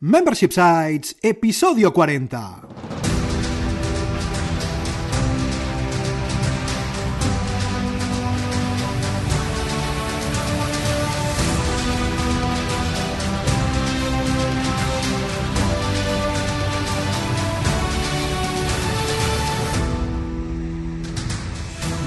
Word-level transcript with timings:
Membership 0.00 0.52
Sites, 0.52 1.16
episodio 1.20 1.92
40. 1.92 2.62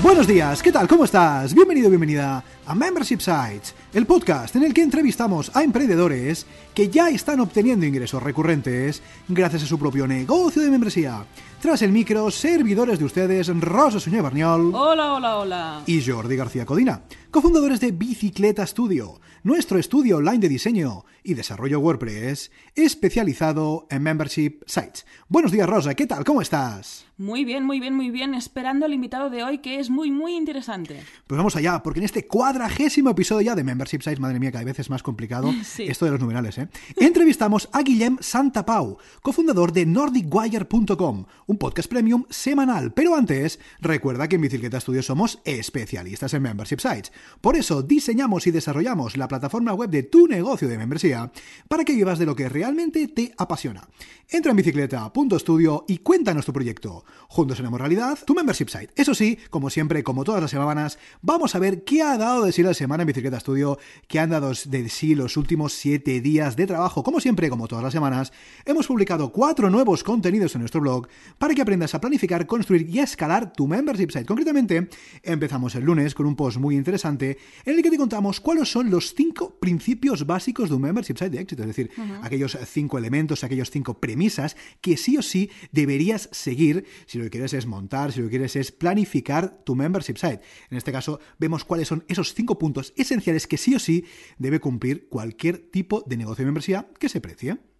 Buenos 0.01 0.25
días, 0.25 0.63
¿qué 0.63 0.71
tal? 0.71 0.87
¿Cómo 0.87 1.03
estás? 1.03 1.53
Bienvenido, 1.53 1.89
bienvenida 1.89 2.41
a 2.71 2.75
Membership 2.75 3.19
Sites, 3.19 3.75
el 3.93 4.05
podcast 4.05 4.55
en 4.55 4.63
el 4.63 4.73
que 4.73 4.81
entrevistamos 4.81 5.53
a 5.53 5.61
emprendedores 5.61 6.45
que 6.73 6.87
ya 6.87 7.09
están 7.09 7.41
obteniendo 7.41 7.85
ingresos 7.85 8.23
recurrentes 8.23 9.01
gracias 9.27 9.63
a 9.63 9.65
su 9.65 9.77
propio 9.77 10.07
negocio 10.07 10.61
de 10.61 10.71
membresía. 10.71 11.25
Tras 11.61 11.83
el 11.83 11.91
micro, 11.91 12.31
servidores 12.31 12.97
de 12.97 13.05
ustedes 13.05 13.47
Rosa 13.59 13.99
Suñé 13.99 14.19
Barniol 14.21 14.73
Hola, 14.73 15.13
hola, 15.13 15.37
hola. 15.37 15.83
y 15.85 16.01
Jordi 16.03 16.35
García 16.35 16.65
Codina, 16.65 17.03
cofundadores 17.29 17.79
de 17.79 17.91
Bicicleta 17.91 18.65
Studio, 18.65 19.19
nuestro 19.43 19.77
estudio 19.77 20.17
online 20.17 20.39
de 20.39 20.49
diseño 20.49 21.05
y 21.23 21.35
desarrollo 21.35 21.79
WordPress 21.79 22.51
especializado 22.73 23.85
en 23.91 24.01
Membership 24.01 24.61
Sites. 24.65 25.05
Buenos 25.29 25.51
días, 25.51 25.69
Rosa, 25.69 25.93
¿qué 25.93 26.07
tal? 26.07 26.23
¿Cómo 26.23 26.41
estás? 26.41 27.05
Muy 27.19 27.45
bien, 27.45 27.63
muy 27.63 27.79
bien, 27.79 27.93
muy 27.95 28.09
bien. 28.09 28.33
Esperando 28.33 28.87
al 28.87 28.93
invitado 28.95 29.29
de 29.29 29.43
hoy 29.43 29.59
que 29.59 29.79
es 29.79 29.91
muy, 29.91 30.09
muy 30.09 30.33
interesante. 30.35 30.99
Pues 31.27 31.37
vamos 31.37 31.55
allá, 31.55 31.83
porque 31.83 31.99
en 31.99 32.05
este 32.05 32.25
cuadragésimo 32.25 33.11
episodio 33.11 33.41
ya 33.45 33.55
de 33.55 33.63
Membership 33.63 34.01
Sites, 34.01 34.19
madre 34.19 34.39
mía, 34.39 34.51
cada 34.51 34.63
vez 34.63 34.79
es 34.79 34.89
más 34.89 35.03
complicado 35.03 35.53
Sí. 35.63 35.83
esto 35.83 36.05
de 36.05 36.11
los 36.11 36.19
numerales, 36.19 36.57
¿eh? 36.57 36.67
Entrevistamos 36.97 37.69
a 37.71 37.83
Guillem 37.83 38.17
Santapau, 38.19 38.97
cofundador 39.21 39.71
de 39.71 39.85
NordicWire.com, 39.85 41.25
un 41.51 41.57
podcast 41.57 41.89
premium 41.89 42.23
semanal. 42.29 42.93
Pero 42.93 43.13
antes, 43.13 43.59
recuerda 43.81 44.29
que 44.29 44.37
en 44.37 44.41
Bicicleta 44.41 44.79
Studio 44.79 45.03
somos 45.03 45.39
especialistas 45.43 46.33
en 46.33 46.43
Membership 46.43 46.79
Sites. 46.79 47.11
Por 47.41 47.57
eso 47.57 47.83
diseñamos 47.83 48.47
y 48.47 48.51
desarrollamos 48.51 49.17
la 49.17 49.27
plataforma 49.27 49.73
web 49.73 49.89
de 49.89 50.03
tu 50.03 50.27
negocio 50.27 50.69
de 50.69 50.77
membresía 50.77 51.29
para 51.67 51.83
que 51.83 51.93
vivas 51.93 52.19
de 52.19 52.25
lo 52.25 52.37
que 52.37 52.47
realmente 52.47 53.05
te 53.09 53.33
apasiona. 53.37 53.85
Entra 54.29 54.51
en 54.51 54.57
bicicleta.studio 54.57 55.83
y 55.89 55.97
cuéntanos 55.97 56.45
tu 56.45 56.53
proyecto. 56.53 57.03
Juntos 57.27 57.59
haremos 57.59 57.81
realidad 57.81 58.17
tu 58.25 58.33
membership 58.33 58.69
site. 58.69 58.93
Eso 58.95 59.13
sí, 59.13 59.37
como 59.49 59.69
siempre, 59.69 60.05
como 60.05 60.23
todas 60.23 60.41
las 60.41 60.51
semanas, 60.51 60.99
vamos 61.21 61.53
a 61.53 61.59
ver 61.59 61.83
qué 61.83 62.01
ha 62.01 62.17
dado 62.17 62.45
de 62.45 62.53
sí 62.53 62.63
la 62.63 62.73
semana 62.73 63.03
en 63.03 63.07
Bicicleta 63.07 63.41
Studio, 63.41 63.77
qué 64.07 64.19
han 64.19 64.29
dado 64.29 64.53
de 64.67 64.87
sí 64.87 65.15
los 65.15 65.35
últimos 65.35 65.73
7 65.73 66.21
días 66.21 66.55
de 66.55 66.65
trabajo. 66.65 67.03
Como 67.03 67.19
siempre, 67.19 67.49
como 67.49 67.67
todas 67.67 67.83
las 67.83 67.91
semanas, 67.91 68.31
hemos 68.63 68.87
publicado 68.87 69.33
cuatro 69.33 69.69
nuevos 69.69 70.01
contenidos 70.05 70.55
en 70.55 70.61
nuestro 70.61 70.79
blog 70.79 71.09
para 71.41 71.55
que 71.55 71.63
aprendas 71.63 71.95
a 71.95 71.99
planificar, 71.99 72.45
construir 72.45 72.87
y 72.87 72.99
escalar 72.99 73.51
tu 73.51 73.65
membership 73.65 74.11
site. 74.11 74.25
Concretamente, 74.25 74.89
empezamos 75.23 75.73
el 75.73 75.83
lunes 75.83 76.13
con 76.13 76.27
un 76.27 76.35
post 76.35 76.57
muy 76.57 76.75
interesante 76.75 77.39
en 77.65 77.77
el 77.77 77.81
que 77.81 77.89
te 77.89 77.97
contamos 77.97 78.39
cuáles 78.39 78.69
son 78.69 78.91
los 78.91 79.15
cinco 79.15 79.57
principios 79.59 80.27
básicos 80.27 80.69
de 80.69 80.75
un 80.75 80.83
membership 80.83 81.17
site 81.17 81.31
de 81.31 81.41
éxito, 81.41 81.63
es 81.63 81.67
decir, 81.67 81.89
aquellos 82.21 82.55
cinco 82.67 82.99
elementos, 82.99 83.43
aquellos 83.43 83.71
cinco 83.71 83.99
premisas 83.99 84.55
que 84.81 84.97
sí 84.97 85.17
o 85.17 85.23
sí 85.23 85.49
deberías 85.71 86.29
seguir 86.31 86.85
si 87.07 87.17
lo 87.17 87.23
que 87.23 87.31
quieres 87.31 87.53
es 87.53 87.65
montar, 87.65 88.11
si 88.11 88.19
lo 88.19 88.27
que 88.27 88.37
quieres 88.37 88.55
es 88.55 88.71
planificar 88.71 89.63
tu 89.63 89.73
membership 89.73 90.17
site. 90.17 90.41
En 90.69 90.77
este 90.77 90.91
caso, 90.91 91.19
vemos 91.39 91.65
cuáles 91.65 91.87
son 91.87 92.03
esos 92.07 92.35
cinco 92.35 92.59
puntos 92.59 92.93
esenciales 92.97 93.47
que 93.47 93.57
sí 93.57 93.73
o 93.73 93.79
sí 93.79 94.05
debe 94.37 94.59
cumplir 94.59 95.07
cualquier 95.09 95.57
tipo 95.57 96.03
de 96.05 96.17
negocio 96.17 96.43
de 96.43 96.45
membresía 96.45 96.87
que 96.99 97.09
se 97.09 97.19
precie. 97.19 97.70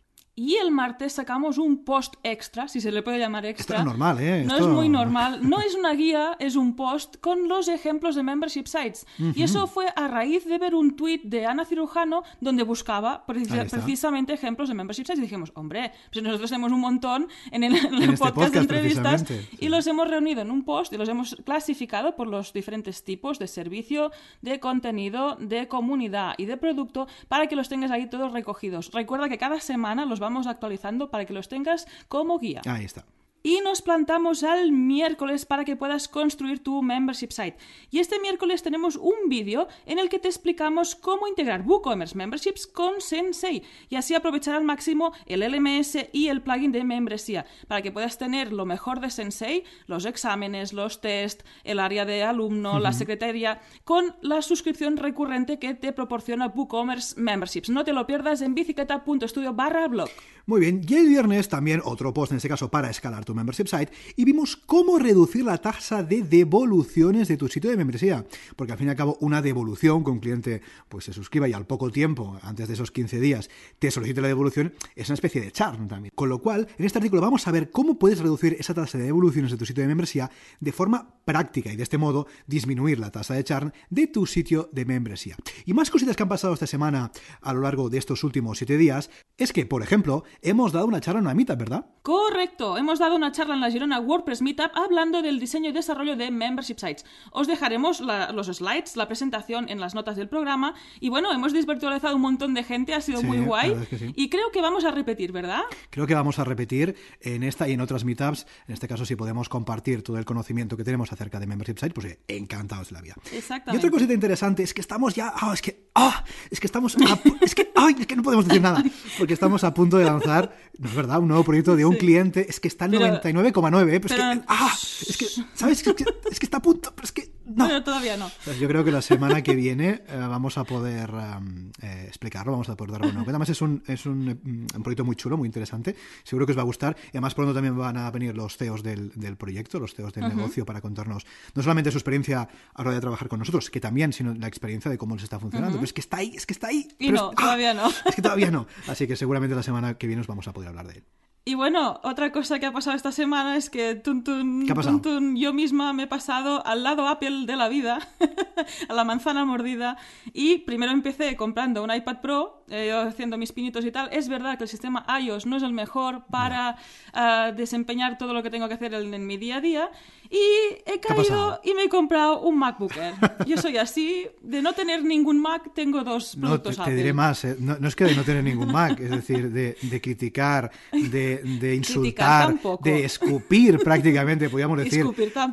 Y 0.43 0.55
el 0.55 0.71
martes 0.71 1.13
sacamos 1.13 1.59
un 1.59 1.83
post 1.85 2.15
extra, 2.23 2.67
si 2.67 2.81
se 2.81 2.91
le 2.91 3.03
puede 3.03 3.19
llamar 3.19 3.45
extra. 3.45 3.77
Esto 3.77 3.81
es 3.81 3.85
normal, 3.85 4.19
¿eh? 4.19 4.43
No 4.43 4.55
Esto- 4.55 4.69
es 4.69 4.73
muy 4.73 4.89
normal. 4.89 5.47
No 5.47 5.59
es 5.61 5.75
una 5.75 5.93
guía, 5.93 6.35
es 6.39 6.55
un 6.55 6.75
post 6.75 7.17
con 7.21 7.47
los 7.47 7.67
ejemplos 7.67 8.15
de 8.15 8.23
membership 8.23 8.65
sites. 8.65 9.05
Y 9.35 9.43
eso 9.43 9.67
fue 9.67 9.85
a 9.95 10.07
raíz 10.07 10.45
de 10.45 10.57
ver 10.57 10.73
un 10.73 10.95
tweet 10.95 11.21
de 11.25 11.45
Ana 11.45 11.63
Cirujano 11.63 12.23
donde 12.39 12.63
buscaba 12.63 13.23
preci- 13.27 13.51
Ahí 13.51 13.59
está. 13.67 13.77
precisamente 13.77 14.33
ejemplos 14.33 14.67
de 14.67 14.73
membership 14.73 15.03
sites. 15.05 15.19
Y 15.19 15.21
dijimos, 15.21 15.51
hombre, 15.53 15.91
pues 16.11 16.23
nosotros 16.23 16.49
tenemos 16.49 16.71
un 16.71 16.79
montón 16.79 17.27
en 17.51 17.63
el, 17.63 17.75
en 17.75 17.93
el 17.93 18.01
este 18.01 18.17
podcast, 18.17 18.33
podcast, 18.33 18.53
de 18.53 18.59
entrevistas 18.61 19.23
sí. 19.27 19.47
y 19.59 19.69
los 19.69 19.85
hemos 19.85 20.09
reunido 20.09 20.41
en 20.41 20.49
un 20.49 20.63
post 20.63 20.91
y 20.91 20.97
los 20.97 21.07
hemos 21.07 21.35
clasificado 21.45 22.15
por 22.15 22.27
los 22.27 22.51
diferentes 22.51 23.03
tipos 23.03 23.37
de 23.37 23.45
servicio, 23.47 24.11
de 24.41 24.59
contenido, 24.59 25.35
de 25.39 25.67
comunidad 25.67 26.33
y 26.39 26.45
de 26.45 26.57
producto 26.57 27.07
para 27.27 27.45
que 27.45 27.55
los 27.55 27.69
tengas 27.69 27.91
ahí 27.91 28.09
todos 28.09 28.33
recogidos. 28.33 28.89
Recuerda 28.91 29.29
que 29.29 29.37
cada 29.37 29.59
semana 29.59 30.03
los 30.05 30.19
vamos 30.19 30.30
actualizando 30.47 31.09
para 31.09 31.25
que 31.25 31.33
los 31.33 31.47
tengas 31.47 31.87
como 32.07 32.39
guía. 32.39 32.61
Ahí 32.65 32.85
está. 32.85 33.05
Y 33.43 33.59
nos 33.61 33.81
plantamos 33.81 34.43
al 34.43 34.71
miércoles 34.71 35.45
para 35.45 35.65
que 35.65 35.75
puedas 35.75 36.07
construir 36.07 36.63
tu 36.63 36.81
membership 36.81 37.31
site. 37.31 37.57
Y 37.89 37.99
este 37.99 38.19
miércoles 38.19 38.61
tenemos 38.61 38.95
un 38.95 39.29
vídeo 39.29 39.67
en 39.85 39.99
el 39.99 40.09
que 40.09 40.19
te 40.19 40.27
explicamos 40.27 40.95
cómo 40.95 41.27
integrar 41.27 41.63
WooCommerce 41.65 42.15
Memberships 42.15 42.67
con 42.67 43.01
Sensei 43.01 43.63
y 43.89 43.95
así 43.95 44.13
aprovechar 44.13 44.55
al 44.55 44.63
máximo 44.63 45.13
el 45.25 45.41
LMS 45.41 46.09
y 46.11 46.27
el 46.27 46.41
plugin 46.41 46.71
de 46.71 46.83
membresía 46.83 47.45
para 47.67 47.81
que 47.81 47.91
puedas 47.91 48.17
tener 48.17 48.53
lo 48.53 48.65
mejor 48.65 48.99
de 48.99 49.09
Sensei, 49.09 49.63
los 49.87 50.05
exámenes, 50.05 50.73
los 50.73 51.01
test, 51.01 51.41
el 51.63 51.79
área 51.79 52.05
de 52.05 52.23
alumno, 52.23 52.79
la 52.79 52.93
secretaría, 52.93 53.61
con 53.83 54.15
la 54.21 54.41
suscripción 54.41 54.97
recurrente 54.97 55.59
que 55.59 55.73
te 55.73 55.93
proporciona 55.93 56.47
WooCommerce 56.47 57.19
Memberships. 57.19 57.69
No 57.69 57.83
te 57.83 57.93
lo 57.93 58.05
pierdas 58.05 58.41
en 58.41 58.55
bicicleta.studio 58.55 59.53
barra 59.53 59.87
blog. 59.87 60.09
Muy 60.45 60.59
bien, 60.59 60.81
y 60.87 60.93
el 60.95 61.07
viernes 61.07 61.49
también 61.49 61.81
otro 61.83 62.13
post, 62.13 62.31
en 62.31 62.37
este 62.37 62.49
caso 62.49 62.71
para 62.71 62.89
escalar 62.89 63.23
tu 63.25 63.35
membership 63.35 63.67
site, 63.67 63.91
y 64.15 64.25
vimos 64.25 64.55
cómo 64.55 64.97
reducir 64.97 65.45
la 65.45 65.59
tasa 65.59 66.03
de 66.03 66.23
devoluciones 66.23 67.27
de 67.27 67.37
tu 67.37 67.47
sitio 67.47 67.69
de 67.69 67.77
membresía. 67.77 68.25
Porque 68.55 68.73
al 68.73 68.79
fin 68.79 68.87
y 68.87 68.89
al 68.89 68.95
cabo, 68.95 69.17
una 69.21 69.41
devolución 69.41 70.03
que 70.03 70.09
un 70.09 70.19
cliente 70.19 70.61
pues, 70.89 71.05
se 71.05 71.13
suscriba 71.13 71.47
y 71.47 71.53
al 71.53 71.67
poco 71.67 71.91
tiempo, 71.91 72.39
antes 72.41 72.67
de 72.67 72.73
esos 72.73 72.91
15 72.91 73.19
días, 73.19 73.49
te 73.79 73.91
solicite 73.91 74.21
la 74.21 74.27
devolución, 74.27 74.73
es 74.95 75.09
una 75.09 75.15
especie 75.15 75.41
de 75.41 75.51
churn 75.51 75.87
también. 75.87 76.11
Con 76.15 76.29
lo 76.29 76.39
cual, 76.39 76.67
en 76.77 76.85
este 76.85 76.97
artículo 76.97 77.21
vamos 77.21 77.47
a 77.47 77.51
ver 77.51 77.69
cómo 77.69 77.99
puedes 77.99 78.19
reducir 78.19 78.55
esa 78.59 78.73
tasa 78.73 78.97
de 78.97 79.05
devoluciones 79.05 79.51
de 79.51 79.57
tu 79.57 79.65
sitio 79.65 79.83
de 79.83 79.87
membresía 79.87 80.31
de 80.59 80.71
forma 80.71 81.21
práctica 81.23 81.71
y 81.71 81.75
de 81.75 81.83
este 81.83 81.97
modo 81.97 82.27
disminuir 82.47 82.99
la 82.99 83.11
tasa 83.11 83.35
de 83.35 83.43
churn 83.43 83.73
de 83.89 84.07
tu 84.07 84.25
sitio 84.25 84.69
de 84.71 84.85
membresía. 84.85 85.35
Y 85.65 85.73
más 85.73 85.91
cositas 85.91 86.15
que 86.15 86.23
han 86.23 86.29
pasado 86.29 86.53
esta 86.53 86.67
semana 86.67 87.11
a 87.41 87.53
lo 87.53 87.61
largo 87.61 87.89
de 87.89 87.97
estos 87.97 88.23
últimos 88.23 88.57
7 88.57 88.77
días 88.77 89.09
es 89.37 89.53
que, 89.53 89.65
por 89.65 89.83
ejemplo, 89.83 90.23
hemos 90.41 90.71
dado 90.71 90.85
una 90.87 90.99
charla 91.01 91.19
en 91.19 91.25
una 91.25 91.33
mitad, 91.35 91.57
¿verdad? 91.57 91.85
Correcto, 92.01 92.77
hemos 92.77 92.97
dado 92.99 93.15
una 93.15 93.31
charla 93.31 93.53
en 93.53 93.61
la 93.61 93.69
Girona 93.69 93.99
WordPress 93.99 94.41
Meetup 94.41 94.71
hablando 94.75 95.21
del 95.21 95.39
diseño 95.39 95.69
y 95.69 95.71
desarrollo 95.73 96.15
de 96.15 96.31
membership 96.31 96.77
sites. 96.79 97.05
Os 97.31 97.47
dejaremos 97.47 98.01
la- 98.01 98.31
los 98.31 98.47
slides, 98.47 98.95
la 98.95 99.07
presentación 99.07 99.69
en 99.69 99.79
las 99.79 99.93
notas 99.93 100.15
del 100.15 100.27
programa 100.27 100.73
y 100.99 101.09
bueno, 101.09 101.31
hemos 101.31 101.53
desvirtualizado 101.53 102.15
un 102.15 102.21
montón 102.23 102.53
de 102.55 102.63
gente, 102.63 102.93
ha 102.95 103.01
sido 103.01 103.19
Sí, 103.21 103.27
muy 103.27 103.39
guay 103.41 103.69
verdad 103.69 103.83
es 103.83 103.89
que 103.89 103.97
sí. 103.99 104.13
y 104.15 104.29
creo 104.29 104.51
que 104.51 104.61
vamos 104.61 104.83
a 104.83 104.91
repetir, 104.91 105.31
¿verdad? 105.31 105.61
Creo 105.91 106.07
que 106.07 106.15
vamos 106.15 106.39
a 106.39 106.43
repetir 106.43 106.95
en 107.21 107.43
esta 107.43 107.67
y 107.69 107.73
en 107.73 107.81
otras 107.81 108.03
meetups. 108.03 108.47
En 108.67 108.73
este 108.73 108.87
caso, 108.87 109.05
si 109.05 109.15
podemos 109.15 109.47
compartir 109.47 110.03
todo 110.03 110.17
el 110.17 110.25
conocimiento 110.25 110.75
que 110.75 110.83
tenemos 110.83 111.11
acerca 111.13 111.39
de 111.39 111.45
Membership 111.47 111.77
Site, 111.77 111.93
pues 111.93 112.17
encantados 112.27 112.89
de 112.89 112.93
la 112.95 113.01
vida. 113.01 113.15
Y 113.31 113.35
Exactamente. 113.35 113.77
otra 113.85 113.91
cosita 113.95 114.13
interesante 114.13 114.63
es 114.63 114.73
que 114.73 114.81
estamos 114.81 115.13
ya. 115.13 115.33
ah, 115.35 115.51
es 115.53 115.61
que. 115.61 115.89
ah, 115.95 116.23
es 116.49 116.59
que 116.59 116.65
estamos. 116.67 116.95
a 116.97 117.19
es 117.41 117.53
que. 117.53 117.71
ay, 117.75 117.95
es 117.99 118.07
que 118.07 118.15
no 118.15 118.23
podemos 118.23 118.47
decir 118.47 118.61
nada. 118.61 118.83
Porque 119.19 119.33
estamos 119.35 119.63
a 119.63 119.73
punto 119.73 119.97
de 119.97 120.05
lanzar, 120.05 120.20
no 120.25 120.89
es 120.89 120.95
verdad, 120.95 121.19
un 121.19 121.27
nuevo 121.27 121.43
proyecto 121.43 121.75
de 121.75 121.85
un 121.85 121.93
Sí. 121.93 121.99
cliente. 121.99 122.45
Es 122.49 122.59
que 122.59 122.67
está 122.67 122.85
al 122.85 122.91
Pero- 122.91 123.05
99,9, 123.05 123.93
eh, 123.95 123.99
pero, 123.99 124.15
es 124.15 124.21
pero- 124.21 124.41
que. 124.41 124.45
ah, 124.47 124.73
es 125.07 125.17
que. 125.17 125.25
¿Sabes? 125.53 125.77
Es 125.85 125.93
que, 125.93 126.05
es 126.31 126.39
que 126.39 126.45
está 126.45 126.57
a 126.57 126.61
punto, 126.61 126.91
pero 126.95 127.05
es 127.05 127.11
que. 127.11 127.31
No. 127.55 127.83
Todavía 127.83 128.17
no. 128.17 128.29
Yo 128.59 128.67
creo 128.67 128.83
que 128.83 128.91
la 128.91 129.01
semana 129.01 129.41
que 129.41 129.55
viene 129.55 130.01
eh, 130.07 130.17
vamos 130.17 130.57
a 130.57 130.63
poder 130.63 131.11
um, 131.11 131.71
eh, 131.81 132.05
explicarlo, 132.07 132.51
vamos 132.51 132.69
a 132.69 132.75
poder 132.75 132.91
darle 132.93 133.09
una. 133.09 133.21
Además 133.21 133.49
es 133.49 133.61
un, 133.61 133.83
es 133.87 134.05
un, 134.05 134.25
mm, 134.43 134.75
un 134.77 134.83
proyecto 134.83 135.03
muy 135.05 135.15
chulo, 135.15 135.37
muy 135.37 135.47
interesante. 135.47 135.95
Seguro 136.23 136.45
que 136.45 136.51
os 136.53 136.57
va 136.57 136.61
a 136.61 136.65
gustar. 136.65 136.95
Y 137.07 137.17
además 137.17 137.33
pronto 137.35 137.53
también 137.53 137.77
van 137.77 137.97
a 137.97 138.09
venir 138.11 138.35
los 138.35 138.57
CEOs 138.57 138.83
del, 138.83 139.11
del 139.15 139.37
proyecto, 139.37 139.79
los 139.79 139.93
CEOs 139.93 140.13
del 140.13 140.27
negocio, 140.35 140.65
para 140.65 140.81
contarnos 140.81 141.25
no 141.55 141.61
solamente 141.63 141.91
su 141.91 141.97
experiencia 141.97 142.41
a 142.73 142.81
la 142.83 142.87
hora 142.89 142.95
de 142.95 143.01
trabajar 143.01 143.27
con 143.27 143.39
nosotros, 143.39 143.69
que 143.69 143.79
también, 143.79 144.13
sino 144.13 144.33
la 144.33 144.47
experiencia 144.47 144.89
de 144.91 144.97
cómo 144.97 145.15
les 145.15 145.23
está 145.23 145.39
funcionando. 145.39 145.77
Pero 145.77 145.85
es 145.85 145.93
que 145.93 146.01
está 146.01 146.17
ahí, 146.17 146.33
es 146.35 146.45
que 146.45 146.53
está 146.53 146.67
ahí. 146.67 146.87
Y 146.99 147.07
Pero 147.11 147.17
no, 147.21 147.29
es- 147.31 147.35
¡ah! 147.37 147.41
todavía 147.41 147.73
no. 147.73 147.89
Es 148.05 148.15
que 148.15 148.21
todavía 148.21 148.51
no. 148.51 148.67
Así 148.87 149.07
que 149.07 149.15
seguramente 149.15 149.55
la 149.55 149.63
semana 149.63 149.95
que 149.95 150.07
viene 150.07 150.21
os 150.21 150.27
vamos 150.27 150.47
a 150.47 150.53
poder 150.53 150.69
hablar 150.69 150.87
de 150.87 150.93
él. 150.99 151.03
Y 151.43 151.55
bueno, 151.55 151.99
otra 152.03 152.31
cosa 152.31 152.59
que 152.59 152.67
ha 152.67 152.71
pasado 152.71 152.95
esta 152.95 153.11
semana 153.11 153.57
es 153.57 153.71
que 153.71 153.95
tun, 153.95 154.23
tun, 154.23 154.67
tun, 154.67 155.01
tun, 155.01 155.35
yo 155.35 155.53
misma 155.53 155.91
me 155.91 156.03
he 156.03 156.07
pasado 156.07 156.63
al 156.67 156.83
lado 156.83 157.07
Apple 157.07 157.47
de 157.47 157.55
la 157.55 157.67
vida, 157.67 157.97
a 158.89 158.93
la 158.93 159.03
manzana 159.03 159.43
mordida, 159.43 159.97
y 160.33 160.59
primero 160.59 160.91
empecé 160.91 161.35
comprando 161.35 161.83
un 161.83 161.91
iPad 161.91 162.21
Pro, 162.21 162.63
eh, 162.69 162.91
haciendo 162.91 163.39
mis 163.39 163.51
pinitos 163.53 163.83
y 163.85 163.91
tal. 163.91 164.09
Es 164.11 164.29
verdad 164.29 164.55
que 164.59 164.65
el 164.65 164.69
sistema 164.69 165.03
iOS 165.19 165.47
no 165.47 165.57
es 165.57 165.63
el 165.63 165.73
mejor 165.73 166.25
para 166.29 166.77
ah, 167.13 167.51
desempeñar 167.57 168.19
todo 168.19 168.33
lo 168.35 168.43
que 168.43 168.51
tengo 168.51 168.67
que 168.67 168.75
hacer 168.75 168.93
en, 168.93 169.11
en 169.11 169.25
mi 169.25 169.37
día 169.37 169.55
a 169.57 169.61
día, 169.61 169.89
y 170.29 170.39
he 170.85 170.99
caído 170.99 171.59
y 171.63 171.73
me 171.73 171.85
he 171.85 171.89
comprado 171.89 172.41
un 172.41 172.55
MacBook 172.59 172.95
Air. 172.95 173.15
Yo 173.47 173.57
soy 173.57 173.77
así, 173.77 174.27
de 174.43 174.61
no 174.61 174.73
tener 174.73 175.03
ningún 175.03 175.41
Mac, 175.41 175.71
tengo 175.73 176.03
dos 176.03 176.37
No, 176.37 176.41
te, 176.41 176.47
productos 176.49 176.75
te 176.75 176.81
Apple. 176.83 176.95
diré 176.95 177.13
más, 177.13 177.43
eh, 177.45 177.57
no, 177.59 177.77
no 177.79 177.87
es 177.87 177.95
que 177.95 178.03
de 178.05 178.15
no 178.15 178.23
tener 178.23 178.43
ningún 178.43 178.71
Mac, 178.71 178.99
es 178.99 179.09
decir, 179.09 179.51
de, 179.51 179.75
de 179.81 179.99
criticar, 180.01 180.71
de, 180.91 181.30
de 181.37 181.75
insultar, 181.75 182.55
de 182.83 183.05
escupir 183.05 183.79
prácticamente, 183.79 184.49
podríamos 184.49 184.77
decir, 184.83 185.05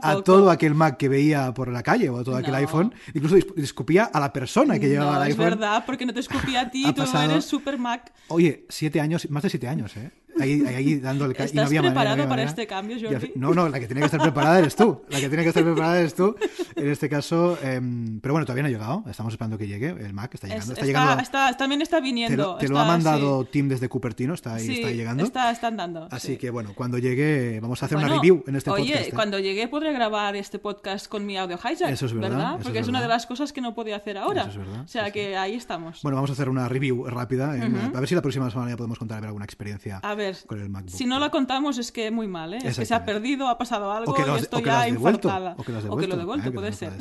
a 0.03 0.23
todo 0.23 0.51
aquel 0.51 0.75
Mac 0.75 0.97
que 0.97 1.09
veía 1.09 1.53
por 1.55 1.69
la 1.73 1.83
calle 1.83 2.09
o 2.09 2.19
a 2.19 2.25
todo 2.25 2.37
aquel 2.37 2.53
No. 2.53 2.57
iPhone, 2.59 2.95
incluso 3.15 3.37
escupía 3.57 4.05
a 4.05 4.21
la 4.21 4.33
persona 4.33 4.79
que 4.79 4.89
llevaba 4.89 5.25
el 5.27 5.33
es 5.33 5.39
iPhone. 5.39 5.51
verdad, 5.59 5.85
porque 5.87 6.07
no 6.07 6.13
te 6.15 6.21
escupí 6.21 6.57
a 6.57 6.71
ti, 6.71 6.85
tú 6.85 6.95
pasado- 7.03 7.31
eres 7.33 7.45
super 7.45 7.79
Mac. 7.79 8.13
Oye, 8.29 8.65
siete 8.69 9.01
años, 9.01 9.29
más 9.31 9.43
de 9.43 9.51
siete 9.51 9.69
años, 9.69 9.97
¿eh? 9.97 10.11
Ahí, 10.41 10.63
ahí, 10.67 10.93
el 10.95 11.01
ca- 11.03 11.13
y 11.13 11.17
no 11.19 11.27
¿Estás 11.31 11.53
había 11.53 11.65
manera, 11.65 11.83
no 11.83 11.89
preparado 11.89 12.13
había 12.13 12.25
para 12.25 12.29
manera. 12.29 12.49
este 12.51 12.67
cambio, 12.67 12.97
Jordi? 13.01 13.33
No, 13.35 13.53
no, 13.55 13.69
la 13.69 13.81
que 13.81 13.87
tiene 13.87 14.01
que 14.01 14.07
estar 14.07 14.21
preparada 14.21 14.59
eres 14.59 14.77
tú. 14.77 15.03
La 15.09 15.21
que 15.21 15.29
tiene 15.29 15.43
que 15.43 15.49
estar 15.51 15.63
preparada 15.65 15.99
eres 16.01 16.15
tú. 16.15 16.37
En 16.77 16.89
este 16.91 17.09
caso, 17.09 17.59
em, 17.63 18.21
pero 18.21 18.35
bueno, 18.35 18.45
todavía 18.47 18.63
no 18.63 18.69
ha 18.69 18.73
llegado. 18.73 19.05
Estamos 19.11 19.33
esperando 19.35 19.59
que 19.59 19.67
llegue 19.67 19.89
el 19.89 20.13
Mac. 20.13 20.33
Está 20.35 20.47
Es- 20.47 20.53
llegando. 20.53 20.73
está, 20.73 20.73
está 20.75 20.87
llegando. 20.87 21.23
está- 21.23 21.57
también 21.57 21.83
está 21.83 21.97
te 21.99 22.03
viniendo. 22.03 22.37
lo, 22.37 22.57
te 22.57 22.69
lo 22.69 22.75
está- 22.77 22.85
ha 22.85 22.89
mandado 22.89 23.45
Tim 23.45 23.69
desde 23.69 23.89
Cupertino. 23.89 24.35
Está 24.35 24.55
ahí, 24.55 24.67
Sí, 24.67 24.75
está 24.77 24.89
sí, 24.89 24.95
llegando. 24.95 25.25
está- 25.25 25.51
están 25.51 25.77
dando. 25.77 26.09
Así 26.11 26.29
sí. 26.29 26.37
que 26.37 26.51
bueno, 26.51 26.73
cuando 26.75 26.99
llegue, 26.99 27.59
vamos 27.61 27.83
a 27.83 27.87
hacer 27.87 27.97
una 27.99 28.07
Bueno, 28.07 28.23
review 28.23 28.45
en 28.47 28.57
este 28.57 28.71
oye, 28.71 28.93
podcast. 28.93 29.09
¿eh? 29.09 29.13
cuando 29.15 29.39
llegue 29.39 29.69
podré 29.69 29.93
grabar 29.93 30.37
este 30.37 30.59
podcast 30.59 31.09
con 31.09 31.27
mi 31.27 31.37
audio 31.37 31.57
hijack. 31.57 31.91
Eso 31.91 32.07
es 32.07 32.13
verdad, 32.15 32.55
eso 32.55 32.63
Porque 32.65 32.79
es 32.79 32.83
es, 32.85 32.89
una 32.89 32.99
de 33.01 33.05
verdad. 33.05 33.17
las 33.17 33.27
cosas 33.27 33.53
que 33.53 33.61
no 33.61 33.75
podía 33.75 33.97
hacer 33.97 34.19
ahora. 34.19 34.43
Eso 34.43 34.51
es 34.51 34.59
verdad, 34.59 34.81
O 34.85 34.89
sea 34.89 35.07
sí, 35.07 35.13
que 35.13 35.37
ahí 35.37 35.55
estamos. 35.55 36.03
Bueno, 36.03 36.17
vamos 36.17 36.31
a 36.31 36.33
hacer 36.35 36.49
una 36.49 36.69
review 36.69 37.05
rápida. 37.07 37.57
en- 37.57 37.77
A 37.95 38.01
ver 38.01 38.09
si 38.09 38.15
la 38.15 38.23
próxima 38.23 38.51
semana 38.51 38.71
ya 38.71 38.77
podemos 38.77 38.99
contar 38.99 39.25
alguna 39.25 39.45
experiencia 39.45 39.99
a 40.03 40.15
ver, 40.15 40.28
con 40.47 40.61
el 40.61 40.69
MacBook. 40.69 40.95
si 40.95 41.07
no 41.07 41.19
la 41.19 41.31
contamos 41.31 41.79
es 41.79 41.93
que 41.93 42.11
muy 42.11 42.27
mal, 42.29 42.55
¿eh? 42.55 42.59
Es 42.65 42.79
que 42.79 42.87
se 42.87 42.95
ha 42.95 43.05
perdido, 43.05 43.49
ha 43.49 43.59
pasado 43.59 43.91
algo 43.93 44.13
O 44.13 44.15
que 44.15 44.25
lo 44.27 44.37
y 44.37 44.41
estoy 44.41 44.61
o 44.61 44.63
que 44.63 44.71
lo 44.71 44.77
has 44.77 44.87
ya 44.87 44.93
devuelto. 44.93 45.29
infartada. 45.29 45.55
O 45.59 45.63
que 45.65 45.73
lo 45.73 45.79
has 45.79 45.85
O 45.85 45.97
que 45.97 46.07
lo 46.07 46.17
devuelto, 46.17 46.49
Ah, 46.49 46.53
puede 46.53 46.73
ser. 46.73 46.93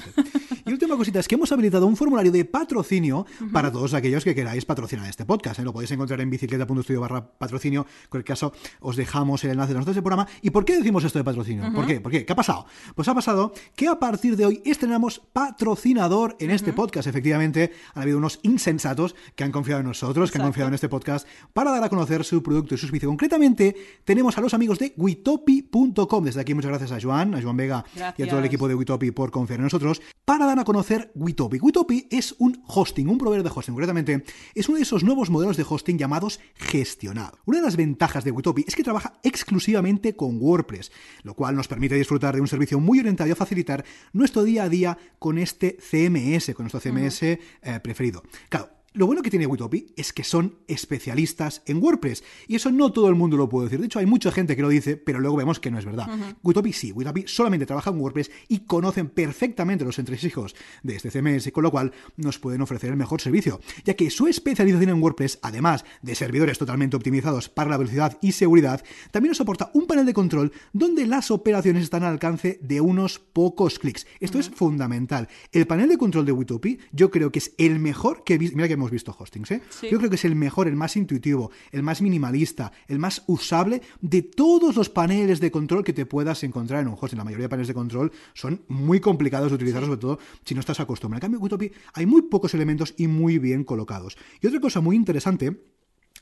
Y 0.66 0.72
última 0.72 0.98
cosita 0.98 1.20
es 1.20 1.28
que 1.28 1.36
hemos 1.36 1.52
habilitado 1.52 1.88
un 1.88 1.96
formulario 1.96 2.32
de 2.32 2.44
patrocinio 2.44 3.26
para 3.54 3.72
todos 3.72 3.94
aquellos 3.94 4.24
que 4.24 4.36
queráis 4.36 4.66
patrocinar 4.66 5.08
este 5.10 5.26
podcast. 5.26 5.60
¿eh? 5.60 5.64
Lo 5.64 5.72
podéis 5.74 5.92
encontrar 5.92 6.20
en 6.22 6.30
bicicleta.studio 6.30 7.00
barra 7.02 7.26
patrocinio. 7.26 7.82
En 8.04 8.10
cualquier 8.10 8.26
caso, 8.34 8.52
os 8.82 8.96
dejamos 8.96 9.44
el 9.46 9.52
enlace 9.52 9.70
de 9.70 9.76
nosotros 9.76 9.96
del 9.96 10.04
programa. 10.04 10.28
¿Y 10.42 10.50
por 10.50 10.66
qué 10.66 10.76
decimos 10.78 11.04
esto 11.04 11.20
de 11.20 11.24
patrocinio? 11.24 11.72
¿Por 11.74 11.86
qué? 11.86 12.02
¿Por 12.02 12.12
qué? 12.12 12.26
¿Qué 12.26 12.34
ha 12.34 12.36
pasado? 12.36 12.66
Pues 12.96 13.08
ha 13.08 13.14
pasado 13.16 13.54
que 13.76 13.88
a 13.88 13.98
partir 14.00 14.36
de 14.36 14.46
hoy 14.46 14.62
estrenamos 14.66 15.22
patrocinador 15.32 16.36
en 16.40 16.52
este 16.52 16.74
podcast. 16.74 17.08
Efectivamente, 17.08 17.72
han 17.94 18.02
habido 18.04 18.18
unos 18.18 18.40
insensatos 18.44 19.16
que 19.36 19.44
han 19.44 19.52
confiado 19.52 19.82
en 19.82 19.88
nosotros, 19.88 20.32
que 20.32 20.38
han 20.38 20.44
confiado 20.46 20.68
en 20.70 20.74
este 20.76 20.90
podcast 20.90 21.28
para 21.54 21.72
dar 21.72 21.84
a 21.84 21.90
conocer 21.90 22.24
su 22.24 22.44
producto 22.44 22.76
y 22.76 22.78
su 22.78 22.86
servicio. 22.88 23.10
Concretamente, 23.18 23.76
tenemos 24.06 24.38
a 24.38 24.42
los 24.42 24.54
amigos 24.54 24.78
de 24.78 24.94
witopi.com. 24.96 26.24
Desde 26.24 26.40
aquí, 26.40 26.54
muchas 26.54 26.70
gracias 26.70 26.92
a 26.92 27.02
Joan, 27.02 27.34
a 27.34 27.42
Joan 27.42 27.58
Vega 27.58 27.84
y 28.16 28.22
a 28.22 28.28
todo 28.28 28.38
el 28.38 28.46
equipo 28.46 28.68
de 28.68 28.76
Witopi 28.76 29.10
por 29.10 29.32
confiar 29.32 29.60
en 29.60 29.64
nosotros 29.64 30.04
para 30.24 30.46
dar 30.46 30.60
a 30.60 30.64
conocer 30.64 31.12
Witopi. 31.16 31.58
Witopi 31.58 32.08
es 32.12 32.36
un 32.38 32.62
hosting, 32.68 33.08
un 33.08 33.18
proveedor 33.18 33.44
de 33.44 33.50
hosting. 33.50 33.74
Concretamente, 33.74 34.24
es 34.54 34.70
uno 34.70 34.76
de 34.76 34.84
esos 34.84 35.04
nuevos 35.04 35.32
modelos 35.32 35.58
de 35.58 35.66
hosting 35.68 35.98
llamados 35.98 36.40
gestionado. 36.54 37.40
Una 37.46 37.58
de 37.58 37.64
las 37.64 37.76
ventajas 37.76 38.24
de 38.24 38.30
Witopi 38.30 38.66
es 38.68 38.76
que 38.76 38.84
trabaja 38.84 39.14
exclusivamente 39.24 40.16
con 40.16 40.38
WordPress, 40.40 40.92
lo 41.24 41.34
cual 41.34 41.56
nos 41.56 41.68
permite 41.68 41.96
disfrutar 41.96 42.36
de 42.36 42.42
un 42.42 42.48
servicio 42.48 42.80
muy 42.80 43.00
orientado 43.00 43.34
a 43.34 43.36
facilitar 43.36 43.84
nuestro 44.14 44.44
día 44.44 44.62
a 44.62 44.70
día 44.70 44.96
con 45.18 45.40
este 45.40 45.76
CMS, 45.78 46.54
con 46.54 46.66
nuestro 46.70 46.82
CMS 46.82 47.24
eh, 47.24 47.40
preferido. 47.82 48.22
Claro, 48.50 48.77
lo 48.98 49.06
bueno 49.06 49.22
que 49.22 49.30
tiene 49.30 49.46
Witopi 49.46 49.94
es 49.96 50.12
que 50.12 50.24
son 50.24 50.56
especialistas 50.68 51.62
en 51.68 51.78
WordPress. 51.78 52.24
Y 52.48 52.56
eso 52.56 52.72
no 52.72 52.92
todo 52.92 53.10
el 53.10 53.16
mundo 53.16 53.38
lo 53.38 53.48
puede 53.48 53.68
decir. 53.68 53.80
De 53.80 53.86
hecho, 53.86 54.00
hay 54.00 54.08
mucha 54.08 54.32
gente 54.32 54.56
que 54.56 54.64
lo 54.64 54.70
dice, 54.70 54.98
pero 54.98 55.20
luego 55.20 55.38
vemos 55.38 55.60
que 55.60 55.70
no 55.70 55.78
es 55.78 55.86
verdad. 55.86 56.10
Witopi 56.42 56.74
sí, 56.74 56.92
Witopi 56.92 57.26
solamente 57.28 57.68
trabaja 57.68 57.92
en 57.92 58.00
WordPress 58.00 58.32
y 58.48 58.62
conocen 58.62 59.10
perfectamente 59.10 59.86
los 59.86 60.00
entresijos 60.00 60.56
de 60.82 60.96
este 60.96 61.12
CMS, 61.12 61.52
con 61.52 61.64
lo 61.64 61.70
cual 61.70 61.92
nos 62.16 62.40
pueden 62.40 62.62
ofrecer 62.62 62.90
el 62.90 62.98
mejor 62.98 63.22
servicio. 63.22 63.62
Ya 63.86 63.94
que 63.94 64.10
su 64.10 64.26
especialización 64.26 64.90
en 64.90 65.04
WordPress, 65.04 65.38
además 65.44 65.86
de 66.02 66.16
servidores 66.16 66.58
totalmente 66.58 66.98
optimizados 66.98 67.50
para 67.50 67.70
la 67.70 67.78
velocidad 67.78 68.18
y 68.20 68.32
seguridad, 68.32 68.84
también 69.12 69.30
nos 69.30 69.38
soporta 69.38 69.70
un 69.76 69.86
panel 69.86 70.08
de 70.08 70.16
control 70.16 70.52
donde 70.74 71.06
las 71.06 71.30
operaciones 71.30 71.84
están 71.84 72.02
al 72.02 72.14
alcance 72.14 72.60
de 72.64 72.82
unos 72.82 73.20
pocos 73.20 73.78
clics. 73.78 74.08
Esto 74.20 74.40
es 74.40 74.50
fundamental. 74.50 75.28
El 75.52 75.68
panel 75.68 75.90
de 75.90 76.00
control 76.00 76.26
de 76.26 76.32
Witopi 76.32 76.80
yo 76.92 77.12
creo 77.12 77.32
que 77.32 77.38
es 77.38 77.54
el 77.60 77.78
mejor 77.78 78.24
que 78.24 78.34
he 78.34 78.38
visto. 78.40 78.56
Mira 78.56 78.68
que 78.68 78.74
hemos 78.74 78.87
visto 78.92 79.16
hostings, 79.18 79.52
¿eh? 79.52 79.62
Sí. 79.70 79.88
Yo 79.92 79.98
creo 79.98 80.10
que 80.10 80.16
es 80.16 80.26
el 80.26 80.36
mejor, 80.36 80.68
el 80.68 80.76
más 80.76 80.96
intuitivo, 80.96 81.52
el 81.72 81.84
más 81.84 82.02
minimalista, 82.02 82.72
el 82.88 83.00
más 83.00 83.24
usable 83.28 83.82
de 84.02 84.22
todos 84.22 84.76
los 84.76 84.90
paneles 84.90 85.40
de 85.40 85.52
control 85.52 85.84
que 85.84 85.94
te 85.94 86.06
puedas 86.06 86.44
encontrar 86.44 86.82
en 86.82 86.88
un 86.88 86.98
hosting. 87.00 87.18
La 87.18 87.24
mayoría 87.24 87.46
de 87.46 87.50
paneles 87.50 87.68
de 87.68 87.74
control 87.74 88.12
son 88.34 88.62
muy 88.68 89.00
complicados 89.00 89.50
de 89.50 89.56
utilizar, 89.56 89.84
sobre 89.84 89.98
todo 89.98 90.20
si 90.44 90.54
no 90.54 90.60
estás 90.60 90.80
acostumbrado. 90.80 91.18
En 91.18 91.22
cambio, 91.22 91.38
en 91.38 91.44
Witopi 91.44 91.72
hay 91.94 92.06
muy 92.06 92.24
pocos 92.24 92.54
elementos 92.54 92.94
y 92.98 93.08
muy 93.08 93.40
bien 93.40 93.64
colocados. 93.64 94.18
Y 94.42 94.48
otra 94.48 94.60
cosa 94.60 94.82
muy 94.82 94.96
interesante 94.96 95.58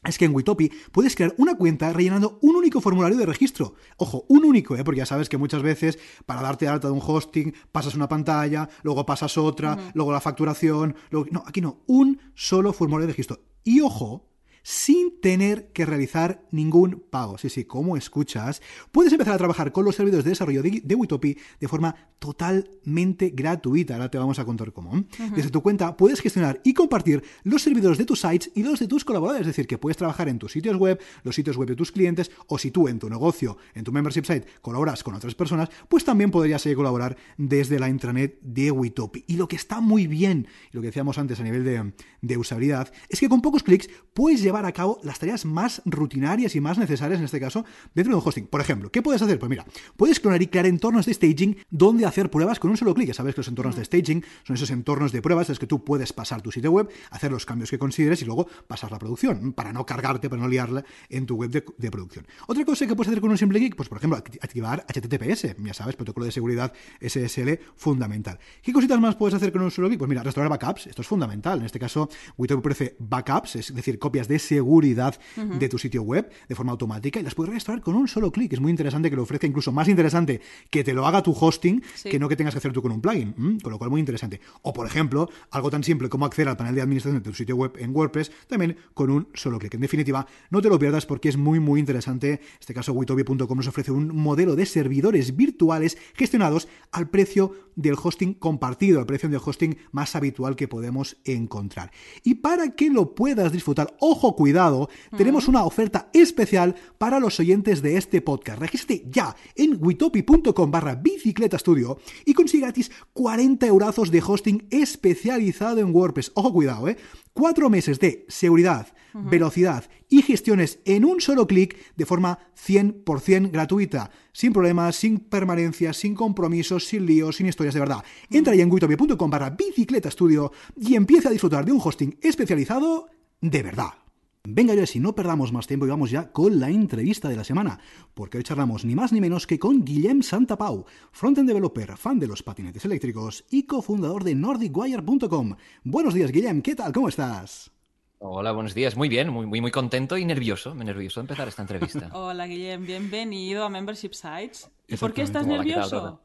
es 0.05 0.17
que 0.17 0.25
en 0.25 0.35
Witopi 0.35 0.71
puedes 0.91 1.15
crear 1.15 1.33
una 1.37 1.55
cuenta 1.55 1.91
rellenando 1.93 2.39
un 2.41 2.55
único 2.55 2.81
formulario 2.81 3.17
de 3.17 3.25
registro. 3.25 3.75
Ojo, 3.97 4.25
un 4.29 4.45
único, 4.45 4.75
¿eh? 4.75 4.83
porque 4.83 4.99
ya 4.99 5.05
sabes 5.05 5.29
que 5.29 5.37
muchas 5.37 5.61
veces 5.61 5.99
para 6.25 6.41
darte 6.41 6.67
alta 6.67 6.87
de 6.87 6.93
un 6.93 7.01
hosting 7.05 7.53
pasas 7.71 7.95
una 7.95 8.07
pantalla, 8.07 8.69
luego 8.83 9.05
pasas 9.05 9.37
otra, 9.37 9.77
luego 9.93 10.11
la 10.11 10.21
facturación. 10.21 10.95
Luego... 11.09 11.27
No, 11.31 11.43
aquí 11.45 11.61
no, 11.61 11.81
un 11.87 12.19
solo 12.33 12.73
formulario 12.73 13.07
de 13.07 13.13
registro. 13.13 13.39
Y 13.63 13.81
ojo, 13.81 14.34
sin 14.67 15.21
tener 15.21 15.71
que 15.73 15.85
realizar 15.85 16.43
ningún 16.49 17.03
pago. 17.11 17.37
Sí, 17.37 17.49
sí, 17.49 17.65
como 17.65 17.97
escuchas, 17.97 18.63
puedes 18.91 19.13
empezar 19.13 19.35
a 19.35 19.37
trabajar 19.37 19.71
con 19.71 19.85
los 19.85 19.95
servidores 19.95 20.25
de 20.25 20.31
desarrollo 20.31 20.63
de, 20.63 20.81
de 20.83 20.95
Witopi 20.95 21.37
de 21.59 21.67
forma 21.67 21.95
totalmente 22.17 23.29
gratuita. 23.29 23.93
Ahora 23.93 24.09
te 24.09 24.17
vamos 24.17 24.39
a 24.39 24.45
contar 24.45 24.73
cómo. 24.73 25.05
Desde 25.35 25.51
tu 25.51 25.61
cuenta 25.61 25.95
puedes 25.95 26.19
gestionar 26.19 26.61
y 26.63 26.73
compartir 26.73 27.23
los 27.43 27.61
servidores 27.61 27.99
de 27.99 28.05
tus 28.05 28.21
sites 28.21 28.49
y 28.55 28.63
los 28.63 28.79
de 28.79 28.87
tus 28.87 29.05
colaboradores. 29.05 29.41
Es 29.41 29.47
decir, 29.55 29.67
que 29.67 29.77
puedes 29.77 29.97
trabajar 29.97 30.29
en 30.29 30.39
tus 30.39 30.53
sitios 30.53 30.77
web, 30.77 30.99
los 31.21 31.35
sitios 31.35 31.57
web 31.57 31.69
de 31.69 31.75
tus 31.75 31.91
clientes, 31.91 32.31
o 32.47 32.57
si 32.57 32.71
tú 32.71 32.87
en 32.87 32.97
tu 32.97 33.07
negocio, 33.07 33.59
en 33.75 33.83
tu 33.83 33.91
membership 33.91 34.25
site, 34.25 34.47
colaboras 34.61 35.03
con 35.03 35.13
otras 35.13 35.35
personas, 35.35 35.69
pues 35.87 36.03
también 36.03 36.31
podrías 36.31 36.65
eh, 36.65 36.73
colaborar 36.73 37.15
desde 37.37 37.77
la 37.77 37.87
intranet 37.87 38.39
de 38.41 38.71
Witopi. 38.71 39.25
Y 39.27 39.35
lo 39.35 39.47
que 39.47 39.57
está 39.57 39.79
muy 39.79 40.07
bien, 40.07 40.47
y 40.71 40.75
lo 40.75 40.81
que 40.81 40.87
decíamos 40.87 41.19
antes 41.19 41.39
a 41.39 41.43
nivel 41.43 41.63
de, 41.63 41.93
de 42.21 42.37
usabilidad, 42.37 42.91
es 43.09 43.19
que 43.19 43.29
con 43.29 43.43
pocos 43.43 43.61
clics 43.61 43.89
puedes 44.15 44.41
llevar 44.41 44.54
a 44.63 44.71
cabo 44.71 44.99
las 45.03 45.19
tareas 45.19 45.43
más 45.43 45.81
rutinarias 45.83 46.55
y 46.55 46.61
más 46.61 46.77
necesarias 46.77 47.19
en 47.19 47.25
este 47.25 47.39
caso 47.39 47.65
dentro 47.93 48.13
de 48.13 48.19
un 48.21 48.25
hosting. 48.25 48.47
Por 48.47 48.61
ejemplo, 48.61 48.89
¿qué 48.91 49.01
puedes 49.01 49.21
hacer? 49.21 49.37
Pues 49.39 49.49
mira, 49.49 49.65
puedes 49.97 50.19
clonar 50.21 50.41
y 50.41 50.47
crear 50.47 50.65
entornos 50.67 51.05
de 51.07 51.13
staging 51.13 51.57
donde 51.69 52.05
hacer 52.05 52.29
pruebas 52.29 52.59
con 52.59 52.71
un 52.71 52.77
solo 52.77 52.93
clic. 52.93 53.07
Ya 53.07 53.13
sabes 53.13 53.35
que 53.35 53.39
los 53.41 53.47
entornos 53.47 53.75
de 53.75 53.83
staging 53.83 54.23
son 54.43 54.55
esos 54.55 54.69
entornos 54.69 55.11
de 55.11 55.21
pruebas 55.21 55.49
en 55.49 55.53
los 55.53 55.59
que 55.59 55.67
tú 55.67 55.83
puedes 55.83 56.13
pasar 56.13 56.41
tu 56.41 56.51
sitio 56.51 56.71
web, 56.71 56.87
hacer 57.09 57.31
los 57.31 57.45
cambios 57.45 57.69
que 57.71 57.79
consideres 57.79 58.21
y 58.21 58.25
luego 58.25 58.47
pasar 58.67 58.91
la 58.91 58.99
producción 58.99 59.51
para 59.53 59.73
no 59.73 59.85
cargarte, 59.85 60.29
para 60.29 60.41
no 60.41 60.47
liarla 60.47 60.85
en 61.09 61.25
tu 61.25 61.35
web 61.35 61.49
de, 61.49 61.65
de 61.77 61.91
producción. 61.91 62.27
Otra 62.47 62.63
cosa 62.63 62.85
que 62.85 62.95
puedes 62.95 63.09
hacer 63.09 63.21
con 63.21 63.31
un 63.31 63.37
simple 63.37 63.57
clic, 63.59 63.75
pues 63.75 63.89
por 63.89 63.97
ejemplo, 63.97 64.17
acti- 64.19 64.37
activar 64.41 64.85
HTTPS, 64.87 65.55
ya 65.57 65.73
sabes, 65.73 65.95
protocolo 65.95 66.25
de 66.27 66.31
seguridad 66.31 66.71
SSL 67.01 67.59
fundamental. 67.75 68.39
¿Qué 68.61 68.71
cositas 68.73 68.99
más 68.99 69.15
puedes 69.15 69.33
hacer 69.33 69.51
con 69.51 69.61
un 69.63 69.71
solo 69.71 69.87
clic? 69.87 69.97
Pues 69.97 70.09
mira, 70.09 70.21
restaurar 70.23 70.49
backups, 70.49 70.87
esto 70.87 71.01
es 71.01 71.07
fundamental. 71.07 71.59
En 71.59 71.65
este 71.65 71.79
caso, 71.79 72.09
Witopi 72.37 72.59
ofrece 72.59 72.95
backups, 72.99 73.55
es 73.55 73.73
decir, 73.73 73.97
copias 73.99 74.27
de 74.27 74.39
seguridad 74.45 75.19
de 75.35 75.69
tu 75.69 75.77
sitio 75.77 76.01
web 76.03 76.29
de 76.47 76.55
forma 76.55 76.71
automática 76.71 77.19
y 77.19 77.23
las 77.23 77.35
puedes 77.35 77.53
restaurar 77.53 77.83
con 77.83 77.95
un 77.95 78.07
solo 78.07 78.31
clic. 78.31 78.53
Es 78.53 78.59
muy 78.59 78.71
interesante 78.71 79.09
que 79.09 79.15
lo 79.15 79.23
ofrezca, 79.23 79.47
incluso 79.47 79.71
más 79.71 79.87
interesante 79.87 80.41
que 80.69 80.83
te 80.83 80.93
lo 80.93 81.05
haga 81.07 81.21
tu 81.23 81.31
hosting 81.31 81.81
Sí. 81.95 82.09
que 82.09 82.19
no 82.19 82.29
que 82.29 82.35
tengas 82.35 82.53
que 82.53 82.59
hacer 82.59 82.71
tú 82.73 82.81
con 82.81 82.91
un 82.91 83.01
plugin. 83.01 83.33
¿m? 83.37 83.57
Con 83.61 83.71
lo 83.71 83.77
cual, 83.77 83.89
muy 83.89 83.99
interesante. 83.99 84.39
O, 84.61 84.73
por 84.73 84.85
ejemplo, 84.87 85.29
algo 85.51 85.69
tan 85.69 85.83
simple 85.83 86.09
como 86.09 86.25
acceder 86.25 86.47
al 86.49 86.57
panel 86.57 86.75
de 86.75 86.81
administración 86.81 87.21
de 87.21 87.29
tu 87.29 87.35
sitio 87.35 87.55
web 87.55 87.73
en 87.79 87.95
WordPress 87.95 88.31
también 88.47 88.77
con 88.93 89.09
un 89.09 89.27
solo 89.33 89.59
clic. 89.59 89.73
En 89.73 89.81
definitiva, 89.81 90.27
no 90.49 90.61
te 90.61 90.69
lo 90.69 90.77
pierdas 90.79 91.05
porque 91.05 91.29
es 91.29 91.37
muy, 91.37 91.59
muy 91.59 91.79
interesante. 91.79 92.31
En 92.33 92.39
este 92.59 92.73
caso, 92.73 92.93
witobi.com 92.93 93.57
nos 93.57 93.67
ofrece 93.67 93.91
un 93.91 94.15
modelo 94.15 94.55
de 94.55 94.65
servidores 94.65 95.35
virtuales 95.35 95.97
gestionados 96.15 96.67
al 96.91 97.09
precio 97.09 97.51
del 97.75 97.95
hosting 98.01 98.33
compartido, 98.35 98.99
al 98.99 99.05
precio 99.05 99.27
del 99.29 99.41
hosting 99.43 99.77
más 99.91 100.15
habitual 100.15 100.55
que 100.55 100.67
podemos 100.67 101.17
encontrar. 101.25 101.91
Y 102.23 102.35
para 102.35 102.75
que 102.75 102.89
lo 102.89 103.15
puedas 103.15 103.51
disfrutar, 103.51 103.95
ojo, 103.99 104.34
cuidado, 104.35 104.89
tenemos 105.17 105.47
una 105.47 105.63
oferta 105.63 106.09
especial 106.13 106.75
para 106.97 107.19
los 107.19 107.39
oyentes 107.39 107.81
de 107.81 107.97
este 107.97 108.21
podcast. 108.21 108.59
Regístrate 108.59 109.05
ya 109.09 109.35
en 109.55 109.77
witopi.com 109.79 110.71
barra 110.71 110.95
bicicleta 110.95 111.57
estudio 111.57 111.99
y 112.25 112.33
consigue 112.33 112.63
gratis 112.63 112.91
40 113.13 113.65
eurazos 113.67 114.11
de 114.11 114.23
hosting 114.25 114.67
especializado 114.69 115.79
en 115.79 115.93
WordPress. 115.93 116.31
Ojo, 116.35 116.53
cuidado, 116.53 116.87
¿eh? 116.87 116.97
Cuatro 117.33 117.69
meses 117.69 117.99
de 117.99 118.25
seguridad, 118.29 118.87
velocidad 119.13 119.85
y 120.09 120.21
gestiones 120.21 120.79
en 120.85 121.03
un 121.05 121.19
solo 121.19 121.47
clic 121.47 121.77
de 121.95 122.05
forma 122.05 122.39
100% 122.55 123.51
gratuita, 123.51 124.11
sin 124.31 124.53
problemas, 124.53 124.95
sin 124.95 125.19
permanencias, 125.19 125.97
sin 125.97 126.15
compromisos, 126.15 126.85
sin 126.85 127.05
líos, 127.05 127.37
sin 127.37 127.47
historias 127.47 127.73
de 127.73 127.79
verdad. 127.81 128.03
Entra 128.29 128.55
ya 128.55 128.63
en 128.63 128.69
guitopia.com 128.69 129.29
para 129.29 129.49
bicicleta 129.49 130.09
estudio 130.09 130.51
y 130.77 130.95
empieza 130.95 131.29
a 131.29 131.31
disfrutar 131.31 131.65
de 131.65 131.71
un 131.71 131.81
hosting 131.83 132.17
especializado 132.21 133.09
de 133.41 133.63
verdad. 133.63 134.04
Venga 134.47 134.75
ya, 134.75 134.85
si 134.85 134.99
no 134.99 135.15
perdamos 135.15 135.51
más 135.51 135.65
tiempo 135.65 135.85
y 135.87 135.89
vamos 135.89 136.11
ya 136.11 136.31
con 136.31 136.59
la 136.59 136.69
entrevista 136.69 137.29
de 137.29 137.35
la 137.35 137.43
semana, 137.43 137.79
porque 138.13 138.37
hoy 138.37 138.43
charlamos 138.43 138.85
ni 138.85 138.93
más 138.93 139.11
ni 139.11 139.19
menos 139.19 139.47
que 139.47 139.57
con 139.57 139.83
Guillem 139.83 140.21
Santapau, 140.21 140.85
frontend 141.11 141.47
developer, 141.47 141.97
fan 141.97 142.19
de 142.19 142.27
los 142.27 142.43
patinetes 142.43 142.85
eléctricos 142.85 143.43
y 143.49 143.63
cofundador 143.63 144.23
de 144.23 144.35
NordicWire.com. 144.35 145.55
Buenos 145.83 146.13
días, 146.13 146.31
Guillem, 146.31 146.61
¿qué 146.61 146.75
tal? 146.75 146.93
¿Cómo 146.93 147.09
estás? 147.09 147.71
Hola, 148.19 148.51
buenos 148.51 148.75
días. 148.75 148.95
Muy 148.95 149.09
bien, 149.09 149.29
muy, 149.29 149.45
muy, 149.47 149.61
muy 149.61 149.71
contento 149.71 150.15
y 150.17 150.25
nervioso. 150.25 150.73
Me 150.75 150.85
nervioso 150.85 151.19
de 151.19 151.23
empezar 151.23 151.47
esta 151.47 151.63
entrevista. 151.63 152.09
Hola, 152.13 152.45
Guillem, 152.45 152.85
bienvenido 152.85 153.65
a 153.65 153.69
Membership 153.69 154.13
Sites. 154.13 154.69
¿Y 154.87 154.95
por 154.97 155.13
qué 155.13 155.23
estás 155.23 155.45
Hola, 155.47 155.63
¿qué 155.63 155.71
tal, 155.73 155.81
nervioso? 155.81 156.21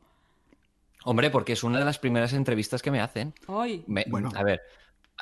Hombre, 1.04 1.30
porque 1.30 1.54
es 1.54 1.64
una 1.64 1.78
de 1.78 1.84
las 1.86 1.98
primeras 1.98 2.34
entrevistas 2.34 2.82
que 2.82 2.90
me 2.90 3.00
hacen. 3.00 3.32
Hoy. 3.46 3.82
Me- 3.86 4.04
Bueno. 4.08 4.28
A 4.34 4.42
ver, 4.42 4.60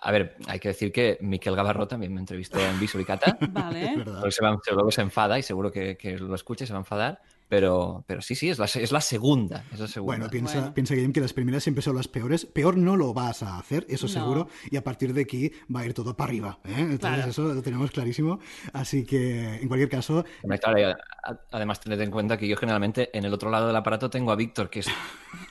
a 0.01 0.11
ver, 0.13 0.37
hay 0.47 0.59
que 0.61 0.69
decir 0.69 0.93
que 0.93 1.19
Miquel 1.21 1.57
Gavarro 1.57 1.87
también 1.89 2.13
me 2.15 2.21
entrevistó 2.21 2.59
en 2.61 2.79
Visual 2.81 3.03
y 3.03 3.05
Cata. 3.05 3.37
Vale. 3.51 3.85
Es 3.85 3.97
verdad. 3.97 4.13
Luego 4.21 4.31
se, 4.31 4.45
va- 4.45 4.59
luego 4.73 4.91
se 4.91 5.01
enfada 5.03 5.39
y 5.39 5.43
seguro 5.43 5.71
que, 5.73 5.97
que 5.97 6.19
lo 6.19 6.35
escuche 6.35 6.67
se 6.67 6.73
va 6.73 6.79
a 6.79 6.83
enfadar. 6.83 7.21
Pero, 7.49 8.05
pero 8.07 8.21
sí, 8.21 8.35
sí, 8.35 8.51
es 8.51 8.59
la, 8.59 8.67
es 8.67 8.93
la 8.93 9.01
segunda. 9.01 9.65
Es 9.73 9.81
la 9.81 9.89
segunda. 9.89 10.17
Bueno, 10.17 10.31
piensa, 10.31 10.59
Bueno. 10.59 10.75
piensa 10.75 10.95
Guillem, 10.95 11.13
que 11.13 11.21
las 11.21 11.33
primeras 11.33 11.63
siempre 11.63 11.83
son 11.83 11.97
las 11.97 12.07
peores. 12.09 12.45
Peor 12.45 12.77
no 12.77 12.97
lo 12.97 13.15
vas 13.15 13.43
a 13.43 13.59
hacer, 13.59 13.87
eso 13.89 14.07
No. 14.07 14.13
seguro. 14.13 14.49
Y 14.71 14.77
a 14.77 14.85
partir 14.85 15.15
de 15.15 15.23
aquí 15.23 15.51
va 15.75 15.81
a 15.81 15.87
ir 15.87 15.95
todo 15.95 16.15
para 16.17 16.29
arriba. 16.29 16.59
¿eh? 16.65 16.73
Entonces 16.77 16.99
Claro. 17.01 17.31
eso 17.31 17.43
lo 17.55 17.63
tenemos 17.63 17.91
clarísimo. 17.91 18.39
Así 18.73 19.05
que, 19.05 19.57
en 19.63 19.69
cualquier 19.69 19.89
caso, 19.89 20.25
claro, 20.61 20.97
además 21.51 21.81
tened 21.81 22.01
en 22.01 22.11
cuenta 22.11 22.37
que 22.37 22.47
yo 22.49 22.57
generalmente 22.57 23.17
en 23.17 23.25
el 23.25 23.33
otro 23.33 23.51
lado 23.51 23.67
del 23.67 23.77
aparato 23.77 24.11
tengo 24.11 24.31
a 24.31 24.37
Víctor, 24.37 24.69
que 24.71 24.81
es 24.81 24.89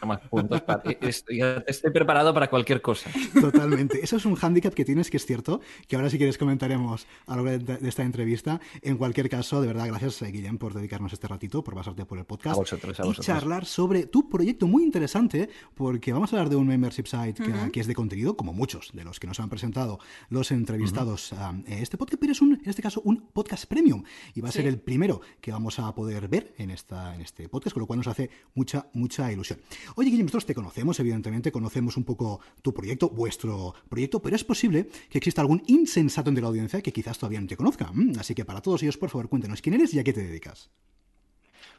más 0.05 0.19
puntos. 0.29 0.61
para- 0.61 0.83
ya 1.29 1.63
estoy 1.67 1.91
preparado 1.91 2.33
para 2.33 2.49
cualquier 2.49 2.81
cosa. 2.81 3.09
Totalmente. 3.39 3.99
Eso 4.03 4.17
es 4.17 4.25
un 4.25 4.35
hándicap 4.35 4.73
que 4.73 4.85
tienes, 4.85 5.09
que 5.09 5.17
es 5.17 5.25
cierto, 5.25 5.61
que 5.87 5.95
ahora 5.95 6.09
si 6.09 6.17
quieres 6.17 6.37
comentaremos 6.37 7.07
a 7.25 7.35
lo 7.35 7.43
largo 7.43 7.63
de, 7.65 7.77
de 7.77 7.89
esta 7.89 8.03
entrevista. 8.03 8.59
En 8.81 8.97
cualquier 8.97 9.29
caso, 9.29 9.61
de 9.61 9.67
verdad, 9.67 9.87
gracias, 9.87 10.21
eh, 10.21 10.31
Guillem, 10.31 10.57
por 10.57 10.73
dedicarnos 10.73 11.13
este 11.13 11.27
ratito, 11.27 11.63
por 11.63 11.75
pasarte 11.87 12.05
por 12.05 12.17
el 12.17 12.25
podcast. 12.25 12.55
A 12.55 12.59
vosotros, 12.59 12.99
a 12.99 13.07
y 13.07 13.13
charlar 13.13 13.65
sobre 13.65 14.05
tu 14.05 14.29
proyecto 14.29 14.67
muy 14.67 14.83
interesante, 14.83 15.49
porque 15.73 16.11
vamos 16.11 16.33
a 16.33 16.35
hablar 16.35 16.49
de 16.49 16.57
un 16.57 16.67
membership 16.67 17.05
site 17.05 17.41
que, 17.41 17.71
que 17.71 17.79
es 17.79 17.87
de 17.87 17.95
contenido, 17.95 18.35
como 18.35 18.53
muchos 18.53 18.91
de 18.93 19.03
los 19.03 19.19
que 19.19 19.27
nos 19.27 19.39
han 19.39 19.49
presentado 19.49 19.99
los 20.29 20.51
entrevistados 20.51 21.33
a 21.33 21.55
este 21.67 21.97
podcast, 21.97 22.19
pero 22.19 22.33
es 22.33 22.41
un, 22.41 22.53
en 22.53 22.69
este 22.69 22.81
caso 22.81 23.01
un 23.05 23.27
podcast 23.31 23.65
premium. 23.65 24.03
Y 24.33 24.41
va 24.41 24.49
a 24.49 24.51
ser 24.51 24.67
el 24.67 24.79
primero 24.79 25.21
que 25.39 25.51
vamos 25.51 25.79
a 25.79 25.93
poder 25.95 26.27
ver 26.27 26.53
en, 26.57 26.71
esta, 26.71 27.15
en 27.15 27.21
este 27.21 27.47
podcast, 27.47 27.73
con 27.73 27.81
lo 27.81 27.87
cual 27.87 27.99
nos 27.99 28.07
hace 28.07 28.29
mucha, 28.53 28.87
mucha 28.93 29.31
ilusión. 29.31 29.59
Oye, 29.95 30.09
Guillem, 30.09 30.25
nosotros 30.25 30.45
te 30.45 30.55
conocemos, 30.55 30.99
evidentemente, 30.99 31.51
conocemos 31.51 31.95
un 31.95 32.03
poco 32.03 32.41
tu 32.61 32.73
proyecto, 32.73 33.09
vuestro 33.09 33.73
proyecto, 33.87 34.21
pero 34.21 34.35
es 34.35 34.43
posible 34.43 34.89
que 35.09 35.17
exista 35.17 35.41
algún 35.41 35.63
insensato 35.67 36.29
entre 36.29 36.41
la 36.41 36.49
audiencia 36.49 36.81
que 36.81 36.91
quizás 36.91 37.17
todavía 37.17 37.39
no 37.39 37.47
te 37.47 37.55
conozca. 37.55 37.89
Mm, 37.93 38.19
Así 38.19 38.35
que 38.35 38.45
para 38.45 38.61
todos 38.61 38.83
ellos, 38.83 38.97
por 38.97 39.09
favor, 39.09 39.29
cuéntanos 39.29 39.61
quién 39.61 39.75
eres 39.75 39.93
y 39.93 39.99
a 39.99 40.03
qué 40.03 40.13
te 40.13 40.23
dedicas. 40.23 40.69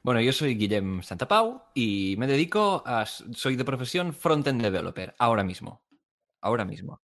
Bueno, 0.02 0.20
yo 0.20 0.32
soy 0.32 0.54
Guillem 0.54 1.02
Santapau 1.02 1.62
y 1.74 2.14
me 2.18 2.26
dedico 2.26 2.82
a... 2.86 3.06
Soy 3.06 3.56
de 3.56 3.64
profesión 3.64 4.12
front-end 4.12 4.62
developer, 4.62 5.14
ahora 5.18 5.44
mismo. 5.44 5.82
Ahora 6.40 6.64
mismo. 6.64 7.00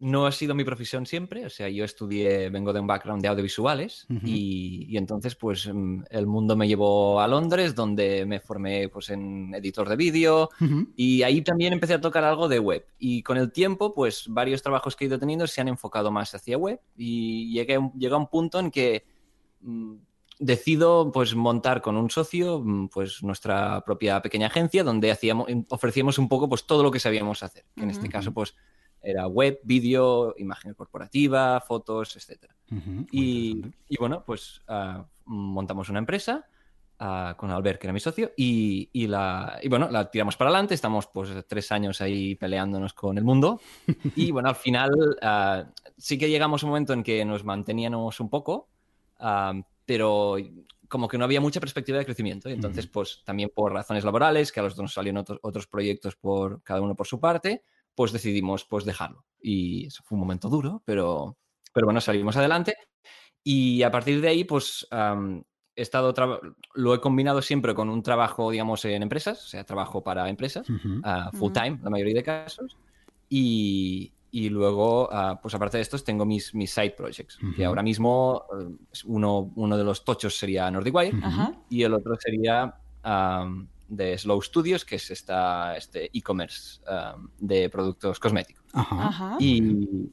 No 0.00 0.26
ha 0.26 0.32
sido 0.32 0.56
mi 0.56 0.64
profesión 0.64 1.06
siempre, 1.06 1.46
o 1.46 1.48
sea, 1.48 1.68
yo 1.68 1.84
estudié, 1.84 2.50
vengo 2.50 2.72
de 2.72 2.80
un 2.80 2.88
background 2.88 3.22
de 3.22 3.28
audiovisuales 3.28 4.08
y, 4.24 4.86
y 4.88 4.96
entonces 4.96 5.36
pues 5.36 5.70
mm, 5.72 6.02
el 6.10 6.26
mundo 6.26 6.56
me 6.56 6.66
llevó 6.66 7.20
a 7.20 7.28
Londres 7.28 7.76
donde 7.76 8.26
me 8.26 8.40
formé 8.40 8.88
pues 8.88 9.10
en 9.10 9.54
editor 9.54 9.88
de 9.88 9.94
vídeo 9.94 10.50
y 10.96 11.22
ahí 11.22 11.42
también 11.42 11.72
empecé 11.72 11.94
a 11.94 12.00
tocar 12.00 12.24
algo 12.24 12.48
de 12.48 12.58
web 12.58 12.84
y 12.98 13.22
con 13.22 13.36
el 13.36 13.52
tiempo 13.52 13.94
pues 13.94 14.24
varios 14.26 14.60
trabajos 14.60 14.96
que 14.96 15.04
he 15.04 15.06
ido 15.06 15.20
teniendo 15.20 15.46
se 15.46 15.60
han 15.60 15.68
enfocado 15.68 16.10
más 16.10 16.34
hacia 16.34 16.58
web 16.58 16.80
y 16.96 17.52
llegué, 17.52 17.78
llegué 17.96 18.14
a 18.14 18.18
un 18.18 18.26
punto 18.26 18.58
en 18.58 18.72
que 18.72 19.04
mm, 19.60 19.94
decido 20.42 21.12
pues 21.12 21.34
montar 21.36 21.80
con 21.80 21.96
un 21.96 22.10
socio 22.10 22.60
mm, 22.60 22.88
pues 22.88 23.22
nuestra 23.22 23.82
propia 23.84 24.20
pequeña 24.20 24.48
agencia 24.48 24.82
donde 24.82 25.10
hacíamos 25.10 25.46
ofrecíamos 25.70 26.18
un 26.18 26.28
poco 26.28 26.48
pues 26.48 26.66
todo 26.66 26.82
lo 26.82 26.90
que 26.90 26.98
sabíamos 26.98 27.42
hacer 27.42 27.64
que 27.76 27.84
en 27.84 27.90
este 27.90 28.08
caso 28.08 28.32
pues 28.32 28.54
era 29.00 29.26
web 29.26 29.60
vídeo 29.64 30.34
imagen 30.38 30.74
corporativa 30.74 31.60
fotos. 31.60 32.16
Muy 32.70 33.06
y, 33.10 33.62
y 33.88 33.96
bueno 33.98 34.24
pues 34.24 34.62
ah, 34.68 35.04
montamos 35.26 35.88
una 35.88 35.98
empresa 36.00 36.46
ah, 36.98 37.34
con 37.36 37.50
Albert 37.50 37.80
que 37.80 37.86
era 37.86 37.92
mi 37.92 38.00
socio 38.00 38.32
y, 38.36 38.88
y 38.92 39.06
la 39.06 39.58
y 39.62 39.68
bueno 39.68 39.88
la 39.90 40.10
tiramos 40.10 40.36
para 40.36 40.50
adelante. 40.50 40.74
Estamos 40.74 41.06
pues 41.06 41.30
tres 41.46 41.70
años 41.70 42.00
ahí 42.00 42.34
peleándonos 42.34 42.94
con 42.94 43.16
el 43.16 43.24
mundo. 43.24 43.60
Y 44.16 44.32
bueno 44.32 44.48
al 44.48 44.56
final 44.56 44.90
ah, 45.22 45.64
sí 45.96 46.18
que 46.18 46.30
llegamos 46.30 46.62
a 46.62 46.66
un 46.66 46.70
momento 46.70 46.92
en 46.92 47.04
que 47.04 47.24
nos 47.24 47.44
manteníamos 47.44 48.18
un 48.18 48.28
poco 48.28 48.68
pero 49.84 50.36
como 50.88 51.08
que 51.08 51.18
no 51.18 51.24
había 51.24 51.40
mucha 51.40 51.60
perspectiva 51.60 51.98
de 51.98 52.04
crecimiento. 52.04 52.48
Y 52.50 52.52
entonces, 52.52 52.86
pues 52.86 53.22
también 53.24 53.50
por 53.54 53.72
razones 53.72 54.04
laborales, 54.04 54.52
que 54.52 54.60
a 54.60 54.62
los 54.62 54.76
dos 54.76 54.82
nos 54.82 54.94
salieron 54.94 55.18
otros, 55.18 55.38
otros 55.42 55.66
proyectos 55.66 56.16
por 56.16 56.62
cada 56.62 56.80
uno 56.82 56.94
por 56.94 57.06
su 57.06 57.18
parte, 57.20 57.64
pues 57.94 58.12
decidimos 58.12 58.64
pues 58.64 58.84
dejarlo. 58.84 59.24
Y 59.40 59.86
eso 59.86 60.02
fue 60.04 60.16
un 60.16 60.20
momento 60.20 60.48
duro, 60.48 60.82
pero, 60.84 61.38
pero 61.72 61.86
bueno, 61.86 62.00
salimos 62.00 62.36
adelante. 62.36 62.74
Y 63.44 63.82
a 63.82 63.90
partir 63.90 64.20
de 64.20 64.28
ahí, 64.28 64.44
pues 64.44 64.86
am, 64.90 65.42
he 65.74 65.82
estado 65.82 66.14
lo 66.74 66.94
he 66.94 67.00
combinado 67.00 67.42
siempre 67.42 67.74
con 67.74 67.88
un 67.88 68.02
trabajo, 68.02 68.50
digamos, 68.50 68.84
en 68.84 69.02
empresas, 69.02 69.44
o 69.44 69.48
sea, 69.48 69.64
trabajo 69.64 70.02
para 70.04 70.28
empresas, 70.28 70.68
Ujú. 70.68 71.00
ah, 71.02 71.30
full 71.32 71.50
Ujú. 71.50 71.52
time, 71.52 71.78
la 71.82 71.90
mayoría 71.90 72.14
de 72.14 72.22
casos. 72.22 72.78
Y, 73.28 74.14
y 74.34 74.48
luego, 74.48 75.10
ah, 75.12 75.38
pues 75.40 75.54
aparte 75.54 75.76
de 75.76 75.82
estos, 75.82 76.04
tengo 76.04 76.24
mis, 76.24 76.54
mis 76.54 76.72
side 76.72 76.92
projects, 76.92 77.38
que 77.54 77.66
ahora 77.66 77.82
mismo 77.82 78.46
eh, 78.58 78.74
uno, 79.04 79.52
uno 79.54 79.76
de 79.76 79.84
los 79.84 80.04
tochos 80.04 80.36
sería 80.38 80.70
NordicWire 80.70 81.14
Ujú. 81.14 81.26
Ajá. 81.26 81.52
y 81.68 81.82
el 81.82 81.92
otro 81.92 82.16
sería 82.18 82.74
am, 83.02 83.68
de 83.88 84.16
Slow 84.16 84.40
Studios, 84.40 84.86
que 84.86 84.96
es 84.96 85.10
esta, 85.10 85.76
este 85.76 86.10
e-commerce 86.16 86.80
de 87.38 87.68
productos 87.68 88.18
cosméticos. 88.18 88.64
Y, 89.38 90.10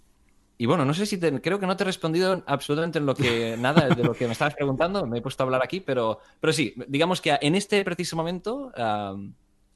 y 0.58 0.66
bueno, 0.66 0.84
no 0.84 0.94
sé 0.94 1.06
si 1.06 1.18
te, 1.18 1.40
creo 1.40 1.58
que 1.58 1.66
no 1.66 1.78
te 1.78 1.84
he 1.84 1.86
respondido 1.86 2.44
absolutamente 2.46 3.00
en 3.00 3.06
lo 3.06 3.16
que 3.16 3.56
nada 3.58 3.88
de 3.88 4.04
lo 4.04 4.14
que 4.14 4.28
me 4.28 4.34
estabas 4.34 4.54
preguntando, 4.54 5.08
me 5.08 5.20
he 5.20 5.22
puesto 5.22 5.44
a 5.44 5.46
hablar 5.46 5.64
aquí, 5.64 5.80
pero, 5.80 6.20
pero 6.42 6.52
sí, 6.52 6.76
digamos 6.90 7.22
que 7.22 7.38
en 7.40 7.56
este 7.56 7.86
preciso 7.86 8.18
momento 8.18 8.74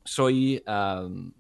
soy 0.04 0.62
am, 0.66 1.32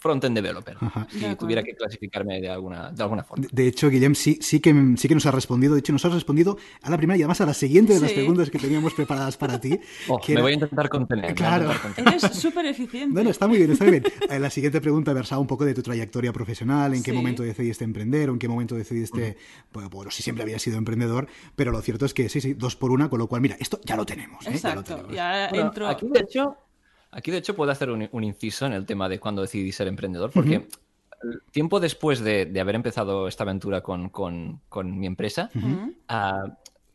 front-end 0.00 0.34
developer, 0.34 0.76
Ajá. 0.80 1.06
si 1.10 1.20
De 1.20 1.36
tuviera 1.36 1.62
que 1.62 1.74
clasificarme 1.74 2.40
de 2.40 2.48
alguna, 2.48 2.90
de 2.90 3.02
alguna 3.02 3.22
forma. 3.22 3.46
De- 3.46 3.62
De 3.62 3.68
hecho, 3.68 3.88
Guillem 3.90 4.14
sí, 4.14 4.38
sí, 4.40 4.58
que, 4.58 4.94
sí 4.96 5.06
que 5.08 5.14
nos 5.14 5.26
ha 5.26 5.30
respondido. 5.30 5.74
De 5.74 5.80
hecho, 5.80 5.92
nos 5.92 6.04
has 6.06 6.12
respondido 6.14 6.56
a 6.82 6.90
la 6.90 6.96
primera 6.96 7.16
y 7.18 7.22
además 7.22 7.40
a 7.42 7.46
la 7.46 7.54
siguiente 7.54 7.92
de 7.94 8.00
las 8.00 8.10
preguntas 8.12 8.50
que 8.50 8.58
teníamos 8.58 8.94
preparadas 8.94 9.36
para 9.36 9.60
ti. 9.60 9.78
Oh, 10.08 10.18
que 10.18 10.32
me 10.32 10.34
era- 10.34 10.42
voy 10.42 10.50
a 10.52 10.54
intentar 10.54 10.88
contener. 10.88 11.34
Claro. 11.34 11.64
intentar 11.66 11.82
contener. 11.82 12.14
Eres 12.14 12.36
súper 12.36 12.66
eficiente. 12.66 13.14
No, 13.14 13.22
no, 13.22 13.30
está 13.30 13.46
muy 13.46 13.58
bien, 13.58 13.70
está 13.70 13.84
muy 13.84 13.92
bien. 14.00 14.04
Eh, 14.30 14.38
La 14.40 14.48
siguiente 14.50 14.80
pregunta 14.80 15.12
versaba 15.12 15.40
un 15.40 15.46
poco 15.46 15.64
de 15.64 15.74
tu 15.74 15.82
trayectoria 15.82 16.32
profesional, 16.32 16.94
en 16.94 17.02
qué 17.02 17.10
Sí. 17.10 17.16
momento 17.16 17.42
decidiste 17.42 17.84
emprender 17.84 18.30
o 18.30 18.32
en 18.32 18.38
qué 18.38 18.48
momento 18.48 18.74
decidiste, 18.74 19.36
bueno, 19.72 19.90
bueno, 19.90 20.10
si 20.10 20.22
siempre 20.22 20.42
habías 20.44 20.62
sido 20.62 20.78
emprendedor, 20.78 21.26
pero 21.56 21.72
lo 21.72 21.80
cierto 21.82 22.06
es 22.06 22.14
que 22.14 22.28
sí, 22.28 22.40
sí, 22.40 22.54
dos 22.54 22.74
por 22.76 22.90
una, 22.90 23.10
con 23.10 23.18
lo 23.18 23.26
cual, 23.26 23.42
mira, 23.42 23.56
esto 23.60 23.80
ya 23.84 23.96
lo 23.96 24.06
tenemos. 24.06 24.46
¿eh? 24.46 24.50
Ya 24.56 24.74
lo 24.74 24.80
Exacto. 24.80 24.82
tenemos. 24.94 25.12
Y 25.14 25.18
ahora 25.18 25.48
Bueno, 25.50 25.66
entro. 25.66 25.88
Aquí, 25.88 26.06
de 26.08 26.20
hecho, 26.20 26.56
aquí, 27.12 27.30
de 27.30 27.38
hecho, 27.38 27.54
puedo 27.54 27.70
hacer 27.72 27.90
un, 27.90 28.08
un 28.12 28.24
inciso 28.24 28.66
en 28.66 28.72
el 28.72 28.86
tema 28.86 29.08
de 29.08 29.18
cuando 29.18 29.42
decidí 29.42 29.72
ser 29.72 29.88
emprendedor, 29.88 30.30
porque 30.32 30.66
tiempo 31.50 31.80
después 31.80 32.20
de, 32.20 32.46
de 32.46 32.60
haber 32.60 32.74
empezado 32.76 33.28
esta 33.28 33.44
aventura 33.44 33.82
con, 33.82 34.08
con- 34.08 34.60
con 34.68 34.98
mi 34.98 35.06
empresa, 35.06 35.50
ah, 36.08 36.44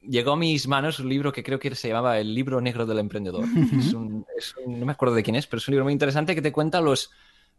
llegó 0.01 0.31
a 0.34 0.36
mis 0.38 0.67
manos 0.67 1.00
un 1.00 1.10
libro 1.10 1.31
que 1.31 1.43
creo 1.43 1.60
que 1.60 1.74
se 1.75 1.88
llamaba 1.89 2.19
El 2.19 2.34
libro 2.34 2.60
negro 2.62 2.86
del 2.86 3.00
emprendedor. 3.00 3.45
es 3.77 3.93
un- 3.93 4.25
es 4.38 4.55
un- 4.65 4.79
no 4.79 4.86
me 4.86 4.91
acuerdo 4.93 5.15
de 5.15 5.24
quién 5.24 5.36
es, 5.36 5.45
pero 5.48 5.60
es 5.60 5.67
un 5.67 5.74
libro 5.74 5.84
muy 5.86 5.93
interesante 5.93 6.34
que 6.36 6.41
te 6.41 6.51
cuenta 6.51 6.81
los 6.81 7.12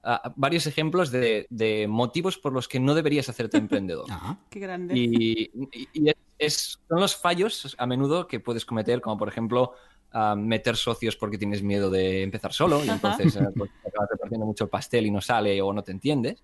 ah, 0.03 0.33
varios 0.37 0.67
ejemplos 0.69 1.11
de, 1.11 1.47
de 1.51 1.87
motivos 1.89 2.39
por 2.39 2.53
los 2.53 2.69
que 2.69 2.79
no 2.79 2.95
deberías 2.95 3.29
hacerte 3.29 3.59
emprendedor. 3.59 4.07
Ajá. 4.11 4.39
Qué 4.51 4.61
grande. 4.61 4.97
Y, 4.97 5.51
y- 5.73 5.89
y 5.93 6.13
es, 6.39 6.79
son 6.89 7.01
los 7.01 7.17
fallos 7.17 7.75
a 7.79 7.87
menudo 7.87 8.27
que 8.29 8.39
puedes 8.41 8.65
cometer, 8.65 9.01
como 9.01 9.19
por 9.19 9.29
ejemplo 9.29 9.73
ah, 10.19 10.35
meter 10.35 10.77
socios 10.77 11.15
porque 11.17 11.37
tienes 11.37 11.63
miedo 11.63 11.91
de 11.91 12.23
empezar 12.23 12.53
solo 12.53 12.83
y 12.85 12.89
entonces 12.89 13.37
eh, 13.37 13.41
pues, 13.55 13.71
te 13.83 13.89
acabas 13.91 14.09
repartiendo 14.11 14.47
mucho 14.47 14.65
el 14.65 14.71
pastel 14.71 15.05
y 15.07 15.11
no 15.11 15.21
sale 15.21 15.61
o 15.61 15.73
no 15.73 15.83
te 15.83 15.93
entiendes. 15.93 16.43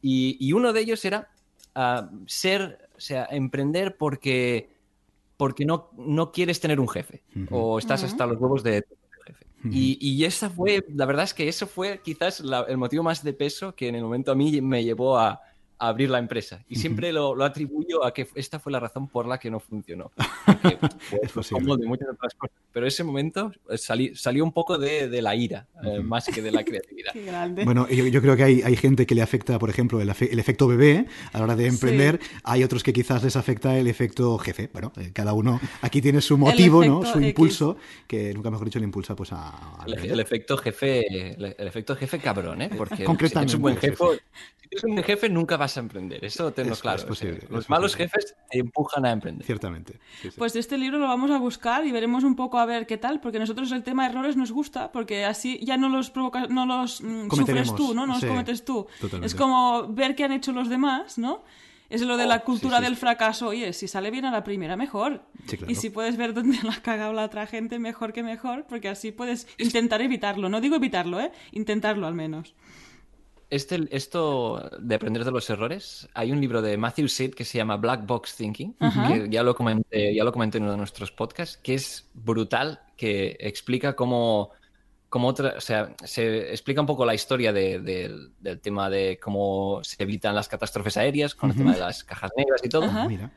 Y, 0.00 0.36
y 0.38 0.52
uno 0.52 0.72
de 0.72 0.80
ellos 0.80 1.04
era 1.04 1.28
ah, 1.74 2.08
ser, 2.26 2.88
o 2.96 3.00
sea, 3.00 3.26
emprender 3.30 3.96
porque, 3.96 4.68
porque 5.36 5.64
no, 5.64 5.90
no 5.98 6.30
quieres 6.30 6.60
tener 6.60 6.78
un 6.78 6.88
jefe 6.88 7.22
Ujú. 7.34 7.56
o 7.56 7.78
estás 7.78 8.02
Ujú. 8.02 8.12
hasta 8.12 8.26
los 8.26 8.38
huevos 8.40 8.62
de 8.62 8.84
jefe. 9.26 9.46
Ujú. 9.64 9.70
Y, 9.72 9.98
y 10.00 10.24
esa 10.24 10.48
fue, 10.48 10.84
la 10.94 11.04
verdad 11.04 11.24
es 11.24 11.34
que 11.34 11.48
eso 11.48 11.66
fue 11.66 12.00
quizás 12.04 12.38
la- 12.40 12.66
el 12.68 12.76
motivo 12.76 13.02
más 13.02 13.24
de 13.24 13.32
peso 13.32 13.74
que 13.74 13.88
en 13.88 13.96
el 13.96 14.02
momento 14.04 14.30
a 14.30 14.36
mí 14.36 14.60
me 14.60 14.84
llevó 14.84 15.18
a, 15.18 15.40
abrir 15.78 16.10
la 16.10 16.18
empresa. 16.18 16.64
Y 16.68 16.76
siempre 16.76 17.12
lo, 17.12 17.34
lo, 17.34 17.44
atribuyo 17.44 18.04
a 18.04 18.12
que 18.12 18.28
esta 18.34 18.58
fue 18.58 18.72
la 18.72 18.80
razón 18.80 19.08
por 19.08 19.26
la 19.26 19.38
que 19.38 19.50
no 19.50 19.60
funcionó. 19.60 20.10
Porque, 20.46 20.78
es 21.22 21.32
posible. 21.32 21.76
De 21.76 21.86
muchas 21.86 22.08
otras 22.08 22.34
cosas. 22.34 22.56
Pero 22.72 22.86
ese 22.86 23.04
momento 23.04 23.52
eh, 23.70 23.78
salí, 23.78 24.14
salió 24.14 24.44
un 24.44 24.52
poco 24.52 24.78
de, 24.78 25.08
de 25.08 25.22
la 25.22 25.34
ira, 25.34 25.66
eh, 25.84 26.00
más 26.00 26.26
que 26.26 26.42
de 26.42 26.50
la 26.50 26.64
creatividad. 26.64 27.12
Qué 27.14 27.24
grande. 27.24 27.64
Bueno, 27.64 27.88
yo, 27.88 28.06
yo, 28.06 28.20
creo 28.20 28.36
que 28.36 28.44
hay, 28.44 28.62
hay, 28.62 28.76
gente 28.76 29.06
que 29.06 29.14
le 29.14 29.22
afecta, 29.22 29.58
por 29.58 29.70
ejemplo, 29.70 30.00
el, 30.00 30.08
el, 30.08 30.38
efecto 30.38 30.66
bebé 30.66 31.06
a 31.32 31.38
la 31.38 31.44
hora 31.44 31.56
de 31.56 31.66
emprender. 31.66 32.18
Sí. 32.22 32.28
Hay 32.44 32.64
otros 32.64 32.82
que 32.82 32.92
quizás 32.92 33.22
les 33.22 33.36
afecta 33.36 33.76
el 33.78 33.86
efecto 33.86 34.36
jefe. 34.38 34.68
Bueno, 34.72 34.92
eh, 34.96 35.10
cada 35.12 35.32
uno 35.32 35.60
aquí 35.82 36.02
tiene 36.02 36.20
su 36.20 36.36
motivo, 36.38 36.84
¿no? 36.84 37.04
Su 37.04 37.20
impulso, 37.20 37.72
X. 37.72 38.04
que 38.06 38.34
nunca 38.34 38.50
mejor 38.50 38.66
dicho 38.66 38.78
le 38.78 38.84
impulsa 38.84 39.14
pues 39.14 39.32
a... 39.32 39.82
a 39.82 39.84
el, 39.86 39.94
el, 39.94 40.20
efecto 40.20 40.56
jefe, 40.56 41.34
el, 41.34 41.54
el, 41.56 41.66
efecto 41.66 41.96
jefe 41.96 42.18
cabrón, 42.18 42.62
¿eh? 42.62 42.70
Porque 42.76 43.04
Concretamente, 43.04 43.52
si 43.52 43.56
un 43.56 43.62
buen 43.62 43.76
jefe, 43.76 43.96
sí, 43.96 44.20
sí. 44.62 44.67
Si 44.68 44.74
eres 44.76 44.84
un 44.84 44.92
buen 44.92 45.04
jefe 45.04 45.28
nunca 45.28 45.56
vas 45.56 45.76
a 45.76 45.80
emprender. 45.80 46.24
Eso 46.24 46.52
tenlo 46.52 46.74
es, 46.74 46.80
claro. 46.80 46.98
Es 46.98 47.04
posible, 47.04 47.38
o 47.38 47.40
sea, 47.40 47.48
los 47.50 47.64
es 47.64 47.70
malos 47.70 47.92
posible. 47.92 48.10
jefes 48.10 48.36
te 48.50 48.58
empujan 48.58 49.04
a 49.06 49.10
emprender. 49.12 49.46
Ciertamente. 49.46 49.98
Sí, 50.22 50.30
pues 50.36 50.54
este 50.56 50.78
libro 50.78 50.98
lo 50.98 51.06
vamos 51.08 51.30
a 51.30 51.38
buscar 51.38 51.86
y 51.86 51.92
veremos 51.92 52.24
un 52.24 52.36
poco 52.36 52.58
a 52.58 52.66
ver 52.66 52.86
qué 52.86 52.96
tal, 52.98 53.20
porque 53.20 53.38
a 53.38 53.40
nosotros 53.40 53.70
el 53.72 53.82
tema 53.82 54.04
de 54.04 54.10
errores 54.14 54.36
nos 54.36 54.52
gusta, 54.52 54.92
porque 54.92 55.24
así 55.24 55.58
ya 55.62 55.76
no 55.76 55.88
los 55.88 56.10
provocas, 56.10 56.50
no 56.50 56.66
los 56.66 57.00
mm, 57.02 57.30
sufres 57.30 57.74
tú, 57.74 57.94
¿no? 57.94 58.06
No 58.06 58.14
los 58.14 58.24
cometes 58.24 58.64
tú. 58.64 58.86
Totalmente. 59.00 59.26
Es 59.26 59.34
como 59.34 59.88
ver 59.88 60.14
qué 60.14 60.24
han 60.24 60.32
hecho 60.32 60.52
los 60.52 60.68
demás, 60.68 61.18
¿no? 61.18 61.42
Es 61.90 62.02
lo 62.02 62.18
de 62.18 62.26
la 62.26 62.36
Oh, 62.36 62.44
cultura 62.44 62.76
sí, 62.76 62.82
sí, 62.82 62.84
del 62.84 62.94
sí. 62.96 63.00
fracaso. 63.00 63.48
Oye, 63.48 63.72
si 63.72 63.88
sale 63.88 64.10
bien 64.10 64.26
a 64.26 64.30
la 64.30 64.44
primera, 64.44 64.76
mejor. 64.76 65.22
Sí, 65.46 65.56
claro. 65.56 65.72
Y 65.72 65.74
si 65.74 65.88
puedes 65.88 66.18
ver 66.18 66.34
dónde 66.34 66.58
la 66.62 66.74
ha 66.74 66.82
cagado 66.82 67.14
la 67.14 67.24
otra 67.24 67.46
gente, 67.46 67.78
mejor 67.78 68.12
que 68.12 68.22
mejor, 68.22 68.66
porque 68.68 68.90
así 68.90 69.10
puedes 69.10 69.48
intentar 69.56 70.02
evitarlo. 70.02 70.50
No 70.50 70.60
digo 70.60 70.76
evitarlo, 70.76 71.18
¿eh? 71.18 71.32
Intentarlo 71.52 72.06
al 72.06 72.14
menos. 72.14 72.54
Este, 73.50 73.88
esto 73.90 74.70
de 74.78 74.94
aprender 74.94 75.24
de 75.24 75.30
los 75.30 75.48
errores, 75.48 76.06
hay 76.12 76.32
un 76.32 76.40
libro 76.40 76.60
de 76.60 76.76
Matthew 76.76 77.08
Sid 77.08 77.34
que 77.34 77.46
se 77.46 77.56
llama 77.56 77.78
Black 77.78 78.04
Box 78.06 78.36
Thinking, 78.36 78.74
que 78.74 79.28
ya 79.30 79.42
lo, 79.42 79.54
comenté, 79.54 80.14
ya 80.14 80.22
lo 80.22 80.32
comenté 80.32 80.58
en 80.58 80.64
uno 80.64 80.72
de 80.72 80.78
nuestros 80.78 81.10
podcasts, 81.10 81.56
que 81.56 81.74
es 81.74 82.10
brutal, 82.12 82.82
que 82.96 83.38
explica 83.40 83.96
cómo, 83.96 84.50
cómo 85.08 85.28
otra, 85.28 85.54
o 85.56 85.60
sea, 85.60 85.94
se 86.04 86.50
explica 86.50 86.80
un 86.80 86.86
poco 86.86 87.06
la 87.06 87.14
historia 87.14 87.52
de, 87.52 87.80
de, 87.80 88.28
del 88.40 88.60
tema 88.60 88.90
de 88.90 89.18
cómo 89.22 89.80
se 89.82 90.02
evitan 90.02 90.34
las 90.34 90.48
catástrofes 90.48 90.96
aéreas 90.96 91.34
con 91.34 91.50
el 91.50 91.56
tema 91.56 91.72
de 91.72 91.80
las 91.80 92.04
cajas 92.04 92.30
negras 92.36 92.60
y 92.62 92.68
todo, 92.68 92.90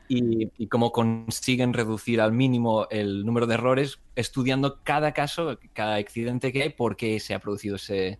y, 0.08 0.50
y 0.58 0.66
cómo 0.66 0.92
consiguen 0.92 1.72
reducir 1.72 2.20
al 2.20 2.32
mínimo 2.32 2.86
el 2.90 3.24
número 3.24 3.46
de 3.46 3.54
errores 3.54 4.00
estudiando 4.14 4.80
cada 4.82 5.12
caso, 5.12 5.58
cada 5.72 5.96
accidente 5.96 6.52
que 6.52 6.62
hay, 6.62 6.70
por 6.70 6.96
qué 6.96 7.18
se 7.20 7.34
ha 7.34 7.38
producido 7.38 7.76
ese, 7.76 8.18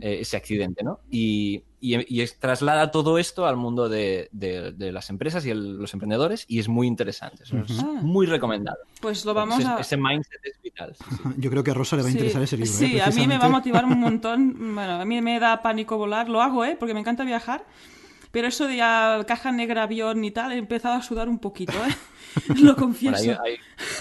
eh, 0.00 0.18
ese 0.20 0.36
accidente, 0.36 0.82
¿no? 0.82 1.00
Y, 1.10 1.64
y- 1.84 2.06
y 2.08 2.20
es- 2.22 2.38
traslada 2.38 2.90
todo 2.90 3.18
esto 3.18 3.46
al 3.46 3.56
mundo 3.56 3.88
de, 3.88 4.28
de- 4.32 4.72
de 4.72 4.92
las 4.92 5.10
empresas 5.10 5.44
y 5.46 5.50
el- 5.50 5.76
los 5.78 5.92
emprendedores 5.92 6.44
y 6.48 6.58
es 6.60 6.68
muy 6.68 6.86
interesante, 6.86 7.42
eso 7.42 7.58
es 7.58 7.70
Ujú. 7.78 7.92
muy 7.96 8.26
recomendado. 8.26 8.78
Pues 9.00 9.24
lo 9.24 9.34
vamos 9.34 9.58
ese, 9.60 9.68
a... 9.68 9.76
ese 9.78 9.96
mindset 9.96 10.40
es 10.44 10.60
vital. 10.62 10.94
sí, 10.98 11.04
sí. 11.10 11.22
Yo 11.38 11.50
creo 11.50 11.62
que 11.64 11.70
a 11.70 11.74
Rosa 11.74 11.96
le 11.96 12.02
va 12.02 12.08
a 12.08 12.12
Sí, 12.12 12.16
interesar 12.18 12.42
ese 12.42 12.56
libro. 12.56 12.72
¿eh? 12.72 12.76
Sí, 12.76 13.00
a 13.00 13.10
mí 13.10 13.26
me 13.26 13.38
va 13.38 13.46
a 13.46 13.48
motivar 13.50 13.84
un 13.84 14.00
montón. 14.00 14.54
Bueno, 14.74 15.00
a 15.00 15.04
mí 15.04 15.20
me 15.20 15.38
da 15.38 15.60
pánico 15.62 15.96
volar. 15.98 16.28
Lo 16.28 16.40
hago, 16.42 16.64
¿eh? 16.64 16.76
Porque 16.78 16.94
me 16.94 17.00
encanta 17.00 17.24
viajar. 17.24 17.64
Pero 18.34 18.48
eso 18.48 18.66
de 18.68 18.76
ya 18.76 19.24
caja 19.26 19.50
negra, 19.52 19.84
avión 19.84 20.22
y 20.24 20.30
tal, 20.30 20.52
he 20.52 20.58
empezado 20.58 20.96
a 20.96 21.02
sudar 21.02 21.28
un 21.30 21.38
poquito, 21.38 21.72
¿eh? 21.72 21.94
Lo 22.48 22.54
Bueno, 22.54 22.76
confieso. 22.76 23.16
hay, 23.16 23.52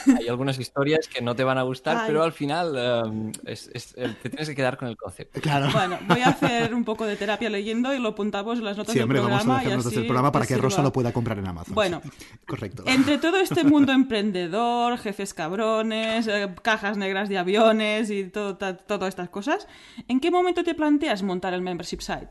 hay- 0.08 0.16
hay 0.20 0.28
algunas 0.28 0.58
historias 0.58 1.08
que 1.08 1.22
no 1.22 1.36
te 1.36 1.44
van 1.44 1.60
a 1.60 1.62
gustar, 1.62 1.98
Ay. 1.98 2.04
pero 2.08 2.24
al 2.24 2.32
final 2.34 2.74
eh, 2.76 3.32
es- 3.46 3.70
es- 3.76 3.94
eh, 3.96 4.12
te 4.24 4.30
tienes 4.32 4.50
que 4.50 4.56
quedar 4.56 4.76
con 4.76 4.88
el 4.88 4.98
concepto. 4.98 5.40
Claro. 5.40 5.70
Bueno, 5.72 6.00
voy 6.08 6.22
a 6.22 6.30
hacer 6.30 6.74
un 6.74 6.84
poco 6.84 7.06
de 7.06 7.16
terapia 7.16 7.52
leyendo 7.52 7.94
y 7.94 8.00
lo 8.00 8.10
apuntamos 8.10 8.58
en 8.58 8.66
las 8.66 8.76
notas 8.76 8.92
Sí, 8.94 8.98
del 8.98 9.04
hombre, 9.04 9.20
vamos 9.20 9.44
programa. 9.44 9.60
a 9.60 9.64
notas 9.66 9.86
así 9.86 9.96
del 9.98 10.06
programa 10.08 10.32
para 10.32 10.48
que 10.48 10.58
Rosa 10.58 10.82
lo 10.82 10.92
pueda 10.92 11.14
comprar 11.14 11.38
en 11.38 11.48
Amazon. 11.48 11.76
Bueno. 11.76 12.02
Correcto. 12.48 12.84
Entre 12.88 13.20
todo 13.20 13.38
este 13.38 13.64
mundo 13.64 13.92
emprendedor, 13.92 14.98
jefes 14.98 15.36
cabrones, 15.36 16.26
eh, 16.28 16.50
cajas 16.64 16.98
negras 16.98 17.30
de 17.30 17.38
aviones 17.38 18.10
y 18.10 18.24
todo, 18.30 18.58
todas 18.58 19.10
estas 19.10 19.30
cosas, 19.30 19.68
¿en 20.08 20.20
qué 20.20 20.32
momento 20.32 20.64
te 20.64 20.74
planteas 20.74 21.22
montar 21.22 21.54
el 21.54 21.62
membership 21.62 22.00
site? 22.02 22.30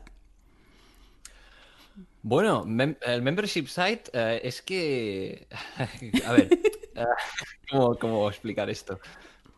Bueno, 2.25 2.63
mem- 2.65 2.97
el 3.01 3.21
membership 3.21 3.67
site 3.67 4.03
eh, 4.13 4.39
es 4.43 4.61
que... 4.61 5.45
A 6.25 6.31
ver, 6.31 6.47
eh, 6.51 7.05
¿cómo, 7.69 7.95
cómo 7.99 8.29
explicar 8.29 8.69
esto? 8.69 8.99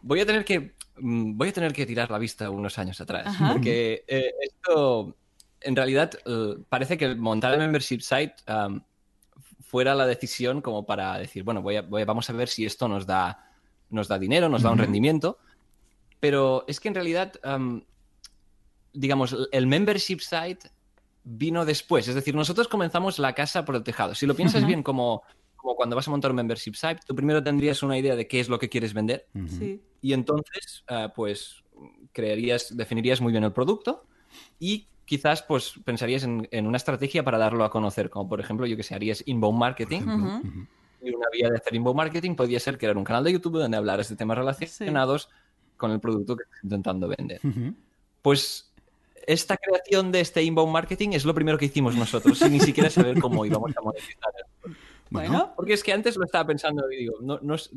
Voy 0.02 0.20
a 0.20 0.26
tener 0.26 0.44
que 0.44 0.74
mm, 0.98 1.38
voy 1.38 1.50
a 1.50 1.54
tener 1.54 1.74
que 1.74 1.86
tirar 1.86 2.10
la 2.10 2.18
vista 2.18 2.50
unos 2.50 2.78
años 2.80 3.00
atrás, 3.02 3.28
Ajá. 3.28 3.52
porque 3.52 4.04
eh, 4.08 4.32
esto, 4.42 5.16
en 5.62 5.76
realidad, 5.76 6.12
parece 6.68 6.98
que 6.98 7.14
montar 7.16 7.54
el 7.54 7.60
membership 7.60 8.00
site 8.02 8.34
um, 8.48 8.82
fuera 9.62 9.94
la 9.94 10.08
decisión 10.08 10.62
como 10.62 10.86
para 10.88 11.18
decir, 11.20 11.44
bueno, 11.44 11.62
voy 11.62 11.76
a- 11.76 11.82
voy 11.84 12.02
a- 12.02 12.06
vamos 12.06 12.28
a 12.30 12.34
ver 12.34 12.48
si 12.50 12.66
esto 12.66 12.88
nos 12.88 13.06
da, 13.06 13.48
nos 13.92 14.08
da 14.08 14.18
dinero, 14.18 14.50
nos 14.50 14.64
da 14.64 14.72
un 14.72 14.80
rendimiento, 14.80 15.38
pero 16.20 16.66
es 16.68 16.80
que 16.80 16.88
en 16.88 16.96
realidad, 16.96 17.34
um, 17.46 17.84
digamos, 18.94 19.36
el 19.52 19.68
membership 19.68 20.20
site 20.20 20.70
vino 21.26 21.66
después. 21.66 22.08
Es 22.08 22.16
decir, 22.16 22.36
nosotros 22.36 22.68
comenzamos 22.68 23.20
la 23.20 23.34
casa 23.34 23.66
por 23.66 23.76
el 23.76 23.84
tejado. 23.84 24.16
Si 24.16 24.26
lo 24.26 24.36
piensas 24.36 24.66
bien 24.66 24.84
como, 24.84 25.24
como 25.56 25.76
cuando 25.76 25.96
vas 25.96 26.08
a 26.08 26.12
montar 26.12 26.32
un 26.32 26.38
membership 26.38 26.76
site, 26.76 27.00
tú 27.06 27.16
primero 27.16 27.44
tendrías 27.44 27.84
una 27.84 27.98
idea 27.98 28.16
de 28.16 28.28
qué 28.28 28.40
es 28.40 28.48
lo 28.48 28.60
que 28.60 28.70
quieres 28.70 28.94
vender. 28.94 29.28
Sí. 29.48 29.82
y 30.02 30.14
entonces, 30.14 30.84
ah, 30.88 31.12
pues, 31.14 31.64
crearías, 32.14 32.78
definirías 32.78 33.20
muy 33.20 33.32
bien 33.32 33.44
el 33.44 33.52
producto 33.52 34.06
y 34.60 34.88
quizás, 35.04 35.42
pues, 35.42 35.74
pensarías 35.84 36.24
en, 36.24 36.48
en 36.52 36.68
una 36.68 36.78
estrategia 36.78 37.24
para 37.24 37.40
darlo 37.40 37.64
a 37.64 37.72
conocer, 37.72 38.10
como 38.10 38.30
por 38.30 38.40
ejemplo, 38.40 38.66
yo 38.68 38.78
que 38.78 38.84
sé, 38.84 38.96
harías 38.96 39.24
inbound 39.26 39.60
marketing. 39.60 40.02
Y 41.02 41.10
una 41.10 41.28
vía 41.32 41.50
de 41.50 41.58
hacer 41.58 41.76
inbound 41.76 41.98
marketing 41.98 42.36
podría 42.36 42.60
ser 42.60 42.78
crear 42.78 42.98
un 42.98 43.04
canal 43.04 43.24
de 43.24 43.34
YouTube 43.34 43.58
donde 43.58 43.78
hablaras 43.78 44.10
de 44.10 44.16
temas 44.16 44.38
relacionados 44.38 45.30
con 45.78 45.92
el 45.92 46.00
producto 46.00 46.36
que 46.36 46.44
estás 46.44 46.64
intentando 46.64 47.08
vender. 47.08 47.42
Pues 48.22 48.72
esta 49.28 49.58
creación 49.58 50.12
de 50.12 50.22
este 50.22 50.44
inbound 50.44 50.72
marketing 50.72 51.10
es 51.14 51.26
lo 51.26 51.34
primero 51.34 51.58
que 51.58 51.66
hicimos 51.66 51.96
nosotros, 51.96 52.38
sin 52.40 52.52
ni 52.52 52.60
siquiera 52.60 52.90
saber 52.90 53.20
cómo 53.20 53.46
íbamos 53.46 53.76
a 53.78 53.82
monetizar. 53.82 54.32
Bueno, 55.10 55.54
Porque 55.56 55.74
es 55.74 55.84
que 55.84 55.94
antes 55.94 56.18
lo 56.18 56.26
estaba 56.26 56.48
pensando 56.48 56.90
y 56.92 56.98
digo, 56.98 57.16
no, 57.22 57.40
no 57.42 57.56
es- 57.56 57.72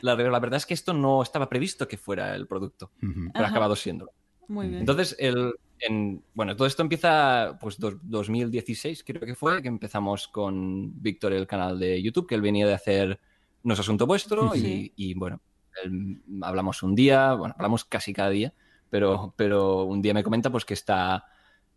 la, 0.00 0.14
la 0.14 0.38
verdad 0.38 0.58
es 0.58 0.66
que 0.66 0.74
esto 0.74 0.92
no 0.94 1.22
estaba 1.22 1.48
previsto 1.48 1.88
que 1.88 1.96
fuera 1.96 2.34
el 2.36 2.46
producto, 2.46 2.92
pero 3.32 3.44
ha 3.44 3.48
acabado 3.48 3.74
siendo. 3.74 4.10
muy 4.46 4.68
bien. 4.68 4.80
Entonces, 4.80 5.16
el, 5.18 5.54
en, 5.80 6.22
bueno, 6.34 6.54
todo 6.54 6.66
esto 6.68 6.82
empieza, 6.82 7.58
pues, 7.60 7.78
dos- 7.80 7.96
2016 8.02 9.02
creo 9.04 9.20
que 9.22 9.34
fue, 9.34 9.60
que 9.60 9.68
empezamos 9.68 10.28
con 10.28 11.02
Víctor 11.02 11.32
el 11.32 11.46
canal 11.48 11.78
de 11.78 12.00
YouTube, 12.00 12.28
que 12.28 12.36
él 12.36 12.42
venía 12.42 12.66
de 12.66 12.74
hacer 12.74 13.18
No 13.64 13.74
es 13.74 13.80
Asunto 13.80 14.06
Vuestro, 14.06 14.52
Sí. 14.54 14.92
y, 14.96 15.10
y, 15.10 15.14
bueno, 15.14 15.40
él- 15.84 16.22
hablamos 16.42 16.82
un 16.84 16.94
día, 16.94 17.34
bueno, 17.34 17.54
hablamos 17.58 17.84
casi 17.84 18.12
cada 18.12 18.30
día, 18.30 18.54
pero, 18.90 19.32
pero 19.36 19.84
un 19.84 20.00
día 20.02 20.14
me 20.14 20.22
comenta 20.24 20.50
pues 20.50 20.64
que 20.64 20.74
está... 20.74 21.24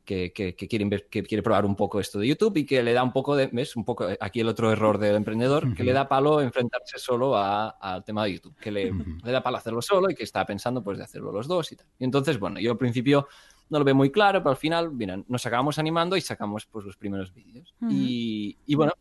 Que, 0.03 0.33
que- 0.33 0.55
que 0.55 0.67
quiere, 0.67 0.89
que 1.11 1.21
quiere 1.21 1.43
probar 1.43 1.63
un 1.63 1.75
poco 1.75 1.99
esto 1.99 2.17
de 2.17 2.27
YouTube 2.27 2.57
y 2.57 2.65
que 2.65 2.81
le 2.81 2.91
da 2.91 3.03
un 3.03 3.13
poco 3.13 3.35
de, 3.35 3.47
¿ves? 3.53 3.75
Un 3.75 3.85
poco 3.85 4.07
aquí 4.19 4.39
el 4.39 4.47
otro 4.47 4.71
error 4.71 4.97
del 4.97 5.15
emprendedor, 5.15 5.61
que 5.75 5.83
Ujú. 5.83 5.83
le 5.83 5.93
da 5.93 6.07
palo 6.09 6.41
enfrentarse 6.41 6.97
solo 6.97 7.37
a- 7.37 7.69
al 7.69 8.03
tema 8.03 8.25
de 8.25 8.33
YouTube, 8.33 8.55
que 8.59 8.71
le, 8.71 8.91
Ujú. 8.91 9.03
le 9.23 9.31
da 9.31 9.43
palo 9.43 9.57
hacerlo 9.57 9.79
solo 9.79 10.09
y 10.09 10.15
que 10.15 10.23
está 10.23 10.43
pensando 10.43 10.83
pues 10.83 10.97
de 10.97 11.03
hacerlo 11.03 11.31
los 11.31 11.47
dos 11.47 11.71
y 11.71 11.75
tal. 11.75 11.85
Y 11.99 12.03
entonces, 12.03 12.39
bueno, 12.39 12.59
yo 12.59 12.71
al 12.71 12.79
principio 12.79 13.27
no 13.69 13.77
lo 13.77 13.85
veo 13.85 13.93
muy 13.93 14.09
claro, 14.09 14.39
pero 14.39 14.49
al 14.49 14.57
final, 14.57 14.91
mira, 14.91 15.21
nos 15.27 15.45
acabamos 15.45 15.77
animando 15.77 16.17
y 16.17 16.21
sacamos 16.21 16.65
pues 16.65 16.83
los 16.83 16.97
primeros 16.97 17.31
vídeos. 17.31 17.75
Ujú. 17.79 17.91
y, 17.91 18.57
y 18.65 18.73
bueno, 18.73 18.93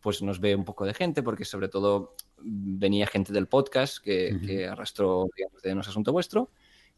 pues 0.00 0.22
nos 0.22 0.38
ve 0.38 0.54
un 0.54 0.64
poco 0.64 0.84
de 0.86 0.94
gente, 0.94 1.24
porque 1.24 1.44
sobre 1.44 1.66
todo 1.68 2.14
venía 2.40 3.08
gente 3.08 3.32
del 3.32 3.48
podcast 3.48 3.98
que, 3.98 4.38
que 4.46 4.68
arrastró, 4.68 5.26
digamos, 5.36 5.60
de 5.62 5.74
No 5.74 5.80
es 5.80 5.88
Asunto 5.88 6.12
Vuestro. 6.12 6.50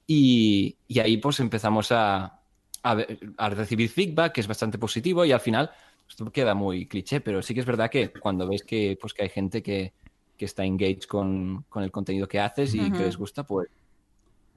Y, 0.06 0.78
y 0.86 1.00
ahí 1.00 1.16
pues 1.16 1.40
empezamos 1.40 1.90
a, 1.92 2.40
a, 2.82 2.96
a 3.38 3.50
recibir 3.50 3.88
feedback, 3.90 4.32
que 4.32 4.40
es 4.40 4.46
bastante 4.46 4.78
positivo, 4.78 5.24
y 5.24 5.32
al 5.32 5.40
final, 5.40 5.70
esto 6.08 6.30
queda 6.30 6.54
muy 6.54 6.86
cliché, 6.86 7.20
pero 7.20 7.42
sí 7.42 7.54
que 7.54 7.60
es 7.60 7.66
verdad 7.66 7.90
que 7.90 8.10
cuando 8.12 8.46
ves 8.48 8.62
que, 8.62 8.96
pues, 9.00 9.12
que 9.14 9.24
hay 9.24 9.28
gente 9.30 9.62
que, 9.62 9.92
que 10.36 10.44
está 10.44 10.64
engaged 10.64 11.04
con, 11.08 11.64
con 11.68 11.82
el 11.82 11.90
contenido 11.90 12.28
que 12.28 12.38
haces 12.40 12.74
y 12.74 12.88
Ujú. 12.88 12.98
que 12.98 13.02
les 13.04 13.16
gusta, 13.16 13.44
pues, 13.44 13.68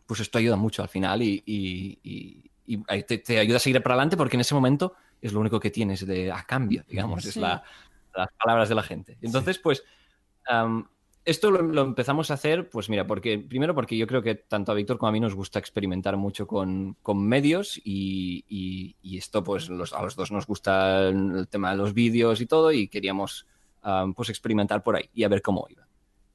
pues 0.05 0.19
esto 0.19 0.37
ayuda 0.37 0.55
mucho 0.55 0.81
al 0.81 0.89
final 0.89 1.21
y, 1.21 1.41
y- 1.45 1.99
y- 2.03 2.51
y 2.65 3.03
te, 3.03 3.17
te 3.19 3.39
ayuda 3.39 3.57
a 3.57 3.59
seguir 3.59 3.81
para 3.81 3.95
adelante 3.95 4.17
porque 4.17 4.37
en 4.37 4.41
ese 4.41 4.53
momento 4.53 4.93
es 5.21 5.33
lo 5.33 5.39
único 5.39 5.59
que 5.59 5.71
tienes 5.71 6.05
de, 6.05 6.31
a 6.31 6.43
cambio, 6.43 6.83
digamos, 6.87 7.25
es 7.25 7.33
Sí. 7.33 7.39
la, 7.39 7.63
las 8.15 8.27
palabras 8.43 8.69
de 8.69 8.75
la 8.75 8.83
gente. 8.83 9.17
Entonces, 9.21 9.57
pues, 9.59 9.83
am, 10.47 10.87
esto 11.29 11.51
lo, 11.51 11.61
lo 11.61 11.81
empezamos 11.81 12.31
a 12.31 12.35
hacer, 12.35 12.69
pues 12.69 12.89
mira, 12.89 13.05
porque 13.07 13.37
primero 13.39 13.75
porque 13.75 13.97
yo 13.97 14.07
creo 14.07 14.21
que 14.21 14.35
tanto 14.35 14.71
a 14.71 14.75
Víctor 14.75 14.97
como 14.97 15.09
a 15.09 15.11
mí 15.11 15.19
nos 15.19 15.35
gusta 15.35 15.59
experimentar 15.59 16.17
mucho 16.17 16.47
con, 16.47 16.95
con 17.01 17.25
medios 17.25 17.77
y, 17.83 18.43
y- 18.47 18.95
y 19.01 19.17
esto, 19.17 19.43
pues, 19.43 19.69
los- 19.69 19.93
a 19.93 20.01
los 20.01 20.15
dos 20.15 20.31
nos 20.31 20.45
gusta 20.47 21.07
el, 21.09 21.47
tema 21.49 21.71
de 21.71 21.77
los 21.77 21.93
vídeos 21.93 22.41
y 22.41 22.45
todo 22.45 22.71
y 22.71 22.87
queríamos, 22.87 23.45
am, 23.81 24.13
pues, 24.13 24.29
experimentar 24.29 24.83
por 24.83 24.95
ahí 24.95 25.09
y 25.13 25.23
a 25.23 25.27
ver 25.29 25.41
cómo 25.41 25.65
iba 25.69 25.87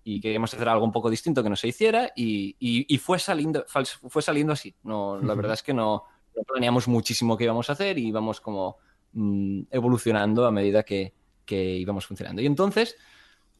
y 0.06 0.20
queríamos 0.20 0.52
hacer 0.52 0.68
algo 0.68 0.84
un 0.84 0.92
poco 0.92 1.08
distinto 1.08 1.42
que 1.42 1.48
no 1.48 1.56
se 1.56 1.68
hiciera 1.68 2.12
y, 2.14 2.54
y- 2.58 2.98
fue, 2.98 3.18
saliendo, 3.18 3.64
fue 3.66 4.20
saliendo 4.20 4.52
así. 4.52 4.74
No, 4.82 5.18
la 5.18 5.34
verdad 5.34 5.54
es 5.54 5.62
que 5.62 5.72
no, 5.72 6.04
no 6.36 6.42
planeamos 6.42 6.86
muchísimo 6.88 7.38
qué 7.38 7.44
íbamos 7.44 7.70
a 7.70 7.72
hacer 7.72 7.98
y 7.98 8.08
íbamos 8.08 8.40
como 8.42 8.76
mm, 9.12 9.62
evolucionando 9.70 10.44
a 10.44 10.50
medida 10.50 10.82
que, 10.82 11.14
que, 11.46 11.76
íbamos 11.76 12.04
funcionando. 12.06 12.42
Y 12.42 12.46
entonces, 12.46 12.96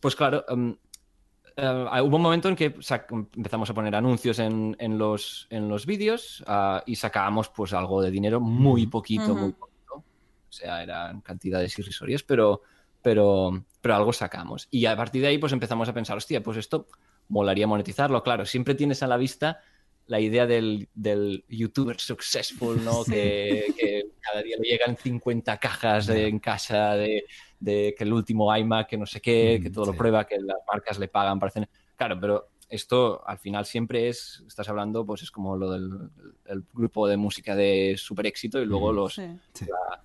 pues 0.00 0.14
claro, 0.14 0.44
um, 0.50 0.76
uh, 1.56 2.02
hubo 2.02 2.16
un 2.16 2.22
momento 2.22 2.48
en 2.48 2.56
que 2.56 2.74
empezamos 3.36 3.70
a 3.70 3.74
poner 3.74 3.94
anuncios 3.94 4.38
en, 4.38 4.76
en 4.78 4.98
los, 4.98 5.46
en 5.50 5.68
los 5.68 5.86
vídeos 5.86 6.42
uh, 6.46 6.80
y 6.86 6.96
sacábamos 6.96 7.48
pues 7.48 7.72
algo 7.72 8.02
de 8.02 8.10
dinero 8.10 8.40
muy 8.40 8.86
poquito, 8.86 9.32
uh 9.32 9.36
-huh. 9.36 9.40
muy 9.40 9.52
poquito. 9.52 9.94
O 9.94 10.52
sea, 10.52 10.82
eran 10.82 11.20
cantidades 11.20 11.78
irrisorias, 11.78 12.22
pero, 12.22 12.62
pero, 13.02 13.64
pero 13.80 13.94
algo 13.96 14.12
sacamos. 14.12 14.68
Y 14.70 14.86
a 14.86 14.96
partir 14.96 15.22
de 15.22 15.28
ahí 15.28 15.38
pues 15.38 15.52
empezamos 15.52 15.88
a 15.88 15.92
pensar, 15.94 16.16
hostia, 16.16 16.42
pues 16.42 16.58
esto 16.58 16.86
molaría 17.28 17.66
monetizarlo. 17.66 18.22
Claro, 18.22 18.46
siempre 18.46 18.74
tienes 18.74 19.02
a 19.02 19.06
la 19.06 19.16
vista 19.16 19.60
la 20.06 20.20
idea 20.20 20.46
del, 20.46 20.88
del 20.94 21.44
youtuber 21.48 21.98
successful, 21.98 22.82
¿no? 22.84 23.04
Sí. 23.04 23.12
Que, 23.12 23.74
que, 23.78 24.02
cada 24.20 24.42
día 24.42 24.56
le 24.58 24.68
llegan 24.68 24.96
50 24.96 25.58
cajas 25.58 26.06
de, 26.06 26.28
en 26.28 26.38
casa 26.38 26.94
de, 26.96 27.26
de, 27.60 27.94
que 27.96 28.04
el 28.04 28.12
último 28.12 28.54
iMac, 28.56 28.88
que 28.88 28.96
no 28.96 29.06
sé 29.06 29.20
qué, 29.20 29.60
que 29.62 29.70
todo 29.70 29.86
sí. 29.86 29.92
lo 29.92 29.96
prueba, 29.96 30.26
que 30.26 30.38
las 30.40 30.58
marcas 30.66 30.98
le 30.98 31.08
pagan 31.08 31.38
para 31.38 31.48
hacer... 31.48 31.68
Claro, 31.96 32.18
pero 32.20 32.48
esto 32.68 33.22
al 33.26 33.38
final 33.38 33.66
siempre 33.66 34.08
es, 34.08 34.42
estás 34.46 34.68
hablando, 34.68 35.04
pues 35.06 35.22
es 35.22 35.30
como 35.30 35.56
lo 35.56 35.70
del 35.70 36.10
el 36.46 36.64
grupo 36.72 37.06
de 37.06 37.16
música 37.16 37.54
de 37.54 37.94
super 37.96 38.26
éxito 38.26 38.60
y 38.60 38.66
luego 38.66 38.92
los, 38.92 39.14
sí. 39.14 39.26
la, 39.66 40.02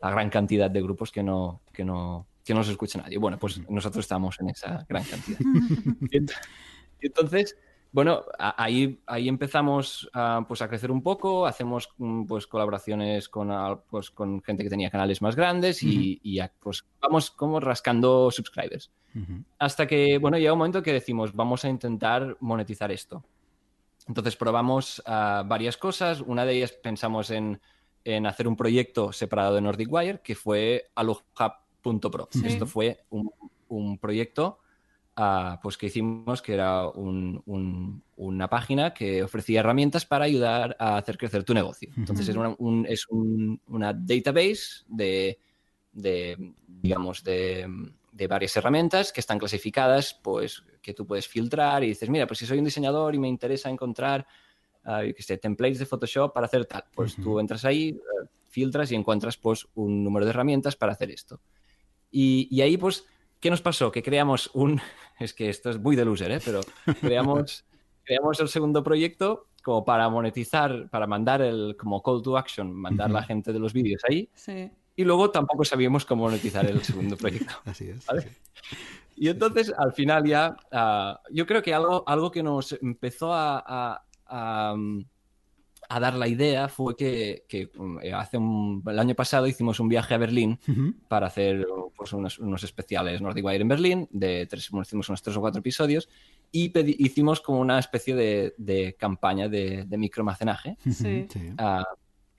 la, 0.00 0.10
gran 0.10 0.30
cantidad 0.30 0.70
de 0.70 0.82
grupos 0.82 1.12
que 1.12 1.22
no, 1.22 1.62
que 1.72 1.84
no, 1.84 2.26
que 2.44 2.54
no 2.54 2.64
se 2.64 2.72
escucha 2.72 3.00
nadie. 3.00 3.18
Bueno, 3.18 3.38
pues 3.38 3.60
nosotros 3.68 4.04
estamos 4.04 4.40
en 4.40 4.50
esa 4.50 4.84
gran 4.88 5.04
cantidad. 5.04 5.38
y 7.00 7.06
entonces 7.06 7.56
bueno, 7.92 8.22
ahí, 8.38 9.00
ahí 9.06 9.28
empezamos 9.28 10.08
a, 10.12 10.44
pues, 10.46 10.62
a 10.62 10.68
crecer 10.68 10.92
un 10.92 11.02
poco, 11.02 11.46
hacemos 11.46 11.88
pues, 12.28 12.46
colaboraciones 12.46 13.28
con, 13.28 13.50
pues, 13.90 14.10
con 14.10 14.42
gente 14.42 14.62
que 14.62 14.70
tenía 14.70 14.90
canales 14.90 15.20
más 15.22 15.34
grandes 15.34 15.82
y, 15.82 15.88
uh 15.88 15.90
-huh. 15.90 16.20
y 16.22 16.40
pues, 16.60 16.84
vamos 17.00 17.30
como 17.32 17.58
rascando 17.58 18.30
subscribers. 18.30 18.92
Uh 19.14 19.18
-huh. 19.18 19.44
Hasta 19.58 19.86
que, 19.86 20.18
bueno, 20.18 20.38
llega 20.38 20.52
un 20.52 20.58
momento 20.58 20.82
que 20.82 20.92
decimos, 20.92 21.34
vamos 21.34 21.64
a 21.64 21.68
intentar 21.68 22.36
monetizar 22.40 22.92
esto. 22.92 23.24
Entonces 24.06 24.36
probamos 24.36 25.00
uh, 25.06 25.46
varias 25.46 25.76
cosas. 25.76 26.20
Una 26.20 26.44
de 26.44 26.54
ellas 26.56 26.72
pensamos 26.72 27.30
en, 27.30 27.60
en, 28.04 28.26
hacer 28.26 28.46
un 28.46 28.56
proyecto 28.56 29.12
separado 29.12 29.54
de 29.54 29.60
Nordic 29.60 29.92
Wire, 29.92 30.20
que 30.22 30.34
fue 30.34 30.90
alohub.pro. 30.94 32.28
Sí. 32.30 32.42
Esto 32.46 32.66
fue 32.66 33.04
un, 33.10 33.30
un 33.68 33.98
proyecto 33.98 34.60
Uh, 35.20 35.58
pues 35.60 35.76
que 35.76 35.86
hicimos 35.86 36.40
que 36.40 36.54
era 36.54 36.88
un, 36.88 37.42
un, 37.44 38.02
una 38.16 38.48
página 38.48 38.94
que 38.94 39.22
ofrecía 39.22 39.60
herramientas 39.60 40.06
para 40.06 40.24
ayudar 40.24 40.74
a 40.78 40.96
hacer 40.96 41.18
crecer 41.18 41.44
tu 41.44 41.52
negocio. 41.52 41.90
Entonces 41.94 42.26
uh 42.26 42.28
-huh. 42.28 42.32
es, 42.32 42.36
una, 42.38 42.56
un, 42.58 42.86
es 42.88 43.06
un, 43.10 43.60
una, 43.66 43.92
database 43.92 44.84
de, 44.88 45.38
de 45.92 46.54
digamos, 46.66 47.22
de, 47.22 47.68
de, 48.12 48.26
varias 48.28 48.56
herramientas 48.56 49.12
que 49.12 49.20
están 49.20 49.38
clasificadas, 49.38 50.14
pues 50.14 50.62
que 50.80 50.94
tú 50.94 51.06
puedes 51.06 51.28
filtrar 51.28 51.84
y 51.84 51.88
dices, 51.88 52.08
mira, 52.08 52.26
pues 52.26 52.38
si 52.38 52.46
soy 52.46 52.58
un 52.58 52.64
diseñador 52.64 53.14
y 53.14 53.18
me 53.18 53.28
interesa 53.28 53.68
encontrar, 53.68 54.26
uh, 54.86 55.12
que 55.14 55.22
sé, 55.22 55.36
templates 55.36 55.80
de 55.80 55.84
Photoshop 55.86 56.32
para 56.32 56.46
hacer 56.46 56.64
tal, 56.64 56.84
pues 56.94 57.18
uh 57.18 57.20
-huh. 57.20 57.24
tú 57.24 57.40
entras 57.40 57.66
ahí, 57.66 57.92
uh, 57.92 58.26
filtras 58.48 58.90
y 58.90 58.94
encuentras 58.94 59.36
pues 59.36 59.66
un 59.74 60.02
número 60.02 60.24
de 60.24 60.30
herramientas 60.30 60.76
para 60.76 60.92
hacer 60.92 61.10
esto. 61.10 61.42
Y, 62.10 62.48
y 62.50 62.62
ahí 62.62 62.78
pues 62.78 63.04
¿Qué 63.40 63.50
nos 63.50 63.62
pasó? 63.62 63.90
Que 63.90 64.02
creamos 64.02 64.50
un... 64.54 64.80
Es 65.20 65.34
que 65.34 65.50
esto 65.50 65.68
es 65.68 65.78
muy 65.78 65.96
de 65.96 66.06
loser, 66.06 66.30
¿eh? 66.30 66.40
Pero 66.42 66.62
creamos, 66.98 67.66
creamos 68.04 68.40
el 68.40 68.48
segundo 68.48 68.82
proyecto 68.82 69.48
como 69.62 69.84
para 69.84 70.08
monetizar, 70.08 70.88
para 70.88 71.06
mandar 71.06 71.42
el 71.42 71.76
como 71.78 72.02
call 72.02 72.22
to 72.22 72.38
action, 72.38 72.72
mandar 72.72 73.10
uh 73.10 73.12
-huh. 73.12 73.16
la 73.16 73.22
gente 73.24 73.52
de 73.52 73.58
los 73.58 73.74
vídeos 73.74 74.02
ahí. 74.08 74.30
Sí. 74.34 74.70
Y 74.96 75.04
luego 75.04 75.30
tampoco 75.30 75.62
sabíamos 75.66 76.06
cómo 76.06 76.24
monetizar 76.24 76.64
el 76.64 76.82
segundo 76.82 77.16
proyecto. 77.18 77.52
Así 77.66 77.90
es. 77.90 78.06
¿vale? 78.06 78.22
Sí. 78.22 78.76
Y 79.16 79.28
entonces, 79.28 79.70
al 79.76 79.92
final 79.92 80.24
ya, 80.24 80.56
uh, 80.72 81.34
yo 81.34 81.46
creo 81.46 81.62
que 81.62 81.74
algo, 81.74 82.02
algo 82.06 82.30
que 82.30 82.42
nos 82.42 82.72
empezó 82.80 83.34
a, 83.34 83.62
a, 83.66 84.04
a 84.24 84.74
a 85.90 85.98
dar 85.98 86.14
la 86.14 86.28
idea 86.28 86.68
fue 86.68 86.96
que, 86.96 87.44
que 87.48 87.68
eh, 88.02 88.12
hace 88.12 88.38
un, 88.38 88.82
el 88.86 88.98
año 88.98 89.16
pasado 89.16 89.48
hicimos 89.48 89.80
un 89.80 89.88
viaje 89.88 90.14
a 90.14 90.18
Berlín 90.18 90.58
uh 90.68 90.70
-huh. 90.70 90.94
para 91.08 91.26
hacer 91.26 91.66
pues, 91.96 92.12
unos, 92.12 92.38
unos, 92.38 92.62
especiales 92.62 93.20
Nordic 93.20 93.44
Wire 93.44 93.62
en 93.62 93.68
Berlín, 93.68 94.08
de 94.12 94.46
tres, 94.46 94.70
bueno, 94.70 94.82
hicimos 94.82 95.08
unos 95.08 95.20
tres 95.20 95.36
o 95.36 95.40
cuatro 95.40 95.58
episodios 95.58 96.08
y 96.52 96.72
hicimos 97.04 97.40
como 97.40 97.58
una 97.58 97.80
especie 97.80 98.14
de, 98.14 98.54
de 98.56 98.94
campaña 98.98 99.48
de, 99.48 99.84
de 99.84 99.98
micromacenaje 99.98 100.76
sí. 100.92 101.26
uh, 101.58 101.82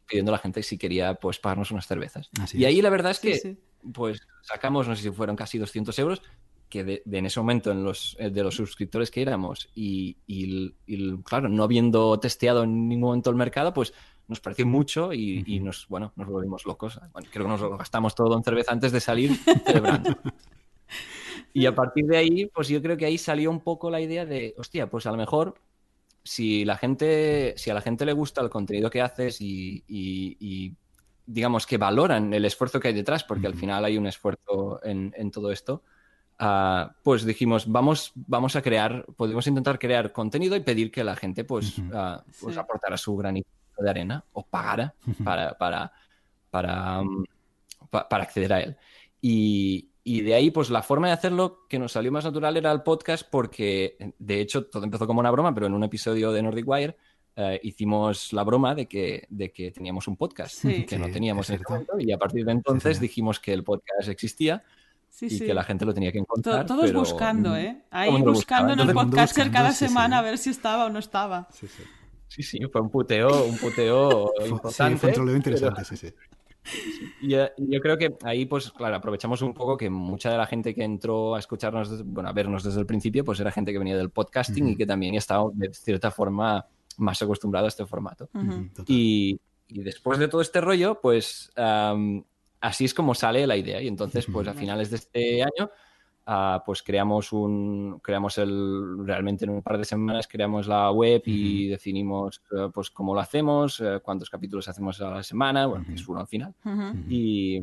pidiendo 0.07 0.31
a 0.31 0.35
la 0.35 0.39
gente 0.39 0.63
si 0.63 0.77
quería 0.77 1.15
pues 1.15 1.37
pagarnos 1.37 1.71
unas 1.71 1.85
cervezas. 1.85 2.29
Así 2.41 2.57
y 2.57 2.63
ahí 2.63 2.81
la 2.81 2.89
verdad 2.89 3.11
es 3.11 3.19
que 3.19 3.35
sí, 3.35 3.57
sí. 3.81 3.91
pues 3.91 4.21
sacamos, 4.43 4.87
no 4.87 4.95
sé 4.95 5.03
si 5.03 5.11
fueron 5.11 5.35
casi 5.35 5.57
200 5.57 5.99
euros, 5.99 6.21
que 6.71 6.83
de, 6.83 7.03
de, 7.05 7.17
en 7.19 7.27
ese 7.27 7.39
momento 7.39 7.69
en 7.71 7.83
los, 7.83 8.15
eh, 8.19 8.31
de 8.31 8.41
los 8.43 8.55
suscriptores 8.55 9.11
que 9.11 9.21
éramos 9.21 9.69
y, 9.75 10.17
y, 10.25 10.73
y, 10.87 11.17
claro, 11.21 11.47
no 11.49 11.63
habiendo 11.63 12.19
testeado 12.19 12.63
en 12.63 12.87
ningún 12.87 13.09
momento 13.09 13.29
el 13.29 13.35
mercado, 13.35 13.71
pues 13.71 13.93
nos 14.27 14.39
pareció 14.39 14.65
mucho 14.65 15.13
y, 15.13 15.39
uh 15.39 15.41
-huh. 15.41 15.43
y 15.47 15.59
nos, 15.59 15.87
bueno, 15.87 16.13
nos 16.15 16.27
volvimos 16.27 16.65
locos. 16.65 16.99
Bueno, 17.13 17.29
creo 17.31 17.45
que 17.45 17.51
nos 17.51 17.61
lo 17.61 17.77
gastamos 17.77 18.15
todo 18.15 18.35
en 18.35 18.43
cerveza 18.43 18.71
antes 18.71 18.91
de 18.91 18.99
salir 18.99 19.31
celebrando. 19.65 20.17
y 21.53 21.67
a 21.67 21.75
partir 21.75 22.05
de 22.07 22.17
ahí, 22.17 22.47
pues 22.47 22.67
yo 22.69 22.81
creo 22.81 22.97
que 22.97 23.05
ahí 23.05 23.19
salió 23.19 23.51
un 23.51 23.59
poco 23.59 23.91
la 23.91 24.01
idea 24.01 24.25
de, 24.25 24.55
hostia, 24.57 24.89
pues 24.89 25.05
a 25.05 25.11
lo 25.11 25.17
mejor 25.17 25.53
si 26.23 26.65
la 26.65 26.77
gente, 26.77 27.53
si 27.57 27.69
a 27.69 27.73
la 27.75 27.81
gente 27.81 28.05
le 28.05 28.13
gusta 28.13 28.41
el 28.41 28.49
contenido 28.49 28.89
que 28.89 29.01
haces 29.01 29.41
y, 29.41 29.83
y 29.87 30.75
digamos 31.25 31.65
que 31.65 31.77
valoran 31.77 32.33
el 32.33 32.45
esfuerzo 32.45 32.79
que 32.79 32.89
hay 32.89 32.93
detrás, 32.93 33.23
porque 33.23 33.47
uh 33.47 33.49
-huh. 33.49 33.53
al 33.53 33.59
final 33.59 33.85
hay 33.85 33.97
un 33.97 34.07
esfuerzo 34.07 34.79
en, 34.83 35.13
en 35.15 35.31
todo 35.31 35.51
esto, 35.51 35.83
Uh, 36.41 36.91
pues 37.03 37.23
dijimos, 37.23 37.71
vamos, 37.71 38.13
vamos 38.15 38.55
a 38.55 38.63
crear, 38.63 39.05
podemos 39.15 39.45
intentar 39.45 39.77
crear 39.77 40.11
contenido 40.11 40.55
y 40.55 40.61
pedir 40.61 40.89
que 40.89 41.03
la 41.03 41.15
gente 41.15 41.43
pues, 41.43 41.77
uh 41.77 41.83
-huh. 41.83 42.17
uh, 42.17 42.23
pues 42.41 42.55
sí. 42.55 42.59
aportara 42.59 42.97
su 42.97 43.15
granito 43.15 43.47
de 43.77 43.89
arena 43.89 44.25
o 44.33 44.43
pagara 44.43 44.91
-huh. 45.05 45.23
para, 45.23 45.55
para, 45.55 45.91
para, 46.49 47.01
um, 47.01 47.23
pa, 47.91 48.09
para, 48.09 48.23
acceder 48.23 48.53
a 48.53 48.61
él. 48.61 48.75
Y, 49.21 49.91
y, 50.03 50.21
de 50.21 50.33
ahí, 50.33 50.49
pues 50.49 50.71
la 50.71 50.81
forma 50.81 51.07
de 51.07 51.13
hacerlo 51.13 51.67
que 51.69 51.77
nos 51.77 51.91
salió 51.91 52.11
más 52.11 52.25
natural 52.25 52.57
era 52.57 52.71
el 52.71 52.81
podcast 52.81 53.27
porque, 53.29 54.13
de 54.17 54.41
hecho, 54.41 54.65
todo 54.65 54.83
empezó 54.83 55.05
como 55.05 55.19
una 55.19 55.29
broma, 55.29 55.53
pero 55.53 55.67
en 55.67 55.75
un 55.75 55.83
episodio 55.83 56.31
de 56.31 56.41
Nordic 56.41 56.67
Wire 56.67 56.97
Uh, 57.33 57.55
hicimos 57.63 58.33
la 58.33 58.43
broma 58.43 58.75
de 58.75 58.87
que, 58.87 59.25
de 59.29 59.53
que 59.53 59.71
teníamos 59.71 60.05
un 60.09 60.17
podcast 60.17 60.53
sí. 60.53 60.85
que 60.85 60.99
no 60.99 61.09
teníamos 61.09 61.49
en 61.49 61.55
ese 61.55 61.63
momento 61.63 61.97
y 61.97 62.11
a 62.11 62.17
partir 62.17 62.43
de 62.43 62.51
entonces 62.51 62.97
sí, 62.97 63.03
dijimos 63.03 63.39
que 63.39 63.53
el 63.53 63.63
podcast 63.63 64.09
existía 64.09 64.61
Sí, 65.11 65.25
y 65.25 65.29
sí. 65.29 65.45
que 65.45 65.53
la 65.53 65.63
gente 65.63 65.85
lo 65.85 65.93
tenía 65.93 66.11
que 66.11 66.19
encontrar. 66.19 66.65
Todos 66.65 66.87
pero... 66.87 66.99
buscando, 66.99 67.55
¿eh? 67.55 67.83
Ahí 67.91 68.09
buscando 68.21 68.73
en 68.73 68.79
el 68.79 68.93
podcaster 68.93 69.45
buscando, 69.45 69.53
cada 69.53 69.71
semana 69.73 70.19
a 70.19 70.21
ver 70.21 70.37
si 70.37 70.49
estaba 70.49 70.85
o 70.85 70.89
no 70.89 70.99
estaba. 70.99 71.47
Sí, 71.51 71.67
sí. 71.67 71.83
Sí, 72.29 72.43
sí, 72.43 72.59
fue 72.71 72.79
un 72.79 72.89
puteo, 72.89 73.45
un 73.45 73.57
puteo 73.57 74.31
importante. 74.47 74.93
Sí, 74.93 74.99
fue 74.99 75.09
un 75.09 75.15
troleo 75.15 75.35
interesante, 75.35 75.81
pero... 75.83 75.85
sí, 75.85 75.97
sí. 75.97 76.13
Y, 77.21 77.35
y, 77.35 77.39
yo 77.57 77.81
creo 77.81 77.97
que 77.97 78.15
ahí, 78.23 78.45
pues, 78.45 78.71
claro, 78.71 78.95
aprovechamos 78.95 79.41
un 79.41 79.53
poco 79.53 79.75
que 79.75 79.89
mucha 79.89 80.29
de 80.29 80.37
la 80.37 80.45
gente 80.45 80.75
que 80.75 80.83
entró 80.83 81.35
a 81.35 81.39
escucharnos, 81.39 82.05
bueno, 82.05 82.29
a 82.29 82.33
vernos 82.33 82.63
desde 82.63 82.79
el 82.79 82.85
principio, 82.85 83.25
pues 83.25 83.39
era 83.39 83.51
gente 83.51 83.71
que 83.71 83.79
venía 83.79 83.97
del 83.97 84.11
podcasting 84.11 84.65
uh 84.65 84.67
-huh. 84.67 84.71
y 84.73 84.77
que 84.77 84.85
también 84.85 85.15
estaba 85.15 85.49
de 85.53 85.73
cierta 85.73 86.11
forma 86.11 86.65
más 86.97 87.21
acostumbrado 87.21 87.65
a 87.65 87.69
este 87.69 87.85
formato. 87.85 88.29
Uh 88.33 88.39
-huh. 88.39 88.83
y, 88.87 89.39
y, 89.67 89.79
después 89.81 90.19
de 90.19 90.27
todo 90.27 90.41
este 90.41 90.61
rollo, 90.61 91.01
pues 91.01 91.51
um, 91.57 92.23
así 92.61 92.85
es 92.85 92.93
como 92.93 93.13
sale 93.13 93.45
la 93.45 93.57
idea. 93.57 93.81
Y 93.81 93.87
entonces, 93.87 94.27
pues 94.31 94.47
a 94.47 94.53
finales 94.53 94.89
de 94.91 94.95
este 94.97 95.43
año, 95.43 95.69
uh, 96.27 96.63
pues 96.65 96.83
creamos 96.83 97.33
un, 97.33 97.99
creamos 98.01 98.37
el, 98.37 99.05
realmente 99.05 99.45
en 99.45 99.51
un 99.51 99.61
par 99.61 99.77
de 99.77 99.83
semanas 99.83 100.27
creamos 100.27 100.67
la 100.67 100.91
web 100.91 101.23
y 101.25 101.67
definimos 101.67 102.41
uh, 102.51 102.71
pues 102.71 102.91
cómo 102.91 103.13
lo 103.13 103.19
hacemos, 103.19 103.79
uh, 103.79 103.99
cuántos 104.01 104.29
capítulos 104.29 104.67
hacemos 104.67 105.01
a 105.01 105.09
la 105.09 105.23
semana, 105.23 105.65
bueno, 105.65 105.85
que 105.85 105.95
es 105.95 106.07
uno 106.07 106.21
al 106.21 106.27
final. 106.27 106.53
Y, 107.09 107.57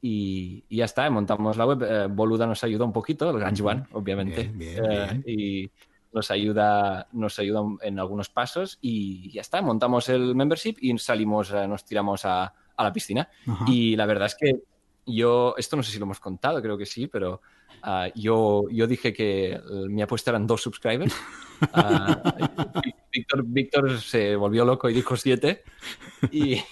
y, 0.00 0.64
y, 0.68 0.76
ya 0.76 0.84
está, 0.84 1.08
montamos 1.08 1.56
la 1.56 1.64
web. 1.64 1.82
Eh, 1.82 2.06
Boluda 2.08 2.46
nos 2.46 2.64
ayuda 2.64 2.84
un 2.84 2.92
poquito, 2.92 3.30
el 3.30 3.38
gran 3.38 3.56
Juan, 3.56 3.86
obviamente. 3.92 4.50
Bien, 4.52 4.82
bien, 4.82 5.22
bien. 5.22 5.24
y 5.24 5.70
nos 6.12 6.30
ayuda, 6.30 7.06
nos 7.12 7.38
ayuda 7.38 7.62
en 7.80 8.00
algunos 8.00 8.28
pasos 8.28 8.78
y 8.82 9.30
ya 9.30 9.40
está, 9.40 9.62
montamos 9.62 10.08
el 10.08 10.34
membership 10.34 10.74
y 10.80 10.98
salimos, 10.98 11.52
nos 11.52 11.84
tiramos 11.86 12.26
a, 12.26 12.52
a 12.82 12.88
la 12.88 12.92
piscina. 12.92 13.28
Ajá. 13.46 13.64
Y 13.68 13.96
la 13.96 14.06
verdad 14.06 14.26
es 14.26 14.36
que 14.36 14.62
yo, 15.06 15.54
esto 15.56 15.76
no 15.76 15.82
sé 15.82 15.92
si 15.92 15.98
lo 15.98 16.04
hemos 16.04 16.20
contado, 16.20 16.62
creo 16.62 16.78
que 16.78 16.86
sí, 16.86 17.06
pero 17.06 17.40
uh, 17.84 18.12
yo, 18.14 18.68
yo 18.70 18.86
dije 18.86 19.12
que 19.12 19.60
mi 19.88 20.02
apuesta 20.02 20.30
eran 20.30 20.46
dos 20.46 20.62
subscribers. 20.62 21.14
Uh, 21.62 22.80
Víctor, 23.12 23.44
Víctor 23.44 24.00
se 24.00 24.36
volvió 24.36 24.64
loco 24.64 24.88
y 24.88 24.94
dijo 24.94 25.16
siete. 25.16 25.64
Y, 26.30 26.62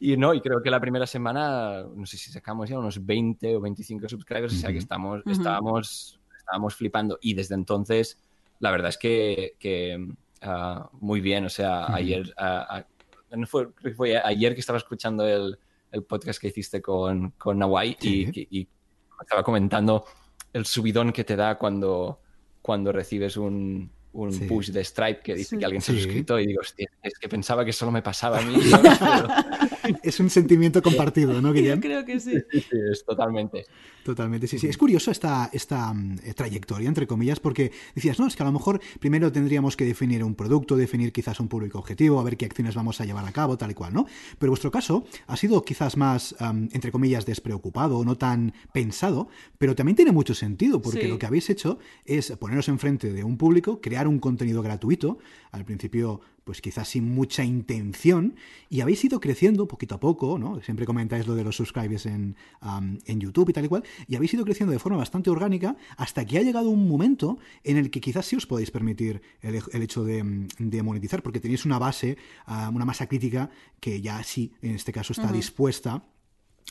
y, 0.00 0.16
no, 0.16 0.34
y 0.34 0.40
creo 0.40 0.60
que 0.62 0.70
la 0.70 0.80
primera 0.80 1.06
semana, 1.06 1.84
no 1.94 2.06
sé 2.06 2.16
si 2.16 2.30
sacamos 2.30 2.68
ya 2.68 2.78
unos 2.78 3.04
20 3.04 3.56
o 3.56 3.60
25 3.60 4.08
subscribers, 4.08 4.52
uh 4.52 4.56
-huh. 4.56 4.58
o 4.58 4.60
sea 4.62 4.72
que 4.72 4.78
estamos, 4.78 5.20
uh 5.20 5.22
-huh. 5.24 5.32
estábamos 5.32 6.18
estábamos 6.42 6.74
flipando 6.74 7.18
y 7.22 7.34
desde 7.34 7.54
entonces 7.54 8.18
la 8.58 8.70
verdad 8.70 8.90
es 8.90 8.98
que, 8.98 9.56
que 9.58 9.96
uh, 10.44 10.96
muy 11.00 11.20
bien, 11.20 11.46
o 11.46 11.48
sea, 11.48 11.86
uh 11.86 11.90
-huh. 11.90 11.94
ayer, 11.94 12.34
fue, 13.46 13.68
fue, 13.96 14.18
ayer 14.18 14.54
que 14.54 14.60
estaba 14.60 14.78
escuchando 14.78 15.26
el, 15.26 15.58
el 15.90 16.04
podcast 16.04 16.40
que 16.40 16.48
hiciste 16.48 16.80
con, 16.80 17.30
con 17.32 17.58
Nawai 17.58 17.96
y, 18.00 18.68
estaba 19.20 19.44
comentando 19.44 20.04
el 20.52 20.66
subidón 20.66 21.12
que 21.12 21.22
te 21.22 21.36
da 21.36 21.56
cuando, 21.56 22.20
cuando 22.60 22.90
recibes 22.90 23.36
un, 23.36 23.88
un 24.12 24.48
push 24.48 24.70
de 24.70 24.82
Stripe 24.82 25.20
que 25.22 25.34
dice 25.36 25.56
que 25.56 25.64
alguien 25.64 25.80
se 25.80 25.92
ha 25.92 25.94
suscrito 25.94 26.40
y 26.40 26.46
digo, 26.46 26.60
hostia, 26.60 26.90
es 27.02 27.18
que 27.20 27.28
pensaba 27.28 27.64
que 27.64 27.72
solo 27.72 27.92
me 27.92 28.02
pasaba 28.02 28.38
a 28.38 28.42
mí. 28.42 28.56
es 30.02 30.20
un 30.20 30.30
sentimiento 30.30 30.82
compartido, 30.82 31.40
¿no, 31.40 31.52
Guillem? 31.52 31.76
Yo 31.76 31.80
creo 31.80 32.04
que 32.04 32.20
sí. 32.20 32.34
sí, 32.50 32.64
es 32.90 33.04
totalmente. 33.04 33.66
Totalmente, 34.02 34.48
sí, 34.48 34.58
sí. 34.58 34.66
Es 34.66 34.76
curioso 34.76 35.10
esta, 35.10 35.48
esta 35.52 35.92
mm, 35.92 36.18
eh, 36.24 36.34
trayectoria, 36.34 36.88
entre 36.88 37.06
comillas, 37.06 37.38
porque 37.38 37.70
decías, 37.94 38.18
no, 38.18 38.26
es 38.26 38.34
que 38.34 38.42
a 38.42 38.46
lo 38.46 38.52
mejor 38.52 38.80
primero 38.98 39.30
tendríamos 39.30 39.76
que 39.76 39.84
definir 39.84 40.24
un 40.24 40.34
producto, 40.34 40.76
definir 40.76 41.12
quizás 41.12 41.38
un 41.38 41.48
público 41.48 41.78
objetivo, 41.78 42.18
a 42.18 42.24
ver 42.24 42.36
qué 42.36 42.46
acciones 42.46 42.74
vamos 42.74 43.00
a 43.00 43.04
llevar 43.04 43.24
a 43.24 43.32
cabo, 43.32 43.56
tal 43.56 43.70
y 43.70 43.74
cual, 43.74 43.94
¿no? 43.94 44.06
Pero 44.38 44.50
vuestro 44.50 44.70
caso 44.70 45.04
ha 45.26 45.36
sido 45.36 45.64
quizás 45.64 45.96
más, 45.96 46.34
entre 46.72 46.90
comillas, 46.90 47.26
despreocupado, 47.26 48.04
no 48.04 48.16
tan 48.16 48.52
pensado, 48.72 49.28
pero 49.58 49.76
también 49.76 49.96
tiene 49.96 50.12
mucho 50.12 50.34
sentido, 50.34 50.82
porque 50.82 51.06
lo 51.06 51.18
que 51.18 51.26
habéis 51.26 51.48
hecho 51.50 51.78
es 52.04 52.32
poneros 52.32 52.68
enfrente 52.68 53.12
de 53.12 53.22
un 53.22 53.36
público, 53.36 53.80
crear 53.80 54.08
un 54.08 54.18
contenido 54.18 54.62
gratuito, 54.62 55.18
al 55.52 55.64
principio 55.64 56.20
pues 56.44 56.60
quizás 56.60 56.88
sin 56.88 57.14
mucha 57.14 57.44
intención, 57.44 58.36
y 58.68 58.80
habéis 58.80 59.04
ido 59.04 59.20
creciendo 59.20 59.68
poquito 59.68 59.94
a 59.94 60.00
poco, 60.00 60.38
¿no? 60.38 60.60
Siempre 60.62 60.86
comentáis 60.86 61.26
lo 61.26 61.34
de 61.34 61.44
los 61.44 61.56
subscribers 61.56 62.06
en, 62.06 62.36
en 63.06 63.20
YouTube 63.20 63.50
y 63.50 63.52
tal 63.52 63.64
y 63.64 63.68
cual, 63.68 63.84
y 64.06 64.16
habéis 64.16 64.34
ido 64.34 64.44
creciendo 64.44 64.72
de 64.72 64.78
forma 64.78 64.98
bastante 64.98 65.30
orgánica 65.30 65.76
hasta 65.96 66.24
que 66.24 66.38
ha 66.38 66.42
llegado 66.42 66.70
un 66.70 66.88
momento 66.88 67.38
en 67.64 67.76
el 67.76 67.90
que 67.90 68.00
quizás 68.00 68.26
sí 68.26 68.36
os 68.36 68.46
podéis 68.46 68.70
permitir 68.70 69.22
el, 69.40 69.82
hecho 69.82 70.04
de, 70.04 70.22
monetizar, 70.82 71.22
porque 71.22 71.40
tenéis 71.40 71.64
una 71.64 71.78
base, 71.78 72.16
ah, 72.46 72.70
una 72.72 72.84
masa 72.84 73.06
crítica 73.06 73.50
que 73.80 74.00
ya 74.00 74.22
sí, 74.22 74.52
en 74.62 74.74
este 74.74 74.92
caso, 74.92 75.12
está 75.12 75.32
dispuesta 75.32 76.04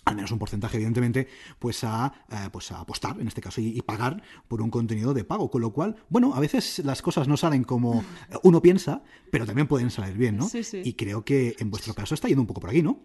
al 0.06 0.15
menos 0.15 0.32
un 0.32 0.39
porcentaje, 0.39 0.77
evidentemente, 0.77 1.27
pues 1.60 1.84
a, 1.84 2.25
eh, 2.30 2.49
pues 2.51 2.71
a 2.71 2.80
apostar, 2.80 3.19
en 3.19 3.27
este 3.27 3.41
caso, 3.41 3.62
y, 3.62 3.82
pagar 3.82 4.21
por 4.47 4.62
un 4.62 4.69
contenido 4.69 5.13
de 5.13 5.23
pago. 5.23 5.49
Con 5.49 5.62
lo 5.62 5.71
cual, 5.71 5.95
bueno, 6.10 6.34
a 6.34 6.39
veces 6.39 6.80
las 6.80 7.01
cosas 7.01 7.27
no 7.27 7.38
salen 7.38 7.63
como 7.63 8.04
uno 8.43 8.62
piensa, 8.62 9.04
pero 9.32 9.45
también 9.45 9.67
pueden 9.67 9.91
salir 9.91 10.17
bien, 10.17 10.38
¿no? 10.38 10.49
Y 10.84 10.93
creo 10.93 11.23
que 11.23 11.56
en 11.60 11.69
vuestro 11.69 11.93
caso 11.93 12.15
está 12.15 12.27
yendo 12.27 12.41
un 12.41 12.47
poco 12.47 12.62
por 12.62 12.69
aquí, 12.69 12.82
¿no? 12.82 12.99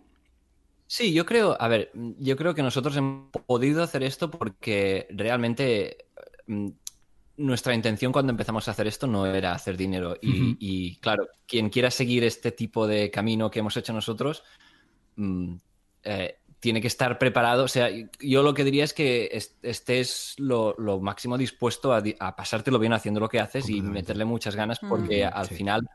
Sí, 0.86 1.12
yo 1.12 1.26
creo, 1.26 1.60
a 1.60 1.68
ver, 1.68 1.90
yo 1.94 2.36
creo 2.36 2.54
que 2.54 2.62
nosotros 2.62 2.96
hemos 2.96 3.30
podido 3.46 3.82
hacer 3.82 4.04
esto 4.04 4.30
porque 4.30 5.08
realmente 5.10 6.06
mm, 6.46 6.68
nuestra 7.38 7.74
intención 7.74 8.12
cuando 8.12 8.30
empezamos 8.30 8.68
a 8.68 8.70
hacer 8.70 8.86
esto 8.86 9.06
no 9.08 9.26
era 9.26 9.52
hacer 9.52 9.76
dinero. 9.76 10.16
Y, 10.22 10.96
claro, 10.96 11.28
quien 11.46 11.70
quiera 11.70 11.90
seguir 11.90 12.22
este 12.24 12.52
tipo 12.52 12.86
de 12.86 13.10
camino 13.10 13.50
que 13.50 13.58
hemos 13.58 13.76
hecho 13.76 13.92
nosotros, 13.92 14.44
mm, 15.16 15.54
eh, 16.04 16.38
tiene 16.60 16.80
que 16.80 16.86
estar 16.86 17.18
preparado. 17.18 17.64
O 17.64 17.68
sea, 17.68 17.88
yo 18.20 18.42
lo 18.42 18.54
que 18.54 18.64
diría 18.64 18.84
es 18.84 18.94
que 18.94 19.30
estés 19.62 20.34
lo, 20.38 20.74
máximo 21.00 21.38
dispuesto 21.38 21.92
a, 21.92 22.36
pasártelo 22.36 22.78
bien 22.78 22.92
haciendo 22.92 23.20
lo 23.20 23.28
que 23.28 23.40
haces 23.40 23.68
y 23.68 23.82
meterle 23.82 24.24
muchas 24.24 24.56
ganas 24.56 24.78
porque 24.78 25.24
al 25.24 25.46
final 25.46 25.88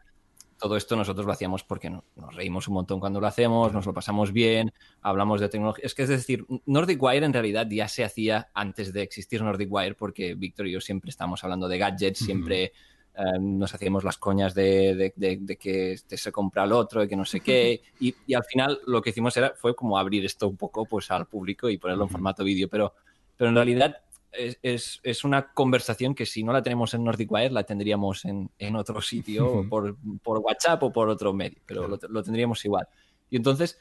todo 0.61 0.77
esto 0.77 0.95
nosotros 0.95 1.25
lo 1.25 1.31
hacíamos 1.31 1.63
porque 1.63 1.89
nos 1.89 2.35
reímos 2.35 2.67
un 2.67 2.75
montón 2.75 2.99
cuando 2.99 3.19
lo 3.19 3.25
hacemos, 3.25 3.73
nos 3.73 3.85
lo 3.85 3.93
pasamos 3.93 4.31
bien, 4.31 4.71
hablamos 5.01 5.41
de 5.41 5.49
tecnología. 5.49 5.83
Es 5.85 5.95
que 5.95 6.03
es 6.03 6.09
decir, 6.09 6.45
Nordic 6.67 7.01
Wire 7.01 7.25
en 7.25 7.33
realidad 7.33 7.67
ya 7.67 7.87
se 7.87 8.03
hacía 8.03 8.51
antes 8.53 8.93
de 8.93 9.01
existir 9.01 9.41
Nordic 9.41 9.71
Wire 9.71 9.95
porque 9.95 10.35
Víctor 10.35 10.67
y 10.67 10.73
yo 10.73 10.79
siempre 10.79 11.09
estamos 11.09 11.43
hablando 11.43 11.67
de 11.67 11.77
gadgets, 11.77 12.19
siempre... 12.19 12.73
Eh, 13.13 13.39
nos 13.39 13.73
hacíamos 13.73 14.03
las 14.03 14.17
coñas 14.17 14.53
de, 14.53 15.13
que 15.59 15.91
este 15.93 16.17
se 16.17 16.31
compra 16.31 16.63
el 16.63 16.71
otro, 16.71 17.01
de 17.01 17.07
que 17.07 17.15
no 17.15 17.25
sé 17.25 17.41
qué. 17.41 17.81
Y, 17.99 18.33
al 18.33 18.43
final 18.43 18.79
lo 18.87 19.01
que 19.01 19.11
hicimos 19.11 19.35
era, 19.37 19.53
fue 19.55 19.75
como 19.75 19.97
abrir 19.97 20.25
esto 20.25 20.47
un 20.47 20.57
poco 20.57 20.85
pues, 20.85 21.11
al 21.11 21.27
público 21.27 21.69
y 21.69 21.77
ponerlo 21.77 22.05
en 22.05 22.09
formato 22.09 22.43
vídeo. 22.43 22.69
Pero, 22.69 22.93
pero 23.35 23.49
en 23.49 23.55
realidad 23.55 23.97
es, 24.31 24.99
es, 25.03 25.23
una 25.23 25.51
conversación 25.51 26.15
que 26.15 26.25
si 26.25 26.43
no 26.43 26.53
la 26.53 26.63
tenemos 26.63 26.93
en 26.93 27.03
Nordic 27.03 27.31
Wire, 27.31 27.51
la 27.51 27.63
tendríamos 27.63 28.23
en, 28.25 28.49
en 28.57 28.75
otro 28.75 29.01
sitio, 29.01 29.65
por, 29.69 29.97
por, 30.23 30.39
WhatsApp 30.39 30.81
o 30.83 30.91
por 30.91 31.09
otro 31.09 31.33
medio, 31.33 31.59
pero 31.65 31.87
lo, 31.87 31.99
lo, 32.07 32.23
tendríamos 32.23 32.63
igual. 32.63 32.87
Y 33.29 33.35
entonces 33.35 33.77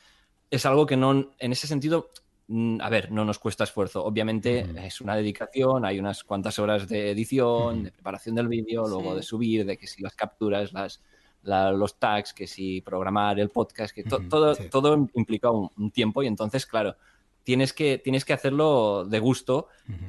es 0.50 0.66
algo 0.66 0.86
que 0.86 0.96
no, 0.96 1.32
en 1.38 1.52
ese 1.52 1.68
sentido, 1.68 2.10
a 2.80 2.88
ver, 2.88 3.12
no 3.12 3.24
nos 3.24 3.38
cuesta 3.38 3.64
esfuerzo. 3.64 4.04
Obviamente 4.04 4.66
es 4.84 5.00
una 5.00 5.14
dedicación, 5.14 5.84
hay 5.84 6.00
unas 6.00 6.24
cuantas 6.24 6.58
horas 6.58 6.88
de 6.88 7.10
edición, 7.10 7.84
de 7.84 7.92
preparación 7.92 8.34
del 8.34 8.48
vídeo, 8.48 8.88
luego 8.88 9.14
de 9.14 9.22
subir, 9.22 9.64
de 9.64 9.76
que 9.76 9.86
si 9.86 10.02
las 10.02 10.16
capturas, 10.16 10.72
las, 10.72 11.00
los 11.42 11.98
tags, 11.98 12.32
que 12.32 12.48
si 12.48 12.80
programar 12.80 13.38
el 13.38 13.50
podcast, 13.50 13.94
que 13.94 14.02
todo, 14.02 14.56
todo 14.56 15.08
implica 15.14 15.50
un, 15.50 15.90
tiempo 15.92 16.22
y 16.24 16.26
entonces, 16.26 16.66
claro, 16.66 16.96
tienes 17.44 17.72
que, 17.72 17.98
tienes 17.98 18.24
que 18.24 18.32
hacerlo 18.32 19.04
de 19.04 19.20
gusto 19.20 19.68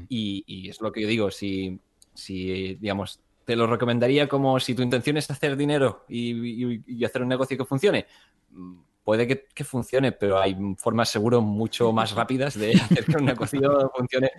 y, 0.10 0.68
es 0.68 0.82
lo 0.82 0.92
que 0.92 1.02
yo 1.02 1.08
digo, 1.08 1.30
si, 1.30 1.80
si, 2.16 2.76
digamos, 2.76 3.20
te 3.46 3.56
lo 3.56 3.68
recomendaría 3.68 4.28
como 4.28 4.60
si 4.60 4.74
tu 4.74 4.82
intención 4.82 5.18
es 5.18 5.30
hacer 5.30 5.56
dinero 5.58 6.06
y 6.10 7.06
hacer 7.06 7.22
un 7.22 7.28
negocio 7.30 7.56
que 7.56 7.66
funcione 7.66 8.08
puede 9.04 9.28
que, 9.28 9.64
funcione, 9.64 10.12
pero 10.12 10.40
hay 10.40 10.56
formas 10.78 11.10
seguro 11.10 11.42
mucho 11.42 11.92
más 11.92 12.12
rápidas 12.16 12.58
de 12.58 12.74
hacer 12.74 13.06
que 13.06 13.18
un 13.18 13.26
negocio 13.26 13.92
funcione. 13.96 14.32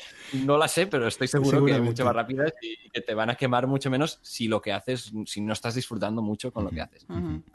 No 0.44 0.56
la 0.56 0.68
sé, 0.68 0.86
pero 0.86 1.08
estoy 1.08 1.28
seguro 1.28 1.64
que 1.64 1.74
hay 1.74 1.80
mucho 1.80 2.04
más 2.04 2.14
rápidas 2.14 2.52
y 2.60 2.88
que 2.90 3.00
te 3.00 3.14
van 3.14 3.30
a 3.30 3.34
quemar 3.34 3.66
mucho 3.66 3.90
menos 3.90 4.18
si 4.22 4.48
lo 4.48 4.60
que 4.60 4.72
haces, 4.72 5.12
si 5.26 5.40
no 5.40 5.52
estás 5.52 5.74
disfrutando 5.74 6.22
mucho 6.22 6.52
con 6.52 6.64
lo 6.64 6.70
que 6.70 6.80
haces. 6.80 7.06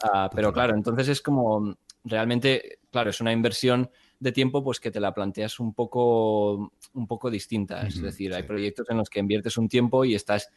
Ah, 0.03 0.29
pero 0.33 0.51
claro, 0.51 0.73
entonces 0.75 1.07
es 1.07 1.21
como 1.21 1.77
realmente, 2.03 2.79
claro, 2.91 3.09
es 3.09 3.21
una 3.21 3.31
inversión 3.31 3.89
de 4.19 4.31
tiempo 4.31 4.63
pues 4.63 4.79
que 4.79 4.91
te 4.91 4.99
la 4.99 5.13
planteas 5.13 5.59
un 5.59 5.73
poco, 5.73 6.71
un 6.93 7.07
poco 7.07 7.29
distinta. 7.29 7.85
Es 7.85 8.01
decir, 8.01 8.33
hay 8.33 8.43
proyectos 8.43 8.89
en 8.89 8.97
los 8.97 9.09
que 9.09 9.19
inviertes 9.19 9.57
un 9.57 9.69
tiempo 9.69 10.05
y 10.05 10.15
estás 10.15 10.49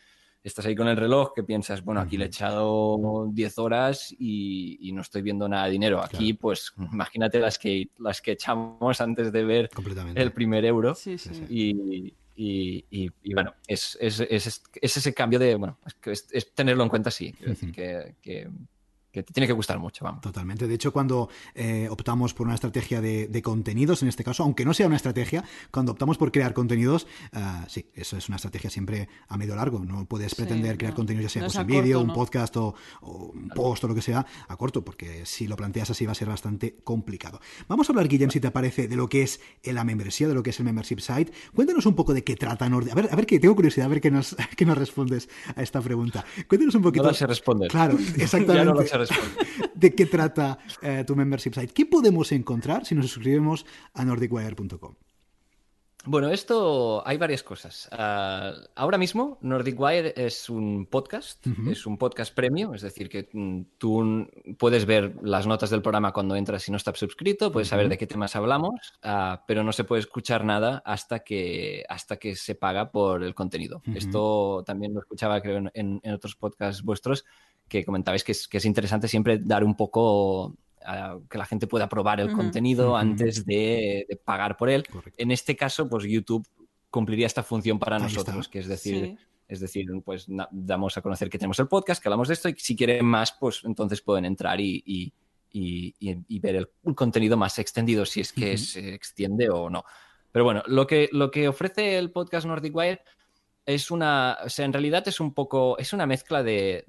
estás 0.43 0.67
ahí 0.67 0.75
con 0.75 0.89
el 0.89 0.97
reloj 0.97 1.33
que 1.35 1.43
piensas, 1.43 1.85
bueno, 1.85 2.01
aquí 2.01 2.17
le 2.17 2.25
he 2.25 2.29
echado 2.29 3.29
10 3.31 3.59
horas 3.59 4.15
y, 4.19 4.91
no 4.93 5.03
estoy 5.03 5.23
viendo 5.23 5.49
nada 5.49 5.67
de 5.67 5.73
dinero. 5.73 6.03
Aquí, 6.03 6.33
pues, 6.35 6.73
imagínate 6.93 7.39
las 7.39 7.59
que, 7.59 7.89
las 7.99 8.21
que 8.21 8.33
echamos 8.33 9.01
antes 9.01 9.33
de 9.33 9.45
ver 9.45 9.71
el 10.15 10.33
primer 10.33 10.65
euro. 10.65 10.95
Sí, 10.95 11.19
sí. 11.19 11.31
Y, 11.49 12.15
y, 12.43 13.35
bueno, 13.35 13.55
es, 13.67 13.99
es, 14.01 14.21
es, 14.21 14.63
ese 14.81 15.15
cambio 15.15 15.39
de, 15.39 15.55
bueno, 15.57 15.79
es, 16.07 16.55
tenerlo 16.55 16.85
en 16.85 16.89
cuenta, 16.89 17.11
sí. 17.11 17.35
decir, 17.41 17.73
que, 17.73 18.15
que, 18.23 18.49
que 19.13 19.23
te 19.23 19.33
tiene 19.33 19.47
que 19.47 19.53
gustar 19.53 19.79
mucho, 19.79 20.05
vamos. 20.05 20.21
Totalmente. 20.21 20.69
De 20.69 20.75
hecho, 20.75 20.93
cuando 20.93 21.29
eh, 21.55 21.89
optamos 21.91 22.35
por 22.35 22.47
una 22.47 22.55
estrategia 22.55 23.01
de, 23.01 23.43
contenidos, 23.43 24.03
en 24.03 24.09
este 24.09 24.23
caso, 24.23 24.43
aunque 24.43 24.65
no 24.65 24.75
sea 24.75 24.87
una 24.87 24.97
estrategia, 24.97 25.45
cuando 25.71 25.93
optamos 25.93 26.19
por 26.19 26.31
crear 26.31 26.53
contenidos, 26.53 27.07
uh, 27.33 27.67
sí, 27.69 27.87
eso 27.95 28.17
es 28.17 28.29
una 28.29 28.37
estrategia 28.37 28.71
siempre 28.71 29.09
a 29.29 29.37
medio 29.37 29.57
largo. 29.57 29.81
No 29.81 30.05
puedes 30.05 30.35
pretender 30.35 30.79
crear 30.79 30.95
contenidos, 30.95 31.33
ya 31.33 31.41
sea 31.41 31.49
pues, 31.49 31.57
en 31.57 31.67
vídeo, 31.67 32.01
un 32.01 32.13
podcast 32.13 32.57
o, 32.57 32.75
un 33.03 33.49
post 33.49 33.85
o 33.85 33.89
lo 33.89 33.95
que 33.95 34.03
sea, 34.03 34.27
a 34.47 34.57
corto, 34.57 34.85
porque 34.85 35.27
si 35.27 35.47
lo 35.47 35.57
planteas 35.57 35.91
así 35.91 36.07
va 36.07 36.13
a 36.13 36.15
ser 36.15 36.29
bastante 36.29 36.77
complicado. 36.85 37.41
Vamos 37.69 37.89
a 37.89 37.93
hablar, 37.93 38.09
Guillem, 38.09 38.31
si 38.31 38.41
te 38.41 38.51
parece, 38.51 38.89
de 38.89 38.97
lo 38.97 39.09
que 39.09 39.23
es 39.23 39.41
la 39.65 39.85
membresía, 39.85 40.29
de 40.29 40.35
lo 40.35 40.43
que 40.43 40.51
es 40.51 40.59
el 40.59 40.67
membership 40.67 41.01
site. 41.01 41.33
Cuéntanos 41.55 41.87
un 41.87 41.95
poco 41.95 42.15
de 42.15 42.23
qué 42.23 42.37
trata 42.37 42.69
Nord. 42.69 42.91
A 42.91 42.95
ver, 42.95 43.09
a 43.11 43.17
ver, 43.17 43.27
que 43.27 43.41
tengo 43.41 43.55
curiosidad, 43.55 43.87
a 43.87 43.89
ver 43.89 44.01
qué 44.01 44.11
nos, 44.11 44.37
qué 44.57 44.65
nos 44.65 44.79
respondes 44.79 45.29
a 45.57 45.63
esta 45.63 45.81
pregunta. 45.81 46.25
Cuéntanos 46.49 46.75
un 46.75 46.83
poquito. 46.83 47.01
No 47.11 47.15
se 47.15 47.27
responde. 47.27 47.67
Claro, 47.67 47.99
exactamente. 48.17 49.00
de 49.75 49.95
qué 49.95 50.07
trata 50.07 50.59
eh, 50.83 51.05
tu 51.07 51.17
membership 51.17 51.55
site. 51.55 51.73
¿Qué 51.73 51.87
podemos 51.87 52.33
encontrar 52.33 52.85
si 52.85 52.95
nos 52.95 53.11
suscribimos 53.11 53.65
a 53.95 54.05
nordicwire.com? 54.05 54.95
Bueno, 56.07 56.31
esto 56.31 57.07
hay 57.07 57.19
varias 57.19 57.43
cosas. 57.43 57.87
Ah, 57.93 58.55
ahora 58.75 58.97
mismo, 58.97 59.37
Nordic 59.43 59.79
Wire 59.79 60.15
es 60.17 60.49
un 60.49 60.87
podcast, 60.87 61.47
es 61.71 61.85
un 61.85 61.99
podcast 61.99 62.35
premio, 62.35 62.73
es 62.73 62.81
decir, 62.81 63.11
que 63.11 63.29
mm, 63.31 63.63
tú 63.77 64.27
puedes 64.59 64.87
ver 64.87 65.17
las 65.23 65.47
notas 65.47 65.69
del 65.69 65.83
programa 65.83 66.13
cuando 66.13 66.37
entras 66.37 66.67
y 66.67 66.71
no 66.71 66.79
estás 66.79 66.99
suscrito, 66.99 67.53
puedes 67.53 67.69
saber 67.69 67.91
de 67.91 67.99
qué 67.99 68.07
temas 68.07 68.35
hablamos, 68.35 68.95
ah, 69.03 69.45
pero 69.47 69.63
no 69.63 69.73
se 69.73 69.85
puede 69.85 70.01
escuchar 70.01 70.43
nada 70.43 70.83
hasta 70.87 71.19
que, 71.19 71.85
hasta 71.87 72.17
que 72.17 72.35
se 72.35 72.55
paga 72.55 72.91
por 72.91 73.23
el 73.23 73.35
contenido. 73.35 73.83
Esto 73.95 74.63
también 74.65 74.95
lo 74.95 75.01
escuchaba, 75.01 75.43
creo, 75.43 75.59
en, 75.75 76.01
en 76.03 76.15
otros 76.15 76.35
podcasts 76.35 76.83
vuestros, 76.83 77.27
que 77.71 77.85
comentabais 77.85 78.25
que 78.25 78.33
es, 78.33 78.49
que 78.49 78.59
es 78.59 78.65
interesante 78.67 79.09
siempre 79.09 79.39
dar 79.39 79.65
un 79.65 79.77
poco 79.77 80.57
que 81.29 81.39
la 81.39 81.47
gente 81.47 81.67
pueda 81.67 81.89
probar 81.89 82.21
el 82.21 82.33
contenido 82.33 82.97
antes 82.97 83.47
de, 83.47 84.07
pagar 84.25 84.57
por 84.57 84.69
él. 84.69 84.85
En 85.17 85.31
este 85.31 85.55
caso, 85.55 85.89
pues 85.89 86.05
YouTube 86.05 86.47
cumpliría 86.91 87.27
esta 87.27 87.43
función 87.43 87.79
para 87.79 87.99
nosotros, 87.99 88.49
que 88.49 88.59
es 88.59 88.67
decir, 88.67 89.17
es 89.47 89.61
decir, 89.61 89.87
pues 90.05 90.27
damos 90.51 90.97
a 90.97 91.03
conocer 91.03 91.31
que 91.31 91.39
tenemos 91.39 91.61
el 91.61 91.69
podcast, 91.69 92.03
que 92.03 92.09
hablamos 92.09 92.29
de 92.29 92.35
esto 92.35 92.49
y 92.49 92.55
si 92.57 92.75
quieren 92.75 93.07
más, 93.07 93.33
pues 93.33 93.63
entonces 93.65 94.01
pueden 94.01 94.25
entrar 94.25 94.59
y, 94.61 95.13
ver 95.53 96.57
el, 96.57 96.71
contenido 96.95 97.37
más 97.37 97.59
extendido, 97.59 98.05
si 98.05 98.23
es 98.23 98.33
que 98.33 98.59
se 98.59 98.95
extiende 98.95 99.49
o 99.49 99.71
no. 99.71 99.85
Pero 100.33 100.45
bueno, 100.45 100.63
lo 100.67 100.87
que, 100.87 101.09
lo 101.13 101.31
que 101.31 101.47
ofrece 101.47 101.99
el 101.99 102.11
podcast 102.11 102.47
Nordic 102.47 102.75
Wire 102.75 103.03
es 103.75 103.91
una, 103.91 104.39
o 104.45 104.49
sea, 104.49 104.65
en 104.65 104.73
realidad 104.73 105.07
es 105.07 105.21
un 105.21 105.33
poco, 105.33 105.79
es 105.79 105.93
una 105.93 106.07
mezcla 106.07 106.43
de, 106.43 106.85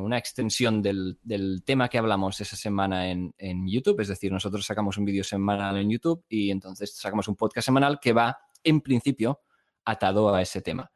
una 0.00 0.18
extensión 0.18 0.80
del, 0.82 1.18
tema 1.64 1.88
que 1.88 1.98
hablamos 1.98 2.40
esa 2.40 2.56
semana 2.56 3.10
en, 3.10 3.34
YouTube, 3.66 4.00
es 4.00 4.08
decir, 4.08 4.32
nosotros 4.32 4.64
sacamos 4.64 4.96
un 4.98 5.04
vídeo 5.04 5.24
semanal 5.24 5.76
en 5.76 5.90
YouTube 5.90 6.24
y 6.28 6.50
entonces 6.50 6.96
sacamos 6.96 7.28
un 7.28 7.36
podcast 7.36 7.66
semanal 7.66 7.98
que 8.00 8.12
va, 8.12 8.38
en 8.62 8.80
principio, 8.80 9.40
atado 9.84 10.34
a 10.34 10.40
ese 10.40 10.62
tema. 10.62 10.90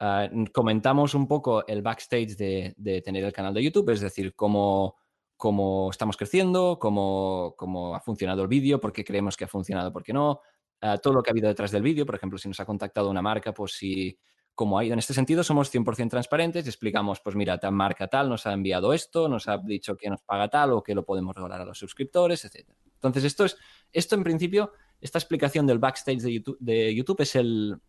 Ah, 0.00 0.28
comentamos 0.52 1.14
un 1.14 1.28
poco 1.28 1.66
el 1.66 1.82
backstage 1.82 2.36
de, 2.36 3.02
tener 3.04 3.24
el 3.24 3.32
canal 3.32 3.54
de 3.54 3.62
YouTube, 3.62 3.90
es 3.90 4.00
decir, 4.00 4.34
cómo, 4.34 4.96
cómo 5.36 5.90
estamos 5.90 6.16
creciendo, 6.16 6.78
cómo, 6.80 7.54
cómo 7.56 7.94
ha 7.94 8.00
funcionado 8.00 8.42
el 8.42 8.48
vídeo, 8.48 8.80
por 8.80 8.92
qué 8.92 9.04
creemos 9.04 9.36
que 9.36 9.44
ha 9.44 9.48
funcionado, 9.48 9.92
por 9.92 10.02
qué 10.02 10.12
no, 10.12 10.40
ah, 10.80 10.98
todo 10.98 11.12
lo 11.14 11.22
que 11.22 11.30
ha 11.30 11.32
habido 11.32 11.48
detrás 11.48 11.70
del 11.70 11.82
vídeo, 11.82 12.06
por 12.06 12.14
ejemplo, 12.14 12.38
si 12.38 12.48
nos 12.48 12.58
ha 12.60 12.64
contactado 12.64 13.10
una 13.10 13.22
marca, 13.22 13.52
pues 13.52 13.72
si 13.72 14.18
como 14.54 14.78
ha 14.78 14.84
ido 14.84 14.92
en 14.92 14.98
este 14.98 15.14
sentido, 15.14 15.42
somos 15.42 15.72
100% 15.72 16.10
transparentes 16.10 16.66
y 16.66 16.68
explicamos, 16.68 17.20
pues 17.20 17.36
mira, 17.36 17.58
tal 17.58 17.72
marca 17.72 18.08
tal 18.08 18.28
nos 18.28 18.46
ha 18.46 18.52
enviado 18.52 18.92
esto, 18.92 19.28
nos 19.28 19.48
ha 19.48 19.58
dicho 19.58 19.96
que 19.96 20.10
nos 20.10 20.22
paga 20.22 20.48
tal 20.48 20.72
o 20.72 20.82
que 20.82 20.94
lo 20.94 21.04
podemos 21.04 21.34
regalar 21.34 21.62
a 21.62 21.64
los 21.64 21.78
suscriptores, 21.78 22.44
etc. 22.44 22.68
Entonces, 22.94 23.24
esto 23.24 23.44
es, 23.44 23.56
esto 23.92 24.14
en 24.14 24.24
principio, 24.24 24.72
esta 25.00 25.18
explicación 25.18 25.66
del 25.66 25.78
backstage 25.78 26.20
de 26.20 26.32
YouTube, 26.32 26.56
de 26.60 26.94
YouTube 26.94 27.20
es 27.22 27.34
el, 27.34 27.80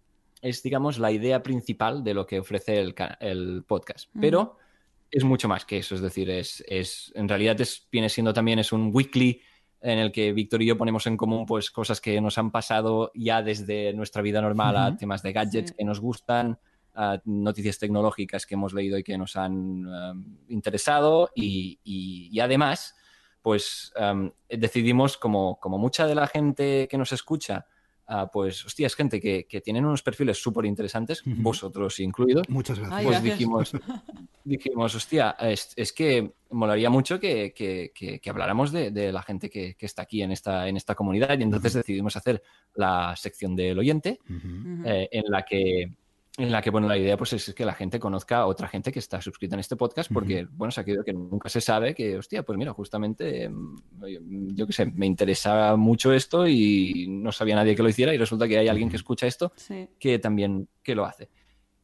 es, 0.42 0.64
digamos, 0.64 1.00
la 1.00 1.12
idea 1.12 1.44
principal 1.44 2.04
de 2.04 2.14
lo 2.14 2.26
que 2.26 2.40
ofrece 2.40 2.80
el, 2.80 2.96
el 3.20 3.64
podcast. 3.68 4.10
Pero 4.20 4.58
es 5.12 5.24
mucho 5.24 5.48
más 5.48 5.66
que 5.66 5.78
eso, 5.78 5.96
es 5.96 6.02
decir, 6.02 6.30
es, 6.30 6.64
es 6.68 7.12
en 7.16 7.30
realidad 7.30 7.60
es, 7.62 7.88
viene 7.92 8.10
siendo 8.10 8.34
también, 8.34 8.60
es 8.60 8.72
un 8.72 8.90
weekly 8.94 9.42
en 9.84 10.00
el 10.00 10.12
que 10.12 10.32
Víctor 10.32 10.62
y 10.62 10.66
yo 10.66 10.78
ponemos 10.78 11.06
en 11.08 11.18
común 11.18 11.46
pues 11.46 11.70
cosas 11.70 12.00
que 12.00 12.20
nos 12.22 12.38
han 12.38 12.52
pasado 12.52 13.12
ya 13.14 13.44
desde 13.44 13.94
nuestra 13.94 14.22
vida 14.22 14.42
normal 14.42 14.78
a 14.78 14.96
temas 14.96 15.22
de 15.22 15.34
gadgets 15.34 15.74
que 15.74 15.84
nos 15.84 16.00
gustan, 16.00 16.58
a 16.96 17.20
noticias 17.26 17.80
tecnológicas 17.80 18.46
que 18.46 18.56
hemos 18.56 18.74
leído 18.74 18.98
y 18.98 19.04
que 19.04 19.18
nos 19.18 19.36
han 19.36 19.86
um, 19.86 20.38
interesado 20.48 21.30
y, 21.36 21.80
y, 21.84 22.40
además 22.40 22.96
pues 23.42 23.92
um, 24.00 24.32
decidimos 24.48 25.18
como, 25.18 25.60
como 25.60 25.78
mucha 25.78 26.08
de 26.08 26.16
la 26.16 26.28
gente 26.28 26.88
que 26.90 26.98
nos 26.98 27.12
escucha 27.12 27.66
Ah, 28.06 28.30
pues, 28.32 28.66
hostia, 28.66 28.88
es 28.88 28.96
gente 28.96 29.20
que, 29.22 29.62
tienen 29.62 29.86
unos 29.86 30.04
perfiles 30.04 30.42
súper 30.42 30.66
interesantes, 30.66 31.24
vosotros 31.26 32.00
incluidos. 32.00 32.48
Muchas 32.50 32.78
gracias. 32.80 33.04
Pues 33.04 33.24
dijimos, 33.24 33.72
dijimos, 34.44 34.96
hostia, 34.96 35.36
es, 35.40 35.94
que 35.94 36.34
molaría 36.52 36.90
mucho 36.90 37.20
que, 37.20 37.54
que, 37.54 38.30
habláramos 38.30 38.72
de, 38.72 39.12
la 39.12 39.24
gente 39.24 39.50
que, 39.50 39.76
está 39.80 40.02
aquí 40.02 40.22
en 40.22 40.32
esta, 40.32 40.68
en 40.68 40.76
esta 40.76 40.96
comunidad. 40.96 41.38
Y 41.40 41.44
entonces 41.44 41.74
decidimos 41.74 42.16
hacer 42.16 42.44
la 42.76 43.16
sección 43.16 43.56
del 43.56 43.80
oyente 43.80 44.20
eh, 44.86 45.10
en 45.12 45.24
la 45.28 45.44
que 45.44 45.94
en 46.38 46.52
la 46.52 46.62
que, 46.62 46.72
bueno, 46.72 46.88
la 46.88 46.98
idea 46.98 47.16
pues 47.16 47.34
es 47.34 47.54
que 47.54 47.64
la 47.64 47.74
gente 47.74 48.00
conozca 48.00 48.38
a 48.38 48.48
otra 48.48 48.68
gente 48.68 48.92
que 48.92 48.98
está 48.98 49.22
suscrita 49.22 49.56
en 49.56 49.60
este 49.60 49.76
podcast 49.76 50.12
porque, 50.12 50.48
bueno, 50.52 50.72
se 50.72 50.82
ha 50.82 50.84
quedado 50.84 51.04
que 51.04 51.14
nunca 51.14 51.48
se 51.48 51.62
sabe 51.62 51.94
que, 51.94 52.18
hostia, 52.18 52.42
pues 52.42 52.58
mira, 52.58 52.74
justamente, 52.74 53.48
mm, 53.48 54.56
yo 54.56 54.66
qué 54.66 54.74
sé, 54.74 54.86
me 54.88 55.06
interesa 55.06 55.76
mucho 55.76 56.12
esto 56.12 56.48
y 56.48 57.06
no 57.08 57.32
sabía 57.32 57.56
nadie 57.56 57.76
que 57.76 57.84
lo 57.84 57.90
hiciera 57.90 58.14
y 58.16 58.18
resulta 58.18 58.48
que 58.48 58.58
hay 58.58 58.68
alguien 58.68 58.90
que 58.90 58.96
escucha 58.96 59.28
esto 59.28 59.54
que 60.00 60.18
también 60.18 60.68
que 60.82 60.96
lo 60.96 61.06
hace. 61.06 61.30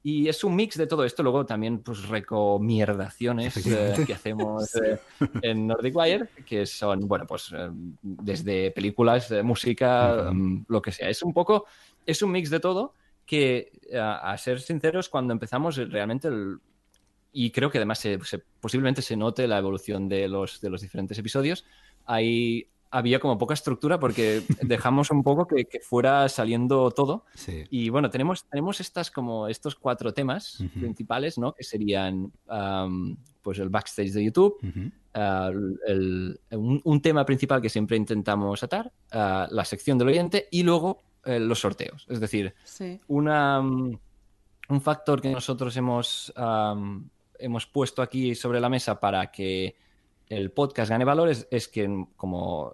Y 0.02 0.30
es 0.30 0.44
un 0.44 0.56
mix 0.56 0.78
de 0.78 0.88
todo 0.88 1.04
esto, 1.04 1.22
luego 1.22 1.46
también 1.46 1.80
pues 1.80 2.08
recomierdaciones 2.08 3.58
eh, 3.68 3.94
que 4.08 4.14
hacemos 4.14 4.74
eh, 4.84 4.98
en 5.42 5.68
Nordic 5.68 5.96
Wire, 5.96 6.30
que 6.46 6.66
son, 6.66 7.02
bueno, 7.02 7.28
pues 7.28 7.54
eh, 7.54 7.70
desde 8.02 8.72
películas, 8.72 9.30
música, 9.44 10.32
mm, 10.34 10.66
lo 10.70 10.82
que 10.82 10.92
sea. 10.92 11.10
Es 11.10 11.22
un 11.22 11.34
poco, 11.34 11.66
es 12.06 12.22
un 12.24 12.32
mix 12.32 12.50
de 12.50 12.62
todo 12.62 12.94
que, 13.30 13.72
a, 13.96 14.36
ser 14.40 14.60
sinceros, 14.60 15.08
cuando 15.08 15.34
empezamos 15.34 15.78
realmente 15.78 16.30
y 17.32 17.52
creo 17.52 17.70
que 17.70 17.78
además 17.78 18.04
posiblemente 18.60 19.04
se 19.04 19.16
note 19.16 19.48
la 19.48 19.60
evolución 19.60 20.10
de 20.10 20.28
los, 20.28 20.60
de 20.62 20.72
los 20.72 20.82
diferentes 20.82 21.18
episodios, 21.20 21.64
ahí 22.06 22.68
había 22.90 23.20
como 23.20 23.38
poca 23.38 23.54
estructura 23.54 24.00
porque 24.00 24.42
dejamos 24.64 25.12
un 25.12 25.22
poco 25.22 25.46
que, 25.46 25.68
fuera 25.82 26.28
saliendo 26.28 26.90
todo. 26.90 27.26
Y 27.70 27.90
bueno, 27.90 28.10
tenemos, 28.10 28.46
tenemos 28.46 28.80
estas 28.80 29.12
como 29.12 29.48
estos 29.48 29.76
cuatro 29.76 30.12
temas 30.12 30.64
principales, 30.74 31.38
¿no? 31.38 31.54
Que 31.54 31.64
serían 31.64 32.32
pues 33.44 33.60
el 33.60 33.70
backstage 33.70 34.12
de 34.12 34.24
YouTube, 34.24 34.58
un, 36.52 37.02
tema 37.04 37.26
principal 37.26 37.62
que 37.62 37.70
siempre 37.70 37.96
intentamos 37.96 38.64
atar, 38.64 38.92
la 39.12 39.66
sección 39.66 40.00
del 40.00 40.08
oyente 40.08 40.48
y 40.50 40.64
luego 40.64 41.04
eh, 41.26 41.40
los 41.40 41.60
sorteos. 41.60 42.06
Es 42.10 42.20
decir, 42.20 42.54
una, 43.08 43.62
mm, 43.62 44.00
un 44.70 44.82
factor 44.82 45.22
que 45.22 45.30
nosotros 45.30 45.76
hemos, 45.78 46.34
hemos 47.40 47.66
puesto 47.66 48.02
aquí 48.02 48.36
sobre 48.36 48.60
la 48.60 48.70
mesa 48.70 49.00
para 49.00 49.32
que 49.32 49.76
el 50.30 50.52
podcast 50.52 50.92
gane 50.92 51.04
valores 51.04 51.48
es 51.50 51.68
que 51.68 52.06
como 52.16 52.74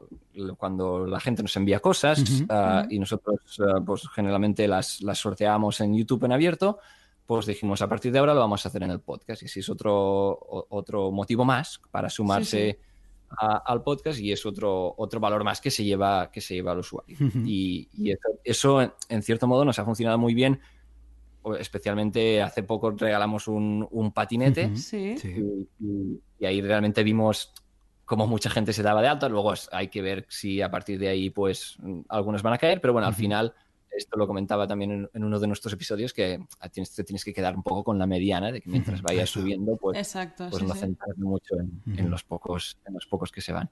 cuando 0.57 1.07
la 1.07 1.21
gente 1.21 1.41
nos 1.41 1.55
envía 1.55 1.79
cosas 1.79 2.21
ah, 2.49 2.85
y 2.89 2.99
nosotros 2.99 3.39
ah, 3.61 3.79
pues 3.85 4.07
generalmente 4.13 4.67
las, 4.67 5.01
las 5.01 5.19
sorteamos 5.19 5.79
en 5.79 5.95
YouTube 5.95 6.25
en 6.25 6.33
abierto, 6.33 6.79
pues 7.25 7.45
dijimos 7.45 7.81
a 7.81 7.87
partir 7.87 8.11
de 8.11 8.19
ahora 8.19 8.33
lo 8.33 8.41
vamos 8.41 8.65
a 8.65 8.69
hacer 8.69 8.83
en 8.83 8.91
el 8.91 8.99
podcast 8.99 9.43
y 9.43 9.47
si 9.47 9.61
es 9.61 9.69
otro, 9.69 10.37
otro 10.69 11.11
motivo 11.11 11.45
más 11.45 11.79
para 11.91 12.09
sumarse 12.09 12.77
al 13.37 13.83
podcast 13.83 14.19
y 14.19 14.31
es 14.31 14.45
otro, 14.45 14.93
otro 14.97 15.19
valor 15.19 15.43
más 15.43 15.61
que 15.61 15.71
se 15.71 15.83
lleva, 15.83 16.31
que 16.31 16.41
se 16.41 16.55
lleva 16.55 16.71
al 16.71 16.79
usuario. 16.79 17.17
Y, 17.45 17.89
eso, 18.43 18.93
en 19.09 19.23
cierto 19.23 19.47
modo, 19.47 19.65
nos 19.65 19.79
ha 19.79 19.85
funcionado 19.85 20.17
muy 20.17 20.33
bien. 20.33 20.59
Especialmente 21.59 22.41
hace 22.41 22.63
poco 22.63 22.91
regalamos 22.91 23.47
un, 23.47 24.11
patinete 24.13 24.71
y, 25.79 26.45
ahí 26.45 26.61
realmente 26.61 27.03
vimos 27.03 27.53
cómo 28.03 28.27
mucha 28.27 28.49
gente 28.49 28.73
se 28.73 28.83
daba 28.83 29.01
de 29.01 29.07
alta. 29.07 29.29
Luego 29.29 29.53
hay 29.71 29.89
que 29.89 30.01
ver 30.01 30.25
si 30.29 30.61
a 30.61 30.71
partir 30.71 30.97
de 30.99 31.09
ahí 31.09 31.29
pues 31.29 31.77
algunos 32.09 32.41
van 32.41 32.53
a 32.53 32.57
caer, 32.57 32.81
pero 32.81 32.93
bueno, 32.93 33.07
al 33.07 33.15
final 33.15 33.53
esto 33.97 34.17
lo 34.17 34.27
comentaba 34.27 34.67
también 34.67 35.09
en, 35.13 35.23
uno 35.23 35.39
de 35.39 35.47
nuestros 35.47 35.73
episodios, 35.73 36.13
que 36.13 36.39
tienes, 36.71 36.93
te 36.93 37.03
tienes 37.03 37.23
que 37.23 37.33
quedar 37.33 37.55
un 37.55 37.63
poco 37.63 37.83
con 37.83 37.97
la 37.97 38.07
mediana, 38.07 38.51
de 38.51 38.61
que 38.61 38.69
mientras 38.69 39.01
vayas 39.01 39.29
subiendo, 39.29 39.77
pues, 39.77 39.97
Exacto, 39.97 40.47
pues 40.49 40.63
no 40.63 40.73
mucho 41.17 41.55
en, 41.57 42.09
los 42.09 42.23
pocos, 42.23 42.77
en 42.85 42.93
los 42.93 43.05
pocos 43.05 43.31
que 43.31 43.41
se 43.41 43.51
van. 43.51 43.69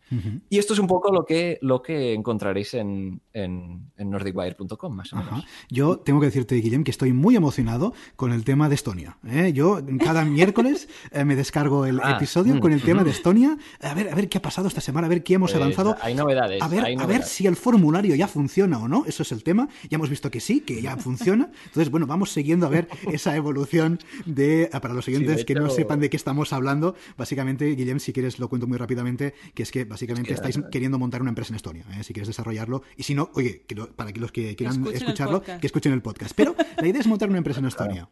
Y 0.50 0.58
esto 0.58 0.74
es 0.74 0.80
un 0.80 0.88
poco 0.88 1.12
lo 1.12 1.26
que, 1.26 1.58
lo 1.62 1.82
que 1.82 2.14
encontraréis 2.14 2.74
en, 2.74 3.22
en, 3.34 3.92
nordicwire.com, 3.98 4.96
más 4.96 5.14
o 5.14 5.18
menos. 5.18 5.46
Yo 5.70 5.98
tengo 6.00 6.20
que 6.20 6.28
decirte, 6.28 6.56
Guillem, 6.56 6.84
que 6.84 6.92
estoy 6.92 7.14
muy 7.14 7.36
emocionado 7.36 7.94
con 8.16 8.32
el 8.32 8.44
tema 8.44 8.70
de 8.70 8.76
Estonia. 8.76 9.18
¿eh? 9.28 9.54
Yo 9.54 9.80
cada 10.04 10.26
miércoles 10.26 10.88
eh, 11.12 11.26
me 11.26 11.36
descargo 11.36 11.86
el 11.86 12.00
ah, 12.04 12.16
episodio 12.16 12.60
con 12.60 12.74
el 12.74 12.82
tema 12.82 13.04
de 13.04 13.12
Estonia. 13.12 13.58
A 13.82 13.94
ver, 13.94 14.10
a 14.10 14.16
ver 14.16 14.30
qué 14.30 14.38
ha 14.38 14.42
pasado 14.42 14.68
esta 14.68 14.82
semana, 14.82 15.08
a 15.08 15.10
ver 15.10 15.24
qué 15.24 15.36
hemos 15.36 15.52
pues, 15.52 15.62
avanzado. 15.62 15.96
Hay 16.02 16.16
novedades. 16.16 16.62
A 16.62 16.68
ver, 16.68 17.00
a 17.00 17.06
ver 17.06 17.24
si 17.24 17.48
el 17.48 17.56
formulario 17.56 18.16
ya 18.16 18.28
funciona 18.28 18.78
o 18.80 18.88
no. 18.88 19.06
Eso 19.06 19.24
es 19.24 19.32
el 19.32 19.44
tema. 19.44 19.68
Ya 19.90 19.96
hemos 19.96 20.10
visto 20.14 20.32
que 20.32 20.40
sí, 20.40 20.62
que 20.62 20.82
ya 20.82 20.98
funciona. 20.98 21.52
Entonces, 21.66 21.90
bueno, 21.90 22.08
vamos 22.08 22.32
siguiendo 22.32 22.66
a 22.66 22.70
ver 22.70 22.88
esa 23.12 23.36
evolución 23.36 24.00
de, 24.26 24.70
ah, 24.72 24.80
para 24.80 24.94
los 24.94 25.06
siguientes 25.06 25.46
que 25.46 25.56
no 25.56 25.70
sepan 25.70 26.00
de 26.00 26.10
qué 26.10 26.18
estamos 26.18 26.54
hablando, 26.54 26.96
básicamente, 27.18 27.66
Guillem, 27.76 28.00
si 28.00 28.14
quieres 28.14 28.40
lo 28.40 28.50
cuento 28.50 28.68
muy 28.68 28.78
rápidamente, 28.78 29.34
que 29.54 29.64
es 29.64 29.72
que 29.72 29.86
básicamente 29.86 30.34
estáis 30.34 30.60
queriendo 30.72 31.00
montar 31.00 31.22
una 31.22 31.30
empresa 31.30 31.52
en 31.52 31.56
Estonia, 31.56 31.86
¿eh? 31.98 32.04
si 32.04 32.14
quieres 32.14 32.28
desarrollarlo, 32.28 32.84
y 32.96 33.04
si 33.04 33.16
no, 33.16 33.32
oye, 33.34 33.66
para 33.96 34.12
que 34.14 34.20
los 34.20 34.32
que 34.32 34.56
quieran 34.56 34.86
escucharlo, 34.94 35.42
que 35.42 35.68
escuchen 35.68 35.94
el 35.94 36.02
podcast. 36.02 36.34
Pero 36.36 36.56
la 36.78 36.88
idea 36.88 37.02
es 37.02 37.08
montar 37.08 37.30
una 37.30 37.40
empresa 37.40 37.60
en 37.60 37.66
Estonia. 37.66 38.10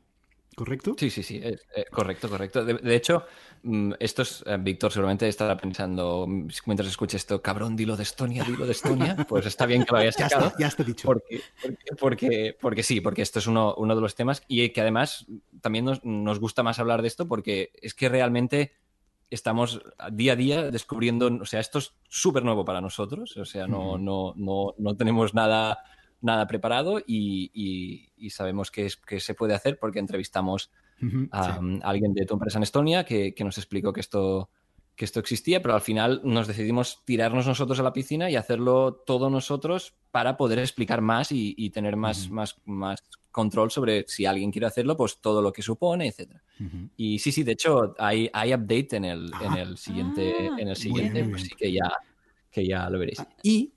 ¿Correcto? 0.62 0.94
Sí, 0.96 1.10
sí, 1.10 1.24
sí, 1.24 1.42
eh, 1.44 1.58
correcto, 1.90 2.30
correcto. 2.30 2.64
De, 2.64 2.96
hecho, 2.96 3.26
mm, 3.64 3.94
esto 4.00 4.22
es, 4.22 4.44
eh, 4.46 4.58
Víctor 4.60 4.92
seguramente 4.92 5.28
estará 5.28 5.58
pensando, 5.58 6.28
mm, 6.28 6.50
mientras 6.68 6.88
escuche 6.88 7.18
esto, 7.18 7.42
cabrón, 7.42 7.76
dilo 7.76 7.98
de 7.98 8.04
Estonia, 8.04 8.44
dilo 8.44 8.68
de 8.68 8.74
Estonia, 8.74 9.16
pues 9.28 9.48
está 9.48 9.66
bien 9.66 9.84
que 9.84 9.92
lo 9.92 9.98
hayas 9.98 10.14
sacado. 10.14 10.42
ya, 10.42 10.48
está, 10.50 10.60
ya 10.60 10.68
está 10.68 10.84
dicho. 10.84 11.08
Porque, 11.08 11.42
porque, 12.00 12.56
porque, 12.62 12.84
sí, 12.84 13.02
porque 13.02 13.24
esto 13.24 13.40
es 13.40 13.48
uno, 13.48 13.74
uno, 13.76 13.96
de 13.96 14.02
los 14.02 14.14
temas 14.14 14.44
y 14.48 14.70
que 14.70 14.82
además 14.82 15.26
también 15.62 15.86
nos, 15.86 16.06
nos 16.06 16.40
gusta 16.40 16.62
más 16.62 16.78
hablar 16.78 17.02
de 17.02 17.08
esto 17.08 17.28
porque 17.28 17.72
es 17.82 17.96
que 17.96 18.08
realmente 18.08 18.74
estamos 19.32 19.82
día 20.12 20.34
a 20.34 20.36
día 20.36 20.70
descubriendo, 20.70 21.26
o 21.42 21.46
sea, 21.46 21.60
esto 21.60 21.80
es 21.80 21.96
súper 22.08 22.44
nuevo 22.44 22.66
para 22.66 22.82
nosotros, 22.82 23.36
o 23.36 23.46
sea, 23.46 23.66
no, 23.66 23.98
no, 23.98 24.36
no, 24.36 24.76
no 24.78 24.96
tenemos 24.96 25.34
nada 25.34 25.80
nada 26.22 26.48
preparado 26.48 27.02
y, 27.06 28.10
sabemos 28.30 28.72
que, 28.72 28.86
es, 28.86 28.98
que 28.98 29.20
se 29.20 29.34
puede 29.34 29.54
hacer 29.54 29.80
porque 29.80 30.00
entrevistamos 30.00 30.72
a, 31.32 31.60
alguien 31.84 32.14
de 32.14 32.26
tu 32.26 32.36
empresa 32.36 32.60
en 32.60 32.64
Estonia 32.64 33.04
que, 33.04 33.34
nos 33.40 33.58
explicó 33.58 33.92
que 33.92 34.02
esto, 34.02 34.50
que 34.96 35.06
esto 35.06 35.20
existía, 35.20 35.62
pero 35.62 35.74
al 35.74 35.82
final 35.82 36.22
nos 36.24 36.48
decidimos 36.48 37.04
tirarnos 37.06 37.48
nosotros 37.48 37.80
a 37.80 37.84
la 37.84 37.94
piscina 37.94 38.30
y 38.30 38.36
hacerlo 38.36 38.94
todo 39.06 39.30
nosotros 39.30 39.96
para 40.12 40.38
poder 40.38 40.60
explicar 40.60 41.02
más 41.02 41.32
y, 41.32 41.70
tener 41.72 41.96
más, 41.96 42.30
más, 42.30 42.62
más 42.66 43.04
control 43.32 43.72
sobre 43.72 44.06
si 44.08 44.26
alguien 44.26 44.52
quiere 44.52 44.68
hacerlo, 44.68 44.96
pues 44.96 45.20
todo 45.20 45.42
lo 45.42 45.52
que 45.52 45.62
supone, 45.62 46.08
etcétera. 46.08 46.44
Y 46.96 47.18
sí, 47.18 47.32
sí, 47.32 47.44
de 47.44 47.54
hecho 47.54 47.96
hay, 47.98 48.30
hay 48.34 48.54
update 48.54 48.98
en 48.98 49.06
el, 49.06 49.32
en 49.42 49.54
el 49.54 49.78
siguiente, 49.78 50.34
ah. 50.40 50.56
en 50.60 50.68
el 50.68 50.76
siguiente, 50.76 51.24
pues 51.24 51.44
sí 51.44 51.56
que 51.58 51.72
ya, 51.72 51.92
que 52.52 52.68
ya 52.68 52.88
lo 52.90 53.00
veréis. 53.00 53.24
Y 53.42 53.74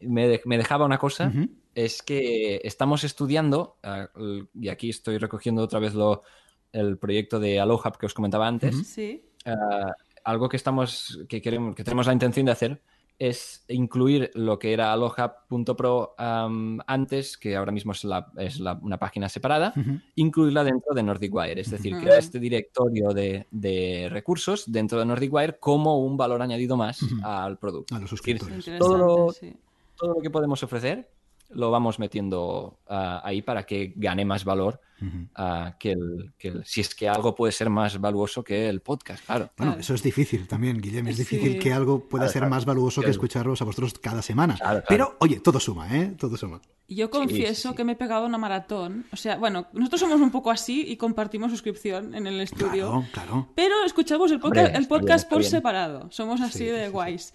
me, 0.00 0.40
dejaba 0.56 0.86
una 0.86 0.98
cosa 0.98 1.30
es 1.74 2.02
que 2.02 2.60
estamos 2.64 3.04
estudiando, 3.04 3.76
l- 4.16 4.46
y 4.54 4.68
aquí 4.68 4.90
estoy 4.90 5.18
recogiendo 5.18 5.62
otra 5.62 5.78
vez 5.80 5.94
lo, 5.94 6.22
el 6.72 6.98
proyecto 6.98 7.38
de 7.40 7.60
Aloha 7.60 7.92
que 7.98 8.06
os 8.06 8.14
comentaba 8.14 8.46
antes, 8.48 8.86
Sí. 8.88 9.24
ah, 9.46 9.92
algo 10.24 10.48
que 10.48 10.56
estamos, 10.56 11.20
que 11.28 11.40
queremos, 11.42 11.74
que 11.74 11.84
tenemos 11.84 12.06
la 12.06 12.12
intención 12.12 12.46
de 12.46 12.52
hacer 12.52 12.82
es 13.18 13.64
incluir 13.68 14.30
lo 14.34 14.58
que 14.58 14.72
era 14.72 14.92
aloha.pro 14.92 16.14
am, 16.18 16.80
antes, 16.86 17.36
que 17.36 17.54
ahora 17.56 17.70
mismo 17.70 17.92
es, 17.92 18.02
la- 18.04 18.32
es 18.36 18.58
la- 18.58 18.78
una 18.82 18.98
página 18.98 19.28
separada, 19.28 19.72
incluirla 20.16 20.64
dentro 20.64 20.94
de 20.94 21.02
Nordic 21.02 21.32
Wire, 21.34 21.60
es 21.60 21.70
decir, 21.70 21.92
Ujú. 21.94 22.02
crear 22.02 22.18
este 22.18 22.40
directorio 22.40 23.10
de, 23.10 23.46
de 23.50 24.08
recursos 24.10 24.70
dentro 24.70 24.98
de 24.98 25.04
Nordic 25.06 25.32
Wire 25.32 25.58
como 25.60 26.00
un 26.00 26.16
valor 26.16 26.42
añadido 26.42 26.76
más 26.76 27.00
al 27.22 27.58
producto. 27.58 27.94
A 27.94 28.00
los 28.00 28.12
Es 28.12 28.18
decir, 28.20 28.38
suscriptores. 28.38 28.78
Todo 28.78 28.98
lo- 28.98 29.32
sí. 29.32 29.54
todo 29.96 30.14
lo 30.14 30.20
que 30.20 30.30
podemos 30.30 30.62
ofrecer 30.62 31.08
lo 31.54 31.70
vamos 31.70 31.98
metiendo 31.98 32.78
ah, 32.88 33.20
ahí 33.24 33.42
para 33.42 33.64
que 33.64 33.92
gane 33.96 34.24
más 34.24 34.44
valor 34.44 34.80
ah, 35.34 35.74
que, 35.80 35.92
el, 35.92 36.32
que 36.38 36.48
el- 36.48 36.64
si 36.64 36.80
es 36.80 36.94
que 36.94 37.08
algo 37.08 37.34
puede 37.34 37.52
ser 37.52 37.68
más 37.70 38.00
valuoso 38.00 38.44
que 38.44 38.68
el 38.68 38.80
podcast, 38.80 39.24
claro. 39.26 39.50
Bueno, 39.56 39.76
eso 39.80 39.94
es 39.94 40.02
difícil 40.02 40.46
también, 40.46 40.80
Guillem. 40.80 41.08
Es 41.08 41.16
difícil 41.18 41.52
Sí. 41.54 41.58
que 41.58 41.72
algo 41.72 42.08
pueda 42.08 42.22
Claro, 42.24 42.32
ser 42.32 42.40
claro. 42.42 42.54
más 42.54 42.64
valuoso 42.64 43.00
que 43.00 43.06
Claro. 43.06 43.10
escucharos 43.12 43.60
a 43.62 43.64
vosotros 43.64 43.94
cada 43.98 44.22
semana. 44.22 44.54
Claro, 44.56 44.70
claro. 44.74 44.86
Pero, 44.88 45.16
oye, 45.20 45.40
todo 45.40 45.58
suma, 45.58 45.96
¿eh? 45.96 46.14
Todo 46.18 46.36
suma. 46.36 46.60
Yo 46.88 47.10
confieso 47.10 47.70
sí. 47.70 47.74
que 47.74 47.84
me 47.84 47.92
he 47.92 47.96
pegado 47.96 48.26
una 48.26 48.36
maratón. 48.38 49.06
O 49.12 49.16
sea, 49.16 49.36
bueno, 49.36 49.66
nosotros 49.72 50.00
somos 50.02 50.20
un 50.20 50.30
poco 50.30 50.50
así 50.50 50.84
y 50.86 50.96
compartimos 50.96 51.50
suscripción 51.50 52.14
en 52.14 52.26
el 52.26 52.40
estudio. 52.40 52.88
Claro, 52.90 53.04
claro. 53.12 53.48
Pero 53.54 53.74
escuchamos 53.86 54.30
el 54.30 54.36
Hombre, 54.42 54.60
podcast, 54.62 54.76
el 54.76 54.88
podcast 54.88 55.24
bien, 55.24 55.30
por 55.30 55.38
bien. 55.40 55.50
separado. 55.50 56.08
Somos 56.10 56.40
así 56.42 56.58
Sí, 56.58 56.64
de 56.66 56.80
sí, 56.80 56.84
sí. 56.86 56.90
guays. 56.92 57.34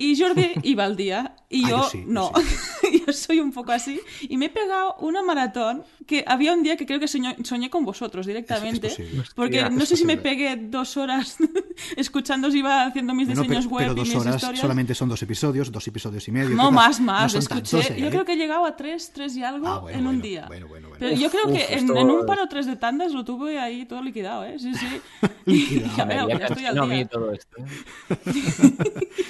Y 0.00 0.16
Jordi 0.16 0.52
iba 0.62 0.84
al 0.84 0.96
día 0.96 1.34
y 1.50 1.64
Ah, 1.64 1.68
yo, 1.70 1.76
yo 1.78 1.88
sí, 1.90 2.04
yo 2.06 2.12
no. 2.12 2.32
yo 3.06 3.12
soy 3.12 3.40
un 3.40 3.50
poco 3.52 3.72
así. 3.72 4.00
Y 4.22 4.36
me 4.36 4.46
he 4.46 4.48
pegado 4.50 4.94
una 5.00 5.22
maratón 5.22 5.82
que 6.06 6.22
había 6.26 6.52
un 6.54 6.62
día 6.62 6.76
que 6.76 6.86
creo 6.86 7.00
que 7.00 7.08
soñé, 7.08 7.36
soñé 7.42 7.68
con 7.68 7.84
vosotros 7.84 8.24
directamente. 8.26 8.86
Es- 8.86 8.98
es 9.00 9.30
porque 9.34 9.60
Hostia, 9.62 9.70
no 9.76 9.84
sé 9.84 9.96
si 9.96 10.04
me 10.04 10.16
pegué 10.16 10.54
dos 10.56 10.96
horas 10.96 11.36
escuchando 11.96 12.50
si 12.50 12.58
iba 12.58 12.84
haciendo 12.86 13.12
mis 13.14 13.26
Bueno, 13.26 13.42
diseños 13.42 13.64
pero, 13.66 13.74
web 13.76 13.82
pero 13.84 13.92
y 13.92 13.96
dos 13.96 14.08
mis 14.08 14.16
horas 14.16 14.34
historias. 14.36 14.60
solamente 14.60 14.94
son 14.94 15.08
dos 15.08 15.22
episodios, 15.22 15.72
dos 15.72 15.86
episodios 15.88 16.28
y 16.28 16.32
medio. 16.32 16.50
No, 16.56 16.70
más, 16.70 17.00
No 17.00 17.06
más. 17.06 17.34
Escuché, 17.34 17.48
tantos, 17.78 17.90
¿eh? 17.90 18.00
yo 18.00 18.10
creo 18.10 18.24
que 18.24 18.32
he 18.34 18.36
llegado 18.36 18.64
a 18.66 18.76
tres, 18.76 19.10
tres 19.12 19.36
y 19.36 19.42
algo 19.42 19.66
Ah, 19.66 19.78
bueno, 19.80 19.98
en 19.98 20.06
un 20.06 20.14
bueno, 20.16 20.22
día. 20.22 20.44
bueno, 20.46 20.68
bueno, 20.68 20.87
Pero 20.98 21.14
yo 21.14 21.26
Uf, 21.26 21.32
creo 21.32 21.52
que 21.52 21.74
en, 21.74 21.90
un 21.90 22.26
par 22.26 22.40
o 22.40 22.48
tres 22.48 22.66
de 22.66 22.76
tandas 22.76 23.12
lo 23.12 23.24
tuve 23.24 23.58
ahí 23.58 23.84
todo 23.84 24.02
liquidado, 24.02 24.44
¿eh? 24.44 24.58
Sí, 24.58 24.72
sí. 24.74 25.00
Ya 25.96 26.46
estoy 26.46 26.66
al 26.66 27.08
todo 27.08 27.32
esto. 27.32 27.56
¿eh? 27.58 27.64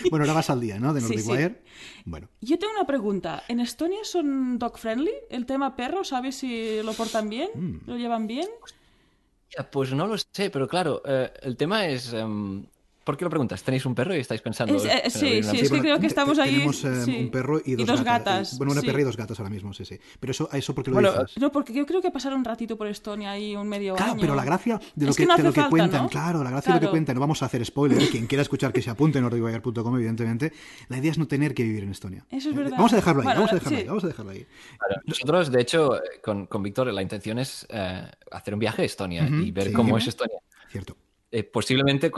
Bueno, 0.10 0.24
ahora 0.24 0.34
vas 0.34 0.50
al 0.50 0.60
día, 0.60 0.78
¿no? 0.78 0.94
De 0.94 1.00
Nordic 1.00 1.20
sí. 1.20 1.30
Wire. 1.30 1.62
Bueno, 2.04 2.28
Yo 2.40 2.58
tengo 2.58 2.72
una 2.72 2.86
pregunta. 2.86 3.42
¿En 3.48 3.60
Estonia 3.60 4.04
son 4.04 4.58
dog 4.58 4.78
friendly? 4.78 5.12
¿El 5.28 5.44
tema 5.44 5.76
perro, 5.76 6.04
sabes 6.04 6.36
si 6.36 6.82
lo 6.82 6.92
portan 6.94 7.28
bien? 7.28 7.50
Mm. 7.54 7.80
¿Lo 7.86 7.96
llevan 7.96 8.26
bien? 8.26 8.48
Ya, 9.56 9.70
Pues 9.70 9.92
no 9.92 10.06
lo 10.06 10.16
sé, 10.16 10.50
pero 10.50 10.66
claro, 10.66 11.02
eh, 11.04 11.30
el 11.42 11.56
tema 11.56 11.86
es... 11.86 12.12
em, 12.12 12.66
¿Por 13.08 13.16
qué 13.16 13.24
lo 13.24 13.30
preguntas? 13.30 13.62
¿Tenéis 13.62 13.86
un 13.86 13.94
perro 13.94 14.14
y 14.14 14.18
estáis 14.18 14.42
pensando... 14.42 14.74
Es- 14.76 14.84
eh, 14.84 15.00
sí, 15.08 15.42
sí, 15.42 15.60
es 15.60 15.70
que 15.72 15.80
creo 15.80 15.98
que 15.98 16.06
estamos 16.08 16.38
ahí, 16.38 16.50
Tenemos 16.56 16.84
eh, 16.84 17.04
sí. 17.06 17.16
un 17.20 17.30
perro 17.30 17.58
y 17.64 17.72
Y 17.72 17.74
dos, 17.76 17.86
gatas. 17.86 18.04
gatas, 18.04 18.58
Bueno, 18.58 18.72
una 18.72 18.82
sí. 18.82 18.86
perra 18.86 19.00
y 19.00 19.04
dos 19.04 19.16
gatas 19.16 19.38
ahora 19.40 19.48
mismo, 19.48 19.72
sí, 19.72 19.86
sí. 19.86 19.98
Pero 20.20 20.30
eso, 20.32 20.46
¿a 20.52 20.58
eso 20.58 20.74
por 20.74 20.84
qué 20.84 20.90
lo 20.90 20.96
Bueno, 20.96 21.12
dices? 21.12 21.38
No, 21.40 21.50
porque 21.50 21.72
yo 21.72 21.86
creo 21.86 22.02
que 22.02 22.10
pasaron 22.10 22.40
un 22.40 22.44
ratito 22.44 22.76
por 22.76 22.86
Estonia 22.86 23.30
ahí, 23.30 23.56
un 23.56 23.66
medio 23.66 23.94
Claro, 23.94 24.12
año. 24.12 24.20
pero 24.20 24.34
la 24.34 24.44
gracia 24.44 24.78
de 24.94 25.06
lo 25.06 25.10
Es 25.12 25.16
que, 25.16 25.22
que 25.22 25.26
no 25.26 25.36
de 25.38 25.42
lo 25.42 25.48
hace 25.48 25.54
que 25.54 25.60
falta, 25.62 25.70
cuentan, 25.70 26.02
¿no? 26.02 26.08
claro, 26.10 26.44
la 26.44 26.50
gracia 26.50 26.74
de 26.74 26.80
lo 26.80 26.86
que 26.86 26.90
cuentan, 26.90 27.14
no 27.14 27.20
vamos 27.22 27.42
a 27.42 27.46
hacer 27.46 27.64
spoiler, 27.64 27.98
quien 28.10 28.26
quiera 28.26 28.42
escuchar 28.42 28.74
que 28.74 28.82
se 28.82 28.90
apunte 28.90 29.16
en 29.16 29.24
nordicwire.com, 29.24 29.96
evidentemente, 29.96 30.52
la 30.90 30.98
idea 30.98 31.10
es 31.12 31.16
no 31.16 31.26
tener 31.26 31.54
que 31.54 31.62
vivir 31.62 31.84
en 31.84 31.92
Estonia. 31.92 32.26
Eso 32.30 32.50
es 32.50 32.54
Eh, 32.54 32.58
verdad. 32.58 32.76
Vamos 32.76 32.92
a 32.92 32.96
dejarlo 32.96 33.22
ahí, 33.22 33.24
Bueno, 33.28 33.40
vamos 33.40 33.52
a 33.52 33.54
dejarlo 33.54 33.78
sí. 33.78 33.82
ahí, 33.84 33.88
vamos 33.88 34.04
a 34.04 34.06
dejarlo 34.08 34.32
ahí. 34.32 34.46
Claro, 34.78 35.02
Nosotros, 35.06 35.50
de 35.50 35.62
hecho, 35.62 35.96
eh, 35.96 36.00
con, 36.22 36.44
con 36.44 36.62
Víctor, 36.62 36.92
la 36.92 37.00
intención 37.00 37.38
es 37.38 37.66
eh, 37.70 38.02
hacer 38.30 38.52
un 38.52 38.60
viaje 38.60 38.82
a 38.82 38.84
Estonia 38.84 39.26
y 39.26 39.50
ver 39.50 39.68
sí. 39.68 39.72
cómo 39.72 39.96
es 39.96 40.06
Estonia. 40.08 40.40
Cierto. 40.70 40.94
Eh, 41.30 41.42
posiblemente 41.44 42.10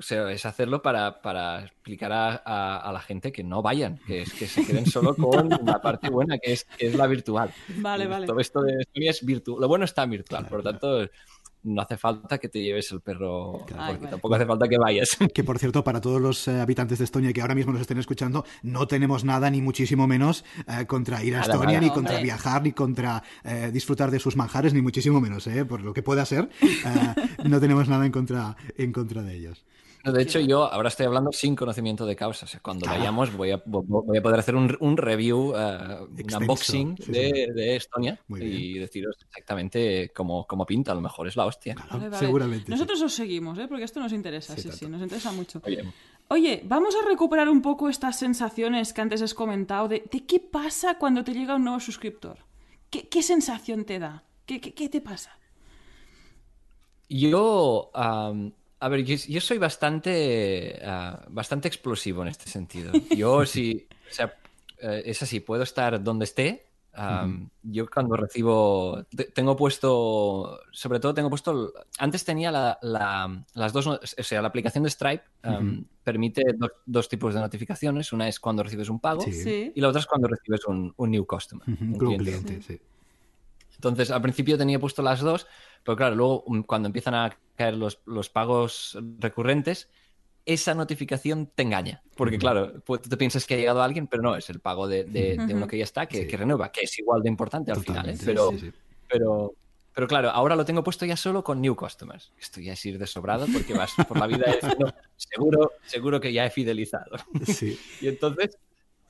o 0.00 0.02
sea, 0.02 0.30
es 0.32 0.44
hacerlo 0.46 0.82
para, 0.82 1.20
para 1.22 1.62
explicar 1.64 2.10
a, 2.12 2.42
a- 2.44 2.78
a 2.78 2.92
la 2.92 3.00
gente 3.00 3.30
que 3.30 3.44
no 3.44 3.62
vayan, 3.62 4.00
que, 4.06 4.22
es, 4.22 4.32
que 4.32 4.46
se 4.48 4.66
queden 4.66 4.86
solo 4.86 5.14
con 5.16 5.48
la 5.64 5.80
parte 5.80 6.10
buena, 6.10 6.38
que 6.38 6.54
es, 6.54 6.64
que 6.64 6.88
es 6.88 6.94
la 6.96 7.06
virtual. 7.06 7.52
Vale, 7.76 8.06
vale. 8.06 8.26
Todo 8.26 8.40
esto 8.40 8.62
de 8.62 8.78
Estonia 8.80 9.10
es 9.10 9.24
virtual. 9.24 9.60
Lo 9.60 9.68
bueno 9.68 9.84
está 9.84 10.04
virtual, 10.06 10.42
Claro, 10.46 10.48
por 10.56 10.64
lo 10.64 10.70
tanto, 10.72 11.10
no 11.62 11.82
hace 11.82 11.98
falta 11.98 12.38
que 12.38 12.48
te 12.48 12.62
lleves 12.62 12.90
el 12.90 13.02
perro, 13.02 13.62
Claro. 13.66 13.82
Ay, 13.82 13.88
porque 13.90 14.04
vale. 14.04 14.10
tampoco 14.12 14.34
hace 14.34 14.46
falta 14.46 14.66
que 14.66 14.78
vayas. 14.78 15.16
Que 15.34 15.44
por 15.44 15.58
cierto, 15.58 15.84
para 15.84 16.00
todos 16.00 16.18
los 16.18 16.48
eh, 16.48 16.58
habitantes 16.58 16.98
de 16.98 17.04
Estonia 17.04 17.34
que 17.34 17.42
ahora 17.42 17.54
mismo 17.54 17.72
nos 17.72 17.82
estén 17.82 17.98
escuchando, 17.98 18.46
no 18.62 18.86
tenemos 18.86 19.24
nada, 19.24 19.50
ni 19.50 19.60
muchísimo 19.60 20.06
menos, 20.06 20.44
eh, 20.66 20.86
contra 20.86 21.22
ir 21.22 21.34
a 21.34 21.40
Nada, 21.40 21.52
Estonia, 21.52 21.74
nada. 21.74 21.80
ni 21.82 21.88
No, 21.88 21.94
contra 21.94 22.14
hombre. 22.14 22.24
viajar, 22.24 22.62
ni 22.62 22.72
contra 22.72 23.22
eh, 23.44 23.70
disfrutar 23.72 24.10
de 24.10 24.18
sus 24.18 24.36
manjares, 24.36 24.72
ni 24.72 24.80
muchísimo 24.80 25.20
menos, 25.20 25.46
eh, 25.46 25.66
por 25.66 25.82
lo 25.82 25.92
que 25.92 26.02
pueda 26.02 26.24
ser. 26.24 26.48
eh, 26.62 27.14
no 27.44 27.60
tenemos 27.60 27.86
nada 27.90 28.06
en 28.06 28.12
contra, 28.12 28.56
en 28.78 28.92
contra 28.92 29.22
de 29.22 29.36
ellos. 29.36 29.66
De 30.04 30.22
hecho, 30.22 30.40
yo 30.40 30.64
ahora 30.72 30.88
estoy 30.88 31.06
hablando 31.06 31.30
sin 31.32 31.54
conocimiento 31.54 32.06
de 32.06 32.16
causa. 32.16 32.46
O 32.46 32.48
sea, 32.48 32.60
cuando 32.60 32.86
vayamos 32.86 33.36
voy 33.36 33.50
a, 33.50 33.62
vo- 33.64 33.84
voy 33.86 34.16
a 34.18 34.22
poder 34.22 34.40
hacer 34.40 34.54
un, 34.56 34.76
un 34.80 34.96
review, 34.96 35.54
eh, 35.54 35.98
un 36.24 36.34
unboxing 36.42 36.96
sí, 36.96 37.12
de, 37.12 37.28
sí. 37.48 37.52
de 37.52 37.76
Estonia 37.76 38.18
y 38.28 38.78
deciros 38.78 39.16
exactamente 39.28 40.10
cómo, 40.14 40.46
cómo 40.46 40.64
pinta. 40.64 40.92
A 40.92 40.94
lo 40.94 41.00
mejor 41.02 41.28
es 41.28 41.36
la 41.36 41.44
hostia. 41.46 41.74
Claro, 41.74 41.90
Vale, 41.92 42.08
vale. 42.08 42.26
seguramente. 42.26 42.64
sí. 42.66 42.70
Nosotros 42.70 43.02
os 43.02 43.12
seguimos, 43.12 43.58
¿eh? 43.58 43.66
porque 43.68 43.84
esto 43.84 44.00
nos 44.00 44.12
interesa, 44.12 44.54
Sí, 44.56 44.62
sí, 44.62 44.70
sí, 44.72 44.86
nos 44.88 45.02
interesa 45.02 45.32
mucho. 45.32 45.60
Oye, 45.64 45.84
Oye, 46.28 46.62
vamos 46.64 46.94
a 46.94 47.06
recuperar 47.08 47.48
un 47.48 47.60
poco 47.60 47.88
estas 47.88 48.16
sensaciones 48.18 48.92
que 48.92 49.00
antes 49.00 49.20
has 49.20 49.34
comentado 49.34 49.88
de, 49.88 50.04
de 50.10 50.24
qué 50.26 50.38
pasa 50.40 50.96
cuando 50.96 51.24
te 51.24 51.34
llega 51.34 51.56
un 51.56 51.64
nuevo 51.64 51.80
suscriptor. 51.80 52.38
¿Qué, 52.88 53.08
qué 53.08 53.22
sensación 53.22 53.84
te 53.84 53.98
da? 53.98 54.22
¿Qué, 54.46 54.60
qué, 54.60 54.72
qué 54.72 54.88
te 54.88 55.00
pasa? 55.00 55.36
Yo, 57.08 57.90
a 58.80 58.88
ver, 58.88 59.04
yo, 59.04 59.14
yo 59.28 59.40
soy 59.40 59.58
bastante, 59.58 60.80
ah, 60.84 61.24
bastante 61.28 61.68
explosivo 61.68 62.22
en 62.22 62.28
este 62.28 62.48
sentido. 62.50 62.92
Yo 63.16 63.44
sí, 63.46 63.86
o 64.10 64.12
sea, 64.12 64.34
eh, 64.78 65.02
es 65.04 65.22
así, 65.22 65.40
puedo 65.40 65.62
estar 65.62 66.02
donde 66.02 66.24
esté. 66.24 66.66
am, 66.94 67.48
Yo 67.62 67.86
cuando 67.88 68.16
recibo, 68.16 69.04
te- 69.14 69.24
tengo 69.26 69.54
puesto, 69.54 70.60
sobre 70.72 70.98
todo 70.98 71.14
tengo 71.14 71.28
puesto, 71.30 71.72
antes 71.98 72.24
tenía 72.24 72.50
la, 72.50 72.78
la- 72.82 73.44
las 73.54 73.72
dos, 73.72 73.86
o 73.86 74.00
sea, 74.22 74.42
la 74.42 74.48
aplicación 74.48 74.84
de 74.84 74.90
Stripe 74.90 75.24
am, 75.42 75.84
permite 76.02 76.42
dos, 76.56 76.70
dos 76.86 77.08
tipos 77.08 77.34
de 77.34 77.40
notificaciones. 77.40 78.12
Una 78.12 78.26
es 78.28 78.40
cuando 78.40 78.62
recibes 78.62 78.88
un 78.88 78.98
pago 79.00 79.20
Sí. 79.22 79.72
Y 79.74 79.80
la 79.80 79.88
otra 79.88 80.00
es 80.00 80.06
cuando 80.06 80.26
recibes 80.28 80.64
un, 80.66 80.92
un 80.96 81.10
new 81.10 81.26
customer. 81.26 81.68
Un 81.68 81.76
con 81.76 82.08
un 82.08 82.16
cliente. 82.18 82.24
cliente, 82.56 82.62
sí. 82.62 82.80
Entonces, 83.80 84.10
al 84.10 84.20
principio 84.20 84.58
tenía 84.58 84.78
puesto 84.78 85.00
las 85.00 85.20
dos, 85.20 85.46
pero 85.82 85.96
claro, 85.96 86.14
luego 86.14 86.42
um, 86.46 86.62
cuando 86.62 86.86
empiezan 86.86 87.14
a 87.14 87.34
caer 87.56 87.74
los, 87.76 88.00
los 88.04 88.28
pagos 88.28 88.98
recurrentes, 89.18 89.88
esa 90.44 90.74
notificación 90.74 91.46
te 91.54 91.62
engaña. 91.62 92.02
Porque 92.14 92.36
claro, 92.38 92.82
pues, 92.84 93.00
tú 93.00 93.08
te 93.08 93.16
piensas 93.16 93.46
que 93.46 93.54
ha 93.54 93.56
llegado 93.56 93.82
alguien, 93.82 94.06
pero 94.06 94.22
no, 94.22 94.36
es 94.36 94.50
el 94.50 94.60
pago 94.60 94.86
de, 94.86 95.04
de- 95.04 95.38
de 95.38 95.54
uno 95.54 95.66
que 95.66 95.78
ya 95.78 95.84
está, 95.84 96.04
que, 96.06 96.18
Sí. 96.22 96.26
que 96.26 96.36
renueva, 96.36 96.70
que 96.70 96.82
es 96.82 96.98
igual 96.98 97.22
de 97.22 97.30
importante 97.30 97.72
al 97.72 97.80
final. 97.82 98.06
¿eh? 98.10 98.18
Pero, 98.22 98.50
sí, 98.50 98.58
sí. 98.60 98.72
pero, 99.08 99.54
pero 99.94 100.06
claro, 100.06 100.28
ahora 100.28 100.56
lo 100.56 100.64
tengo 100.66 100.84
puesto 100.84 101.06
ya 101.06 101.16
solo 101.16 101.42
con 101.42 101.60
new 101.62 101.74
customers. 101.74 102.32
Esto 102.38 102.60
ya 102.60 102.74
es 102.74 102.84
ir 102.84 102.98
de 102.98 103.06
sobrado 103.06 103.46
porque 103.50 103.72
vas 103.72 103.92
por 104.06 104.18
la 104.18 104.26
vida 104.26 104.44
diciendo, 104.60 104.92
seguro, 105.16 105.72
seguro 105.86 106.20
que 106.20 106.32
ya 106.34 106.44
he 106.44 106.50
fidelizado. 106.50 107.16
Sí. 107.46 107.78
Y 108.02 108.08
entonces, 108.08 108.58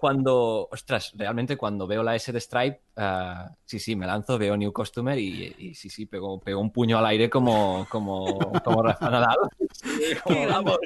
cuando, 0.01 0.69
ostras, 0.73 1.13
realmente 1.15 1.57
cuando 1.57 1.87
veo 1.87 2.03
la 2.03 2.17
S 2.17 2.33
de 2.33 2.41
Stripe, 2.41 2.81
ah, 2.97 3.55
sí, 3.65 3.79
sí, 3.79 3.95
me 3.95 4.07
lanzo, 4.07 4.39
veo 4.39 4.57
New 4.57 4.73
Customer 4.73 5.17
y, 5.19 5.55
y 5.59 5.75
sí, 5.75 5.91
sí, 5.91 6.07
pego, 6.07 6.41
pego 6.41 6.61
un 6.61 6.73
puño 6.73 6.99
al 6.99 7.07
aire 7.07 7.29
como, 7.29 7.87
como, 7.89 8.39
como 8.65 8.83
Rafa 8.83 9.11
Nadal. 9.11 9.37
Como. 10.25 10.79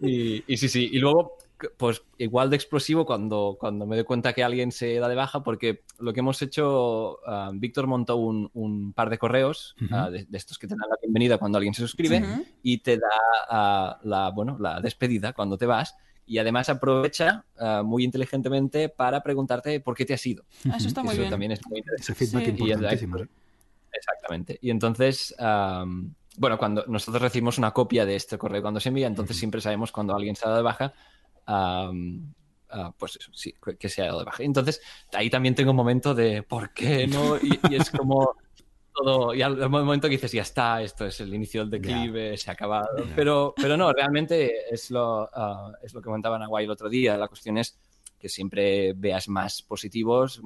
Y, 0.00 0.44
y 0.46 0.56
sí, 0.56 0.68
sí, 0.68 0.88
y 0.92 0.98
luego, 0.98 1.36
pues 1.76 2.02
igual 2.18 2.50
de 2.50 2.56
explosivo 2.56 3.04
cuando, 3.04 3.56
cuando 3.58 3.86
me 3.86 3.96
doy 3.96 4.04
cuenta 4.04 4.32
que 4.32 4.44
alguien 4.44 4.72
se 4.72 4.96
da 4.96 5.08
de 5.08 5.14
baja, 5.14 5.42
porque 5.42 5.82
lo 5.98 6.12
que 6.12 6.20
hemos 6.20 6.40
hecho, 6.42 7.18
ah, 7.26 7.50
Víctor 7.54 7.86
montó 7.86 8.16
un, 8.16 8.50
un 8.54 8.92
par 8.92 9.10
de 9.10 9.18
correos 9.18 9.74
ah, 9.90 10.10
de, 10.10 10.24
de 10.24 10.38
estos 10.38 10.58
que 10.58 10.66
te 10.66 10.74
dan 10.74 10.88
la 10.88 10.96
bienvenida 11.00 11.38
cuando 11.38 11.58
alguien 11.58 11.74
se 11.74 11.82
suscribe 11.82 12.22
y 12.62 12.78
te 12.78 12.98
da 12.98 13.98
la, 14.02 14.30
bueno, 14.34 14.56
la 14.60 14.80
despedida 14.80 15.32
cuando 15.32 15.56
te 15.58 15.66
vas. 15.66 15.96
Y 16.32 16.38
además 16.38 16.70
aprovecha 16.70 17.44
ah, 17.58 17.82
muy 17.84 18.04
inteligentemente 18.04 18.88
para 18.88 19.22
preguntarte 19.22 19.80
por 19.80 19.94
qué 19.94 20.06
te 20.06 20.14
has 20.14 20.24
ido. 20.26 20.44
Ah, 20.70 20.76
Eso 20.78 20.88
está 20.88 21.02
muy 21.02 21.12
Eso 21.12 21.20
bien. 21.20 21.30
también 21.30 21.52
es 21.52 21.60
muy 21.68 21.80
interesante. 21.80 22.12
Ese 22.12 22.26
feedback 22.26 22.44
Sí. 22.46 22.50
importantísimo. 22.52 23.18
sí. 23.18 23.24
Exactamente. 23.92 24.58
Y 24.62 24.70
entonces, 24.70 25.34
bueno, 26.38 26.56
cuando 26.56 26.86
nosotros 26.86 27.20
recibimos 27.20 27.58
una 27.58 27.72
copia 27.72 28.06
de 28.06 28.16
este 28.16 28.38
correo 28.38 28.62
cuando 28.62 28.80
se 28.80 28.88
envía, 28.88 29.06
entonces 29.06 29.36
siempre 29.36 29.60
sabemos 29.60 29.92
cuando 29.92 30.14
alguien 30.16 30.34
se 30.34 30.46
ha 30.46 30.48
dado 30.48 30.56
de 30.56 30.64
baja, 30.64 30.94
ah, 31.46 31.90
pues 32.98 33.16
eso, 33.20 33.30
sí, 33.34 33.54
que- 33.62 33.76
que 33.76 33.88
se 33.90 34.00
ha 34.00 34.06
dado 34.06 34.20
de 34.20 34.24
baja. 34.24 34.42
Entonces, 34.42 34.80
ahí 35.12 35.28
también 35.28 35.54
tengo 35.54 35.72
un 35.72 35.76
momento 35.76 36.14
de 36.14 36.42
¿por 36.42 36.72
qué 36.72 37.06
no? 37.06 37.36
Y, 37.36 37.60
y 37.70 37.74
es 37.74 37.90
como 37.90 38.34
todo, 38.94 39.34
y 39.34 39.42
al, 39.42 39.68
momento 39.68 40.08
que 40.08 40.16
dices, 40.16 40.32
ya 40.32 40.42
está, 40.42 40.82
esto 40.82 41.06
es 41.06 41.20
el 41.20 41.32
inicio 41.34 41.60
del 41.62 41.70
declive, 41.70 42.36
se 42.36 42.50
ha 42.50 42.54
acabado. 42.54 42.88
Ya. 42.98 43.12
Pero, 43.16 43.54
pero 43.56 43.76
no, 43.76 43.92
realmente 43.92 44.72
es 44.72 44.90
lo, 44.90 45.28
ah, 45.32 45.72
es 45.82 45.94
lo 45.94 46.00
que 46.00 46.06
comentaba 46.06 46.38
Nahuay 46.38 46.64
el 46.64 46.70
otro 46.70 46.88
día. 46.88 47.16
La 47.16 47.28
cuestión 47.28 47.58
es 47.58 47.78
que 48.22 48.28
siempre 48.28 48.92
veas 48.92 49.28
más 49.28 49.62
positivos. 49.62 50.40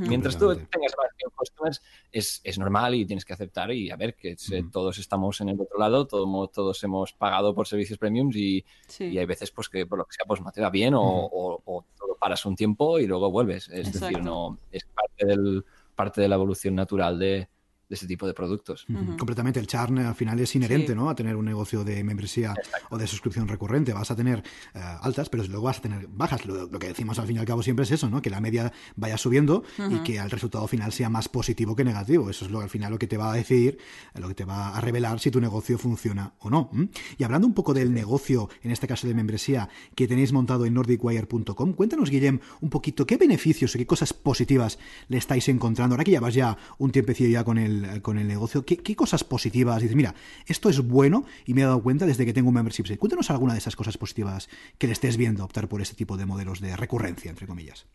mientras 0.00 0.36
tú 0.36 0.54
tengas 0.54 0.92
más 0.98 1.08
customers, 1.34 1.82
es, 2.12 2.40
es, 2.44 2.58
normal 2.58 2.94
y 2.94 3.06
tienes 3.06 3.24
que 3.24 3.32
aceptar 3.32 3.72
y 3.72 3.90
a 3.90 3.96
ver 3.96 4.14
que 4.14 4.36
todos 4.70 4.98
estamos 4.98 5.40
en 5.40 5.48
el 5.48 5.60
otro 5.60 5.78
lado, 5.78 6.06
todos, 6.06 6.52
todos 6.52 6.84
hemos 6.84 7.14
pagado 7.14 7.54
por 7.54 7.66
servicios 7.66 7.98
premiums 7.98 8.36
y, 8.36 8.64
y, 8.98 9.16
hay 9.16 9.24
veces 9.24 9.50
pues 9.50 9.70
que 9.70 9.86
por 9.86 9.98
lo 9.98 10.04
que 10.04 10.14
sea 10.14 10.26
pues 10.26 10.42
no 10.42 10.52
te 10.52 10.60
va 10.60 10.68
bien 10.68 10.94
o, 10.94 11.00
o, 11.02 11.84
paras 12.20 12.44
un 12.44 12.56
tiempo 12.56 12.98
y 12.98 13.06
luego 13.06 13.30
vuelves. 13.30 13.68
Es 13.68 13.92
decir, 13.92 14.20
no 14.22 14.58
es 14.70 14.84
parte, 14.84 15.24
del, 15.24 15.64
parte 15.94 16.20
de 16.20 16.28
la 16.28 16.34
evolución 16.34 16.74
natural 16.74 17.18
de, 17.18 17.48
de 17.88 17.94
ese 17.94 18.06
tipo 18.06 18.26
de 18.26 18.34
productos. 18.34 18.86
Completamente. 19.18 19.60
El 19.60 19.66
churn 19.66 19.98
al 19.98 20.14
final 20.14 20.38
es 20.40 20.54
inherente 20.54 20.94
¿no? 20.94 21.08
a 21.08 21.14
tener 21.14 21.36
un 21.36 21.44
negocio 21.44 21.84
de 21.84 22.04
membresía 22.04 22.54
o 22.90 22.98
de 22.98 23.06
suscripción 23.06 23.48
recurrente. 23.48 23.92
Vas 23.92 24.10
a 24.10 24.16
tener 24.16 24.42
eh, 24.74 24.80
altas, 25.00 25.28
pero 25.28 25.44
luego 25.44 25.64
vas 25.64 25.78
a 25.78 25.82
tener 25.82 26.06
bajas. 26.08 26.44
Lo, 26.44 26.68
que 26.78 26.88
decimos 26.88 27.18
al 27.18 27.26
fin 27.26 27.36
y 27.36 27.38
al 27.38 27.46
cabo 27.46 27.62
siempre 27.62 27.84
es 27.84 27.90
eso, 27.90 28.10
¿no? 28.10 28.20
que 28.20 28.30
la 28.30 28.40
media 28.40 28.72
vaya 28.96 29.16
subiendo 29.16 29.64
y 29.90 29.98
que 30.00 30.18
el 30.18 30.30
resultado 30.30 30.66
final 30.68 30.92
sea 30.92 31.08
más 31.08 31.28
positivo 31.28 31.74
que 31.74 31.84
negativo. 31.84 32.28
Eso 32.30 32.44
es 32.44 32.50
lo 32.50 32.60
al 32.60 32.68
final 32.70 32.92
lo 32.92 32.98
que 32.98 33.06
te 33.06 33.16
va 33.16 33.32
a 33.32 33.34
decir, 33.34 33.78
lo 34.14 34.28
que 34.28 34.34
te 34.34 34.44
va 34.44 34.76
a 34.76 34.80
revelar 34.80 35.18
si 35.20 35.30
tu 35.30 35.40
negocio 35.40 35.78
funciona 35.78 36.34
o 36.40 36.50
no. 36.50 36.70
Y 37.16 37.24
hablando 37.24 37.46
un 37.46 37.54
poco 37.54 37.72
del 37.72 37.92
negocio, 37.94 38.48
en 38.62 38.70
este 38.70 38.86
caso 38.86 39.06
de 39.06 39.14
membresía, 39.14 39.68
que 39.94 40.06
tenéis 40.06 40.32
montado 40.32 40.66
en 40.66 40.74
nordicwire.com, 40.74 41.72
cuéntanos, 41.72 42.10
Guillem, 42.10 42.40
un 42.60 42.70
poquito 42.70 43.06
qué 43.06 43.16
beneficios 43.16 43.74
o 43.74 43.78
qué 43.78 43.86
cosas 43.86 44.12
positivas 44.12 44.78
le 45.08 45.16
estáis 45.18 45.48
encontrando. 45.48 45.94
Ahora 45.94 46.04
que 46.04 46.10
ya 46.10 46.20
vas 46.20 46.34
ya 46.34 46.56
un 46.78 46.90
tiempecillo 46.90 47.30
ya 47.30 47.44
con 47.44 47.58
el 47.58 47.77
con 48.02 48.18
el 48.18 48.28
negocio, 48.28 48.64
¿qué, 48.64 48.96
cosas 48.96 49.24
positivas? 49.24 49.82
Dices, 49.82 49.96
mira, 49.96 50.14
esto 50.46 50.68
es 50.68 50.80
bueno 50.80 51.24
y 51.46 51.54
me 51.54 51.62
he 51.62 51.64
dado 51.64 51.82
cuenta 51.82 52.06
desde 52.06 52.24
que 52.24 52.32
tengo 52.32 52.48
un 52.48 52.54
membership 52.54 52.86
site. 52.86 52.98
Cuéntanos 52.98 53.30
alguna 53.30 53.52
de 53.52 53.58
esas 53.58 53.76
cosas 53.76 53.98
positivas 53.98 54.48
que 54.78 54.86
le 54.86 54.92
estés 54.92 55.16
viendo 55.16 55.44
optar 55.44 55.68
por 55.68 55.80
este 55.80 55.96
tipo 55.96 56.16
de 56.16 56.26
modelos 56.26 56.60
de 56.60 56.76
recurrencia, 56.76 57.30
entre 57.30 57.46
comillas. 57.46 57.86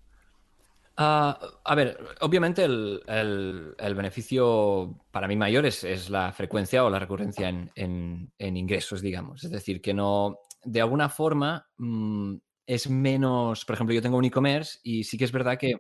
Ah, 0.96 1.40
a 1.64 1.76
ver, 1.76 1.98
obviamente 2.22 2.64
el, 2.64 3.76
beneficio 3.96 5.00
para 5.12 5.28
mí 5.28 5.36
mayor 5.36 5.66
es, 5.66 6.10
la 6.10 6.32
frecuencia 6.32 6.84
o 6.86 6.90
la 6.90 7.00
recurrencia 7.00 7.50
en, 7.50 8.32
ingresos, 8.38 9.02
digamos. 9.02 9.44
Es 9.44 9.52
decir, 9.52 9.82
que 9.82 9.94
no, 9.94 10.40
de 10.64 10.82
alguna 10.82 11.10
forma, 11.10 11.68
mm, 11.78 12.36
es 12.68 12.90
menos, 12.90 13.66
por 13.66 13.74
ejemplo, 13.74 13.96
yo 13.96 14.02
tengo 14.02 14.18
un 14.18 14.26
e-commerce 14.26 14.80
y 14.84 15.04
sí 15.04 15.18
que 15.18 15.26
es 15.26 15.32
verdad 15.32 15.58
que 15.58 15.74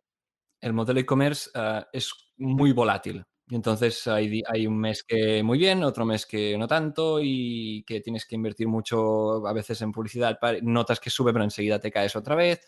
el 0.61 0.73
modelo 0.73 0.99
e-commerce 0.99 1.49
ah, 1.53 1.87
es 1.93 2.11
muy 2.37 2.71
volátil. 2.71 3.23
Entonces 3.49 4.07
hay, 4.07 4.41
hay, 4.47 4.67
un 4.67 4.79
mes 4.79 5.03
que 5.03 5.43
muy 5.43 5.57
bien, 5.57 5.83
otro 5.83 6.05
mes 6.05 6.25
que 6.25 6.57
no 6.57 6.67
tanto 6.67 7.19
y 7.21 7.83
que 7.85 7.99
tienes 7.99 8.25
que 8.25 8.35
invertir 8.35 8.67
mucho 8.67 9.45
a 9.45 9.53
veces 9.53 9.81
en 9.81 9.91
publicidad. 9.91 10.39
Notas 10.61 10.99
que 10.99 11.09
sube, 11.09 11.33
pero 11.33 11.43
enseguida 11.43 11.79
te 11.79 11.91
caes 11.91 12.15
otra 12.15 12.35
vez. 12.35 12.61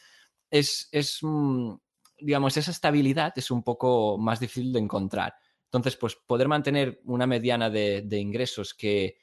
Es, 0.50 0.90
es, 0.92 1.20
mm, 1.22 1.74
digamos, 2.20 2.58
esa 2.58 2.72
estabilidad 2.72 3.34
es 3.36 3.52
un 3.52 3.64
poco 3.64 4.18
más 4.18 4.40
difícil 4.40 4.74
de 4.74 4.80
encontrar. 4.80 5.34
Entonces, 5.66 5.96
pues 5.98 6.16
poder 6.16 6.48
mantener 6.48 7.02
una 7.06 7.26
mediana 7.26 7.70
de, 7.70 8.06
ingresos 8.12 8.74
que, 8.74 9.18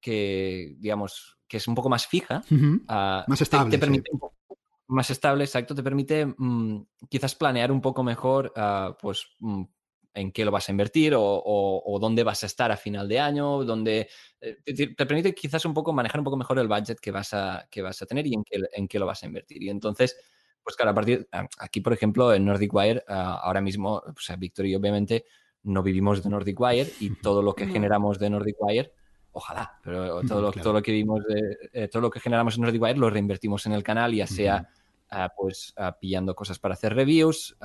que, 0.00 0.76
digamos, 0.78 1.38
que 1.48 1.56
es 1.56 1.68
un 1.68 1.74
poco 1.74 1.88
más 1.88 2.06
fija, 2.06 2.42
ah, 2.88 3.24
más 3.26 3.40
estable. 3.40 3.70
Te, 3.70 3.78
permite 3.78 4.10
más 4.90 5.10
estable, 5.10 5.44
exacto, 5.44 5.74
te 5.74 5.82
permite 5.82 6.26
mm, 6.26 6.86
quizás 7.08 7.34
planear 7.34 7.70
un 7.70 7.80
poco 7.80 8.02
mejor, 8.02 8.52
uh, 8.56 8.94
pues 9.00 9.26
mm, 9.38 9.62
en 10.14 10.32
qué 10.32 10.44
lo 10.44 10.50
vas 10.50 10.68
a 10.68 10.72
invertir 10.72 11.14
o, 11.16 11.98
dónde 12.00 12.24
vas 12.24 12.42
a 12.42 12.46
estar 12.46 12.72
a 12.72 12.76
final 12.76 13.08
de 13.08 13.20
año, 13.20 13.64
donde 13.64 14.08
eh, 14.40 14.56
te, 14.64 14.88
permite 15.06 15.34
quizás 15.34 15.64
un 15.64 15.74
poco 15.74 15.92
manejar 15.92 16.20
un 16.20 16.24
poco 16.24 16.36
mejor 16.36 16.58
el 16.58 16.68
budget 16.68 16.98
que 17.00 17.10
vas 17.10 17.32
a, 17.34 17.66
que 17.70 17.82
vas 17.82 18.00
a 18.02 18.06
tener 18.06 18.26
y 18.26 18.34
en 18.34 18.44
qué, 18.44 18.60
en 18.72 18.88
qué 18.88 18.98
lo 18.98 19.06
vas 19.06 19.22
a 19.22 19.26
invertir. 19.26 19.62
Y 19.62 19.70
entonces, 19.70 20.16
pues 20.62 20.76
claro, 20.76 20.90
a 20.90 20.94
partir, 20.94 21.28
aquí 21.58 21.80
por 21.80 21.92
ejemplo 21.92 22.32
en 22.34 22.44
Nordic 22.44 22.72
Wire, 22.74 23.04
ah, 23.08 23.40
ahora 23.42 23.60
mismo, 23.60 23.96
o 23.96 24.20
sea, 24.20 24.36
Víctor 24.36 24.66
y 24.66 24.72
yo 24.72 24.78
obviamente 24.78 25.24
no 25.62 25.82
vivimos 25.82 26.22
de 26.22 26.30
Nordic 26.30 26.58
Wire 26.58 26.90
y 27.00 27.10
todo 27.16 27.42
lo 27.42 27.54
que 27.54 27.66
generamos 27.66 28.18
de 28.18 28.30
Nordic 28.30 28.56
Wire 28.60 28.92
ojalá, 29.32 29.78
pero 29.82 30.22
todo 30.22 30.40
lo, 30.40 30.52
todo 30.52 30.72
lo 30.72 30.82
que 30.82 30.90
vimos 30.92 31.22
de, 31.24 31.56
eh, 31.72 31.88
todo 31.88 32.02
lo 32.02 32.10
que 32.10 32.18
generamos 32.18 32.56
en 32.56 32.62
Nordic 32.62 32.82
Wire 32.82 32.98
lo 32.98 33.10
reinvertimos 33.10 33.64
en 33.66 33.72
el 33.72 33.82
canal, 33.82 34.12
ya 34.12 34.26
sea 34.26 34.68
Ah, 35.12 35.32
pues 35.36 35.74
ah, 35.76 35.98
pillando 35.98 36.36
cosas 36.36 36.60
para 36.60 36.74
hacer 36.74 36.94
reviews, 36.94 37.56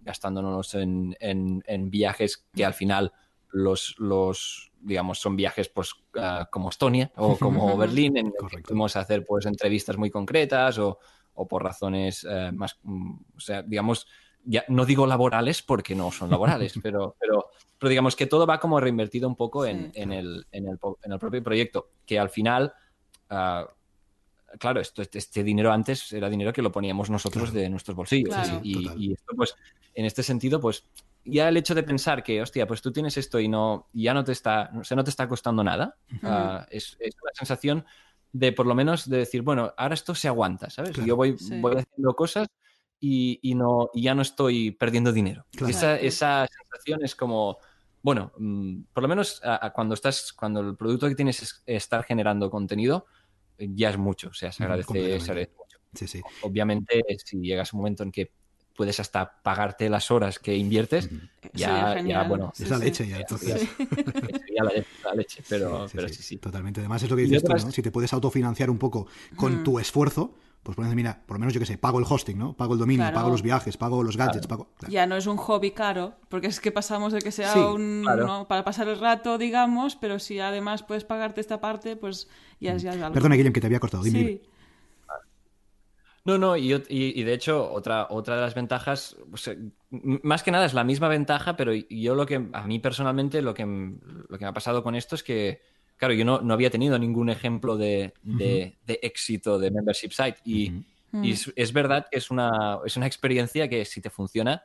gastándonos 0.00 0.74
en, 0.74 1.16
en, 1.18 1.90
viajes 1.90 2.46
que 2.54 2.62
al 2.62 2.74
final 2.74 3.10
los, 3.50 3.94
los 3.98 4.70
digamos, 4.78 5.18
son 5.18 5.34
viajes 5.34 5.70
pues 5.70 5.94
ah, 6.18 6.46
como 6.52 6.68
Estonia 6.68 7.10
o 7.16 7.38
como 7.38 7.74
Berlín, 7.78 8.18
en 8.18 8.32
que 8.32 8.58
podemos 8.58 8.96
hacer 8.96 9.24
pues 9.24 9.46
entrevistas 9.46 9.96
muy 9.96 10.10
concretas 10.10 10.78
o, 10.78 10.98
o 11.32 11.48
por 11.48 11.62
razones 11.62 12.26
eh, 12.28 12.50
más, 12.52 12.78
mm, 12.82 13.14
o 13.34 13.40
sea, 13.40 13.62
digamos, 13.62 14.06
ya 14.44 14.64
no 14.68 14.84
digo 14.84 15.06
laborales 15.06 15.62
porque 15.62 15.94
no 15.94 16.10
son 16.10 16.28
laborales, 16.28 16.74
pero, 16.82 17.16
pero, 17.18 17.46
pero 17.78 17.88
digamos 17.88 18.14
que 18.14 18.26
todo 18.26 18.46
va 18.46 18.60
como 18.60 18.78
reinvertido 18.78 19.26
un 19.26 19.36
poco 19.36 19.64
en, 19.64 19.90
en, 19.94 20.12
el, 20.12 20.46
en, 20.52 20.68
el, 20.68 20.78
en 21.02 21.12
el 21.12 21.18
propio 21.18 21.42
proyecto, 21.42 21.92
que 22.04 22.18
al 22.18 22.28
final 22.28 22.74
claro, 24.58 24.80
esto, 24.80 25.02
este 25.02 25.42
dinero 25.42 25.72
antes 25.72 26.12
era 26.12 26.30
dinero 26.30 26.52
que 26.52 26.62
lo 26.62 26.72
poníamos 26.72 27.10
nosotros 27.10 27.52
de 27.52 27.68
nuestros 27.68 27.96
bolsillos. 27.96 28.34
y, 28.62 29.12
esto, 29.12 29.34
pues, 29.36 29.54
en 29.94 30.04
este 30.04 30.22
sentido, 30.22 30.60
pues, 30.60 30.84
ya 31.24 31.48
el 31.48 31.56
hecho 31.56 31.74
de 31.74 31.82
pensar 31.82 32.22
que, 32.22 32.40
hostia, 32.40 32.66
pues 32.66 32.80
tú 32.80 32.92
tienes 32.92 33.16
esto 33.16 33.38
y 33.38 33.48
no, 33.48 33.88
ya 33.92 34.14
no 34.14 34.24
te 34.24 34.32
está, 34.32 34.70
o 34.78 34.84
sea, 34.84 34.96
no 34.96 35.04
te 35.04 35.10
está 35.10 35.28
costando 35.28 35.62
nada, 35.62 35.96
ah, 36.22 36.66
es, 36.70 36.96
una 36.96 37.32
sensación 37.34 37.84
de 38.32 38.52
por 38.52 38.66
lo 38.66 38.74
menos 38.74 39.08
de 39.08 39.18
decir, 39.18 39.42
bueno, 39.42 39.72
ahora 39.76 39.94
esto 39.94 40.14
se 40.14 40.28
aguanta, 40.28 40.70
¿sabes? 40.70 40.96
Yo 40.96 41.16
voy, 41.16 41.36
voy 41.60 41.76
haciendo 41.76 42.14
cosas 42.14 42.48
y, 43.00 43.54
no, 43.54 43.90
ya 43.94 44.14
no 44.14 44.22
estoy 44.22 44.70
perdiendo 44.70 45.12
dinero. 45.12 45.46
Esa, 45.66 45.96
esa 45.96 46.46
sensación 46.46 47.04
es 47.04 47.14
como, 47.14 47.58
bueno, 48.02 48.32
mm, 48.38 48.82
por 48.92 49.02
lo 49.02 49.08
menos 49.08 49.40
cuando 49.74 49.94
estás, 49.94 50.32
cuando 50.32 50.60
el 50.60 50.76
producto 50.76 51.08
que 51.08 51.14
tienes 51.14 51.42
es 51.42 51.62
estar 51.66 52.04
generando 52.04 52.50
contenido, 52.50 53.06
ya 53.58 53.90
es 53.90 53.98
mucho, 53.98 54.28
o 54.28 54.34
sea, 54.34 54.52
se 54.52 54.62
agradece, 54.64 54.92
mucho. 54.92 55.78
Obviamente, 56.42 57.02
si 57.24 57.38
llegas 57.40 57.72
a 57.72 57.76
un 57.76 57.80
momento 57.80 58.02
en 58.02 58.12
que 58.12 58.30
puedes 58.78 59.00
hasta 59.00 59.42
pagarte 59.42 59.88
las 59.90 60.10
horas 60.12 60.38
que 60.38 60.56
inviertes, 60.56 61.10
ya, 61.52 62.00
ya, 62.00 62.22
bueno. 62.22 62.52
Es 62.56 62.70
la 62.70 62.78
leche, 62.78 63.08
ya, 63.08 63.18
entonces. 63.18 63.68
ya 64.54 64.62
la, 65.04 65.14
leche, 65.14 65.42
pero 65.48 65.88
sí, 65.88 66.22
sí, 66.22 66.36
Totalmente. 66.36 66.80
Además, 66.80 67.02
es 67.02 67.10
lo 67.10 67.16
que 67.16 67.22
dices 67.22 67.42
tú, 67.42 67.52
¿no? 67.52 67.72
Si 67.72 67.82
te 67.82 67.90
puedes 67.90 68.12
autofinanciar 68.12 68.70
un 68.70 68.78
poco 68.78 69.08
con 69.34 69.64
tu 69.64 69.80
esfuerzo, 69.80 70.36
pues 70.62 70.76
pones, 70.76 70.94
mira, 70.94 71.22
por 71.26 71.36
lo 71.36 71.40
menos 71.40 71.54
yo 71.54 71.60
que 71.60 71.66
sé, 71.66 71.78
pago 71.78 71.98
el 71.98 72.04
hosting, 72.08 72.36
¿no? 72.36 72.56
Pago 72.56 72.74
el 72.74 72.78
dominio, 72.78 73.10
pago 73.12 73.30
los 73.30 73.42
viajes, 73.42 73.76
pago 73.76 74.02
los 74.02 74.16
gadgets, 74.16 74.46
pago... 74.46 74.68
Ya 74.88 75.06
no 75.06 75.16
es 75.16 75.26
un 75.26 75.36
hobby 75.36 75.70
caro, 75.70 76.16
porque 76.28 76.48
es 76.48 76.60
que 76.60 76.72
pasamos 76.72 77.12
de 77.12 77.20
que 77.20 77.32
sea 77.32 77.54
un... 77.56 78.04
para 78.48 78.64
pasar 78.64 78.88
el 78.88 78.98
rato, 78.98 79.38
digamos, 79.38 79.96
pero 79.96 80.18
si 80.18 80.40
además 80.40 80.82
puedes 80.82 81.04
pagarte 81.04 81.40
esta 81.40 81.60
parte, 81.60 81.96
pues 81.96 82.28
ya 82.60 82.74
es, 82.74 82.82
ya 82.82 82.92
algo. 82.92 83.12
Perdona, 83.12 83.36
Guillem, 83.36 83.52
que 83.52 83.60
te 83.60 83.66
había 83.66 83.80
cortado, 83.80 84.02
dime. 84.02 84.18
Sí. 84.18 84.42
No, 86.24 86.36
no, 86.36 86.58
y, 86.58 86.68
de 86.68 87.32
hecho, 87.32 87.72
otra, 87.72 88.06
otra 88.10 88.34
de 88.34 88.42
las 88.42 88.54
ventajas, 88.54 89.16
más 89.90 90.42
que 90.42 90.50
nada 90.50 90.66
es 90.66 90.74
la 90.74 90.84
misma 90.84 91.08
ventaja, 91.08 91.56
pero 91.56 91.72
yo 91.72 92.14
lo 92.14 92.26
que, 92.26 92.50
a 92.52 92.66
mí 92.66 92.78
personalmente, 92.80 93.40
lo 93.40 93.54
que, 93.54 93.64
lo 93.64 94.36
que 94.36 94.44
me 94.44 94.48
ha 94.48 94.52
pasado 94.52 94.82
con 94.82 94.94
esto 94.94 95.14
es 95.14 95.22
que, 95.22 95.62
claro, 95.98 96.14
yo 96.14 96.24
no, 96.24 96.40
no 96.40 96.54
había 96.54 96.70
tenido 96.70 96.98
ningún 96.98 97.28
ejemplo 97.28 97.76
de, 97.76 98.14
de, 98.22 98.76
éxito 99.02 99.58
de 99.58 99.70
membership 99.70 100.10
site. 100.10 100.38
Y, 100.44 100.72
y 101.12 101.32
es, 101.32 101.72
verdad 101.72 102.06
que 102.10 102.18
es 102.18 102.30
una, 102.30 102.78
es 102.86 102.96
una 102.96 103.06
experiencia 103.06 103.68
que 103.68 103.84
si 103.84 104.00
te 104.00 104.08
funciona, 104.08 104.62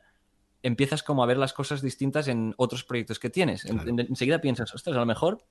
empiezas 0.62 1.04
como 1.04 1.24
a 1.24 1.26
ver 1.26 1.38
las 1.38 1.54
cosas 1.54 1.82
distintas 1.82 2.28
en 2.28 2.54
otros 2.58 2.84
proyectos 2.84 3.20
que 3.20 3.30
tienes. 3.30 3.66
enseguida 3.66 4.40
piensas, 4.40 4.74
ostras, 4.74 4.96
a 4.96 5.00
lo 5.00 5.06
mejor 5.06 5.44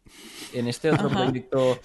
en 0.54 0.68
este 0.68 0.90
otro 0.90 1.08
proyecto 1.10 1.78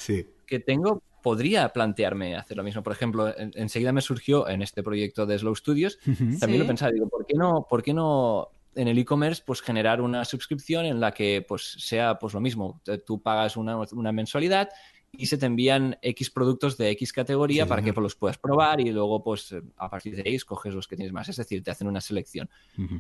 que 0.46 0.60
tengo 0.60 1.02
podría 1.22 1.68
plantearme 1.74 2.38
hacer 2.38 2.56
lo 2.56 2.64
mismo. 2.64 2.84
Por 2.84 2.94
ejemplo, 2.94 3.34
enseguida 3.38 3.92
me 3.92 4.02
surgió 4.02 4.48
en 4.48 4.62
este 4.62 4.82
proyecto 4.84 5.26
de 5.26 5.38
Slow 5.38 5.56
Studios, 5.56 6.00
también 6.40 6.60
lo 6.60 6.68
pensaba, 6.68 6.92
digo, 6.92 7.10
¿por 7.10 7.26
qué 7.26 7.34
no, 7.36 7.68
por 7.70 7.84
qué 7.84 7.94
no 7.94 8.50
en 8.78 8.88
el 8.88 8.98
e-commerce 8.98 9.44
pues 9.46 9.62
generar 9.62 10.02
una 10.02 10.24
suscripción 10.24 10.86
en 10.86 11.00
la 11.00 11.12
que 11.12 11.44
pues 11.48 11.76
sea 11.80 12.18
pues 12.20 12.34
lo 12.34 12.40
mismo, 12.40 12.82
tú 13.06 13.22
pagas 13.22 13.58
una, 13.58 14.12
mensualidad 14.12 14.70
y 15.12 15.26
se 15.26 15.38
te 15.38 15.46
envían 15.46 15.98
X 16.02 16.30
productos 16.30 16.78
de 16.78 16.90
X 16.92 17.12
categoría 17.12 17.66
para 17.66 17.82
que 17.82 17.92
los 17.92 18.16
puedas 18.16 18.38
probar 18.38 18.80
y 18.80 18.92
luego 18.92 19.24
pues 19.24 19.56
a 19.78 19.90
partir 19.90 20.16
de 20.16 20.24
ahí 20.26 20.36
escoges 20.36 20.74
los 20.74 20.88
que 20.88 20.96
tienes 20.96 21.14
más, 21.14 21.28
es 21.30 21.38
decir, 21.38 21.64
te 21.64 21.72
hacen 21.72 21.88
una 21.88 22.02
selección. 22.02 22.50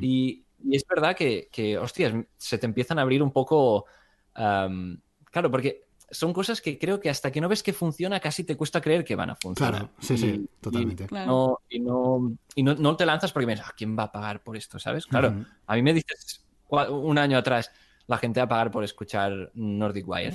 y, 0.01 0.43
es 0.71 0.83
verdad 0.87 1.15
que, 1.15 1.49
que, 1.51 1.77
hostias, 1.77 2.13
se 2.35 2.57
te 2.57 2.65
empiezan 2.65 2.97
a 2.97 3.03
abrir 3.03 3.21
un 3.21 3.31
poco... 3.31 3.85
claro, 4.33 5.51
porque 5.51 5.86
son 6.09 6.33
cosas 6.33 6.61
que 6.61 6.77
creo 6.77 6.99
que 6.99 7.09
hasta 7.09 7.31
que 7.31 7.41
no 7.41 7.49
ves 7.49 7.63
que 7.63 7.73
funciona 7.73 8.19
casi 8.19 8.43
te 8.43 8.55
cuesta 8.55 8.81
creer 8.81 9.03
que 9.03 9.15
van 9.15 9.31
a 9.31 9.35
funcionar. 9.35 9.73
Claro, 9.73 9.89
sí, 9.99 10.17
sí, 10.17 10.49
totalmente. 10.61 11.07
Y, 11.09 11.13
no, 11.13 11.59
y, 11.69 11.79
no, 11.79 12.37
y 12.55 12.63
no, 12.63 12.95
te 12.95 13.05
lanzas 13.05 13.31
porque 13.31 13.45
piensas, 13.45 13.69
¿a 13.69 13.73
quién 13.73 13.97
va 13.97 14.03
a 14.03 14.11
pagar 14.11 14.43
por 14.43 14.55
esto? 14.55 14.79
¿Sabes? 14.79 15.05
Claro, 15.05 15.45
a 15.65 15.75
mí 15.75 15.81
me 15.81 15.93
dices 15.93 16.45
un 16.69 17.17
año 17.17 17.37
atrás 17.37 17.71
la 18.07 18.17
gente 18.17 18.39
va 18.39 18.45
a 18.45 18.49
pagar 18.49 18.71
por 18.71 18.83
escuchar 18.83 19.51
Nordic 19.53 20.07
Wire 20.07 20.33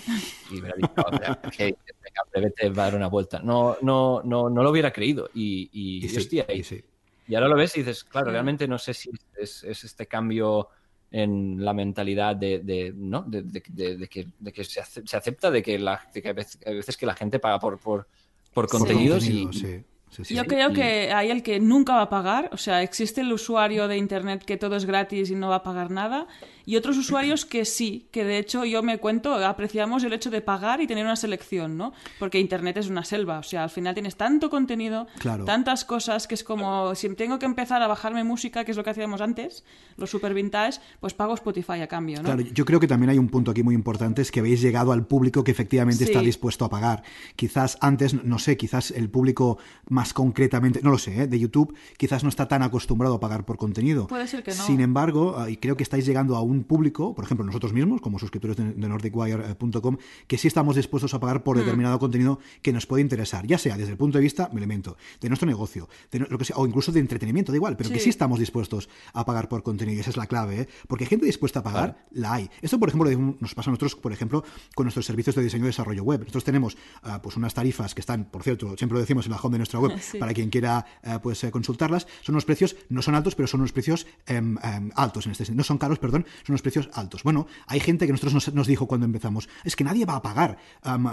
y 0.50 0.60
me 0.60 0.68
dicho, 0.76 0.92
vete 2.34 2.66
a 2.66 2.70
dar 2.70 2.94
una 2.94 3.08
vuelta. 3.08 3.40
No, 3.42 3.78
no, 3.80 4.20
no, 4.24 4.50
no 4.50 4.62
lo 4.62 4.70
hubiera 4.70 4.92
creído. 4.92 5.30
Y, 5.32 5.70
y, 5.72 6.04
Y 6.04 6.08
sí, 6.08 6.16
hostia, 6.18 6.46
y, 6.50 6.60
y 6.60 6.64
sí. 6.64 6.84
y 7.26 7.34
ahora 7.34 7.48
lo 7.48 7.56
ves 7.56 7.74
y 7.76 7.80
dices, 7.80 8.04
claro, 8.04 8.30
realmente 8.30 8.68
no 8.68 8.78
sé 8.78 8.92
si 8.92 9.10
es, 9.36 9.64
es 9.64 9.84
este 9.84 10.06
cambio 10.06 10.68
en 11.12 11.64
la 11.64 11.72
mentalidad 11.74 12.34
de, 12.34 12.58
de- 12.60 12.92
¿no? 12.96 13.22
de, 13.22 13.42
de- 13.42 13.62
de- 13.68 13.96
de 13.98 14.08
que, 14.08 14.26
de 14.38 14.52
que 14.52 14.64
se, 14.64 14.80
ace- 14.80 15.02
se 15.06 15.16
acepta 15.16 15.50
de 15.50 15.62
que, 15.62 15.78
la, 15.78 16.00
de 16.12 16.22
que 16.22 16.28
hay, 16.28 16.34
veces, 16.34 16.96
que 16.96 17.06
la 17.06 17.14
gente 17.14 17.38
paga 17.38 17.58
por, 17.60 17.78
por, 17.78 18.08
por 18.54 18.66
contenidos 18.68 19.24
y, 19.28 19.46
sí, 19.52 19.84
sí, 20.10 20.24
sí. 20.24 20.34
Yo 20.34 20.42
Sí, 20.42 20.48
creo 20.48 20.70
y- 20.70 20.74
que 20.74 21.10
hay 21.12 21.30
el 21.30 21.42
que 21.42 21.58
nunca 21.58 21.94
va 21.94 22.02
a 22.02 22.08
pagar, 22.10 22.50
o 22.52 22.56
sea, 22.58 22.82
existe 22.82 23.22
el 23.22 23.32
usuario 23.32 23.88
de 23.88 23.96
Internet 23.96 24.44
que 24.44 24.56
todo 24.58 24.76
es 24.76 24.84
gratis 24.84 25.30
y 25.30 25.34
no 25.34 25.48
va 25.48 25.56
a 25.56 25.62
pagar 25.62 25.90
nada, 25.90 26.26
y 26.64 26.76
otros 26.76 26.96
usuarios 26.96 27.44
que 27.44 27.64
sí, 27.64 28.06
que 28.10 28.24
de 28.24 28.38
hecho 28.38 28.64
yo 28.64 28.82
me 28.82 28.98
cuento, 28.98 29.34
apreciamos 29.34 30.04
el 30.04 30.12
hecho 30.12 30.30
de 30.30 30.40
pagar 30.40 30.80
y 30.80 30.86
tener 30.86 31.04
una 31.04 31.16
selección, 31.16 31.76
¿no? 31.76 31.92
Porque 32.18 32.38
Internet 32.38 32.76
es 32.76 32.88
una 32.88 33.04
selva, 33.04 33.38
o 33.38 33.42
sea, 33.42 33.64
al 33.64 33.70
final 33.70 33.94
tienes 33.94 34.16
tanto 34.16 34.50
contenido, 34.50 35.06
Claro. 35.18 35.44
tantas 35.44 35.84
cosas, 35.84 36.26
que 36.26 36.34
es 36.34 36.44
como, 36.44 36.94
si 36.94 37.08
tengo 37.14 37.38
que 37.38 37.46
empezar 37.46 37.82
a 37.82 37.86
bajarme 37.86 38.24
música, 38.24 38.64
que 38.64 38.70
es 38.70 38.76
lo 38.76 38.84
que 38.84 38.90
hacíamos 38.90 39.20
antes, 39.20 39.64
los 39.96 40.10
super 40.10 40.34
vintage, 40.34 40.80
pues 41.00 41.14
pago 41.14 41.34
Spotify 41.34 41.80
a 41.80 41.86
cambio, 41.88 42.18
¿no? 42.18 42.24
Claro, 42.24 42.40
yo 42.42 42.64
creo 42.64 42.80
que 42.80 42.88
también 42.88 43.10
hay 43.10 43.18
un 43.18 43.28
punto 43.28 43.50
aquí 43.50 43.62
muy 43.62 43.74
importante, 43.74 44.22
es 44.22 44.30
que 44.30 44.40
habéis 44.40 44.60
llegado 44.60 44.92
al 44.92 45.06
público 45.06 45.44
que 45.44 45.50
efectivamente 45.50 46.04
está 46.04 46.20
dispuesto 46.20 46.64
a 46.64 46.70
pagar. 46.70 47.02
Quizás 47.36 47.78
antes, 47.80 48.14
no 48.24 48.38
sé, 48.38 48.56
quizás 48.56 48.90
el 48.90 49.10
público 49.10 49.58
más 49.88 50.12
concretamente, 50.12 50.80
no 50.82 50.90
lo 50.90 50.98
sé, 50.98 51.22
¿eh? 51.22 51.26
de 51.26 51.38
YouTube, 51.38 51.74
quizás 51.96 52.22
no 52.22 52.28
está 52.28 52.48
tan 52.48 52.62
acostumbrado 52.62 53.16
a 53.16 53.20
pagar 53.20 53.44
por 53.44 53.56
contenido. 53.56 54.06
Puede 54.06 54.26
ser 54.26 54.42
que 54.42 54.54
no. 54.54 54.62
Sin 54.62 54.80
embargo, 54.80 55.36
ah, 55.38 55.50
y 55.50 55.56
creo 55.56 55.76
que 55.76 55.82
estáis 55.82 56.06
llegando 56.06 56.36
a 56.36 56.42
un 56.42 56.51
público, 56.64 57.14
por 57.14 57.24
ejemplo, 57.24 57.44
nosotros 57.46 57.72
mismos, 57.72 58.00
como 58.00 58.18
suscriptores 58.18 58.56
de, 58.56 58.72
de 58.74 58.88
NordicWire.com, 58.88 59.96
que 60.26 60.38
sí 60.38 60.48
estamos 60.48 60.76
dispuestos 60.76 61.14
a 61.14 61.20
pagar 61.20 61.38
Hmm. 61.40 61.42
por 61.44 61.56
determinado 61.58 61.98
contenido 61.98 62.38
que 62.62 62.72
nos 62.72 62.86
puede 62.86 63.02
interesar, 63.02 63.46
ya 63.46 63.58
sea 63.58 63.76
desde 63.76 63.92
el 63.92 63.96
punto 63.98 64.18
de 64.18 64.22
vista, 64.22 64.48
me 64.52 64.58
elemento, 64.58 64.96
de 65.20 65.28
nuestro 65.28 65.46
negocio, 65.48 65.88
de 66.10 66.20
no- 66.20 66.26
lo 66.28 66.38
que 66.38 66.44
sea, 66.44 66.56
o 66.56 66.66
incluso 66.66 66.92
de 66.92 67.00
entretenimiento, 67.00 67.52
da 67.52 67.56
igual, 67.56 67.76
pero 67.76 67.90
que 67.90 67.98
Sí. 67.98 68.10
estamos 68.10 68.38
dispuestos 68.38 68.88
a 69.14 69.24
pagar 69.24 69.48
por 69.48 69.62
contenido, 69.62 69.96
y 69.96 70.00
esa 70.00 70.10
es 70.10 70.16
la 70.16 70.26
clave, 70.26 70.60
¿eh? 70.62 70.68
porque 70.88 71.06
gente 71.06 71.26
dispuesta 71.26 71.60
a 71.60 71.62
pagar, 71.62 72.06
la 72.10 72.34
hay. 72.34 72.50
Esto, 72.60 72.78
por 72.78 72.88
ejemplo, 72.88 73.10
lo- 73.10 73.36
nos 73.40 73.54
pasa 73.54 73.70
a 73.70 73.72
nosotros, 73.72 73.96
por 73.96 74.12
ejemplo, 74.12 74.44
con 74.74 74.84
nuestros 74.84 75.06
servicios 75.06 75.34
de 75.36 75.42
diseño 75.42 75.64
y 75.64 75.68
desarrollo 75.68 76.02
web. 76.04 76.20
Nosotros 76.20 76.44
tenemos 76.44 76.76
ah, 77.02 77.20
pues 77.22 77.36
unas 77.36 77.54
tarifas 77.54 77.94
que 77.94 78.00
están, 78.00 78.24
por 78.26 78.42
cierto, 78.42 78.76
siempre 78.76 78.94
lo 78.94 79.00
decimos 79.00 79.24
en 79.26 79.32
la 79.32 79.38
home 79.38 79.54
de 79.54 79.58
nuestra 79.58 79.80
web, 79.80 79.92
Sí. 80.00 80.18
para 80.18 80.32
quien 80.34 80.50
quiera 80.50 80.84
eh, 81.02 81.18
pues, 81.22 81.42
eh, 81.44 81.50
consultarlas. 81.50 82.06
Son 82.22 82.34
unos 82.34 82.44
precios, 82.44 82.76
no 82.88 83.02
son 83.02 83.14
altos, 83.14 83.34
pero 83.34 83.46
son 83.46 83.60
unos 83.60 83.72
precios 83.72 84.06
em, 84.26 84.56
altos 84.94 85.26
en 85.26 85.32
este 85.32 85.44
sentido. 85.44 85.58
No 85.58 85.64
son 85.64 85.78
caros, 85.78 85.98
perdón, 85.98 86.26
son 86.44 86.54
unos 86.54 86.62
precios 86.62 86.88
altos. 86.92 87.22
Bueno, 87.22 87.46
hay 87.66 87.80
gente 87.80 88.06
que 88.06 88.12
nosotros 88.12 88.34
nos, 88.34 88.54
nos 88.54 88.66
dijo 88.66 88.86
cuando 88.86 89.06
empezamos, 89.06 89.48
es 89.64 89.76
que 89.76 89.84
nadie 89.84 90.04
va 90.04 90.16
a 90.16 90.22
pagar 90.22 90.58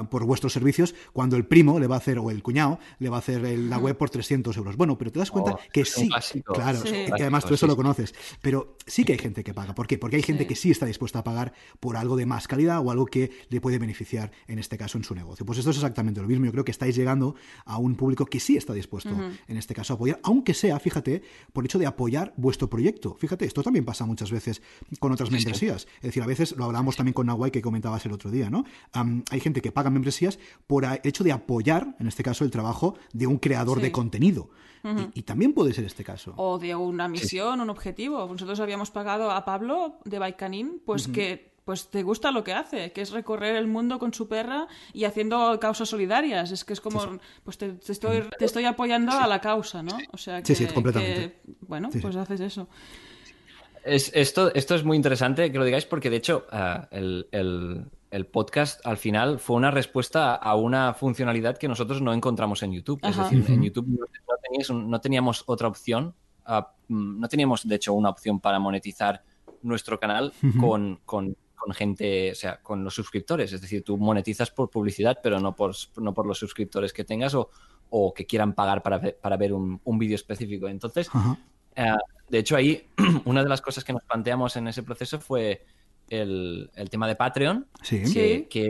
por 0.09 0.25
vuestros 0.25 0.53
servicios 0.53 0.95
cuando 1.13 1.35
el 1.35 1.45
primo 1.45 1.79
le 1.79 1.87
va 1.87 1.95
a 1.95 1.99
hacer, 1.99 2.19
o 2.19 2.31
el 2.31 2.41
cuñado, 2.43 2.79
le 2.99 3.09
va 3.09 3.17
a 3.17 3.19
hacer 3.19 3.45
el- 3.45 3.69
la 3.69 3.77
web 3.77 3.97
por 3.97 4.09
300 4.09 4.55
euros. 4.57 4.75
Bueno, 4.75 4.97
pero 4.97 5.11
te 5.11 5.19
das 5.19 5.31
cuenta 5.31 5.51
Oh, 5.53 5.59
que 5.71 5.85
sí, 5.85 6.07
clásico. 6.07 6.53
claro, 6.53 6.79
Sí. 6.81 6.95
y 7.07 7.21
además 7.21 7.45
tú 7.45 7.53
eso 7.53 7.65
sí, 7.65 7.69
lo 7.69 7.75
conoces, 7.75 8.13
pero 8.41 8.75
sí 8.85 9.03
que 9.03 9.13
hay 9.13 9.19
gente 9.19 9.43
que 9.43 9.53
paga. 9.53 9.75
¿Por 9.75 9.87
qué? 9.87 9.97
Porque 9.97 10.15
hay 10.15 10.23
gente 10.23 10.43
Sí. 10.43 10.47
que 10.47 10.55
sí 10.55 10.71
está 10.71 10.85
dispuesta 10.85 11.19
a 11.19 11.23
pagar 11.23 11.53
por 11.79 11.97
algo 11.97 12.15
de 12.15 12.25
más 12.25 12.47
calidad 12.47 12.79
o 12.85 12.91
algo 12.91 13.05
que 13.05 13.31
le 13.49 13.61
puede 13.61 13.77
beneficiar, 13.79 14.31
en 14.47 14.59
este 14.59 14.77
caso, 14.77 14.97
en 14.97 15.03
su 15.03 15.15
negocio. 15.15 15.45
Pues 15.45 15.59
esto 15.59 15.71
es 15.71 15.77
exactamente 15.77 16.21
lo 16.21 16.27
mismo. 16.27 16.45
Yo 16.45 16.51
creo 16.51 16.63
que 16.65 16.71
estáis 16.71 16.95
llegando 16.95 17.35
a 17.65 17.77
un 17.77 17.95
público 17.95 18.25
que 18.25 18.39
sí 18.39 18.55
está 18.57 18.73
dispuesto, 18.73 19.09
en 19.47 19.57
este 19.57 19.73
caso, 19.73 19.93
a 19.93 19.95
apoyar, 19.95 20.19
aunque 20.23 20.53
sea, 20.53 20.79
fíjate, 20.79 21.21
por 21.51 21.63
el 21.63 21.65
hecho 21.65 21.79
de 21.79 21.85
apoyar 21.87 22.33
vuestro 22.37 22.69
proyecto. 22.69 23.15
Fíjate, 23.19 23.45
esto 23.45 23.63
también 23.63 23.83
pasa 23.85 24.05
muchas 24.05 24.31
veces 24.31 24.61
con 24.99 25.11
otras 25.11 25.18
membresías. 25.29 25.87
Es 25.97 26.01
decir, 26.03 26.23
a 26.23 26.25
veces 26.25 26.55
lo 26.57 26.65
hablábamos 26.65 26.95
también 26.95 27.13
con 27.13 27.27
Nawai 27.27 27.51
que 27.51 27.61
comentabas 27.61 28.05
el 28.05 28.11
otro 28.13 28.31
día, 28.31 28.49
¿no? 28.49 28.63
Am, 28.93 29.23
hay 29.31 29.39
gente 29.39 29.61
que 29.61 29.71
paga 29.71 29.89
membresías 29.89 30.39
por 30.67 30.85
el 30.85 30.99
hecho 31.03 31.23
de 31.23 31.31
apoyar, 31.31 31.95
en 31.99 32.07
este 32.07 32.23
caso, 32.23 32.43
el 32.45 32.51
trabajo 32.51 32.95
de 33.13 33.27
un 33.27 33.37
creador 33.37 33.77
Sí. 33.77 33.83
de 33.83 33.91
contenido. 33.91 34.49
y, 35.13 35.19
y 35.19 35.23
también 35.23 35.51
puede 35.53 35.73
ser 35.73 35.83
este 35.83 36.05
caso. 36.05 36.33
o 36.37 36.57
de 36.57 36.73
una 36.73 37.09
misión, 37.09 37.59
un 37.59 37.69
objetivo. 37.69 38.25
Nosotros 38.31 38.61
habíamos 38.61 38.91
pagado 38.91 39.29
a 39.31 39.43
Pablo 39.43 39.99
de 40.05 40.19
Baicanin, 40.19 40.81
pues 40.85 41.07
que 41.09 41.49
pues 41.65 41.89
te 41.89 42.01
gusta 42.01 42.31
lo 42.31 42.43
que 42.43 42.53
hace, 42.53 42.91
que 42.93 43.01
es 43.01 43.11
recorrer 43.11 43.55
el 43.55 43.67
mundo 43.67 43.99
con 43.99 44.11
su 44.11 44.27
perra 44.27 44.67
y 44.91 45.03
haciendo 45.03 45.59
causas 45.59 45.87
solidarias. 45.89 46.49
Es 46.51 46.63
que 46.65 46.73
es 46.73 46.81
como, 46.81 47.19
pues 47.43 47.59
te, 47.59 47.73
te 47.73 47.91
estoy, 47.91 48.23
te 48.39 48.45
estoy 48.45 48.65
apoyando 48.65 49.11
a 49.11 49.27
la 49.27 49.39
causa, 49.39 49.83
¿no? 49.83 49.95
O 50.11 50.17
sea, 50.17 50.37
Sí, 50.39 50.43
que, 50.43 50.55
sí, 50.55 50.65
completamente. 50.73 51.19
que, 51.45 51.53
bueno, 51.67 51.89
Sí, 51.91 51.99
sí. 51.99 52.01
pues 52.01 52.15
haces 52.15 52.39
eso. 52.39 52.67
Es, 53.83 54.11
esto, 54.13 54.53
esto 54.53 54.75
es 54.75 54.83
muy 54.83 54.97
interesante 54.97 55.51
que 55.51 55.57
lo 55.57 55.65
digáis 55.65 55.85
porque, 55.85 56.09
de 56.09 56.17
hecho, 56.17 56.45
ah, 56.51 56.87
el, 56.91 57.27
el- 57.31 57.85
el 58.11 58.25
podcast 58.25 58.83
al 58.87 58.97
final 58.97 59.37
fue 59.37 59.55
una 59.55 59.69
respuesta 59.69 60.33
a 60.33 60.55
una 60.55 60.95
funcionalidad 60.95 61.59
que 61.59 61.67
nosotros 61.67 62.01
no 62.01 62.11
encontramos 62.11 62.63
en 62.63 62.71
YouTube. 62.71 62.99
Es 63.03 63.15
Ajá. 63.15 63.29
decir, 63.29 63.45
en 63.53 63.61
YouTube 63.61 63.85
no, 63.87 64.75
no 64.87 64.99
teníamos 64.99 65.43
otra 65.45 65.67
opción, 65.67 66.15
mm, 66.87 67.19
no 67.19 67.27
teníamos, 67.27 67.67
de 67.67 67.75
hecho, 67.75 67.93
una 67.93 68.09
opción 68.09 68.39
para 68.39 68.57
monetizar 68.57 69.21
nuestro 69.61 69.99
canal 69.99 70.33
con, 70.59 70.99
con- 71.05 71.37
con 71.55 71.73
gente, 71.75 72.31
o 72.31 72.35
sea, 72.35 72.59
con 72.63 72.83
los 72.83 72.95
suscriptores. 72.95 73.53
Es 73.53 73.61
decir, 73.61 73.83
tú 73.83 73.95
monetizas 73.97 74.49
por 74.49 74.71
publicidad, 74.71 75.19
pero 75.21 75.39
no 75.39 75.55
por, 75.55 75.75
no 75.97 76.11
por 76.13 76.25
los 76.25 76.39
suscriptores 76.39 76.93
que 76.93 77.03
tengas 77.03 77.35
o, 77.35 77.51
o 77.91 78.11
que 78.13 78.25
quieran 78.25 78.53
pagar 78.53 78.81
para, 78.81 78.97
ver- 78.97 79.19
para 79.21 79.37
ver 79.37 79.53
un, 79.53 79.79
un 79.83 79.99
vídeo 79.99 80.15
específico. 80.15 80.67
Entonces, 80.67 81.09
Ajá. 81.13 81.37
Eh, 81.79 81.95
de 82.29 82.37
hecho, 82.39 82.55
ahí 82.55 82.87
una 83.25 83.43
de 83.43 83.49
las 83.49 83.61
cosas 83.61 83.83
que 83.83 83.93
nos 83.93 84.03
planteamos 84.03 84.55
en 84.55 84.67
ese 84.67 84.83
proceso 84.83 85.19
fue 85.19 85.65
el, 86.09 86.69
el 86.75 86.89
tema 86.89 87.07
de 87.07 87.15
Patreon, 87.15 87.67
Sí. 87.81 88.05
Sí. 88.05 88.13
que, 88.13 88.47
que 88.49 88.69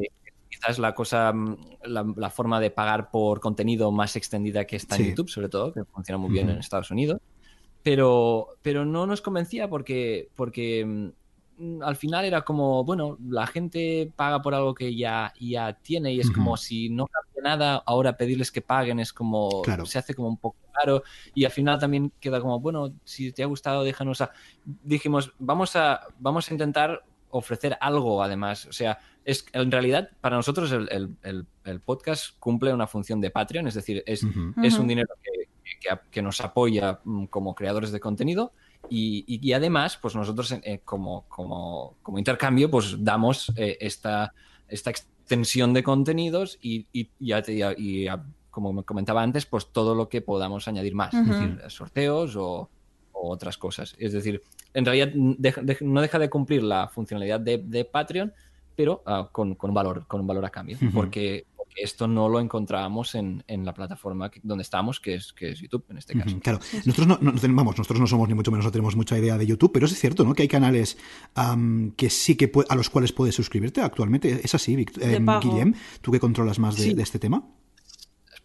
quizás 0.50 0.80
la 0.80 0.94
cosa, 0.96 1.32
mm, 1.34 1.58
la, 1.86 2.06
la 2.16 2.30
forma 2.30 2.60
de 2.60 2.72
pagar 2.72 3.12
por 3.12 3.40
contenido 3.40 3.92
más 3.92 4.16
extendida 4.16 4.66
que 4.66 4.76
está 4.78 4.96
en 4.96 5.04
Sí. 5.04 5.10
YouTube, 5.10 5.30
sobre 5.30 5.50
todo, 5.50 5.74
que 5.74 5.84
funciona 5.86 6.18
muy 6.18 6.32
bien 6.32 6.50
en 6.50 6.58
Estados 6.58 6.92
Unidos. 6.92 7.20
Pero, 7.84 8.50
pero 8.62 8.84
no 8.86 9.06
nos 9.08 9.22
convencía 9.22 9.70
porque, 9.70 10.30
porque 10.36 10.86
mm, 10.86 11.08
al 11.82 11.96
final 11.96 12.26
era 12.26 12.42
como, 12.44 12.84
bueno, 12.84 13.18
la 13.28 13.46
gente 13.48 14.12
paga 14.16 14.42
por 14.42 14.54
algo 14.56 14.74
que 14.74 14.96
ya, 14.96 15.34
ya 15.40 15.74
tiene 15.74 16.14
y 16.14 16.20
es 16.20 16.32
como 16.32 16.56
si 16.58 16.90
no 16.90 17.08
cambia 17.08 17.42
nada, 17.44 17.84
ahora 17.86 18.16
pedirles 18.18 18.52
que 18.52 18.62
paguen 18.62 19.00
es 19.00 19.12
como, 19.14 19.62
Claro. 19.64 19.86
se 19.86 20.00
hace 20.00 20.14
como 20.14 20.28
un 20.30 20.38
poco 20.38 20.58
raro 20.74 21.04
y 21.36 21.46
al 21.46 21.52
final 21.52 21.80
también 21.80 22.12
queda 22.20 22.40
como, 22.42 22.60
bueno, 22.60 22.94
si 23.04 23.32
te 23.32 23.44
ha 23.44 23.48
gustado, 23.48 23.84
déjanos 23.84 24.22
a... 24.22 24.32
Dijimos, 24.66 25.34
vamos 25.40 25.76
a, 25.76 26.02
vamos 26.20 26.50
a 26.50 26.54
intentar 26.54 27.04
ofrecer 27.32 27.78
algo 27.82 28.24
además, 28.24 28.66
o 28.66 28.72
sea, 28.74 29.00
es 29.26 29.46
en 29.54 29.70
realidad 29.72 30.10
para 30.22 30.36
nosotros 30.38 30.72
el, 30.72 30.88
el- 30.92 31.16
el- 31.24 31.46
el 31.66 31.80
podcast 31.82 32.40
cumple 32.40 32.74
una 32.74 32.88
función 32.88 33.22
de 33.22 33.30
Patreon, 33.30 33.68
es 33.68 33.76
decir, 33.76 34.02
es, 34.08 34.26
es 34.64 34.80
un 34.80 34.88
dinero 34.88 35.10
que, 35.22 35.50
que- 35.80 36.00
que 36.10 36.22
nos 36.24 36.42
apoya 36.42 37.00
mm, 37.04 37.26
como 37.26 37.54
creadores 37.54 37.92
de 37.92 38.00
contenido 38.00 38.54
y, 38.90 39.24
y- 39.28 39.48
y 39.48 39.54
además, 39.54 39.98
pues 40.02 40.16
nosotros 40.16 40.52
eh, 40.64 40.82
como, 40.86 41.26
como, 41.28 41.96
como 42.02 42.18
intercambio, 42.20 42.70
pues 42.72 42.96
damos 43.04 43.52
eh, 43.56 43.78
esta, 43.82 44.34
esta 44.68 44.90
extensión 44.92 45.74
de 45.74 45.84
contenidos 45.84 46.58
y, 46.62 46.88
y 46.94 47.10
ya 47.20 47.42
te- 47.42 47.76
y- 47.78 48.08
como 48.50 48.74
me 48.74 48.84
comentaba 48.84 49.22
antes, 49.22 49.46
pues 49.46 49.68
todo 49.72 49.94
lo 49.96 50.10
que 50.10 50.22
podamos 50.22 50.68
añadir 50.68 50.96
más, 50.96 51.14
es 51.14 51.26
decir, 51.28 51.62
sorteos 51.70 52.36
o, 52.36 52.70
o 53.12 53.30
otras 53.30 53.58
cosas. 53.58 53.96
Es 54.00 54.12
decir, 54.14 54.42
en 54.74 54.86
realidad 54.86 55.14
no 55.14 56.02
deja 56.02 56.20
de 56.20 56.30
cumplir 56.30 56.64
la 56.64 56.88
funcionalidad 56.88 57.40
de, 57.40 57.60
de 57.60 57.86
Patreon, 57.86 58.34
pero 58.80 59.04
ah, 59.06 59.28
con, 59.30 59.56
con 59.56 59.72
un 59.72 59.74
valor, 59.74 60.06
con 60.08 60.22
un 60.22 60.28
valor 60.28 60.46
a 60.46 60.50
cambio, 60.50 60.78
porque, 60.94 61.46
porque 61.58 61.82
esto 61.84 62.08
no 62.08 62.30
lo 62.30 62.40
encontrábamos 62.40 63.14
en, 63.14 63.44
en 63.46 63.66
la 63.66 63.74
plataforma 63.74 64.32
que- 64.32 64.40
donde 64.42 64.62
estamos, 64.62 65.02
que 65.02 65.16
es, 65.16 65.34
que 65.34 65.52
es 65.52 65.60
YouTube 65.60 65.84
en 65.90 65.98
este 65.98 66.18
caso. 66.18 66.40
Claro, 66.40 66.60
nosotros 66.86 67.06
no, 67.06 67.18
no 67.22 67.34
tenemos, 67.34 67.58
vamos, 67.58 67.78
nosotros 67.78 68.00
no 68.00 68.08
somos 68.08 68.30
ni 68.30 68.36
mucho 68.36 68.52
menos 68.52 68.64
no 68.64 68.72
tenemos 68.72 68.96
mucha 68.96 69.18
idea 69.20 69.38
de 69.38 69.46
YouTube, 69.46 69.74
pero 69.74 69.86
es 69.86 70.00
cierto, 70.00 70.24
¿no? 70.24 70.34
Que 70.34 70.44
hay 70.44 70.48
canales 70.48 70.98
que 71.98 72.10
sí 72.10 72.38
que 72.38 72.50
a 72.70 72.76
los 72.78 72.90
cuales 72.90 73.12
puedes 73.12 73.36
suscribirte 73.36 73.82
actualmente. 73.82 74.40
Es 74.46 74.56
así, 74.56 74.76
em. 75.02 75.26
Guillem, 75.42 75.74
tú 76.00 76.14
que 76.14 76.22
controlas 76.22 76.58
más 76.58 76.78
de, 76.78 76.84
Sí. 76.84 76.94
de 76.94 77.04
este 77.04 77.20
tema. 77.20 77.44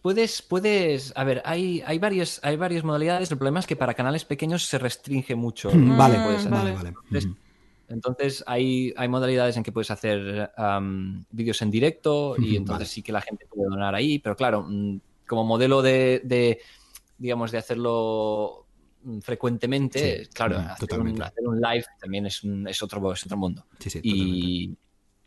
Puedes, 0.01 0.41
puedes, 0.41 1.13
a 1.15 1.23
ver, 1.23 1.41
hay, 1.45 1.81
hay, 1.87 1.97
varios, 1.97 2.41
hay 2.43 2.57
varias 2.57 2.83
modalidades. 2.83 3.31
El 3.31 3.37
problema 3.37 3.61
es 3.61 3.67
que 3.67 3.77
para 3.77 3.93
canales 3.93 4.25
pequeños 4.25 4.65
se 4.65 4.79
restringe 4.79 5.33
mucho. 5.33 5.71
Mm, 5.73 5.97
vale, 5.97 6.19
puedes 6.25 6.49
vale, 6.49 6.73
vale. 6.73 6.89
Entonces. 7.05 7.29
Entonces 7.87 8.43
hay, 8.47 8.93
hay 8.97 9.07
modalidades 9.07 9.57
en 9.57 9.63
que 9.63 9.71
puedes 9.71 9.91
hacer 9.91 10.51
am, 10.57 11.25
vídeos 11.31 11.61
en 11.61 11.71
directo 11.71 12.35
y 12.39 12.55
entonces 12.55 12.87
vale. 12.87 12.93
sí 12.93 13.01
que 13.03 13.11
la 13.11 13.21
gente 13.21 13.45
puede 13.47 13.69
donar 13.69 13.93
ahí, 13.95 14.19
pero 14.19 14.35
claro, 14.35 14.63
mm, 14.67 14.99
como 15.27 15.43
modelo 15.43 15.81
de, 15.81 16.21
de, 16.23 16.59
digamos, 17.17 17.51
de 17.51 17.57
hacerlo 17.59 18.65
mm, 19.03 19.19
frecuentemente, 19.19 20.25
Sí, 20.25 20.29
claro, 20.33 20.59
hacer, 20.59 20.99
un, 20.99 21.21
hacer 21.21 21.47
un 21.47 21.61
live 21.61 21.85
también 21.99 22.25
es, 22.25 22.43
un- 22.43 22.67
es, 22.67 22.81
otro, 22.81 23.13
es 23.13 23.23
otro 23.25 23.37
mundo. 23.37 23.65
Sí, 23.79 23.89
sí. 23.89 23.99
Y, 24.03 24.77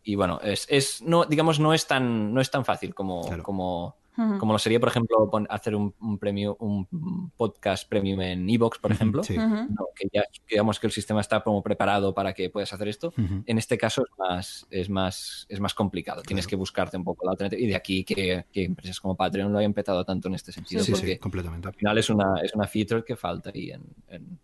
y 0.09 0.14
bueno, 0.14 0.40
es, 0.42 0.66
es, 0.70 1.02
no, 1.02 1.26
digamos, 1.26 1.61
no 1.61 1.74
es 1.74 1.86
tan, 1.86 2.32
no 2.32 2.40
es 2.40 2.50
tan 2.50 2.64
fácil 2.64 2.94
como, 2.94 3.20
como 3.42 3.94
como 4.40 4.52
lo 4.52 4.59
sería, 4.59 4.80
por 4.80 4.88
ejemplo, 4.88 5.30
hacer 5.48 5.76
un, 5.76 5.94
un, 6.00 6.18
premio, 6.18 6.56
un 6.59 7.30
podcast 7.36 7.88
premium 7.88 8.20
en 8.22 8.50
Evox, 8.50 8.78
por 8.78 8.90
ejemplo, 8.90 9.22
que 9.22 10.09
ya 10.12 10.24
digamos 10.50 10.80
que 10.80 10.88
el 10.88 10.92
sistema 10.92 11.20
está 11.20 11.40
como 11.42 11.62
preparado 11.62 12.14
para 12.14 12.32
que 12.32 12.50
puedas 12.50 12.72
hacer 12.72 12.88
esto. 12.88 13.12
En 13.46 13.59
este 13.59 13.76
caso 13.76 14.02
es 14.02 14.18
más, 14.18 14.66
es 14.70 14.88
más, 14.88 15.46
es 15.50 15.61
más 15.61 15.74
complicado. 15.74 16.22
Tienes 16.22 16.48
que 16.48 16.56
buscarte 16.56 16.96
un 16.96 17.04
poco 17.04 17.26
la 17.26 17.32
alternativa. 17.32 17.62
Y 17.62 17.66
de 17.66 17.76
aquí 17.76 18.02
que, 18.02 18.46
empresas 18.54 18.98
como 19.00 19.14
Patreon 19.14 19.52
lo 19.52 19.59
hayan 19.59 19.74
petado 19.74 20.04
tanto 20.06 20.26
en 20.26 20.34
este 20.34 20.52
sentido. 20.52 20.82
Sí, 20.82 20.90
porque 20.90 21.18
completamente. 21.18 21.68
Al 21.68 21.74
final 21.74 21.98
es 21.98 22.11
una, 22.11 22.40
es 22.42 22.54
una 22.54 22.66
feature 22.66 23.04
que 23.04 23.14
falta 23.14 23.52
ahí 23.54 23.70
en 23.70 23.82
en 24.09 24.38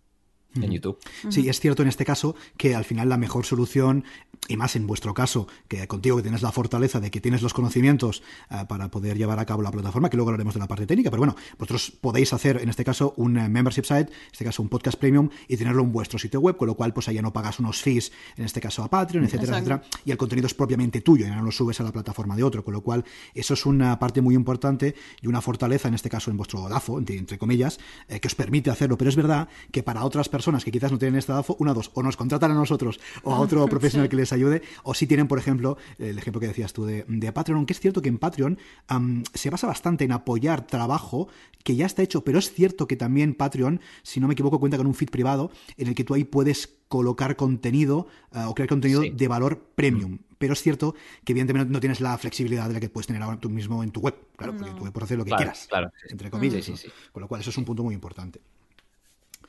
YouTube. 0.54 0.98
Sí, 1.28 1.48
es 1.48 1.60
cierto 1.60 1.82
en 1.82 1.88
este 1.88 2.04
caso 2.04 2.34
que 2.56 2.74
al 2.74 2.84
final 2.84 3.08
la 3.08 3.16
mejor 3.16 3.44
solución, 3.44 4.04
y 4.48 4.56
más 4.56 4.76
en 4.76 4.86
vuestro 4.86 5.14
caso, 5.14 5.48
que 5.68 5.86
contigo 5.86 6.16
que 6.16 6.22
tienes 6.22 6.42
la 6.42 6.52
fortaleza 6.52 7.00
de 7.00 7.10
que 7.10 7.20
tienes 7.20 7.42
los 7.42 7.54
conocimientos 7.54 8.22
eh, 8.50 8.64
para 8.68 8.90
poder 8.90 9.16
llevar 9.16 9.38
a 9.38 9.46
cabo 9.46 9.62
la 9.62 9.70
plataforma, 9.70 10.10
que 10.10 10.16
luego 10.16 10.30
hablaremos 10.30 10.54
de 10.54 10.60
la 10.60 10.68
parte 10.68 10.86
técnica, 10.86 11.10
pero 11.10 11.20
bueno, 11.20 11.36
vosotros 11.58 11.92
podéis 12.00 12.32
hacer 12.32 12.60
en 12.62 12.68
este 12.68 12.84
caso 12.84 13.14
un 13.16 13.36
eh, 13.36 13.48
membership 13.48 13.84
site, 13.84 14.10
en 14.10 14.32
este 14.32 14.44
caso 14.44 14.62
un 14.62 14.68
podcast 14.68 14.98
premium, 14.98 15.28
y 15.48 15.56
tenerlo 15.56 15.82
en 15.82 15.92
vuestro 15.92 16.18
sitio 16.18 16.40
web, 16.40 16.56
con 16.56 16.68
lo 16.68 16.74
cual 16.74 16.92
pues 16.92 17.08
allá 17.08 17.22
no 17.22 17.32
pagas 17.32 17.58
unos 17.58 17.80
fees, 17.82 18.12
en 18.36 18.44
este 18.44 18.60
caso 18.60 18.82
a 18.82 18.90
Patreon, 18.90 19.24
etcétera, 19.24 19.58
etcétera, 19.58 19.82
y 20.04 20.10
el 20.10 20.16
contenido 20.16 20.46
es 20.46 20.54
propiamente 20.54 21.00
tuyo, 21.00 21.26
ya 21.26 21.34
no 21.34 21.42
lo 21.42 21.50
subes 21.50 21.80
a 21.80 21.84
la 21.84 21.92
plataforma 21.92 22.36
de 22.36 22.42
otro, 22.42 22.64
con 22.64 22.74
lo 22.74 22.82
cual 22.82 23.04
eso 23.34 23.54
es 23.54 23.66
una 23.66 23.98
parte 23.98 24.20
muy 24.20 24.34
importante 24.34 24.94
y 25.20 25.26
una 25.26 25.40
fortaleza, 25.40 25.88
en 25.88 25.94
este 25.94 26.10
caso 26.10 26.30
en 26.30 26.36
vuestro 26.36 26.68
DAFO, 26.68 26.98
entre, 26.98 27.38
comillas, 27.38 27.78
eh, 28.08 28.20
que 28.20 28.28
os 28.28 28.34
permite 28.34 28.70
hacerlo, 28.70 28.98
pero 28.98 29.08
es 29.08 29.16
verdad 29.16 29.48
que 29.70 29.82
para 29.82 30.04
otras 30.04 30.28
personas 30.28 30.43
que 30.64 30.70
quizás 30.70 30.92
no 30.92 30.98
tienen 30.98 31.18
este 31.18 31.32
DAFO, 31.32 31.56
una, 31.58 31.74
dos, 31.74 31.90
o 31.94 32.02
nos 32.02 32.16
contratan 32.16 32.50
a 32.50 32.54
nosotros 32.54 33.00
o 33.22 33.34
a 33.34 33.40
otro 33.40 33.66
profesional 33.68 34.08
que 34.08 34.16
les 34.16 34.32
ayude, 34.32 34.62
o 34.82 34.94
si 34.94 35.06
tienen, 35.06 35.26
por 35.26 35.38
ejemplo, 35.38 35.76
el 35.98 36.18
ejemplo 36.18 36.40
que 36.40 36.48
decías 36.48 36.72
tú 36.72 36.84
de, 36.84 37.04
Patreon, 37.32 37.56
aunque 37.56 37.72
es 37.72 37.80
cierto 37.80 38.02
que 38.02 38.08
en 38.08 38.18
Patreon 38.18 38.58
se 39.32 39.50
basa 39.50 39.66
bastante 39.66 40.04
en 40.04 40.12
apoyar 40.12 40.66
trabajo 40.66 41.28
que 41.64 41.76
ya 41.76 41.86
está 41.86 42.02
hecho, 42.02 42.22
pero 42.24 42.38
es 42.38 42.52
cierto 42.52 42.86
que 42.86 42.96
también 42.96 43.34
Patreon, 43.34 43.80
si 44.02 44.20
no 44.20 44.28
me 44.28 44.34
equivoco, 44.34 44.60
cuenta 44.60 44.76
con 44.76 44.86
un 44.86 44.94
feed 44.94 45.08
privado 45.08 45.50
en 45.76 45.88
el 45.88 45.94
que 45.94 46.04
tú 46.04 46.14
ahí 46.14 46.24
puedes 46.24 46.68
colocar 46.88 47.36
contenido 47.36 48.06
ah, 48.32 48.48
o 48.48 48.54
crear 48.54 48.68
contenido 48.68 49.02
de 49.02 49.28
valor 49.28 49.70
premium. 49.74 50.18
Pero 50.38 50.52
es 50.52 50.62
cierto 50.62 50.94
que 51.24 51.32
evidentemente 51.32 51.72
no 51.72 51.80
tienes 51.80 52.00
la 52.00 52.16
flexibilidad 52.18 52.68
de 52.68 52.74
la 52.74 52.80
que 52.80 52.90
puedes 52.90 53.06
tener 53.06 53.22
ahora 53.22 53.40
tú 53.40 53.48
mismo 53.48 53.82
en 53.82 53.90
tu 53.90 54.00
web. 54.00 54.14
Claro, 54.36 54.54
porque 54.56 54.72
tú 54.72 54.84
puedes 54.92 55.02
hacer 55.02 55.18
lo 55.18 55.24
que 55.24 55.32
quieras. 55.32 55.66
Claro. 55.68 55.90
Entre 56.08 56.30
comillas. 56.30 56.70
Con 57.12 57.22
lo 57.22 57.28
cual, 57.28 57.40
eso 57.40 57.50
es 57.50 57.56
un 57.56 57.64
punto 57.64 57.82
muy 57.82 57.94
importante. 57.94 58.40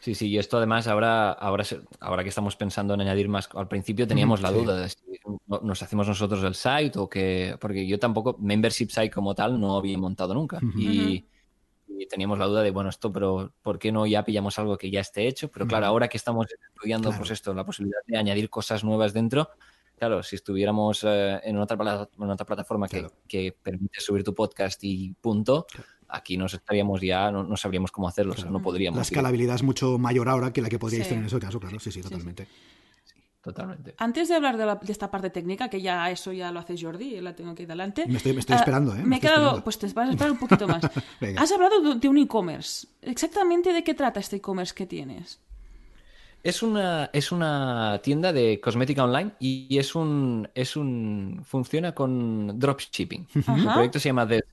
Sí, 0.05 0.13
sí, 0.13 0.27
y 0.27 0.37
esto 0.37 0.57
además 0.57 0.85
ahora, 0.85 1.31
ahora, 1.31 1.63
ahora 1.99 2.21
que 2.21 2.29
estamos 2.29 2.55
pensando 2.55 2.93
en 2.93 3.01
añadir 3.01 3.27
más, 3.27 3.49
al 3.55 3.67
principio 3.67 4.05
teníamos 4.05 4.39
la 4.39 4.51
duda 4.51 4.79
de 4.79 4.89
si 4.89 4.99
nos 5.47 5.81
hacemos 5.81 6.07
nosotros 6.07 6.43
el 6.43 6.53
site 6.53 6.99
o 6.99 7.09
que, 7.09 7.57
porque 7.59 7.87
yo 7.87 7.97
tampoco, 7.97 8.37
membership 8.39 8.89
site 8.89 9.09
como 9.09 9.33
tal, 9.33 9.59
no 9.59 9.75
había 9.75 9.97
montado 9.97 10.35
nunca. 10.35 10.59
y, 10.77 11.25
teníamos 12.07 12.37
la 12.37 12.45
duda 12.45 12.61
de, 12.61 12.69
bueno, 12.69 12.91
esto, 12.91 13.11
pero 13.11 13.51
¿por 13.63 13.79
qué 13.79 13.91
no 13.91 14.05
ya 14.05 14.23
pillamos 14.23 14.59
algo 14.59 14.77
que 14.77 14.91
ya 14.91 14.99
esté 14.99 15.27
hecho? 15.27 15.49
Pero 15.49 15.65
claro, 15.65 15.87
ahora 15.87 16.07
que 16.07 16.17
estamos 16.17 16.45
estudiando, 16.51 17.11
pues 17.11 17.31
esto, 17.31 17.55
la 17.55 17.65
posibilidad 17.65 18.01
de 18.05 18.19
añadir 18.19 18.51
cosas 18.51 18.83
nuevas 18.83 19.11
dentro, 19.11 19.49
claro, 19.97 20.21
si 20.21 20.35
estuviéramos 20.35 21.03
eh, 21.03 21.41
en, 21.43 21.57
otra, 21.57 22.07
en 22.15 22.29
otra 22.29 22.45
plataforma 22.45 22.87
que, 22.87 23.07
que, 23.27 23.57
permite 23.59 24.01
subir 24.01 24.23
tu 24.23 24.35
podcast 24.35 24.83
y 24.83 25.13
punto, 25.19 25.65
aquí 26.07 26.37
nos 26.37 26.53
estaríamos 26.53 27.01
ya, 27.01 27.31
no, 27.31 27.57
sabríamos 27.57 27.91
cómo 27.91 28.07
hacerlo, 28.07 28.33
o 28.33 28.37
sea, 28.37 28.49
no 28.49 28.61
podríamos. 28.61 28.97
La 28.97 29.03
escalabilidad 29.03 29.55
es 29.55 29.63
mucho 29.63 29.97
mayor 29.97 30.29
ahora 30.29 30.53
que 30.53 30.61
la 30.61 30.69
que 30.69 30.79
podríais 30.79 31.07
tener 31.07 31.21
en 31.21 31.27
ese 31.27 31.39
caso, 31.39 31.59
claro, 31.59 31.79
sí, 31.79 31.91
sí, 31.91 32.01
totalmente. 32.01 32.47
Totalmente. 33.45 33.93
Antes 33.99 34.27
de 34.27 34.33
hablar 34.33 34.57
de, 34.57 34.91
esta 34.91 35.11
parte 35.11 35.29
técnica, 35.29 35.69
que 35.69 35.79
ya 35.79 36.09
eso 36.09 36.31
ya 36.31 36.51
lo 36.51 36.59
hace 36.59 36.75
Jordi, 36.81 37.21
la 37.21 37.35
tengo 37.35 37.51
aquí 37.51 37.67
delante. 37.67 38.07
Me 38.07 38.17
estoy, 38.17 38.33
me 38.33 38.39
estoy 38.39 38.55
esperando, 38.55 38.95
¿eh? 38.95 39.03
Me, 39.03 39.17
he 39.17 39.19
quedado, 39.19 39.63
pues 39.63 39.77
te 39.77 39.85
vas 39.85 40.07
a 40.07 40.09
esperar 40.09 40.31
un 40.31 40.39
poquito 40.39 40.67
más. 40.67 40.83
Has 41.37 41.51
hablado 41.51 41.93
de, 41.93 42.07
un 42.07 42.17
e-commerce. 42.17 42.87
¿Exactamente 43.03 43.71
de 43.71 43.83
qué 43.83 43.93
trata 43.93 44.19
este 44.19 44.37
e-commerce 44.37 44.73
que 44.73 44.87
tienes? 44.87 45.39
Es 46.41 46.63
una, 46.63 47.11
es 47.13 47.31
una 47.31 47.99
tienda 48.01 48.33
de 48.33 48.59
cosmética 48.59 49.03
online 49.03 49.33
y 49.39 49.77
es 49.77 49.93
un, 49.93 50.49
es 50.55 50.75
un 50.75 51.41
funciona 51.45 51.93
con 51.93 52.59
dropshipping. 52.59 53.27
El 53.35 53.43
proyecto 53.43 53.99
se 53.99 54.09
llama 54.09 54.27
The 54.27 54.43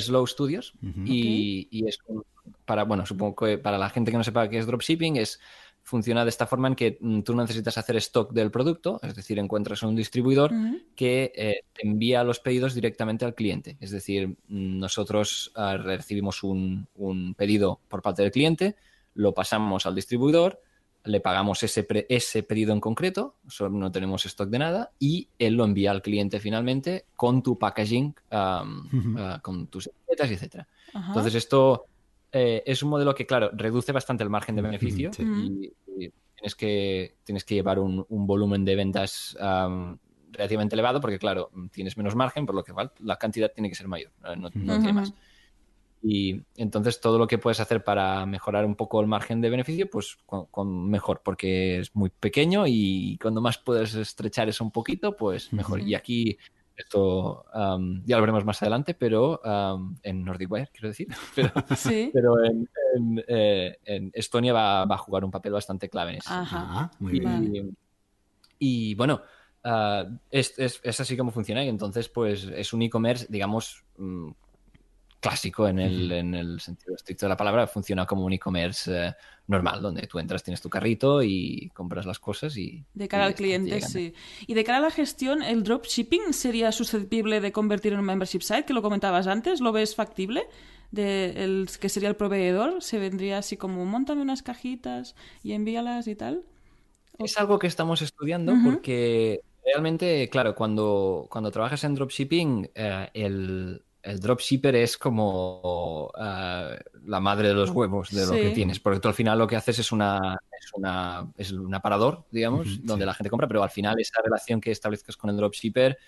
Slow 0.00 0.26
Studios 0.26 0.74
y, 1.04 1.84
es 1.86 1.98
para, 2.64 2.84
bueno, 2.84 3.06
supongo 3.06 3.34
que 3.36 3.58
para 3.58 3.78
la 3.78 3.90
gente 3.90 4.10
que 4.10 4.16
no 4.16 4.24
sepa 4.24 4.48
qué 4.48 4.58
es 4.58 4.66
dropshipping, 4.66 5.16
es 5.16 5.40
funciona 5.82 6.24
de 6.24 6.30
esta 6.30 6.46
forma 6.46 6.68
en 6.68 6.74
que 6.74 6.98
mm, 7.00 7.20
tú 7.22 7.34
no 7.34 7.42
necesitas 7.42 7.76
hacer 7.76 7.96
stock 7.96 8.32
del 8.32 8.50
producto, 8.50 9.00
es 9.02 9.14
decir, 9.14 9.38
encuentras 9.38 9.82
un 9.82 9.96
distribuidor 9.96 10.52
que 10.94 11.32
eh, 11.34 11.64
te 11.72 11.86
envía 11.86 12.24
los 12.24 12.40
pedidos 12.40 12.74
directamente 12.74 13.24
al 13.24 13.34
cliente. 13.34 13.76
Es 13.80 13.90
decir, 13.90 14.28
mm, 14.28 14.78
nosotros 14.78 15.52
ah, 15.56 15.76
recibimos 15.76 16.42
un, 16.42 16.86
un, 16.94 17.34
pedido 17.34 17.80
por 17.88 18.02
parte 18.02 18.22
del 18.22 18.30
cliente, 18.30 18.76
lo 19.14 19.34
pasamos 19.34 19.86
al 19.86 19.94
distribuidor, 19.94 20.60
le 21.04 21.20
pagamos 21.20 21.62
ese, 21.62 21.86
ese 22.08 22.42
pedido 22.42 22.72
en 22.72 22.80
concreto, 22.80 23.36
no 23.70 23.90
tenemos 23.90 24.24
stock 24.26 24.48
de 24.48 24.58
nada, 24.58 24.90
y 24.98 25.28
él 25.38 25.54
lo 25.54 25.64
envía 25.64 25.90
al 25.90 26.02
cliente 26.02 26.38
finalmente 26.38 27.06
con 27.16 27.42
tu 27.42 27.58
packaging, 27.58 28.14
ah, 28.30 28.64
con 29.42 29.66
tus 29.66 29.88
etiquetas, 29.88 30.30
etc. 30.30 30.64
Entonces 30.94 31.34
esto 31.34 31.86
eh, 32.30 32.62
es 32.64 32.82
un 32.82 32.90
modelo 32.90 33.14
que, 33.14 33.26
claro, 33.26 33.50
reduce 33.52 33.92
bastante 33.92 34.22
el 34.22 34.30
margen 34.30 34.56
de 34.56 34.62
beneficio 34.62 35.10
y, 35.18 35.72
tienes, 36.36 36.54
que, 36.54 37.16
tienes 37.24 37.44
que 37.44 37.54
llevar 37.54 37.78
un, 37.78 38.06
volumen 38.08 38.64
de 38.64 38.76
ventas 38.76 39.36
relativamente 40.30 40.76
elevado 40.76 41.00
porque, 41.00 41.18
claro, 41.18 41.50
tienes 41.72 41.96
menos 41.96 42.14
margen, 42.14 42.46
por 42.46 42.54
lo 42.54 42.62
que 42.62 42.72
la 43.00 43.16
cantidad 43.16 43.52
tiene 43.52 43.68
que 43.68 43.74
ser 43.74 43.88
mayor, 43.88 44.12
no, 44.22 44.36
no 44.36 44.50
tiene 44.50 44.92
más. 44.92 45.12
Y 46.02 46.42
entonces 46.56 47.00
todo 47.00 47.16
lo 47.16 47.28
que 47.28 47.38
puedes 47.38 47.60
hacer 47.60 47.84
para 47.84 48.26
mejorar 48.26 48.64
un 48.64 48.74
poco 48.74 49.00
el 49.00 49.06
margen 49.06 49.40
de 49.40 49.50
beneficio, 49.50 49.88
pues 49.88 50.18
con, 50.26 50.90
mejor, 50.90 51.22
porque 51.22 51.78
es 51.78 51.94
muy 51.94 52.10
pequeño 52.10 52.64
y 52.66 53.18
cuando 53.22 53.40
más 53.40 53.58
puedes 53.58 53.94
estrechar 53.94 54.48
eso 54.48 54.64
un 54.64 54.72
poquito, 54.72 55.16
pues 55.16 55.52
mejor. 55.52 55.80
Y 55.80 55.94
aquí 55.94 56.38
esto 56.76 57.44
ya 58.04 58.16
lo 58.16 58.20
veremos 58.20 58.44
más 58.44 58.60
adelante, 58.62 58.94
pero 58.94 59.40
en 60.02 60.24
Nordic 60.24 60.50
Wire, 60.50 60.70
quiero 60.72 60.88
decir. 60.88 61.08
Pero, 61.34 61.52
pero 62.12 62.44
eh, 62.44 63.78
en, 63.84 64.10
Estonia 64.12 64.52
va, 64.52 64.84
va, 64.84 64.96
a 64.96 64.98
jugar 64.98 65.24
un 65.24 65.30
papel 65.30 65.52
bastante 65.52 65.88
clave 65.88 66.12
en 66.12 66.16
eso. 66.18 66.30
Ajá, 66.30 66.90
muy 66.98 67.16
y, 67.16 67.20
bien. 67.20 67.76
Y, 68.58 68.94
bueno, 68.96 69.22
ah, 69.64 70.04
es, 70.30 70.58
es, 70.58 70.80
es, 70.82 71.00
así 71.00 71.16
como 71.16 71.30
funciona 71.30 71.64
y 71.64 71.68
entonces 71.68 72.08
pues 72.08 72.44
es 72.44 72.72
un 72.72 72.82
e-commerce, 72.82 73.26
digamos, 73.28 73.84
mm, 73.96 74.30
clásico 75.22 75.68
en 75.68 75.78
el, 75.78 76.10
en 76.10 76.34
el, 76.34 76.60
sentido 76.60 76.96
estricto 76.96 77.26
de 77.26 77.30
la 77.30 77.36
palabra, 77.36 77.68
funciona 77.68 78.04
como 78.04 78.24
un 78.24 78.32
e-commerce 78.32 78.90
eh, 78.92 79.14
normal, 79.46 79.80
donde 79.80 80.06
tú 80.08 80.18
entras, 80.18 80.42
tienes 80.42 80.60
tu 80.60 80.68
carrito 80.68 81.22
y 81.22 81.70
compras 81.74 82.04
las 82.06 82.18
cosas 82.18 82.56
y... 82.56 82.84
De 82.92 83.06
cara 83.06 83.26
al 83.26 83.34
cliente, 83.34 83.80
sí. 83.82 84.12
Y 84.48 84.54
de 84.54 84.64
cara 84.64 84.78
a 84.78 84.80
la 84.80 84.90
gestión, 84.90 85.44
¿el 85.44 85.62
dropshipping 85.62 86.32
sería 86.32 86.72
susceptible 86.72 87.40
de 87.40 87.52
convertir 87.52 87.92
en 87.92 88.00
un 88.00 88.04
membership 88.04 88.40
site, 88.40 88.64
que 88.64 88.74
lo 88.74 88.82
comentabas 88.82 89.28
antes? 89.28 89.60
¿Lo 89.60 89.70
ves 89.70 89.94
factible? 89.94 90.48
De 90.90 91.44
el 91.44 91.68
que 91.80 91.88
sería 91.88 92.08
el 92.08 92.16
proveedor, 92.16 92.82
se 92.82 92.98
vendría 92.98 93.38
así 93.38 93.56
como, 93.56 93.84
montame 93.86 94.22
unas 94.22 94.42
cajitas 94.42 95.14
y 95.44 95.52
envíalas 95.52 96.08
y 96.08 96.16
tal. 96.16 96.42
Es 97.18 97.38
algo 97.38 97.60
que 97.60 97.68
estamos 97.68 98.02
estudiando 98.02 98.54
porque 98.64 99.42
realmente, 99.64 100.28
claro, 100.30 100.56
cuando, 100.56 101.28
cuando 101.30 101.52
trabajas 101.52 101.84
en 101.84 101.94
dropshipping, 101.94 102.70
eh, 102.74 103.08
el 103.14 103.82
el 104.02 104.20
dropshipper 104.20 104.74
es 104.74 104.98
como 104.98 106.10
ah, 106.16 106.74
la 107.04 107.20
madre 107.20 107.48
de 107.48 107.54
los 107.54 107.70
huevos 107.70 108.10
de 108.10 108.26
lo 108.26 108.32
que 108.32 108.50
tienes, 108.50 108.80
porque 108.80 109.00
tú 109.00 109.08
al 109.08 109.14
final 109.14 109.38
lo 109.38 109.46
que 109.46 109.56
haces 109.56 109.78
es 109.78 109.92
una 109.92 110.38
es 110.58 110.70
una 110.74 111.30
es 111.36 111.52
un 111.52 111.74
aparador, 111.74 112.24
digamos, 112.30 112.84
donde 112.84 113.06
la 113.06 113.14
gente 113.14 113.30
compra, 113.30 113.48
pero 113.48 113.62
al 113.62 113.70
final 113.70 114.00
esa 114.00 114.20
relación 114.22 114.60
que 114.60 114.70
establezcas 114.70 115.16
con 115.16 115.30
el 115.30 115.36
dropshipper 115.36 115.98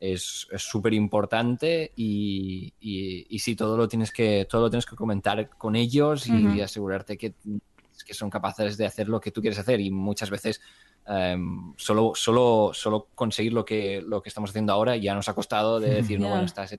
es 0.00 0.46
súper 0.56 0.94
importante 0.94 1.92
y, 1.96 2.72
y, 2.80 3.38
sí, 3.40 3.56
todo 3.56 3.76
lo 3.76 3.88
tienes 3.88 4.12
que 4.12 4.46
todo 4.48 4.62
lo 4.62 4.70
tienes 4.70 4.86
que 4.86 4.94
comentar 4.94 5.48
con 5.50 5.74
ellos 5.74 6.28
y, 6.28 6.60
asegurarte 6.60 7.18
que, 7.18 7.34
que, 8.06 8.14
son 8.14 8.30
capaces 8.30 8.76
de 8.76 8.86
hacer 8.86 9.08
lo 9.08 9.20
que 9.20 9.32
tú 9.32 9.40
quieres 9.40 9.58
hacer 9.58 9.80
y 9.80 9.90
muchas 9.90 10.30
veces 10.30 10.60
em, 11.06 11.74
solo, 11.76 12.12
solo, 12.14 12.70
solo 12.74 13.08
conseguir 13.14 13.52
lo 13.52 13.64
que, 13.64 14.00
lo 14.00 14.22
que 14.22 14.28
estamos 14.28 14.50
haciendo 14.50 14.72
ahora 14.72 14.96
ya 14.96 15.14
nos 15.14 15.28
ha 15.28 15.34
costado 15.34 15.80
de 15.80 15.90
decir, 15.94 16.20
no, 16.20 16.28
bueno, 16.28 16.44
estás 16.44 16.78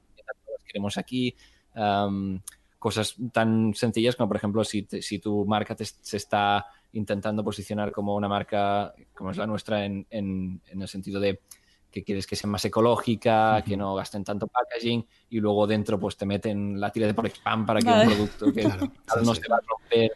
queremos 0.70 0.98
aquí. 0.98 1.36
cosas 2.78 3.16
tan 3.34 3.74
sencillas 3.74 4.16
como, 4.16 4.30
por 4.30 4.38
ejemplo, 4.38 4.64
si, 4.64 4.88
si 5.02 5.20
tu 5.20 5.46
marca 5.46 5.76
se 5.78 6.18
está 6.18 6.66
intentando 6.94 7.44
posicionar 7.44 7.92
como 7.92 8.16
una 8.16 8.28
marca 8.28 8.94
como 9.14 9.32
es 9.32 9.38
la 9.38 9.46
nuestra 9.46 9.86
en, 9.86 10.08
en, 10.10 10.62
el 10.72 10.88
sentido 10.88 11.20
de 11.20 11.42
que 11.92 12.04
quieres 12.04 12.28
que 12.28 12.36
sea 12.36 12.50
más 12.50 12.64
ecológica, 12.66 13.64
que 13.66 13.76
no 13.76 13.96
gasten 13.96 14.24
tanto 14.24 14.48
packaging 14.48 15.06
y 15.30 15.40
luego 15.40 15.66
dentro 15.66 16.00
pues 16.00 16.18
te 16.18 16.26
meten 16.26 16.80
la 16.80 16.92
tira 16.92 17.08
de 17.08 17.14
por 17.14 17.28
spam 17.28 17.66
para 17.66 17.82
que 17.82 17.90
un 17.90 18.06
producto 18.06 18.54
que 18.54 18.64
no 19.24 19.36
se 19.36 19.48
va 19.48 19.58
a 19.58 19.62
romper 19.62 20.12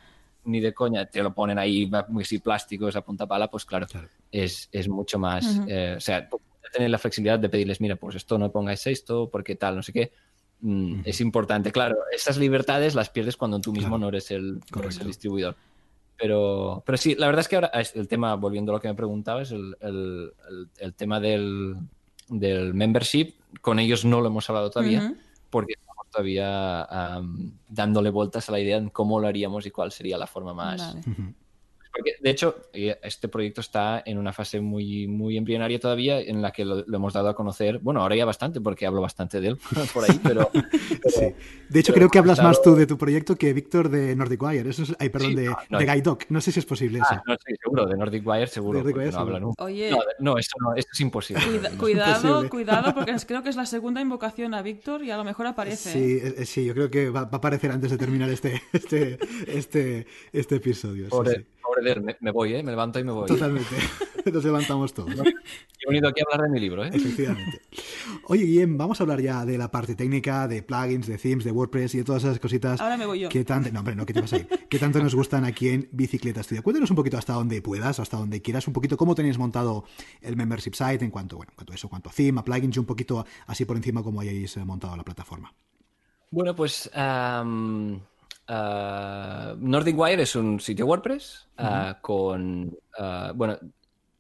ni 0.46 0.60
de 0.60 0.74
coña, 0.74 1.06
te 1.06 1.24
lo 1.24 1.34
ponen 1.34 1.58
ahí 1.58 1.90
muy 2.10 2.26
si 2.26 2.40
plásticos 2.40 2.96
a 2.96 3.02
punta 3.02 3.26
pala, 3.26 3.50
pues 3.50 3.66
claro, 3.66 3.88
Es, 4.32 4.68
es, 4.72 4.88
mucho 4.90 5.18
más, 5.18 5.62
eh, 5.68 5.96
o 5.98 6.00
sea, 6.00 6.28
tener 6.72 6.90
la 6.90 6.98
flexibilidad 6.98 7.40
de 7.40 7.50
pedirles, 7.50 7.80
mira, 7.80 7.96
pues 7.96 8.16
esto 8.16 8.38
no 8.38 8.52
pongáis 8.52 8.86
esto, 8.88 9.30
porque 9.30 9.56
tal, 9.56 9.76
no 9.76 9.84
sé 9.84 9.94
qué. 9.94 10.12
Mm, 10.64 11.02
es 11.04 11.20
importante. 11.20 11.74
Claro, 11.74 11.98
esas 12.14 12.38
libertades 12.38 12.96
las 12.96 13.10
pierdes 13.10 13.36
cuando 13.36 13.60
tú 13.60 13.74
mismo 13.74 13.98
no 13.98 14.08
eres 14.08 14.32
el, 14.32 14.62
no 14.74 14.82
eres 14.82 14.98
el 14.98 15.08
distribuidor. 15.08 15.58
Pero, 16.18 16.82
pero 16.86 16.98
sí, 16.98 17.16
la 17.16 17.26
verdad 17.26 17.42
es 17.42 17.50
que 17.50 17.56
ahora 17.56 17.72
el 17.94 18.08
tema, 18.08 18.36
volviendo 18.36 18.72
a 18.72 18.76
lo 18.76 18.82
que 18.82 18.88
me 18.88 18.94
preguntabas, 18.94 19.52
el, 19.52 19.76
el, 19.82 20.32
el, 20.78 20.94
tema 20.94 21.20
del, 21.20 21.76
del, 22.30 22.74
membership, 22.74 23.34
con 23.60 23.78
ellos 23.78 24.06
no 24.06 24.22
lo 24.22 24.28
hemos 24.28 24.50
hablado 24.50 24.70
todavía, 24.70 25.14
porque 25.50 25.74
estamos 25.74 26.08
todavía 26.10 26.88
um, 27.20 27.52
dándole 27.68 28.10
vueltas 28.10 28.48
a 28.48 28.54
la 28.54 28.62
idea 28.62 28.80
de 28.80 28.90
cómo 28.90 29.20
lo 29.20 29.28
haríamos 29.28 29.66
y 29.66 29.72
cuál 29.72 29.92
sería 29.92 30.18
la 30.18 30.28
forma 30.28 30.54
más, 30.54 30.94
vale. 30.94 31.34
Porque, 31.94 32.16
de 32.20 32.30
hecho, 32.30 32.56
eh, 32.74 32.98
este 33.04 33.28
proyecto 33.28 33.62
está 33.62 34.02
en 34.04 34.18
una 34.18 34.34
fase 34.34 34.60
muy, 34.60 35.08
muy 35.08 35.38
embrionaria 35.38 35.80
todavía, 35.80 36.20
en 36.20 36.42
la 36.42 36.52
que 36.52 36.66
lo, 36.66 36.84
hemos 36.92 37.14
dado 37.14 37.30
a 37.30 37.36
conocer. 37.36 37.80
Bueno, 37.80 38.02
ahora 38.02 38.16
ya 38.16 38.26
bastante, 38.26 38.60
porque 38.62 38.88
hablo 38.88 39.02
bastante 39.02 39.40
de 39.40 39.50
él 39.50 39.58
por 39.94 40.04
ahí, 40.04 40.20
pero. 40.24 40.50
sí. 41.08 41.34
De 41.70 41.80
hecho, 41.80 41.94
creo 41.94 42.10
que 42.10 42.18
hablas 42.18 42.42
más 42.42 42.62
tú 42.62 42.76
de 42.76 42.88
tu 42.88 42.98
proyecto 42.98 43.36
que 43.36 43.54
Víctor 43.54 43.90
de 43.90 44.16
Nordic 44.16 44.42
Wire. 44.42 44.70
Eso 44.70 44.84
es, 44.84 44.96
ay, 44.98 45.10
perdón, 45.10 45.36
de, 45.36 45.56
no, 45.70 45.78
de 45.78 45.86
Guide 45.86 46.18
No 46.30 46.42
sé 46.42 46.52
si 46.52 46.60
es 46.60 46.66
posible 46.66 47.00
ah, 47.02 47.08
eso. 47.12 47.22
No, 47.28 47.36
sí, 47.36 47.54
seguro, 47.62 47.86
de 47.86 47.98
Nordic 47.98 48.26
Wire 48.26 48.48
seguro. 48.48 48.80
Nordic 48.80 48.98
Wire, 48.98 49.12
no 49.12 49.20
hablan 49.20 49.44
Oye. 49.60 49.92
No, 50.20 50.38
esto, 50.38 50.58
no, 50.60 50.76
esto 50.76 50.90
es 50.94 51.00
imposible. 51.00 51.44
cuidado, 51.78 52.50
cuidado, 52.50 52.94
porque 52.96 53.14
creo 53.28 53.44
que 53.44 53.50
es 53.50 53.56
la 53.56 53.68
segunda 53.68 54.02
invocación 54.02 54.56
a 54.56 54.64
Víctor 54.64 55.04
y 55.04 55.12
a 55.12 55.18
lo 55.18 55.24
mejor 55.24 55.46
aparece. 55.46 55.92
Sí, 55.92 56.20
¿eh? 56.22 56.46
sí 56.46 56.66
yo 56.66 56.74
creo 56.74 56.90
que 56.90 57.10
va, 57.10 57.26
va, 57.26 57.30
a 57.34 57.38
aparecer 57.38 57.72
antes 57.72 57.92
de 57.92 57.98
terminar 57.98 58.30
este, 58.30 58.62
este, 58.74 59.20
este, 59.48 60.08
este 60.32 60.56
episodio. 60.56 61.10
Pobre, 61.10 61.32
sí, 61.32 61.38
sí. 61.42 61.63
Me, 61.82 62.18
me, 62.20 62.32
voy, 62.32 62.56
¿eh? 62.56 62.64
Me 62.64 62.72
levanto 62.72 63.00
y 63.00 63.04
me 63.04 63.12
voy. 63.12 63.28
Totalmente. 63.28 63.76
Nos 64.32 64.44
levantamos 64.44 64.94
todos. 64.94 65.14
He 65.14 65.88
venido 65.88 66.08
aquí 66.08 66.22
a 66.22 66.24
hablar 66.32 66.48
de 66.48 66.54
mi 66.54 66.60
libro, 66.60 66.84
¿eh? 66.86 66.90
Efectivamente. 66.94 67.62
Oye, 68.28 68.46
Guillem, 68.46 68.78
vamos 68.78 69.00
a 69.00 69.04
hablar 69.04 69.22
ya 69.22 69.46
de 69.46 69.58
la 69.58 69.70
parte 69.70 69.96
técnica, 69.96 70.48
de 70.48 70.64
plugins, 70.64 71.08
de 71.08 71.18
themes, 71.18 71.44
de 71.44 71.52
WordPress 71.52 71.96
y 71.96 71.98
de 72.00 72.04
todas 72.04 72.24
esas 72.24 72.40
cositas. 72.40 72.80
Ahora 72.80 72.98
me 72.98 73.06
voy 73.06 73.20
yo. 73.20 73.30
Que 73.30 73.44
tanto, 73.44 73.70
no, 73.72 73.80
hombre, 73.80 73.96
no, 73.96 74.06
¿qué 74.06 74.14
te 74.14 74.22
vas 74.22 74.32
a 74.34 74.38
ir? 74.38 74.48
Que 74.48 74.80
tanto 74.80 75.04
nos 75.04 75.14
gustan 75.14 75.44
aquí 75.44 75.70
en 75.70 75.90
Bicicleta 75.92 76.42
Studio. 76.42 76.64
Cuéntanos 76.64 76.90
un 76.90 76.96
poquito 76.96 77.18
hasta 77.18 77.34
donde 77.34 77.62
puedas, 77.62 78.00
hasta 78.00 78.18
donde 78.18 78.42
quieras, 78.42 78.68
un 78.68 78.74
poquito 78.74 78.96
cómo 78.96 79.14
tenéis 79.16 79.38
montado 79.38 79.84
el 80.22 80.38
membership 80.38 80.74
site 80.74 81.04
en 81.04 81.12
cuanto, 81.12 81.38
bueno, 81.38 81.52
en 81.52 81.56
cuanto 81.56 81.74
a 81.74 81.76
eso, 81.76 81.88
en 81.88 81.90
cuanto 81.90 82.10
a 82.10 82.14
theme, 82.14 82.40
a 82.40 82.44
plugins 82.44 82.76
y 82.78 82.80
un 82.80 82.86
poquito 82.86 83.26
así 83.48 83.66
por 83.66 83.76
encima 83.76 84.04
cómo 84.04 84.22
hayáis 84.22 84.56
montado 84.58 84.96
la 84.96 85.04
plataforma. 85.04 85.54
Bueno, 86.32 86.56
pues 86.56 86.90
um, 86.96 88.00
uh, 88.50 89.56
Nordic 89.58 89.98
Wire 89.98 90.24
es 90.24 90.36
un 90.36 90.60
sitio 90.60 90.86
WordPress 90.86 91.48
uh, 91.58 91.62
uh 91.62 91.66
-huh. 91.66 92.02
con, 92.02 92.78
uh, 93.00 93.34
bueno, 93.36 93.58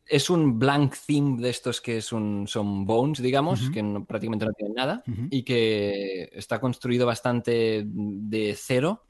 es 0.05 0.29
un 0.29 0.59
blank 0.59 0.95
theme 1.07 1.41
de 1.41 1.49
estos 1.49 1.79
que 1.79 1.97
es 1.97 2.11
un, 2.11 2.47
son 2.47 2.85
bones, 2.85 3.21
digamos, 3.21 3.61
-huh. 3.61 3.73
que 3.73 3.81
no, 3.81 4.05
prácticamente 4.05 4.45
no 4.45 4.51
tienen 4.53 4.75
nada 4.75 5.03
-huh. 5.05 5.27
y 5.31 5.43
que 5.43 6.29
está 6.33 6.59
construido 6.59 7.05
bastante 7.05 7.83
de 7.85 8.53
cero. 8.57 9.03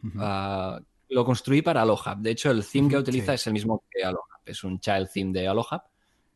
Lo 1.09 1.25
construí 1.25 1.61
para 1.61 1.81
Alohab. 1.83 2.19
De 2.19 2.31
hecho, 2.31 2.49
el 2.49 2.63
theme 2.65 2.89
que 2.89 2.97
utiliza 2.97 3.33
sí. 3.33 3.35
es 3.35 3.47
el 3.47 3.53
mismo 3.53 3.83
que 3.91 4.03
Alohab. 4.03 4.41
Es 4.45 4.63
un 4.63 4.79
child 4.79 5.09
theme 5.13 5.31
de 5.31 5.47
Alohab 5.47 5.83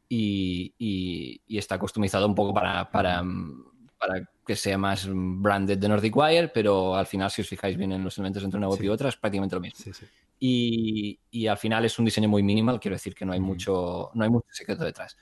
y, 0.08 0.74
y, 0.78 1.42
y 1.48 1.58
está 1.58 1.80
customizado 1.80 2.28
un 2.28 2.36
poco 2.36 2.54
para, 2.54 2.90
para, 2.92 3.24
para, 3.98 4.30
que 4.46 4.56
sea 4.56 4.78
más 4.78 5.08
branded 5.10 5.78
de 5.78 5.90
Nordic 5.90 6.16
Wire, 6.16 6.50
pero 6.50 6.96
al 6.96 7.06
final, 7.06 7.30
si 7.30 7.42
os 7.42 7.48
fijáis 7.48 7.78
bien 7.78 7.92
en 7.92 8.04
los 8.04 8.18
elementos 8.18 8.44
entre 8.44 8.58
una 8.58 8.70
web 8.70 8.80
sí. 8.80 8.86
y 8.86 8.90
otra, 8.90 9.10
es 9.10 9.18
prácticamente 9.18 9.56
lo 9.56 9.62
mismo. 9.62 9.94
Sí, 9.94 10.06
y, 10.40 11.20
y, 11.32 11.48
al 11.48 11.58
final 11.58 11.84
es 11.86 11.98
un 11.98 12.06
diseño 12.06 12.30
muy 12.30 12.44
minimal, 12.44 12.80
quiero 12.80 12.96
decir 12.96 13.16
que 13.16 13.26
no 13.26 13.34
hay, 13.34 13.40
mucho, 13.40 14.12
no 14.14 14.24
hay 14.24 14.30
mucho 14.30 14.48
secreto 14.52 14.84
detrás. 14.84 15.18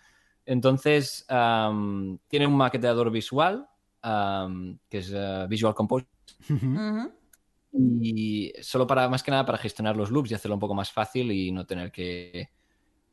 Entonces, 0.46 1.26
um, 1.30 2.18
tiene 2.28 2.46
un 2.46 2.58
maqueteador 2.58 3.10
visual, 3.12 3.68
um, 4.04 4.78
que 4.90 4.98
es 5.00 5.12
uh, 5.12 5.48
Visual 5.48 5.74
Compose. 5.74 6.06
Uh 6.50 6.54
-huh. 6.54 7.12
Y 8.02 8.54
solo 8.62 8.86
para, 8.88 9.10
más 9.10 9.24
que 9.24 9.32
nada, 9.32 9.46
para 9.46 9.58
gestionar 9.58 9.98
los 9.98 10.12
loops 10.12 10.32
y 10.32 10.34
hacerlo 10.34 10.56
un 10.56 10.60
poco 10.60 10.76
más 10.76 10.92
fácil 10.92 11.32
y 11.32 11.52
no 11.52 11.66
tener 11.66 11.92
que, 11.92 12.50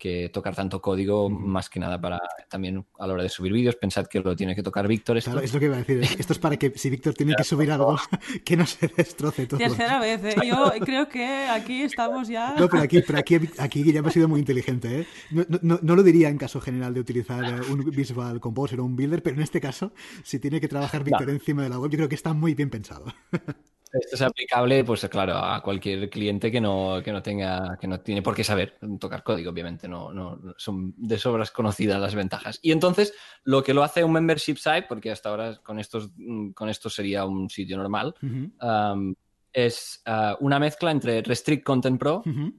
que 0.02 0.30
tocar 0.30 0.56
tanto 0.56 0.82
código, 0.82 1.26
uh 1.26 1.30
-huh. 1.30 1.38
más 1.38 1.70
que 1.70 1.78
nada 1.78 2.00
para 2.00 2.18
también 2.48 2.84
a 2.98 3.06
la 3.06 3.12
hora 3.12 3.22
de 3.22 3.28
subir 3.28 3.52
vídeos. 3.52 3.76
Pensad 3.76 4.08
que 4.08 4.18
lo 4.18 4.34
tiene 4.34 4.56
que 4.56 4.62
tocar 4.64 4.88
Víctor. 4.88 5.16
Esto. 5.16 5.30
Claro, 5.30 5.44
es 5.44 5.54
lo 5.54 5.60
que 5.60 5.66
iba 5.66 5.76
a 5.76 5.78
decir. 5.78 6.02
Esto 6.18 6.32
es 6.32 6.40
para 6.40 6.56
que 6.56 6.72
si 6.74 6.90
Víctor 6.90 7.14
tiene 7.14 7.36
que 7.36 7.44
subir 7.44 7.70
algo, 7.70 7.96
que 8.44 8.56
no 8.56 8.66
se 8.66 8.88
destroce 8.88 9.46
todo. 9.46 9.58
Tercera 9.58 10.00
vez, 10.00 10.24
¿eh? 10.24 10.34
Yo 10.44 10.72
creo 10.80 11.08
que 11.08 11.46
aquí 11.46 11.82
estamos 11.82 12.26
ya. 12.26 12.56
No, 12.58 12.68
pero 12.68 12.82
aquí, 12.82 13.00
pero 13.06 13.20
aquí, 13.20 13.38
aquí 13.58 13.84
Guillermo 13.84 14.08
ha 14.08 14.10
sido 14.10 14.26
muy 14.26 14.40
inteligente. 14.40 15.02
¿eh? 15.02 15.06
No, 15.30 15.44
no, 15.62 15.78
no, 15.80 15.94
lo 15.94 16.02
diría 16.02 16.28
en 16.30 16.36
caso 16.36 16.60
general 16.60 16.94
de 16.94 16.98
utilizar 16.98 17.62
un 17.70 17.88
Visual 17.90 18.40
Composer 18.40 18.80
o 18.80 18.84
un 18.84 18.96
Builder, 18.96 19.22
pero 19.22 19.36
en 19.36 19.42
este 19.42 19.60
caso, 19.60 19.92
si 20.24 20.40
tiene 20.40 20.60
que 20.60 20.66
trabajar 20.66 21.04
Víctor 21.04 21.28
no. 21.28 21.32
encima 21.32 21.62
de 21.62 21.68
la 21.68 21.78
web, 21.78 21.92
yo 21.92 21.98
creo 21.98 22.08
que 22.08 22.16
está 22.16 22.32
muy 22.32 22.54
bien 22.54 22.70
pensado. 22.70 23.04
Esto 23.92 24.16
es 24.16 24.22
aplicable, 24.22 24.84
pues 24.84 25.06
claro, 25.10 25.36
a 25.36 25.62
cualquier 25.62 26.08
cliente 26.08 26.50
que 26.50 26.62
no, 26.62 27.02
que 27.04 27.12
no 27.12 27.22
tenga, 27.22 27.76
que 27.78 27.86
no 27.86 28.00
tiene 28.00 28.22
por 28.22 28.34
qué 28.34 28.42
saber 28.42 28.78
tocar 28.98 29.22
código, 29.22 29.50
obviamente, 29.50 29.86
no, 29.86 30.12
no 30.12 30.40
son 30.56 30.94
de 30.96 31.18
sobras 31.18 31.50
conocidas 31.50 32.00
las 32.00 32.14
ventajas. 32.14 32.58
Y 32.62 32.72
entonces, 32.72 33.12
lo 33.44 33.62
que 33.62 33.74
lo 33.74 33.82
hace 33.82 34.02
un 34.02 34.12
membership 34.12 34.56
site, 34.56 34.86
porque 34.88 35.10
hasta 35.10 35.28
ahora 35.28 35.60
con 35.62 35.78
estos, 35.78 36.10
con 36.54 36.70
esto 36.70 36.88
sería 36.88 37.26
un 37.26 37.50
sitio 37.50 37.76
normal, 37.76 38.14
uh 38.22 38.26
-huh. 38.26 38.94
um, 38.94 39.14
es 39.52 40.02
uh, 40.06 40.42
una 40.42 40.58
mezcla 40.58 40.90
entre 40.90 41.20
Restrict 41.20 41.62
Content 41.62 41.98
Pro, 41.98 42.22
uh 42.24 42.30
-huh. 42.30 42.52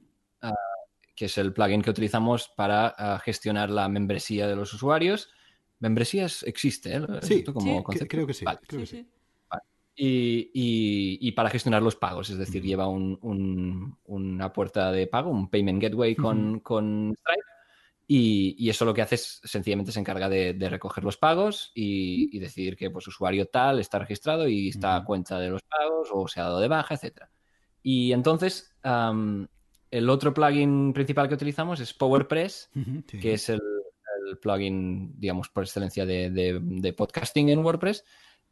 uh, 0.44 0.54
que 1.16 1.24
es 1.24 1.36
el 1.38 1.52
plugin 1.52 1.82
que 1.82 1.90
utilizamos 1.90 2.48
para 2.56 2.94
gestionar 3.24 3.70
la 3.70 3.88
membresía 3.88 4.46
de 4.46 4.54
los 4.54 4.72
usuarios. 4.72 5.30
Membresías 5.80 6.44
existe, 6.44 6.96
¿eh? 6.96 7.02
Sí, 7.22 7.42
como 7.42 7.84
sí 7.92 8.06
creo 8.06 8.26
que 8.26 8.34
sí. 8.34 8.44
Vale. 8.44 8.60
Creo 8.66 8.80
que 8.82 8.86
sí. 8.86 9.06
Y, 9.96 10.50
y, 10.52 11.18
y, 11.20 11.32
para 11.32 11.50
gestionar 11.50 11.80
los 11.80 11.94
pagos, 11.94 12.28
es 12.28 12.36
decir, 12.36 12.64
lleva 12.64 12.88
un, 12.88 13.16
un, 13.22 13.96
una 14.06 14.52
puerta 14.52 14.90
de 14.90 15.06
pago, 15.06 15.30
un 15.30 15.48
payment 15.48 15.80
gateway 15.80 16.16
con, 16.16 16.54
uh 16.54 16.56
-huh. 16.56 16.62
con 16.62 17.14
Stripe, 17.16 17.46
y, 18.08 18.56
y, 18.58 18.70
eso 18.70 18.84
lo 18.84 18.92
que 18.92 19.02
hace 19.02 19.14
es 19.14 19.40
sencillamente 19.44 19.92
se 19.92 20.00
encarga 20.00 20.28
de, 20.28 20.52
de 20.52 20.68
recoger 20.68 21.04
los 21.04 21.16
pagos 21.16 21.70
y, 21.76 22.36
decidir 22.40 22.76
que 22.76 22.90
pues, 22.90 23.06
usuario 23.06 23.46
tal 23.46 23.78
está 23.78 24.00
registrado 24.00 24.48
y 24.48 24.68
está 24.70 24.96
uh 24.96 24.98
-huh. 24.98 25.02
a 25.02 25.04
cuenta 25.04 25.38
de 25.38 25.50
los 25.50 25.62
pagos 25.62 26.08
o 26.12 26.26
se 26.26 26.40
ha 26.40 26.44
dado 26.44 26.58
de 26.58 26.68
baja, 26.68 26.94
etc. 26.96 27.28
Y 27.84 28.12
entonces, 28.12 28.74
um, 28.84 29.46
el 29.92 30.10
otro 30.10 30.34
plugin 30.34 30.92
principal 30.92 31.28
que 31.28 31.34
utilizamos 31.34 31.78
es 31.78 31.94
PowerPress, 31.94 32.68
sí. 33.06 33.18
que 33.20 33.34
es 33.34 33.48
el, 33.48 33.60
el, 34.28 34.38
plugin, 34.38 35.18
digamos, 35.20 35.48
por 35.50 35.62
excelencia 35.62 36.04
de, 36.04 36.30
de, 36.30 36.58
de 36.60 36.92
podcasting 36.92 37.50
en 37.50 37.60
WordPress 37.60 38.04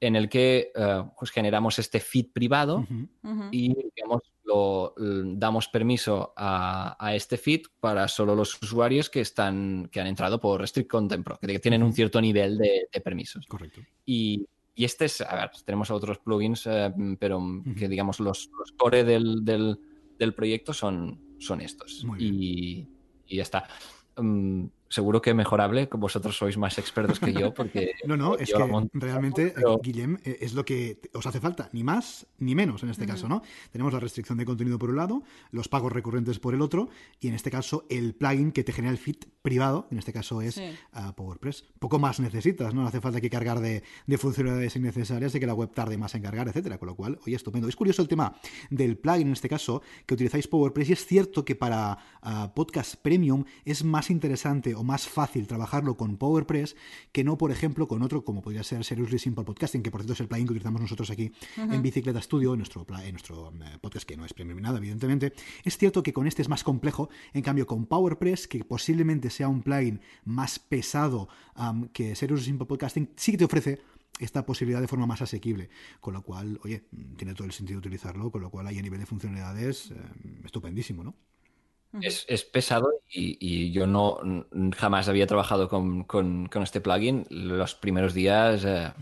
en 0.03 0.17
el 0.17 0.29
que 0.29 0.73
uh, 0.75 1.09
pues 1.17 1.31
generamos 1.31 1.79
este 1.79 2.01
feed 2.01 2.33
privado 2.33 2.79
uh 2.79 2.83
-huh. 2.83 3.09
Uh 3.23 3.29
-huh. 3.29 3.49
y 3.53 3.69
digamos, 3.95 4.23
lo, 4.43 4.95
damos 5.37 5.69
permiso 5.69 6.33
a, 6.37 6.97
a, 6.99 7.15
este 7.15 7.37
feed 7.37 7.63
para 7.79 8.09
solo 8.09 8.35
los 8.35 8.61
usuarios 8.61 9.09
que 9.09 9.21
están 9.21 9.89
que 9.93 10.01
han 10.01 10.09
entrado 10.09 10.41
por 10.41 10.61
Restrict 10.61 10.91
Content 10.91 11.25
Pro, 11.25 11.39
que 11.39 11.61
tienen 11.61 11.85
un 11.85 11.93
cierto 11.93 12.21
nivel 12.21 12.59
de, 12.59 12.89
de 12.93 13.01
permisos. 13.01 13.47
Correcto. 13.47 13.81
Y, 14.05 14.45
y, 14.75 14.85
este 14.85 15.05
es, 15.05 15.21
a 15.21 15.37
ver, 15.37 15.51
tenemos 15.65 15.89
otros 15.93 16.19
plugins, 16.19 16.67
uh, 16.67 17.17
pero 17.21 17.39
uh 17.39 17.63
-huh. 17.63 17.75
que 17.77 17.89
digamos 17.89 18.19
los, 18.19 18.51
los 18.59 18.73
core 18.73 19.05
del, 19.05 19.45
del, 19.45 19.79
del, 20.19 20.35
proyecto 20.35 20.73
son, 20.73 21.21
son 21.39 21.61
estos. 21.61 22.05
Y, 22.19 22.89
y, 23.29 23.37
ya 23.37 23.43
está. 23.43 23.69
Um, 24.17 24.69
seguro 24.93 25.23
que 25.23 25.33
mejorable, 25.33 25.89
vosotros 25.93 26.37
sois 26.37 26.59
más 26.59 26.77
expertos 26.79 27.19
que 27.19 27.33
yo, 27.33 27.55
porque... 27.55 27.95
no, 28.07 28.17
no, 28.17 28.37
es 28.37 28.53
que 28.53 28.65
monto, 28.65 28.91
realmente, 28.93 29.53
pero... 29.55 29.79
Guillem, 29.79 30.19
eh, 30.23 30.37
es 30.41 30.53
lo 30.53 30.67
que 30.67 31.01
os 31.15 31.27
hace 31.27 31.41
falta, 31.41 31.71
ni 31.73 31.83
más 31.83 32.27
ni 32.39 32.55
menos 32.55 32.83
en 32.83 32.91
este 32.91 33.05
mm. 33.05 33.09
caso, 33.09 33.29
¿no? 33.29 33.43
Tenemos 33.71 33.93
la 33.93 34.01
restricción 34.01 34.37
de 34.37 34.45
contenido 34.45 34.79
por 34.79 34.91
un 34.91 34.97
lado, 34.97 35.23
los 35.51 35.69
pagos 35.69 35.93
recurrentes 35.93 36.39
por 36.39 36.55
el 36.55 36.61
otro, 36.61 36.91
y 37.21 37.29
en 37.29 37.35
este 37.35 37.51
caso 37.51 37.87
el 37.89 38.15
plugin 38.15 38.53
que 38.53 38.65
te 38.65 38.73
genera 38.73 38.93
el 38.93 38.99
feed 38.99 39.17
privado, 39.41 39.89
en 39.91 39.99
este 39.99 40.13
caso 40.13 40.43
es 40.43 40.57
sí. 40.57 40.71
uh, 40.95 41.13
PowerPress. 41.15 41.65
Poco 41.79 41.99
más 41.99 42.21
necesitas, 42.21 42.75
¿no? 42.75 42.83
No 42.83 42.89
hace 42.89 43.01
falta 43.01 43.21
que 43.21 43.31
cargar 43.31 43.61
de, 43.61 43.83
de, 44.07 44.19
funcionalidades 44.19 44.77
innecesarias, 44.77 45.33
de 45.33 45.41
que 45.41 45.47
la 45.47 45.55
web 45.55 45.73
tarde 45.73 45.97
más 45.97 46.15
en 46.15 46.23
cargar, 46.23 46.49
etcétera, 46.49 46.79
con 46.79 46.89
lo 46.89 46.97
cual, 46.97 47.19
oye, 47.25 47.37
estupendo. 47.37 47.69
Es 47.69 47.77
curioso 47.77 48.03
el 48.03 48.09
tema 48.09 48.35
del 48.71 48.99
plugin, 48.99 49.29
en 49.29 49.33
este 49.33 49.49
caso, 49.49 49.83
que 50.05 50.15
utilizáis 50.15 50.49
PowerPress, 50.49 50.91
y 50.91 50.93
es 50.93 51.07
cierto 51.07 51.45
que 51.45 51.55
para 51.55 51.97
uh, 52.23 52.53
podcast 52.55 52.97
premium 52.97 53.45
es 53.65 53.85
más 53.85 54.11
interesante 54.11 54.75
más 54.83 55.09
fácil 55.09 55.47
trabajarlo 55.47 55.97
con 55.97 56.17
PowerPress 56.17 56.77
que 57.13 57.25
no, 57.25 57.39
por 57.39 57.51
ejemplo, 57.51 57.89
con 57.89 58.03
otro 58.03 58.25
como 58.25 58.43
podría 58.43 58.63
ser 58.63 58.85
Seriously 58.85 59.19
Simple 59.19 59.45
Podcasting, 59.45 59.83
que 59.83 59.91
por 59.91 60.01
cierto 60.01 60.15
es 60.15 60.21
el 60.21 60.29
plugin 60.29 60.47
que 60.47 60.53
utilizamos 60.53 60.81
nosotros 60.81 61.11
aquí 61.11 61.33
uh 61.57 61.61
-huh. 61.61 61.75
en 61.75 61.83
Bicicleta 61.83 62.21
Studio, 62.21 62.53
en 62.53 62.59
nuestro, 62.59 62.87
en 63.03 63.13
nuestro 63.13 63.53
eh, 63.63 63.79
podcast 63.81 64.07
que 64.07 64.17
no 64.17 64.25
es 64.25 64.33
premium 64.33 64.61
nada, 64.61 64.79
evidentemente. 64.79 65.33
Es 65.65 65.77
cierto 65.77 66.03
que 66.03 66.13
con 66.13 66.27
este 66.27 66.43
es 66.43 66.49
más 66.49 66.65
complejo, 66.65 67.09
en 67.33 67.43
cambio 67.43 67.67
con 67.67 67.87
PowerPress, 67.87 68.49
que 68.49 68.65
posiblemente 68.65 69.31
sea 69.31 69.49
un 69.49 69.63
plugin 69.63 70.01
más 70.25 70.59
pesado 70.59 71.29
um, 71.57 71.89
que 71.89 72.15
Seriously 72.15 72.47
Simple 72.47 72.67
Podcasting, 72.67 73.11
sí 73.17 73.33
que 73.33 73.39
te 73.39 73.45
ofrece 73.45 73.81
esta 74.19 74.45
posibilidad 74.45 74.81
de 74.81 74.89
forma 74.89 75.07
más 75.07 75.23
asequible, 75.23 75.71
con 76.01 76.15
lo 76.15 76.23
cual, 76.23 76.61
oye, 76.63 76.85
tiene 77.17 77.35
todo 77.35 77.47
el 77.47 77.53
sentido 77.53 77.79
utilizarlo, 77.79 78.31
con 78.31 78.41
lo 78.41 78.51
cual 78.51 78.67
ahí 78.67 78.79
a 78.79 78.83
nivel 78.83 79.01
de 79.01 79.07
funcionalidades 79.07 79.91
eh, 79.91 79.97
estupendísimo, 80.45 81.03
¿no? 81.03 81.15
Es, 82.01 82.25
es, 82.29 82.45
pesado 82.45 82.91
y, 83.09 83.37
y, 83.41 83.71
yo 83.73 83.87
no 83.87 84.19
jamás 84.77 85.09
había 85.09 85.27
trabajado 85.27 85.69
con, 85.69 86.05
con, 86.05 86.47
con 86.47 86.63
este 86.63 86.81
plugin. 86.81 87.27
Los 87.29 87.75
primeros 87.75 88.15
días 88.15 88.65
eh, 88.65 88.93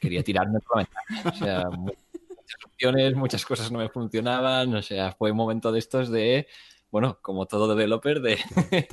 quería 0.00 0.22
tirarme 0.24 0.58
por 0.60 0.78
la 0.78 0.88
ventana. 0.88 1.30
O 1.30 1.36
sea, 1.36 1.70
muchas 1.70 2.64
opciones, 2.64 3.14
muchas 3.14 3.44
cosas 3.46 3.70
no 3.70 3.78
me 3.78 3.88
funcionaban. 3.88 4.74
O 4.74 4.82
sea, 4.82 5.12
fue 5.12 5.30
un 5.30 5.36
momento 5.36 5.70
de 5.70 5.78
estos 5.78 6.10
de, 6.10 6.48
bueno, 6.90 7.18
como 7.22 7.46
todo 7.46 7.68
developer, 7.68 8.20
de, 8.20 8.38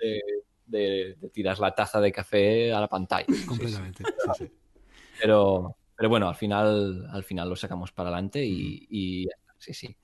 de, 0.00 0.22
de, 0.66 1.16
de 1.18 1.30
tirar 1.30 1.58
la 1.58 1.74
taza 1.74 2.00
de 2.00 2.12
café 2.12 2.72
a 2.72 2.80
la 2.80 2.88
pantalla. 2.88 3.26
Completamente. 3.46 4.04
Sí, 4.04 4.44
sí. 4.46 4.52
Pero, 5.20 5.76
pero 5.96 6.08
bueno, 6.08 6.28
al 6.28 6.34
final, 6.34 7.08
al 7.10 7.24
final 7.24 7.48
lo 7.48 7.56
sacamos 7.56 7.92
para 7.92 8.10
adelante 8.10 8.44
y, 8.44 8.86
y 8.90 9.28
sí, 9.58 9.72
sí. 9.72 9.96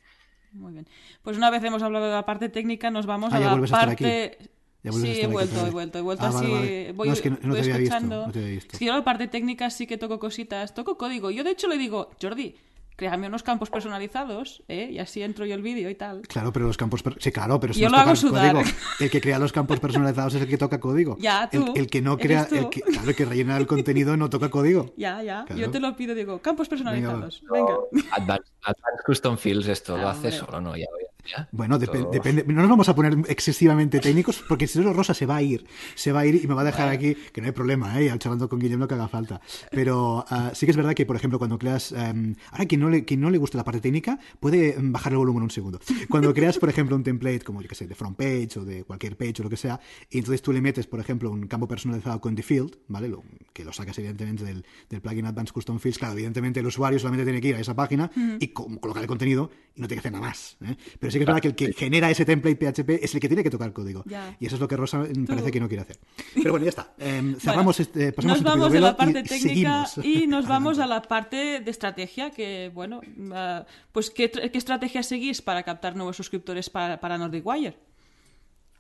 Muy 0.53 0.73
bien. 0.73 0.87
Pues 1.23 1.37
una 1.37 1.51
vez 1.51 1.63
hemos 1.65 1.83
hablado 1.83 2.07
de 2.07 2.13
la 2.13 2.25
parte 2.27 2.49
técnica, 2.49 2.91
nos 2.91 3.07
vamos 3.07 3.33
Ah, 3.33 3.37
a 3.37 3.41
la 3.41 3.67
parte. 3.67 4.39
Ya 4.83 4.93
Sí, 4.93 5.21
he 5.21 5.27
vuelto, 5.27 5.67
he 5.67 5.71
vuelto, 5.71 5.99
he 5.99 6.03
vuelto 6.03 6.25
Ah, 6.25 6.29
así. 6.29 6.37
vale, 6.47 6.51
vale. 6.55 6.93
Voy, 6.93 7.09
No, 7.09 7.15
es 7.15 7.21
que 7.21 7.31
no- 7.31 7.39
no 7.43 7.49
voy 7.49 7.57
te 7.57 7.61
había 7.63 7.77
visto, 7.79 7.95
escuchando. 7.97 8.27
no 8.27 8.33
te 8.33 8.39
había 8.39 8.51
visto. 8.53 8.73
Es 8.73 8.79
que 8.79 8.85
yo 8.85 8.93
la 8.97 9.05
parte 9.05 9.27
técnica 9.29 9.71
sí 9.71 9.87
que 9.87 9.99
toco 9.99 10.19
cositas, 10.21 10.73
toco 10.73 10.97
código. 10.97 11.31
Yo 11.31 11.43
de 11.45 11.51
hecho 11.51 11.67
le 11.69 11.77
digo, 11.77 12.11
Jordi, 12.23 12.55
créame 12.99 13.29
unos 13.29 13.45
campos 13.45 13.71
personalizados, 13.71 14.65
¿eh? 14.67 14.89
Y 14.91 14.99
así 14.99 15.23
entro 15.23 15.47
yo 15.47 15.55
el 15.55 15.63
vídeo 15.63 15.89
y 15.89 15.95
tal. 15.95 16.23
Claro, 16.23 16.53
pero 16.53 16.67
los 16.67 16.77
campos. 16.77 17.01
per- 17.05 17.17
Sí, 17.21 17.31
claro, 17.31 17.61
pero 17.61 17.71
eso 17.71 17.81
Yo 17.81 17.89
lo 17.89 17.97
hago 17.97 18.07
tocar 18.13 18.17
sudar. 18.17 18.53
código. 18.57 18.71
El 19.01 19.09
que 19.11 19.21
crea 19.21 19.39
los 19.39 19.53
campos 19.53 19.79
personalizados 19.79 20.35
es 20.35 20.43
el 20.43 20.49
que 20.49 20.59
toca 20.59 20.81
código. 20.81 21.17
Ya, 21.21 21.49
tú. 21.49 21.73
El, 21.77 21.83
el 21.83 21.87
que 21.87 22.03
no 22.03 22.19
crea. 22.19 22.49
El 22.51 22.69
que, 22.71 22.81
claro, 22.81 23.09
el 23.09 23.15
que 23.17 23.25
rellena 23.25 23.57
el 23.57 23.69
contenido 23.69 24.17
no 24.17 24.29
toca 24.29 24.51
código. 24.51 24.93
Ya, 24.97 25.23
ya. 25.23 25.45
Claro. 25.47 25.61
Yo 25.63 25.71
te 25.71 25.79
lo 25.79 25.95
pido, 25.97 26.15
digo, 26.17 26.41
campos 26.43 26.69
personalizados. 26.69 27.41
Venga. 27.51 27.75
Advanced, 28.17 28.53
Advanced 28.63 29.05
Custom 29.07 29.37
Fields, 29.39 29.69
esto 29.69 29.97
lo 29.97 30.09
Ah, 30.09 30.11
hace 30.11 30.29
hombre. 30.29 30.33
solo, 30.47 30.61
¿no? 30.61 30.77
Ya, 30.77 30.87
ya, 30.87 31.08
ya. 31.29 31.49
Bueno, 31.53 31.79
depende. 31.79 32.45
No 32.47 32.63
nos 32.63 32.69
vamos 32.71 32.89
a 32.89 32.95
poner 32.95 33.17
excesivamente 33.29 34.01
técnicos 34.01 34.43
porque 34.49 34.67
si 34.67 34.79
no, 34.81 34.93
Rosa 34.93 35.15
se 35.15 35.27
va 35.27 35.37
a 35.37 35.43
ir. 35.43 35.67
Se 35.95 36.13
va 36.13 36.21
a 36.21 36.27
ir 36.27 36.41
y 36.43 36.47
me 36.47 36.55
va 36.55 36.63
a 36.63 36.65
dejar 36.65 36.89
aquí, 36.89 37.15
que 37.33 37.41
no 37.41 37.47
hay 37.47 37.53
problema, 37.53 38.01
¿eh? 38.01 38.11
Al 38.11 38.19
charlando 38.19 38.49
con 38.49 38.59
Guillermo 38.59 38.85
lo 38.85 38.89
que 38.89 38.95
haga 38.95 39.09
falta. 39.09 39.41
Pero 39.71 40.25
ah, 40.29 40.53
sí 40.55 40.67
que 40.67 40.71
es 40.71 40.77
verdad 40.77 40.95
que, 40.95 41.07
por 41.07 41.17
ejemplo, 41.17 41.39
cuando 41.39 41.59
creas. 41.59 41.93
em, 41.93 42.35
ahora, 42.51 42.67
quien 42.67 42.81
no, 42.81 42.91
le, 42.91 43.05
quien 43.05 43.21
no 43.21 43.31
le 43.31 43.39
guste 43.39 43.57
la 43.57 43.65
parte 43.65 43.81
técnica, 43.81 44.19
puede 44.41 44.75
em, 44.77 44.93
bajar 44.93 45.13
el 45.13 45.19
volumen 45.19 45.43
un 45.45 45.51
segundo. 45.51 45.81
Cuando 46.09 46.33
creas, 46.35 46.59
por 46.59 46.69
ejemplo, 46.69 46.97
un 46.97 47.03
template 47.03 47.41
como, 47.41 47.61
yo 47.63 47.69
que 47.69 47.75
sé, 47.75 47.87
de 47.87 47.95
front 47.95 48.17
page 48.17 48.59
o 48.59 48.65
de 48.65 48.85
cualquier 48.85 49.17
page 49.17 49.35
o 49.41 49.43
lo 49.45 49.51
que 49.51 49.57
sea, 49.57 49.79
y 50.11 50.19
entonces 50.19 50.43
tú 50.43 50.53
le 50.53 50.61
metes, 50.61 50.87
por 50.87 51.01
ejemplo, 51.01 51.31
un 51.31 51.47
campo 51.47 51.69
personalizado 51.69 52.21
con 52.21 52.35
default, 52.35 52.77
¿vale? 52.89 53.09
Lo- 53.09 53.23
que 53.53 53.65
lo 53.65 53.73
sacas, 53.73 53.99
evidentemente, 53.99 54.45
del, 54.45 54.65
del 54.89 55.01
plugin 55.01 55.27
Advanced 55.27 55.53
Custom 55.53 55.79
Fields. 55.81 55.99
Claro, 55.99 56.15
evidentemente 56.15 56.61
el 56.61 56.67
usuario 56.67 56.99
solamente 56.99 57.25
tiene 57.25 57.41
que 57.41 57.49
ir 57.49 57.55
a 57.57 57.61
esa 57.61 57.75
página 57.75 58.11
y 58.39 58.49
co- 58.49 58.69
colocar 58.81 59.03
el 59.03 59.09
contenido 59.09 59.51
y 59.75 59.81
no 59.81 59.89
tiene 59.89 60.01
que 60.01 60.09
hacer 60.09 60.13
nada 60.13 60.27
más. 60.29 60.57
¿eh? 60.65 60.77
Pero 61.01 61.11
sí 61.11 61.18
que 61.19 61.23
es 61.25 61.27
verdad 61.27 61.41
que 61.43 61.49
el 61.49 61.55
que 61.55 61.73
genera 61.73 62.11
ese 62.11 62.25
template 62.25 62.57
PHP 62.57 62.91
es 63.05 63.15
el 63.15 63.21
que 63.21 63.29
tiene 63.29 63.43
que 63.43 63.51
tocar 63.51 63.69
el 63.69 63.75
código. 63.75 64.03
Ya. 64.07 64.37
Y 64.41 64.47
eso 64.47 64.57
es 64.57 64.61
lo 64.61 64.69
que 64.69 64.77
Rosa 64.77 64.99
mm, 64.99 65.27
parece 65.27 65.51
que 65.51 65.61
no 65.61 65.69
quiere 65.69 65.83
hacer. 65.83 65.99
Pero 66.35 66.51
bueno, 66.53 66.65
ya 66.65 66.71
está. 66.71 66.93
Em, 66.99 67.37
cerramos 67.37 67.79
este, 67.81 68.13
pasamos 68.13 68.37
Nos 68.39 68.45
vamos 68.45 68.73
de 68.73 68.79
tupido 68.79 68.91
la 68.91 68.97
parte 68.97 69.21
y 69.21 69.23
técnica 69.23 69.87
seguimos. 69.87 69.99
y 70.23 70.27
nos 70.27 70.47
vamos 70.49 70.79
a 70.79 70.87
la 70.87 71.03
parte 71.03 71.61
de 71.61 71.71
estrategia, 71.71 72.31
que 72.31 72.71
bueno, 72.75 73.01
ah, 73.33 73.65
pues 73.93 74.11
¿qué, 74.11 74.31
qué 74.31 74.59
estrategia 74.59 75.03
seguís 75.03 75.43
para 75.43 75.63
captar 75.63 75.97
nuevos 75.97 76.17
suscriptores 76.17 76.71
para, 76.71 77.01
para 77.01 77.19
Nordic 77.19 77.47
Wire? 77.47 77.77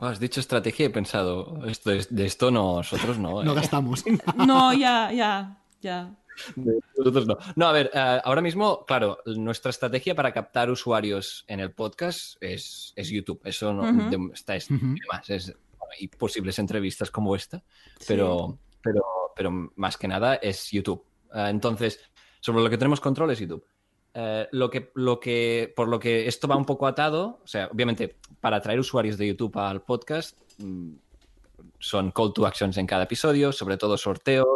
Oh, 0.01 0.07
has 0.07 0.20
dicho 0.20 0.39
estrategia 0.39 0.84
y 0.84 0.86
he 0.86 0.91
pensado, 0.91 1.66
esto 1.66 1.91
es- 1.91 2.14
de 2.14 2.24
esto 2.24 2.51
nosotros 2.53 3.18
no. 3.18 3.43
No 3.43 3.53
¿eh? 3.53 3.55
gastamos. 3.57 4.05
No, 4.47 4.72
ya, 4.72 5.11
ya, 5.12 5.59
ya. 5.80 6.14
Nosotros 6.97 7.26
no. 7.26 7.36
No, 7.57 7.66
a 7.66 7.72
ver, 7.72 7.91
eh, 7.93 8.20
ahora 8.24 8.41
mismo, 8.41 8.84
claro, 8.84 9.18
nuestra 9.26 9.70
estrategia 9.70 10.14
para 10.14 10.32
captar 10.32 10.70
usuarios 10.70 11.45
en 11.49 11.61
el 11.61 11.72
podcast 11.72 12.36
es, 12.41 12.93
es 12.97 13.09
YouTube. 13.09 13.41
Eso 13.45 13.72
no 13.72 14.11
de- 14.11 14.30
está 14.32 14.57
es, 14.57 14.68
demás. 14.68 15.28
Es, 15.28 15.47
bueno, 15.78 15.93
y 15.99 16.09
posibles 16.09 16.59
entrevistas 16.59 17.11
como 17.11 17.34
esta, 17.34 17.62
pero, 18.07 18.59
pero, 18.82 19.03
pero 19.34 19.51
más 19.76 19.97
que 19.97 20.09
nada 20.09 20.36
es 20.36 20.70
YouTube. 20.70 21.05
Eh, 21.34 21.47
entonces, 21.49 22.01
sobre 22.41 22.62
lo 22.62 22.70
que 22.70 22.78
tenemos 22.78 23.01
control 23.01 23.30
es 23.32 23.41
YouTube. 23.41 23.64
Eh, 24.14 24.49
lo 24.53 24.70
que, 24.70 24.91
lo 24.95 25.20
que, 25.20 25.72
por 25.76 25.86
lo 25.89 25.99
que 26.01 26.26
esto 26.26 26.49
va 26.49 26.57
un 26.57 26.64
poco 26.64 26.86
atado, 26.86 27.41
o 27.45 27.47
sea, 27.47 27.68
obviamente, 27.72 28.16
para 28.41 28.57
atraer 28.57 28.80
usuarios 28.80 29.16
de 29.18 29.28
YouTube 29.28 29.57
al 29.59 29.82
podcast, 29.82 30.36
mm, 30.59 30.93
son 31.78 32.11
call 32.11 32.32
to 32.32 32.47
actions 32.47 32.76
en 32.78 32.86
cada 32.86 33.05
episodio, 33.05 33.53
sobre 33.53 33.76
todo 33.76 33.97
sorteos, 33.97 34.47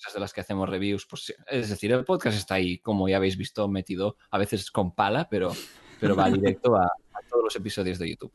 cosas 0.00 0.14
de 0.14 0.20
las 0.20 0.32
que 0.32 0.40
hacemos 0.40 0.68
reviews. 0.68 1.06
Pues, 1.06 1.34
es 1.46 1.68
decir, 1.70 1.92
el 1.92 2.04
podcast 2.04 2.36
está 2.38 2.54
ahí, 2.54 2.78
como 2.78 3.08
ya 3.08 3.16
habéis 3.18 3.36
visto, 3.36 3.68
metido 3.68 4.16
a 4.30 4.38
veces 4.38 4.70
con 4.70 4.94
pala, 4.94 5.28
pero, 5.28 5.52
pero 6.00 6.16
va 6.16 6.30
directo 6.30 6.74
a, 6.76 6.84
a 6.86 7.28
todos 7.28 7.44
los 7.44 7.56
episodios 7.56 7.98
de 7.98 8.10
YouTube. 8.10 8.32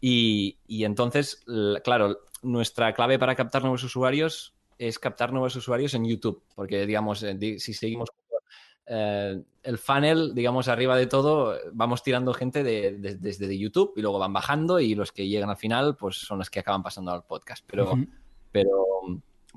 Y, 0.00 0.56
y 0.66 0.84
entonces, 0.84 1.44
claro, 1.84 2.20
nuestra 2.42 2.94
clave 2.94 3.18
para 3.18 3.34
captar 3.34 3.62
nuevos 3.62 3.84
usuarios 3.84 4.54
es 4.78 4.98
captar 4.98 5.30
nuevos 5.32 5.54
usuarios 5.56 5.92
en 5.94 6.06
YouTube, 6.06 6.42
porque, 6.54 6.86
digamos, 6.86 7.22
eh, 7.22 7.58
si 7.58 7.74
seguimos 7.74 8.08
eh, 8.86 9.42
el 9.62 9.78
funnel, 9.78 10.34
digamos, 10.34 10.68
arriba 10.68 10.96
de 10.96 11.06
todo, 11.06 11.54
vamos 11.72 12.02
tirando 12.02 12.32
gente 12.32 12.62
de- 12.64 12.92
de- 12.98 13.16
desde 13.16 13.46
de 13.46 13.58
YouTube 13.58 13.92
y 13.96 14.00
luego 14.00 14.18
van 14.18 14.32
bajando 14.32 14.80
y 14.80 14.94
los 14.94 15.12
que 15.12 15.28
llegan 15.28 15.50
al 15.50 15.58
final, 15.58 15.96
pues 15.96 16.16
son 16.16 16.38
los 16.38 16.48
que 16.48 16.60
acaban 16.60 16.82
pasando 16.82 17.12
al 17.12 17.24
podcast. 17.24 17.62
Pero, 17.68 17.92
pero, 18.50 18.70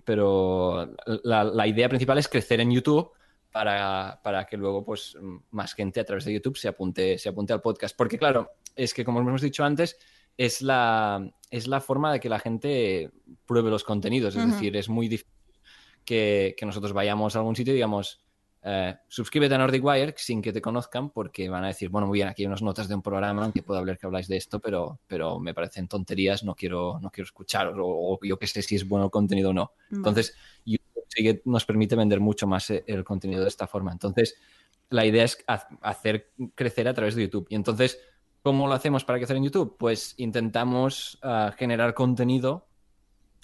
pero 0.03 0.95
la, 1.23 1.43
la 1.43 1.67
idea 1.67 1.89
principal 1.89 2.17
es 2.17 2.27
crecer 2.27 2.59
en 2.59 2.71
YouTube 2.71 3.11
para, 3.51 4.19
para 4.23 4.45
que 4.45 4.57
luego 4.57 4.83
pues 4.83 5.15
más 5.51 5.73
gente 5.73 5.99
a 5.99 6.03
través 6.03 6.25
de 6.25 6.33
YouTube 6.33 6.57
se 6.57 6.67
apunte, 6.67 7.17
se 7.17 7.29
apunte 7.29 7.53
al 7.53 7.61
podcast. 7.61 7.95
Porque 7.95 8.17
claro, 8.17 8.51
es 8.75 8.93
que 8.93 9.05
como 9.05 9.19
hemos 9.19 9.41
dicho 9.41 9.63
antes, 9.63 9.97
es 10.37 10.61
la, 10.61 11.31
es 11.51 11.67
la 11.67 11.79
forma 11.79 12.11
de 12.11 12.19
que 12.19 12.29
la 12.29 12.39
gente 12.39 13.11
pruebe 13.45 13.69
los 13.69 13.83
contenidos. 13.83 14.35
Es 14.35 14.51
decir, 14.51 14.75
es 14.75 14.89
muy 14.89 15.07
difícil 15.07 15.31
que, 16.03 16.55
que 16.57 16.65
nosotros 16.65 16.93
vayamos 16.93 17.35
a 17.35 17.39
algún 17.39 17.55
sitio 17.55 17.73
y 17.73 17.75
digamos, 17.75 18.22
eh, 18.63 18.95
suscríbete 19.07 19.55
a 19.55 19.57
Nordic 19.57 19.83
Wire 19.83 20.13
sin 20.17 20.41
que 20.41 20.53
te 20.53 20.61
conozcan 20.61 21.09
porque 21.09 21.49
van 21.49 21.63
a 21.65 21.67
decir, 21.67 21.89
bueno, 21.89 22.07
muy 22.07 22.19
bien, 22.19 22.29
aquí 22.29 22.43
hay 22.43 22.47
unas 22.47 22.61
notas 22.61 22.87
de 22.87 22.95
un 22.95 23.01
programa 23.01 23.51
que 23.51 23.61
puedo 23.63 23.79
hablar 23.79 23.97
que 23.97 24.05
habláis 24.05 24.27
de 24.27 24.37
esto, 24.37 24.59
pero, 24.59 24.99
pero 25.07 25.39
me 25.39 25.53
parecen 25.53 25.87
tonterías, 25.87 26.43
no 26.43 26.55
quiero, 26.55 26.99
no 27.01 27.09
quiero 27.09 27.25
escuchar 27.25 27.67
o, 27.67 27.85
o 27.85 28.19
yo 28.23 28.37
que 28.39 28.47
sé 28.47 28.61
si 28.61 28.75
es 28.75 28.87
bueno 28.87 29.05
el 29.05 29.11
contenido 29.11 29.49
o 29.49 29.53
no. 29.53 29.71
Entonces, 29.91 30.35
YouTube 30.65 31.03
sí 31.09 31.23
que 31.23 31.41
nos 31.45 31.65
permite 31.65 31.95
vender 31.95 32.19
mucho 32.19 32.47
más 32.47 32.69
eh, 32.69 32.83
el 32.87 33.03
contenido 33.03 33.41
de 33.41 33.49
esta 33.49 33.67
forma. 33.67 33.91
Entonces, 33.91 34.35
la 34.89 35.05
idea 35.05 35.23
es 35.25 35.43
ha- 35.47 35.67
hacer 35.81 36.31
crecer 36.55 36.87
a 36.87 36.93
través 36.93 37.15
de 37.15 37.23
YouTube. 37.23 37.47
Y 37.49 37.55
entonces, 37.55 37.99
¿cómo 38.43 38.67
lo 38.67 38.73
hacemos 38.73 39.03
para 39.03 39.19
crecer 39.19 39.37
en 39.37 39.43
YouTube? 39.43 39.75
Pues 39.77 40.13
intentamos 40.17 41.19
ah, 41.21 41.53
generar 41.57 41.93
contenido 41.93 42.65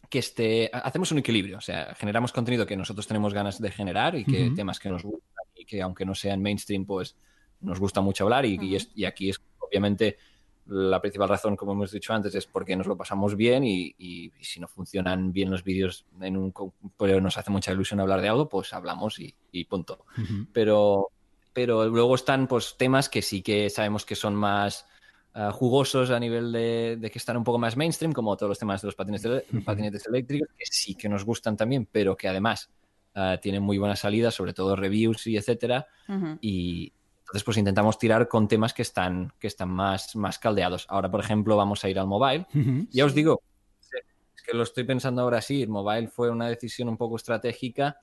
que 0.10 0.20
esté. 0.20 0.70
Hacemos 0.74 1.12
un 1.12 1.20
equilibrio. 1.20 1.58
O 1.58 1.62
sea, 1.62 1.94
generamos 1.96 2.32
contenido 2.34 2.66
que 2.66 2.76
nosotros 2.76 3.08
tenemos 3.08 3.34
ganas 3.34 3.62
de 3.62 3.72
generar 3.72 4.16
y 4.16 4.26
que 4.26 4.52
temas 4.56 4.80
que 4.80 4.90
nos 4.90 5.04
gustan 5.04 5.46
y 5.56 5.66
que, 5.66 5.82
aunque 5.82 6.06
no 6.06 6.16
sean 6.16 6.42
mainstream, 6.42 6.86
pues 6.86 7.16
nos 7.62 7.80
gusta 7.80 8.02
mucho 8.02 8.24
hablar. 8.24 8.46
Y, 8.46 8.58
y 8.62 8.76
es- 8.76 8.90
y 8.96 9.06
aquí 9.06 9.30
es 9.30 9.40
obviamente 9.60 10.18
la 10.66 11.02
principal 11.02 11.30
razón, 11.30 11.56
como 11.56 11.72
hemos 11.72 11.92
dicho 11.92 12.14
antes, 12.14 12.36
es 12.36 12.46
porque 12.46 12.76
nos 12.76 12.86
lo 12.88 12.96
pasamos 12.96 13.36
bien 13.36 13.64
y, 13.64 13.96
y- 13.98 14.32
y 14.40 14.44
si 14.44 14.60
no 14.60 14.68
funcionan 14.68 15.32
bien 15.34 15.50
los 15.50 15.64
vídeos 15.64 16.06
en 16.22 16.38
un, 16.38 16.54
pero 16.98 17.20
nos 17.22 17.38
hace 17.38 17.50
mucha 17.50 17.72
ilusión 17.72 18.00
hablar 18.00 18.22
de 18.22 18.30
algo, 18.30 18.48
pues 18.50 18.72
hablamos 18.74 19.20
y, 19.20 19.34
y 19.52 19.66
punto. 19.66 20.06
Pero, 20.54 21.10
pero 21.54 21.88
luego 21.88 22.14
están 22.16 22.48
pues 22.48 22.76
temas 22.78 23.10
que 23.10 23.22
sí 23.24 23.42
que 23.42 23.70
sabemos 23.72 24.06
que 24.06 24.16
son 24.16 24.36
más 24.36 24.86
ah, 25.34 25.52
jugosos 25.52 26.10
a 26.12 26.20
nivel 26.20 26.52
de, 26.52 26.98
de 27.00 27.12
que 27.12 27.18
están 27.20 27.38
un 27.38 27.44
poco 27.44 27.58
más 27.58 27.76
mainstream, 27.78 28.12
como 28.14 28.36
todos 28.38 28.50
los 28.50 28.60
temas 28.60 28.82
de 28.82 28.88
los 28.88 28.96
patinetes, 28.96 29.44
patinetes 29.66 30.06
eléctricos, 30.08 30.50
que 30.58 30.66
sí 30.66 30.96
que 30.96 31.10
nos 31.10 31.24
gustan 31.26 31.56
también, 31.58 31.88
pero 31.92 32.16
que 32.18 32.28
además 32.28 32.70
ah, 33.16 33.38
tienen 33.42 33.64
muy 33.64 33.78
buena 33.78 33.96
salida, 33.96 34.32
sobre 34.32 34.54
todo 34.54 34.76
reviews 34.76 35.28
y 35.28 35.38
etcétera 35.38 35.88
Ujú. 36.08 36.38
y 36.42 36.92
entonces 37.22 37.44
pues 37.44 37.58
intentamos 37.58 38.00
tirar 38.00 38.28
con 38.28 38.48
temas 38.48 38.74
que 38.74 38.82
están, 38.82 39.32
que 39.40 39.46
están 39.48 39.70
más, 39.70 40.16
más 40.16 40.40
caldeados. 40.40 40.88
Ahora, 40.90 41.12
por 41.12 41.20
ejemplo, 41.20 41.56
vamos 41.56 41.84
a 41.86 41.90
ir 41.90 42.00
al 42.00 42.08
mobile. 42.08 42.48
Ujú. 42.56 42.88
Ya 42.92 43.06
os 43.06 43.14
digo, 43.14 43.42
es 44.36 44.42
que 44.44 44.58
lo 44.58 44.64
estoy 44.64 44.84
pensando 44.84 45.22
ahora 45.22 45.40
sí, 45.42 45.62
el 45.62 45.70
mobile 45.70 46.08
fue 46.08 46.32
una 46.32 46.48
decisión 46.48 46.90
un 46.90 46.98
poco 46.98 47.18
estratégica, 47.18 48.02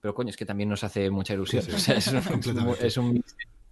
pero 0.00 0.14
coño, 0.14 0.30
es 0.30 0.36
que 0.36 0.46
también 0.46 0.68
nos 0.68 0.84
hace 0.84 1.10
mucha 1.10 1.34
ilusión. 1.34 1.60
Sí, 1.64 1.72
sí. 1.72 1.76
O 1.76 1.80
sea, 1.80 1.96
es, 1.96 2.06
un- 2.56 2.76
es 2.80 2.96
un 2.98 3.06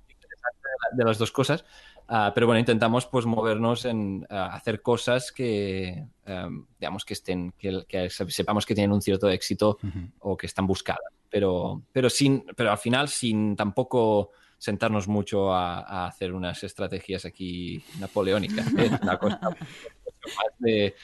interesante 0.09 0.69
de 0.93 1.05
las 1.05 1.19
dos 1.19 1.31
cosas. 1.31 1.65
Ah, 2.09 2.31
pero 2.35 2.47
bueno, 2.47 2.61
intentamos 2.61 3.07
pues 3.07 3.27
movernos 3.27 3.85
en 3.85 4.27
ah, 4.31 4.51
hacer 4.55 4.81
cosas 4.81 5.33
que, 5.33 6.05
em, 6.25 6.67
digamos, 6.79 7.05
que 7.05 7.15
estén, 7.15 7.53
que, 7.59 7.85
que 7.89 8.09
sepamos 8.11 8.65
que 8.65 8.75
tienen 8.75 8.93
un 8.93 9.03
cierto 9.03 9.29
éxito 9.29 9.79
Ujú. 9.83 10.09
o 10.21 10.37
que 10.37 10.47
están 10.47 10.67
buscadas. 10.67 11.13
Pero, 11.29 11.83
pero, 11.93 12.09
sin, 12.09 12.45
pero 12.57 12.71
al 12.71 12.79
final 12.79 13.09
sin 13.09 13.57
tampoco 13.57 14.31
sentarnos 14.59 15.09
mucho 15.09 15.53
a, 15.53 15.81
a 15.81 16.07
hacer 16.07 16.33
unas 16.33 16.63
estrategias 16.63 17.25
aquí 17.25 17.83
napoleónicas. 17.99 18.67
¿eh? 18.79 18.91
Una 19.03 19.19
cosa 19.19 19.41
más 19.51 20.53
de, 20.59 20.95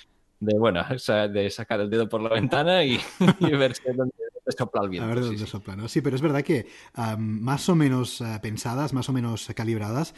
de, 0.40 0.59
bueno, 0.59 0.84
o 0.94 0.98
sea, 0.98 1.26
de 1.28 1.50
sacar 1.50 1.80
el 1.80 1.90
dedo 1.90 2.09
por 2.09 2.20
la 2.22 2.30
ventana 2.30 2.84
y, 2.84 2.98
y 3.40 3.50
ver 3.50 3.74
si 3.74 3.82
dónde, 3.92 4.14
sopla 4.57 4.82
el 4.82 4.86
A 4.86 4.90
viento. 4.90 5.09
ver 5.09 5.16
de 5.16 5.22
sí, 5.22 5.26
dónde 5.28 5.44
sí. 5.44 5.50
sopla, 5.50 5.76
¿no? 5.76 5.88
Sí, 5.88 6.00
pero 6.00 6.16
es 6.16 6.22
verdad 6.22 6.42
que 6.42 6.66
am, 6.94 7.40
más 7.40 7.68
o 7.68 7.74
menos 7.74 8.20
eh, 8.20 8.38
pensadas, 8.40 8.92
más 8.92 9.09
o 9.09 9.12
menos 9.12 9.48
calibradas, 9.55 10.14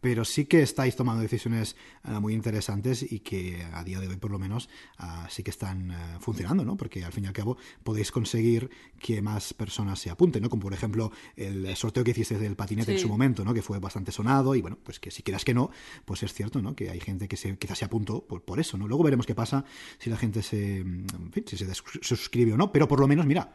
pero 0.00 0.24
sí 0.24 0.44
que 0.46 0.62
estáis 0.62 0.96
tomando 0.96 1.22
decisiones 1.22 1.76
eh, 2.04 2.12
muy 2.20 2.34
interesantes 2.34 3.04
y 3.10 3.20
que 3.20 3.66
a 3.72 3.82
día 3.84 4.00
de 4.00 4.08
hoy, 4.08 4.16
por 4.16 4.30
lo 4.30 4.38
menos, 4.38 4.68
ah, 4.98 5.26
sí 5.30 5.42
que 5.42 5.50
están 5.50 5.90
eh, 5.90 5.94
funcionando, 6.20 6.64
¿no? 6.64 6.76
Porque 6.76 7.04
al 7.04 7.12
fin 7.12 7.24
y 7.24 7.26
al 7.26 7.32
cabo 7.32 7.56
podéis 7.82 8.12
conseguir 8.12 8.70
que 8.98 9.20
más 9.22 9.54
personas 9.54 9.98
se 9.98 10.10
apunten, 10.10 10.42
¿no? 10.42 10.50
Como 10.50 10.62
por 10.62 10.72
ejemplo 10.72 11.12
el 11.36 11.74
sorteo 11.76 12.04
que 12.04 12.12
hiciste 12.12 12.38
del 12.38 12.56
patinete 12.56 12.92
en 12.92 12.98
su 12.98 13.08
momento, 13.08 13.44
¿no? 13.44 13.54
Que 13.54 13.62
fue 13.62 13.78
bastante 13.78 14.12
sonado 14.12 14.54
y 14.54 14.60
bueno, 14.60 14.78
pues 14.82 15.00
que 15.00 15.10
si 15.10 15.22
quieras 15.22 15.44
que 15.44 15.54
no, 15.54 15.70
pues 16.04 16.22
es 16.22 16.32
cierto, 16.32 16.62
¿no? 16.62 16.74
Que 16.74 16.90
hay 16.90 17.00
gente 17.00 17.28
que 17.28 17.36
se, 17.36 17.56
quizás 17.58 17.78
se 17.78 17.84
apuntó 17.84 18.24
por, 18.26 18.42
por 18.42 18.60
eso, 18.60 18.78
¿no? 18.78 18.86
Luego 18.86 19.04
veremos 19.04 19.26
qué 19.26 19.34
pasa 19.34 19.64
si 19.98 20.10
la 20.10 20.16
gente 20.16 20.42
se, 20.42 20.78
en 20.78 21.32
fin, 21.32 21.44
si 21.46 21.56
se, 21.56 21.66
suscribe 21.74 22.52
o 22.52 22.56
no, 22.56 22.72
pero 22.72 22.86
por 22.88 23.00
lo 23.00 23.08
menos, 23.08 23.26
mira, 23.26 23.52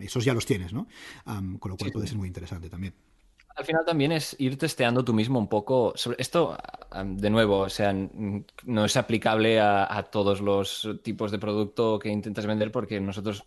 esos 0.00 0.24
ya 0.24 0.34
los 0.34 0.46
tienes, 0.46 0.72
¿no? 0.72 0.88
con 1.58 1.70
lo 1.70 1.76
cual 1.76 1.92
puede 1.92 2.06
ser 2.06 2.16
muy 2.16 2.26
interesante 2.26 2.68
también 2.68 2.94
al 3.56 3.64
final 3.64 3.84
también 3.84 4.12
es 4.12 4.36
ir 4.38 4.56
testeando 4.58 5.04
tú 5.04 5.12
mismo 5.12 5.38
un 5.38 5.48
poco. 5.48 5.94
esto, 6.18 6.56
de 7.04 7.30
nuevo, 7.30 7.60
o 7.60 7.68
sea, 7.68 7.92
no 7.92 8.84
es 8.84 8.96
aplicable 8.96 9.60
a, 9.60 10.08
todos 10.10 10.40
los 10.40 10.88
tipos 11.02 11.30
de 11.30 11.38
producto 11.38 11.98
que 11.98 12.08
intentas 12.08 12.46
vender 12.46 12.70
porque 12.72 13.00
nosotros 13.00 13.44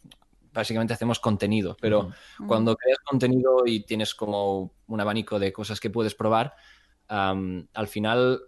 básicamente 0.53 0.93
hacemos 0.93 1.19
contenido, 1.19 1.75
pero 1.81 2.11
cuando 2.47 2.75
creas 2.75 2.99
contenido 2.99 3.63
y 3.65 3.81
tienes 3.81 4.13
como 4.13 4.73
un 4.87 5.01
abanico 5.01 5.39
de 5.39 5.51
cosas 5.51 5.79
que 5.79 5.89
puedes 5.89 6.13
probar, 6.13 6.55
al 7.07 7.87
final 7.87 8.41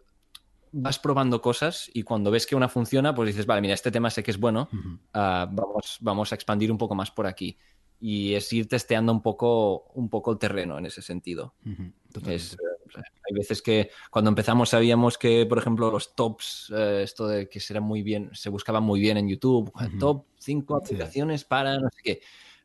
vas 0.78 1.00
probando 1.00 1.42
cosas 1.42 1.90
y 1.94 2.04
cuando 2.04 2.32
ves 2.32 2.46
que 2.46 2.56
una 2.56 2.68
funciona, 2.68 3.16
pues 3.16 3.28
dices, 3.28 3.46
vale, 3.46 3.62
mira, 3.62 3.74
este 3.74 3.92
tema 3.92 4.10
sé 4.10 4.22
que 4.24 4.32
es 4.32 4.40
bueno, 4.40 4.70
ah, 5.14 5.48
vamos, 5.50 5.98
vamos 6.02 6.32
a 6.32 6.36
expandir 6.36 6.72
un 6.72 6.78
poco 6.78 6.96
más 6.96 7.12
por 7.12 7.26
aquí 7.26 7.58
y 8.00 8.34
es 8.34 8.52
ir 8.54 8.68
testeando 8.68 9.12
un 9.12 9.22
poco, 9.22 9.86
un 9.94 10.10
poco 10.10 10.32
el 10.32 10.38
terreno 10.38 10.78
en 10.78 10.86
ese 10.86 11.02
sentido. 11.02 11.54
es, 12.28 12.58
hay 13.28 13.34
veces 13.34 13.62
que 13.62 13.90
cuando 14.12 14.30
empezamos 14.30 14.70
sabíamos 14.70 15.18
que, 15.18 15.46
por 15.46 15.58
ejemplo, 15.58 15.92
los 15.92 16.16
tops, 16.16 16.72
eh, 16.76 17.02
esto 17.04 17.28
de 17.28 17.50
que 17.50 17.60
será 17.60 17.82
muy 17.82 18.04
bien, 18.04 18.30
se 18.34 18.50
buscaban 18.50 18.84
muy 18.84 19.00
bien 19.00 19.18
en 19.18 19.28
YouTube, 19.28 19.72
top 20.00 20.26
5 20.38 20.76
aplicaciones 20.76 21.44
para 21.44 21.80
no 21.80 21.90
sé 21.90 22.02
qué. 22.04 22.22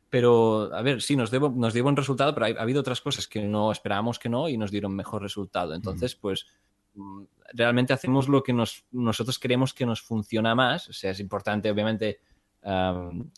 Pero, 0.09 0.69
a 0.73 0.81
ver, 0.81 1.01
sí, 1.01 1.15
nos, 1.15 1.31
debo, 1.31 1.49
nos 1.49 1.73
dio 1.73 1.83
buen 1.83 1.95
resultado, 1.95 2.33
pero 2.33 2.45
ha, 2.45 2.61
habido 2.61 2.81
otras 2.81 2.99
cosas 2.99 3.27
que 3.27 3.41
no 3.43 3.71
esperábamos 3.71 4.19
que 4.19 4.27
no 4.27 4.49
y 4.49 4.57
nos 4.57 4.69
dieron 4.69 4.93
mejor 4.93 5.21
resultado. 5.21 5.73
Entonces, 5.73 6.15
pues 6.15 6.47
mm, 6.95 7.23
realmente 7.53 7.93
hacemos 7.93 8.27
lo 8.27 8.43
que 8.43 8.51
nos, 8.51 8.85
nosotros 8.91 9.39
creemos 9.39 9.73
que 9.73 9.85
nos 9.85 10.01
funciona 10.01 10.53
más. 10.53 10.89
O 10.89 10.93
sea, 10.93 11.11
es 11.11 11.19
importante, 11.21 11.71
obviamente, 11.71 12.19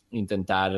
intentar 0.10 0.74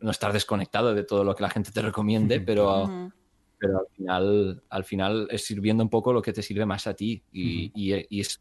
no 0.00 0.10
estar 0.10 0.32
desconectado 0.32 0.94
de 0.94 1.04
todo 1.04 1.24
lo 1.24 1.34
que 1.34 1.42
la 1.42 1.50
gente 1.50 1.70
te 1.72 1.82
recomiende, 1.82 2.40
pero, 2.40 3.10
pero 3.58 3.80
al, 3.80 3.86
final, 3.94 4.62
al 4.68 4.84
final 4.84 5.28
es 5.30 5.44
sirviendo 5.44 5.82
un 5.82 5.90
poco 5.90 6.12
lo 6.12 6.22
que 6.22 6.32
te 6.32 6.42
sirve 6.42 6.66
más 6.66 6.86
a 6.86 6.94
ti 6.94 7.22
y, 7.32 7.72
y 7.74 8.20
es 8.20 8.40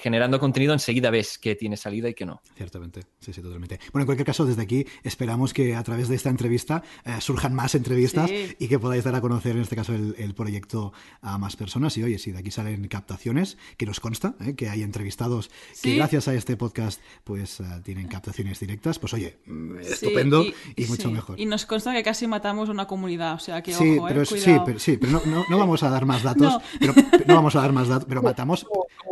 generando 0.00 0.38
contenido 0.38 0.72
enseguida 0.72 1.10
ves 1.10 1.38
que 1.38 1.54
tiene 1.54 1.76
salida 1.76 2.08
y 2.08 2.14
que 2.14 2.26
no. 2.26 2.42
Ciertamente, 2.56 3.02
sí, 3.20 3.32
sí, 3.32 3.40
totalmente. 3.40 3.78
Bueno, 3.92 4.02
en 4.02 4.06
cualquier 4.06 4.26
caso, 4.26 4.44
desde 4.44 4.62
aquí 4.62 4.86
esperamos 5.02 5.54
que 5.54 5.74
a 5.74 5.82
través 5.82 6.08
de 6.08 6.16
esta 6.16 6.30
entrevista 6.30 6.82
eh, 7.04 7.20
surjan 7.20 7.54
más 7.54 7.74
entrevistas 7.74 8.30
y 8.30 8.68
que 8.68 8.78
podáis 8.78 9.04
dar 9.04 9.14
a 9.14 9.20
conocer, 9.20 9.56
en 9.56 9.62
este 9.62 9.76
caso, 9.76 9.94
el, 9.94 10.34
proyecto 10.34 10.92
a 11.20 11.38
más 11.38 11.56
personas. 11.56 11.96
Y 11.96 12.04
oye, 12.04 12.18
si 12.18 12.32
de 12.32 12.38
aquí 12.38 12.50
salen 12.50 12.86
captaciones, 12.88 13.56
que 13.76 13.86
nos 13.86 14.00
consta, 14.00 14.34
eh, 14.40 14.54
que 14.54 14.68
hay 14.68 14.82
entrevistados 14.82 15.50
que 15.82 15.96
gracias 15.96 16.28
a 16.28 16.34
este 16.34 16.56
podcast 16.56 17.00
pues 17.24 17.60
eh, 17.60 17.64
tienen 17.84 18.08
captaciones 18.08 18.60
directas, 18.60 18.98
pues 18.98 19.14
oye, 19.14 19.38
mm, 19.46 19.78
estupendo 19.80 20.44
y, 20.76 20.84
mucho 20.86 21.10
mejor. 21.10 21.40
Y 21.40 21.46
nos 21.46 21.66
consta 21.66 21.92
que 21.92 22.02
casi 22.02 22.26
matamos 22.26 22.68
una 22.68 22.86
comunidad, 22.86 23.34
o 23.34 23.38
sea 23.38 23.62
que 23.62 23.72
sí, 23.72 23.98
pero, 24.06 24.24
sí, 24.24 24.56
pero, 24.64 24.78
sí, 24.78 24.96
pero 24.96 25.20
no, 25.26 25.44
no, 25.48 25.58
vamos 25.58 25.82
a 25.82 25.90
dar 25.90 26.04
más 26.06 26.22
datos, 26.22 26.54
no. 26.80 26.94
Pero, 27.10 27.24
no 27.26 27.34
vamos 27.34 27.56
a 27.56 27.60
dar 27.60 27.72
más 27.72 27.88
datos, 27.88 28.06
pero 28.08 28.22
matamos... 28.22 28.66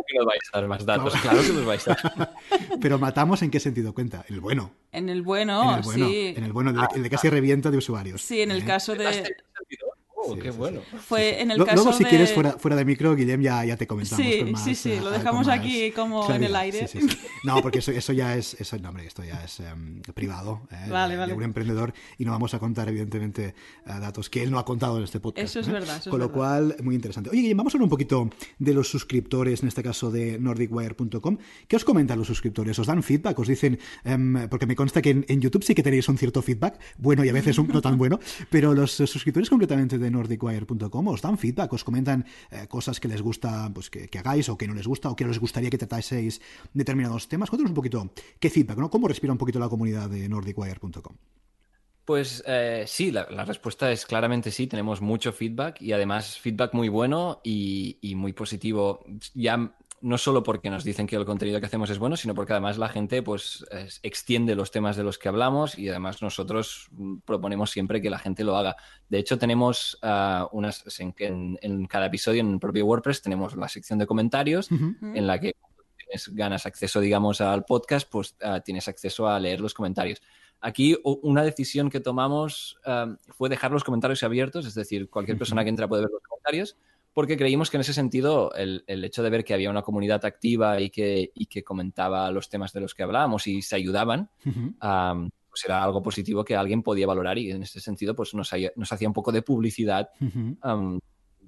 ¿Cómo, 0.07 0.19
que 0.19 0.19
no 0.19 0.25
vais 0.25 0.41
a 0.51 0.57
dar 0.59 0.67
más 0.67 0.85
datos? 0.85 1.13
Claro, 1.21 1.41
que 1.41 1.53
nos 1.53 1.65
vais 1.65 1.87
a 1.87 1.95
dar. 1.95 2.33
pero 2.81 2.99
matamos 2.99 3.41
en 3.41 3.51
qué 3.51 3.59
sentido 3.59 3.93
cuenta? 3.93 4.25
El 4.29 4.39
bueno. 4.39 4.71
En 4.91 5.09
el 5.09 5.21
bueno, 5.21 5.63
en 5.63 5.77
el 5.77 5.83
bueno, 5.83 6.07
sí. 6.07 6.33
En 6.35 6.43
el 6.43 6.53
bueno, 6.53 6.87
el 6.95 7.03
de, 7.03 7.09
casi 7.09 7.29
revienta 7.29 7.71
de 7.71 7.77
usuarios. 7.77 8.21
Sí, 8.21 8.41
en 8.41 8.51
el 8.51 8.61
¿eh? 8.61 8.65
caso 8.65 8.95
de... 8.95 9.35
Oh, 10.31 10.37
qué 10.37 10.51
bueno. 10.51 10.81
Fue 11.05 11.41
en 11.41 11.51
el 11.51 11.63
caso 11.63 11.83
Luego, 11.83 11.93
si 11.93 12.03
quieres, 12.05 12.33
fuera, 12.33 12.53
fuera 12.53 12.75
de 12.75 12.85
micro, 12.85 13.15
Guillem, 13.15 13.41
ya, 13.41 13.63
ya 13.65 13.77
te 13.77 13.87
comentamos. 13.87 14.25
Sí, 14.25 14.53
sí, 14.63 14.75
sí, 14.75 14.99
lo 14.99 15.11
dejamos 15.11 15.47
aquí 15.47 15.91
como 15.91 16.29
en 16.31 16.43
el 16.43 16.55
aire. 16.55 16.87
No, 17.43 17.61
porque 17.61 17.79
eso, 17.79 17.91
eso 17.91 18.13
ya 18.13 18.35
es, 18.35 18.55
eso, 18.59 18.77
no, 18.77 18.89
hombre, 18.89 19.05
esto 19.05 19.23
ya 19.23 19.43
es 19.43 19.59
em, 19.59 20.01
privado 20.13 20.67
¿eh? 20.71 20.89
vale, 20.89 21.13
de, 21.13 21.19
vale. 21.19 21.33
un 21.33 21.43
emprendedor 21.43 21.93
y 22.17 22.25
no 22.25 22.31
vamos 22.31 22.53
a 22.53 22.59
contar, 22.59 22.89
evidentemente, 22.89 23.47
eh, 23.47 23.53
datos 23.85 24.29
que 24.29 24.43
él 24.43 24.51
no 24.51 24.59
ha 24.59 24.65
contado 24.65 24.97
en 24.97 25.03
este 25.03 25.19
podcast. 25.19 25.45
Eso 25.49 25.59
es 25.59 25.67
¿eh? 25.67 25.71
verdad. 25.71 26.03
Con 26.03 26.19
lo 26.19 26.31
cual, 26.31 26.75
muy 26.83 26.95
interesante. 26.95 27.29
Oye, 27.29 27.41
Guillem, 27.41 27.57
vamos 27.57 27.73
a 27.73 27.77
hablar 27.77 27.85
un 27.85 27.89
poquito 27.89 28.29
de 28.59 28.73
los 28.73 28.89
suscriptores, 28.89 29.61
en 29.61 29.67
este 29.67 29.83
caso 29.83 30.11
de 30.11 30.39
NordicWire.com. 30.39 31.37
¿Qué 31.67 31.75
os 31.75 31.85
comentan 31.85 32.17
los 32.17 32.27
suscriptores? 32.27 32.77
¿Os 32.79 32.87
dan 32.87 33.03
feedback? 33.03 33.37
¿Os 33.39 33.47
dicen, 33.47 33.79
em, 34.03 34.47
porque 34.49 34.65
me 34.65 34.75
consta 34.75 35.01
que 35.01 35.23
en, 35.27 35.41
YouTube 35.41 35.63
sí 35.63 35.75
que 35.75 35.83
tenéis 35.83 36.09
un 36.09 36.17
cierto 36.17 36.41
feedback, 36.41 36.79
bueno 36.97 37.23
y 37.23 37.29
a 37.29 37.33
veces 37.33 37.57
no 37.59 37.81
tan 37.81 37.97
bueno, 37.97 38.19
pero 38.49 38.73
los 38.73 38.91
suscriptores 38.91 39.49
concretamente 39.49 39.97
de 39.97 40.09
NordicWire.com 40.17 41.07
os 41.13 41.21
dan 41.21 41.37
feedback, 41.37 41.69
os 41.77 41.85
comentan 41.85 42.25
eh, 42.49 42.65
cosas 42.65 42.97
que 42.97 43.07
les 43.07 43.21
gusta 43.21 43.69
pues, 43.69 43.93
que, 43.93 44.09
hagáis 44.17 44.49
o 44.49 44.57
que 44.57 44.65
no 44.65 44.73
les 44.73 44.89
gusta 44.89 45.13
o 45.13 45.15
que 45.15 45.29
les 45.29 45.37
gustaría 45.37 45.69
que 45.69 45.77
trataseis 45.77 46.41
determinados 46.73 47.29
temas. 47.29 47.53
Cuéntanos 47.53 47.71
un 47.71 47.77
poquito 47.77 48.09
qué 48.41 48.49
feedback, 48.49 48.81
¿no? 48.81 48.89
¿Cómo 48.89 49.07
respira 49.07 49.31
un 49.31 49.37
poquito 49.37 49.59
la 49.61 49.69
comunidad 49.69 50.09
de 50.09 50.27
nordicwire.com? 50.27 51.15
Pues 52.03 52.41
eh, 52.47 52.85
sí, 52.87 53.11
la, 53.11 53.25
respuesta 53.45 53.91
es 53.91 54.05
claramente 54.05 54.49
sí, 54.49 54.65
tenemos 54.65 55.01
mucho 55.01 55.33
feedback 55.33 55.81
y 55.81 55.91
además 55.91 56.39
feedback 56.39 56.73
muy 56.73 56.87
bueno 56.87 57.41
y 57.43 58.13
muy 58.15 58.33
positivo. 58.33 59.05
Ya 59.35 59.75
no 60.01 60.17
solo 60.17 60.43
porque 60.43 60.69
nos 60.69 60.83
dicen 60.83 61.07
que 61.07 61.15
el 61.15 61.25
contenido 61.25 61.59
que 61.59 61.65
hacemos 61.65 61.89
es 61.89 61.97
bueno, 61.97 62.17
sino 62.17 62.35
porque 62.35 62.53
además 62.53 62.77
la 62.77 62.89
gente 62.89 63.23
pues 63.23 63.65
extiende 64.03 64.55
los 64.55 64.71
temas 64.71 64.95
de 64.95 65.03
los 65.03 65.17
que 65.17 65.29
hablamos 65.29 65.77
y 65.77 65.89
además 65.89 66.21
nosotros 66.21 66.87
mm, 66.91 67.17
proponemos 67.25 67.71
siempre 67.71 68.01
que 68.01 68.09
la 68.09 68.19
gente 68.19 68.43
lo 68.43 68.55
haga. 68.57 68.75
De 69.09 69.17
hecho, 69.17 69.37
tenemos 69.37 69.97
uh, 70.03 70.47
unas 70.51 70.83
en, 70.99 71.57
en, 71.61 71.85
cada 71.87 72.07
episodio 72.07 72.41
en 72.41 72.53
el 72.53 72.59
propio 72.59 72.85
WordPress 72.85 73.21
tenemos 73.21 73.55
la 73.55 73.67
sección 73.67 73.99
de 73.99 74.05
comentarios 74.05 74.69
en 74.71 75.27
la 75.27 75.39
que 75.39 75.55
tienes 75.97 76.29
ganas 76.33 76.65
acceso, 76.65 76.99
digamos, 76.99 77.41
al 77.41 77.65
podcast, 77.65 78.09
pues 78.09 78.35
uh, 78.43 78.59
tienes 78.63 78.87
acceso 78.87 79.27
a 79.27 79.39
leer 79.39 79.61
los 79.61 79.73
comentarios. 79.73 80.21
Aquí 80.59 80.97
una 81.03 81.43
decisión 81.43 81.89
que 81.89 81.99
tomamos 81.99 82.79
uh, 82.85 83.15
fue 83.33 83.49
dejar 83.49 83.71
los 83.71 83.83
comentarios 83.83 84.23
abiertos, 84.23 84.65
es 84.65 84.73
decir, 84.73 85.09
cualquier 85.09 85.37
persona 85.37 85.63
que 85.63 85.69
entra 85.69 85.87
puede 85.87 86.03
ver 86.03 86.11
los 86.11 86.23
comentarios 86.23 86.77
porque 87.17 87.35
creímos 87.35 87.71
que 87.71 87.77
en 87.77 87.81
ese 87.81 87.95
sentido 87.95 88.53
el, 88.53 88.83
hecho 88.87 89.23
de 89.23 89.31
ver 89.31 89.43
que 89.43 89.55
había 89.55 89.71
una 89.71 89.81
comunidad 89.81 90.23
activa 90.23 90.79
y 90.79 90.91
que, 90.91 91.31
que, 91.49 91.63
comentaba 91.63 92.29
los 92.29 92.47
temas 92.47 92.73
de 92.73 92.81
los 92.81 92.93
que 92.93 93.01
hablábamos 93.01 93.47
y 93.47 93.63
se 93.63 93.75
ayudaban, 93.75 94.29
pues 94.39 95.65
era 95.65 95.83
algo 95.83 96.03
positivo 96.03 96.45
que 96.45 96.55
alguien 96.55 96.83
podía 96.83 97.07
valorar 97.07 97.39
y 97.39 97.49
en 97.49 97.63
ese 97.63 97.79
sentido 97.79 98.13
pues 98.13 98.35
nos, 98.35 98.53
hacía 98.53 99.07
un 99.07 99.13
poco 99.15 99.31
de 99.31 99.41
publicidad. 99.41 100.11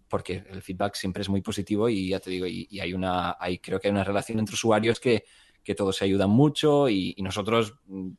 porque 0.07 0.43
el 0.49 0.63
feedback 0.63 0.95
siempre 0.95 1.22
es 1.22 1.30
muy 1.30 1.41
positivo 1.41 1.88
y 1.88 2.09
ya 2.09 2.20
te 2.20 2.32
digo, 2.32 2.47
y, 2.47 2.67
hay 2.80 2.91
una, 2.93 3.38
hay, 3.39 3.59
creo 3.59 3.80
que 3.80 3.89
hay 3.89 3.91
una 3.91 4.03
relación 4.03 4.39
entre 4.39 4.55
usuarios 4.55 4.99
que, 4.99 5.24
que 5.63 5.76
todos 5.76 5.97
se 5.97 6.05
ayudan 6.05 6.32
mucho 6.32 6.89
y 6.89 7.15
nosotros 7.20 7.76
mm, 7.86 8.09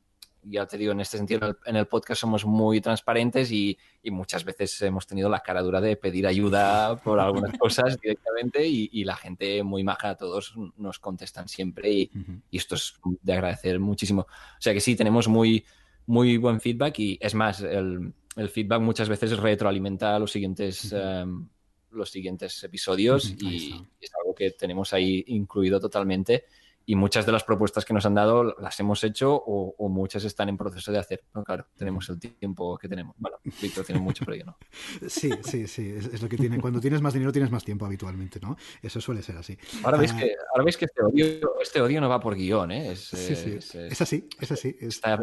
ya 0.43 0.67
te 0.67 0.79
digo, 0.79 0.93
en 0.93 1.01
este 1.01 1.17
sentido, 1.17 1.57
en 1.65 1.77
el, 1.77 1.87
podcast 1.87 2.21
somos 2.21 2.45
muy 2.45 2.81
transparentes 2.81 3.51
y, 3.53 3.77
muchas 4.05 4.45
veces 4.45 4.81
hemos 4.83 5.07
tenido 5.07 5.29
la 5.29 5.41
cara 5.41 5.63
dura 5.63 5.81
de 5.81 5.97
pedir 5.97 6.27
ayuda 6.27 6.97
por 6.97 7.21
algunas 7.21 7.53
cosas 7.59 7.99
directamente 8.01 8.67
y, 8.67 9.05
la 9.05 9.17
gente 9.17 9.63
muy 9.63 9.85
maja, 9.85 10.11
a 10.11 10.17
todos 10.17 10.55
nos 10.77 10.99
contestan 10.99 11.49
siempre 11.49 11.91
y, 11.91 12.11
esto 12.53 12.75
es 12.75 12.95
de 13.23 13.33
agradecer 13.33 13.79
muchísimo. 13.81 14.23
O 14.23 14.61
sea 14.61 14.73
que 14.73 14.81
sí, 14.81 14.97
tenemos 14.97 15.29
muy, 15.29 15.65
muy 16.07 16.37
buen 16.37 16.61
feedback 16.61 16.99
y 16.99 17.19
es 17.21 17.35
más, 17.35 17.61
el, 17.61 18.13
feedback 18.53 18.81
muchas 18.81 19.09
veces 19.09 19.37
retroalimenta 19.39 20.19
los 20.19 20.33
siguientes... 20.33 20.93
Em, 20.93 21.49
los 21.93 22.09
siguientes 22.09 22.63
episodios 22.63 23.35
y 23.41 23.75
es 24.01 24.13
algo 24.21 24.33
que 24.33 24.53
tenemos 24.53 24.93
ahí 24.93 25.25
incluido 25.27 25.81
totalmente 25.81 26.45
y 26.91 26.97
muchas 26.97 27.25
de 27.25 27.31
las 27.31 27.45
propuestas 27.45 27.85
que 27.85 27.95
nos 27.95 28.05
han 28.05 28.15
dado 28.15 28.43
las 28.59 28.81
hemos 28.81 29.05
hecho 29.05 29.33
o, 29.33 29.89
muchas 29.89 30.25
están 30.25 30.49
en 30.49 30.57
proceso 30.57 30.91
de 30.91 30.99
hacer. 30.99 31.23
No, 31.33 31.45
claro, 31.45 31.67
tenemos 31.77 32.09
el 32.09 32.19
tiempo 32.19 32.77
que 32.79 32.89
tenemos. 32.89 33.15
Bueno, 33.17 33.37
Víctor 33.63 33.85
tiene 33.85 34.01
mucho, 34.01 34.25
pero 34.25 34.37
yo 34.37 34.45
no. 34.45 34.57
Sí, 35.09 35.31
sí, 35.45 35.69
sí, 35.69 35.89
es, 35.89 36.21
lo 36.21 36.29
que 36.29 36.37
tiene. 36.37 36.61
Cuando 36.61 36.81
tienes 36.81 37.01
más 37.01 37.13
dinero 37.13 37.31
tienes 37.31 37.53
más 37.53 37.63
tiempo 37.63 37.87
habitualmente, 37.87 38.41
¿no? 38.41 38.57
Eso 38.83 39.01
suele 39.01 39.23
ser 39.23 39.37
así. 39.37 39.57
Ahora 39.85 39.99
veis, 39.99 40.13
ah, 40.13 40.19
que, 40.19 40.35
ahora 40.53 40.65
veis 40.65 40.77
que 40.77 40.87
este 40.87 41.01
odio, 41.01 41.61
este 41.63 41.81
odio 41.81 42.01
no 42.01 42.09
va 42.09 42.19
por 42.19 42.35
guion, 42.35 42.73
¿eh? 42.73 42.91
Es, 42.91 43.05
sí, 43.05 43.37
sí, 43.37 43.53
es, 43.53 44.01
así, 44.01 44.29
es 44.41 44.51
así. 44.51 44.77
Está, 44.81 45.23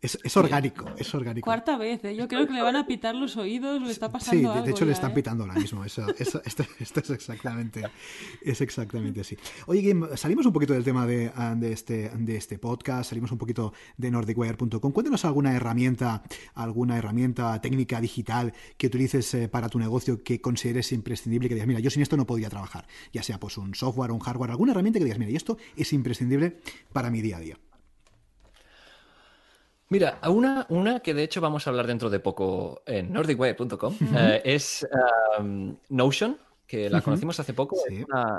Es, 0.00 0.36
orgánico, 0.36 0.90
es 0.96 1.14
orgánico. 1.14 1.44
Cuarta 1.44 1.76
vez, 1.76 2.04
¿eh? 2.04 2.16
yo 2.16 2.26
creo 2.28 2.46
que 2.46 2.54
le 2.54 2.62
van 2.62 2.76
a 2.76 2.86
pitar 2.86 3.14
los 3.14 3.36
oídos, 3.36 3.82
le 3.82 3.90
está 3.90 4.10
pasando 4.10 4.54
Sí, 4.54 4.64
de, 4.64 4.70
hecho 4.70 4.84
le 4.84 4.92
están 4.92 5.12
¿eh? 5.12 5.14
pitando 5.14 5.44
ahora 5.44 5.54
mismo. 5.54 5.84
Eso, 5.84 6.06
esto, 6.18 6.40
es 6.78 7.10
exactamente, 7.10 7.84
es 8.42 8.60
exactamente 8.60 9.20
así. 9.20 9.36
Oye, 9.66 9.82
Game, 9.82 10.16
salimos 10.16 10.46
un 10.46 10.52
poquito 10.52 10.72
del 10.72 10.84
tema 10.88 11.06
de, 11.06 11.30
de, 11.56 11.72
este, 11.72 12.10
de 12.14 12.36
este 12.36 12.58
podcast, 12.58 13.10
salimos 13.10 13.30
un 13.30 13.36
poquito 13.36 13.74
de 13.98 14.10
nordicwire.com. 14.10 14.90
Cuéntanos 14.90 15.26
alguna 15.26 15.54
herramienta, 15.54 16.22
alguna 16.54 16.96
herramienta 16.96 17.60
técnica 17.60 18.00
digital 18.00 18.54
que 18.78 18.86
utilices 18.86 19.34
eh, 19.34 19.48
para 19.48 19.68
tu 19.68 19.78
negocio 19.78 20.22
que 20.22 20.40
consideres 20.40 20.90
imprescindible, 20.92 21.46
que 21.46 21.56
digas, 21.56 21.68
mira, 21.68 21.80
yo 21.80 21.90
sin 21.90 22.00
esto 22.00 22.16
no 22.16 22.24
podría 22.24 22.48
trabajar, 22.48 22.86
ya 23.12 23.22
sea 23.22 23.38
pues 23.38 23.58
un 23.58 23.74
software 23.74 24.12
o 24.12 24.14
un 24.14 24.20
hardware, 24.20 24.50
alguna 24.50 24.72
herramienta 24.72 24.98
que 24.98 25.04
digas, 25.04 25.18
mira, 25.18 25.30
y 25.30 25.36
esto 25.36 25.58
es 25.76 25.92
imprescindible 25.92 26.56
para 26.90 27.10
mi 27.10 27.20
día 27.20 27.36
a 27.36 27.40
día. 27.40 27.58
Mira, 29.90 30.20
una, 30.26 30.64
una 30.70 31.00
que 31.00 31.12
de 31.12 31.22
hecho 31.22 31.42
vamos 31.42 31.66
a 31.66 31.70
hablar 31.70 31.86
dentro 31.86 32.08
de 32.08 32.18
poco 32.18 32.82
en 32.86 33.12
nordicwire.com 33.12 33.94
eh, 34.16 34.40
es 34.42 34.88
um, 35.38 35.76
Notion, 35.90 36.38
que 36.66 36.88
la 36.88 37.02
conocimos 37.02 37.38
hace 37.40 37.52
poco. 37.52 37.76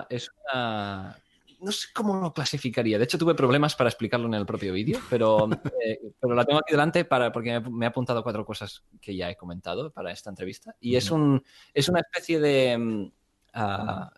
Es, 0.10 0.32
una, 0.42 1.16
No 1.60 1.72
sé 1.72 1.88
cómo 1.94 2.16
lo 2.22 2.34
clasificaría. 2.34 2.98
De 2.98 3.04
hecho, 3.04 3.18
tuve 3.18 3.36
problemas 3.36 3.76
para 3.76 3.90
explicarlo 3.90 4.28
en 4.28 4.34
el 4.34 4.46
propio 4.46 4.74
vídeo, 4.74 5.00
pero, 5.10 5.50
eh, 5.86 6.00
pero 6.20 6.34
la 6.34 6.46
tengo 6.46 6.60
aquí 6.60 6.72
delante 6.72 7.06
para, 7.06 7.32
porque 7.32 7.60
me, 7.60 7.86
he 7.86 7.90
apuntado 7.90 8.24
cuatro 8.24 8.46
cosas 8.46 8.84
que 9.02 9.16
ya 9.16 9.30
he 9.30 9.36
comentado 9.36 9.92
para 9.92 10.12
esta 10.12 10.30
entrevista. 10.30 10.76
Y 10.80 10.96
es, 10.96 11.12
un, 11.12 11.44
es 11.74 11.90
una 11.90 12.00
especie 12.00 12.40
de... 12.40 12.78
Mm, 12.78 13.12
ah, 13.54 14.12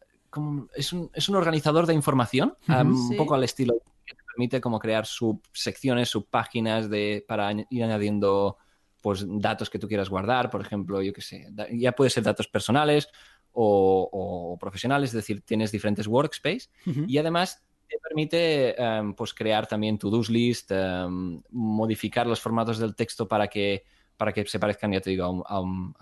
es, 0.76 0.94
un, 0.94 1.12
es, 1.14 1.30
un, 1.30 1.36
organizador 1.36 1.86
de 1.86 1.94
información, 1.94 2.56
un 2.68 3.18
poco 3.18 3.36
al 3.36 3.44
estilo 3.44 3.74
que 4.06 4.16
te 4.16 4.24
permite 4.24 4.62
como 4.62 4.80
crear 4.80 5.06
subsecciones, 5.06 6.10
subpáginas 6.10 6.90
de, 6.90 7.26
para 7.28 7.52
ir 7.52 7.84
añadiendo 7.84 8.58
pues 9.02 9.26
datos 9.28 9.70
que 9.70 9.80
tú 9.80 9.88
quieras 9.88 10.10
guardar, 10.10 10.50
por 10.50 10.62
ejemplo, 10.62 11.02
yo 11.02 11.12
qué 11.12 11.22
sé, 11.22 11.48
ya 11.74 11.92
puede 11.92 12.12
ser 12.12 12.24
datos 12.24 12.48
personales 12.48 13.10
o, 13.54 14.58
profesionales, 14.60 15.10
es 15.10 15.16
decir, 15.16 15.42
tienes 15.42 15.72
diferentes 15.72 16.08
workspace 16.08 16.70
y 16.86 17.18
además 17.18 17.64
te 17.88 17.98
permite 18.00 18.82
em, 18.82 19.14
pues 19.14 19.34
crear 19.34 19.68
también 19.68 19.98
to-dos 19.98 20.30
list, 20.30 20.72
em, 20.72 21.42
modificar 21.52 22.26
los 22.26 22.40
formatos 22.40 22.78
del 22.80 22.96
texto 22.96 23.28
para 23.28 23.48
que, 23.48 23.84
para 24.18 24.32
que 24.32 24.46
se 24.46 24.60
parezcan, 24.60 24.94
ya 24.94 25.02
te 25.02 25.10
digo, 25.10 25.44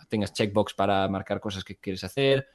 tengas 0.08 0.34
checkbox 0.34 0.74
para 0.74 1.08
marcar 1.08 1.40
cosas 1.40 1.64
que 1.64 1.78
quieres 1.78 2.04
hacer, 2.04 2.48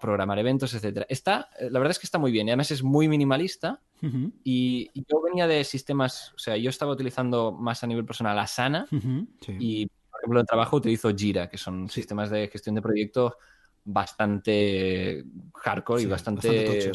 programar 0.00 0.38
eventos, 0.38 0.72
etcétera. 0.74 1.06
Está, 1.08 1.48
eh, 1.58 1.68
la 1.70 1.78
verdad 1.78 1.92
es 1.92 1.98
que 1.98 2.06
está 2.06 2.18
muy 2.18 2.30
bien 2.30 2.46
y 2.46 2.50
además 2.50 2.70
es 2.70 2.82
muy 2.82 3.08
minimalista 3.08 3.80
y, 4.44 4.90
yo 4.94 5.22
venía 5.22 5.46
de 5.46 5.64
sistemas, 5.64 6.32
o 6.34 6.38
sea, 6.38 6.56
yo 6.56 6.68
estaba 6.68 6.92
utilizando 6.92 7.52
más 7.52 7.82
a 7.82 7.86
nivel 7.86 8.04
personal 8.04 8.38
Asana 8.38 8.86
y, 9.58 9.86
por 9.86 10.20
ejemplo, 10.20 10.40
en 10.40 10.46
trabajo 10.46 10.76
utilizo 10.76 11.10
Jira, 11.14 11.48
que 11.48 11.56
son 11.56 11.88
sistemas 11.88 12.30
de 12.30 12.48
gestión 12.48 12.74
de 12.74 12.82
proyectos 12.82 13.32
bastante 13.84 15.24
hardcore 15.54 16.02
y 16.02 16.06
bastante... 16.06 16.92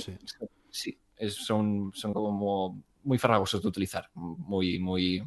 sí, 0.69 0.99
son, 1.29 1.91
son 1.93 2.13
como 2.13 2.83
muy 3.03 3.17
farragosos 3.17 3.61
de 3.61 3.67
utilizar, 3.67 4.09
muy, 4.13 4.79
muy 4.79 5.23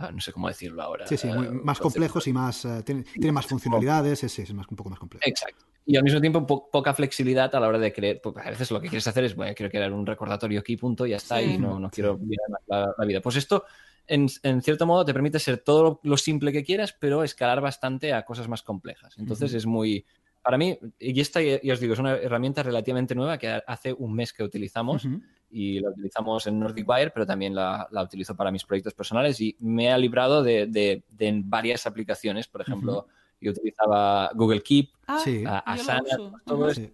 Ah, 0.00 0.12
no 0.12 0.20
sé 0.20 0.32
cómo 0.32 0.46
decirlo 0.46 0.80
ahora. 0.80 1.08
Sí, 1.08 1.16
sí, 1.16 1.28
eh, 1.28 1.32
más 1.32 1.80
complejos 1.80 2.26
y 2.28 2.32
más. 2.32 2.64
Uh, 2.64 2.82
tiene, 2.84 3.32
más 3.32 3.46
funcionalidades, 3.46 4.22
es, 4.22 4.38
es 4.38 4.54
más, 4.54 4.68
un 4.68 4.76
poco 4.76 4.90
más 4.90 4.98
complejo. 4.98 5.24
Exacto. 5.26 5.64
Y 5.84 5.96
al 5.96 6.04
mismo 6.04 6.20
tiempo 6.20 6.70
poca 6.70 6.94
flexibilidad 6.94 7.52
a 7.52 7.58
la 7.58 7.66
hora 7.66 7.78
de 7.78 7.92
creer. 7.92 8.20
Porque 8.22 8.40
a 8.40 8.50
veces 8.50 8.70
lo 8.70 8.80
que 8.80 8.88
quieres 8.88 9.08
hacer 9.08 9.24
es, 9.24 9.34
bueno, 9.34 9.52
quiero 9.56 9.70
crear 9.70 9.92
un 9.92 10.06
recordatorio 10.06 10.60
aquí, 10.60 10.76
punto, 10.76 11.04
y 11.04 11.10
ya 11.10 11.16
está, 11.16 11.42
y 11.42 11.58
no, 11.58 11.80
no 11.80 11.90
quiero 11.90 12.16
vivir 12.16 12.38
la, 12.68 12.94
la, 12.96 13.04
vida. 13.06 13.20
Pues 13.20 13.34
esto, 13.34 13.64
en, 14.06 14.28
en, 14.44 14.62
cierto 14.62 14.86
modo, 14.86 15.04
te 15.04 15.12
permite 15.12 15.40
ser 15.40 15.58
todo 15.58 15.98
lo 16.04 16.16
simple 16.16 16.52
que 16.52 16.62
quieras, 16.62 16.94
pero 16.96 17.24
escalar 17.24 17.60
bastante 17.60 18.12
a 18.12 18.24
cosas 18.24 18.46
más 18.46 18.62
complejas. 18.62 19.18
Entonces 19.18 19.52
es 19.52 19.66
muy 19.66 20.06
para 20.42 20.56
mí, 20.56 20.78
y 20.98 21.20
esta 21.20 21.40
ya 21.42 21.72
os 21.72 21.80
digo, 21.80 21.92
es 21.92 21.98
una 21.98 22.16
herramienta 22.16 22.62
relativamente 22.62 23.14
nueva 23.14 23.38
que 23.38 23.60
hace 23.66 23.92
un 23.92 24.14
mes 24.14 24.32
que 24.32 24.42
utilizamos 24.42 25.06
y 25.50 25.80
la 25.80 25.90
utilizamos 25.90 26.46
en 26.46 26.58
Nordic 26.58 26.88
Wire, 26.88 27.10
pero 27.10 27.26
también 27.26 27.54
la, 27.54 27.88
utilizo 28.02 28.34
para 28.36 28.50
mis 28.50 28.64
proyectos 28.64 28.94
personales 28.94 29.40
y 29.40 29.56
me 29.60 29.92
ha 29.92 29.98
librado 29.98 30.42
de, 30.42 31.02
varias 31.44 31.86
aplicaciones. 31.86 32.48
Por 32.48 32.62
ejemplo, 32.62 33.08
yo 33.40 33.52
utilizaba 33.52 34.30
Google 34.34 34.62
Keep, 34.62 34.90
ah, 35.06 35.62
Asana, 35.66 36.02
todo, 36.44 36.68
esto, 36.68 36.88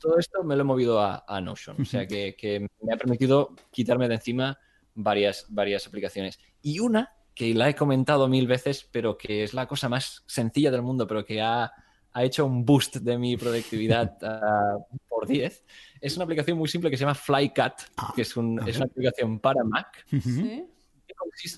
todo, 0.00 0.18
esto, 0.18 0.44
me 0.44 0.56
lo 0.56 0.62
he 0.62 0.64
movido 0.64 1.00
a, 1.00 1.40
Notion. 1.40 1.80
O 1.80 1.84
sea 1.84 2.06
que, 2.06 2.66
me 2.82 2.92
ha 2.92 2.96
permitido 2.96 3.54
quitarme 3.70 4.08
de 4.08 4.14
encima 4.14 4.58
varias, 4.94 5.46
varias 5.48 5.86
aplicaciones. 5.86 6.38
Y 6.62 6.80
una 6.80 7.12
que 7.34 7.54
la 7.54 7.68
he 7.68 7.74
comentado 7.74 8.26
mil 8.28 8.46
veces, 8.46 8.88
pero 8.90 9.16
que 9.16 9.44
es 9.44 9.54
la 9.54 9.68
cosa 9.68 9.88
más 9.88 10.24
sencilla 10.26 10.70
del 10.70 10.82
mundo, 10.82 11.06
pero 11.06 11.24
que 11.24 11.40
ha 11.40 11.72
ha 12.18 12.24
hecho 12.24 12.44
un 12.44 12.64
boost 12.64 12.96
de 12.96 13.16
mi 13.16 13.36
productividad 13.36 14.18
uh, 14.22 14.98
por 15.08 15.26
10. 15.26 15.64
Es 16.00 16.16
una 16.16 16.24
aplicación 16.24 16.58
muy 16.58 16.68
simple 16.68 16.90
que 16.90 16.96
se 16.96 17.02
llama 17.02 17.14
Flycat, 17.14 17.82
ah, 17.96 18.12
que 18.14 18.22
es, 18.22 18.36
un, 18.36 18.60
es, 18.68 18.76
una 18.76 18.86
aplicación 18.86 19.38
para 19.38 19.62
Mac. 19.62 20.04
¿Sí? 20.10 20.66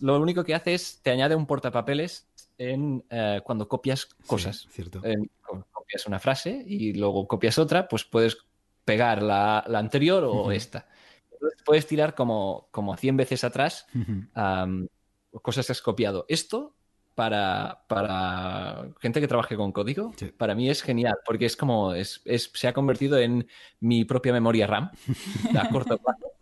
Lo 0.02 0.20
único 0.20 0.44
que 0.44 0.54
hace 0.54 0.74
es 0.74 1.00
te 1.02 1.10
añade 1.10 1.34
un 1.34 1.46
portapapeles 1.46 2.28
en, 2.58 3.04
uh, 3.10 3.42
cuando 3.42 3.68
copias 3.68 4.04
cosas. 4.26 4.58
Sí, 4.60 4.68
cierto. 4.70 5.00
copias 5.72 6.06
una 6.06 6.18
frase 6.18 6.62
y 6.66 6.92
luego 6.92 7.26
copias 7.26 7.58
otra, 7.58 7.88
pues 7.88 8.04
puedes 8.04 8.36
pegar 8.84 9.22
la, 9.22 9.64
la 9.66 9.78
anterior 9.78 10.24
o 10.24 10.32
uh 10.32 10.46
-huh. 10.48 10.54
esta. 10.54 10.86
Entonces 11.32 11.62
puedes 11.64 11.86
tirar 11.86 12.14
como, 12.14 12.68
como 12.70 12.96
100 12.96 13.16
veces 13.16 13.44
atrás 13.44 13.86
um, 13.94 14.86
cosas 15.40 15.64
que 15.64 15.72
has 15.72 15.80
copiado. 15.80 16.26
Esto 16.28 16.76
para, 17.20 17.82
para 17.86 18.88
gente 18.98 19.20
que 19.20 19.28
trabaje 19.28 19.54
con 19.54 19.72
código, 19.72 20.14
para 20.38 20.54
mí 20.54 20.70
es 20.70 20.80
genial, 20.80 21.18
porque 21.26 21.44
es 21.44 21.54
como, 21.54 21.92
es, 21.92 22.22
es, 22.24 22.50
se 22.54 22.66
ha 22.66 22.72
convertido 22.72 23.18
en 23.18 23.46
mi 23.80 24.06
propia 24.06 24.32
memoria 24.32 24.66
RAM 24.66 24.90
a 25.54 25.68
corto 25.68 25.98
plazo. 25.98 26.32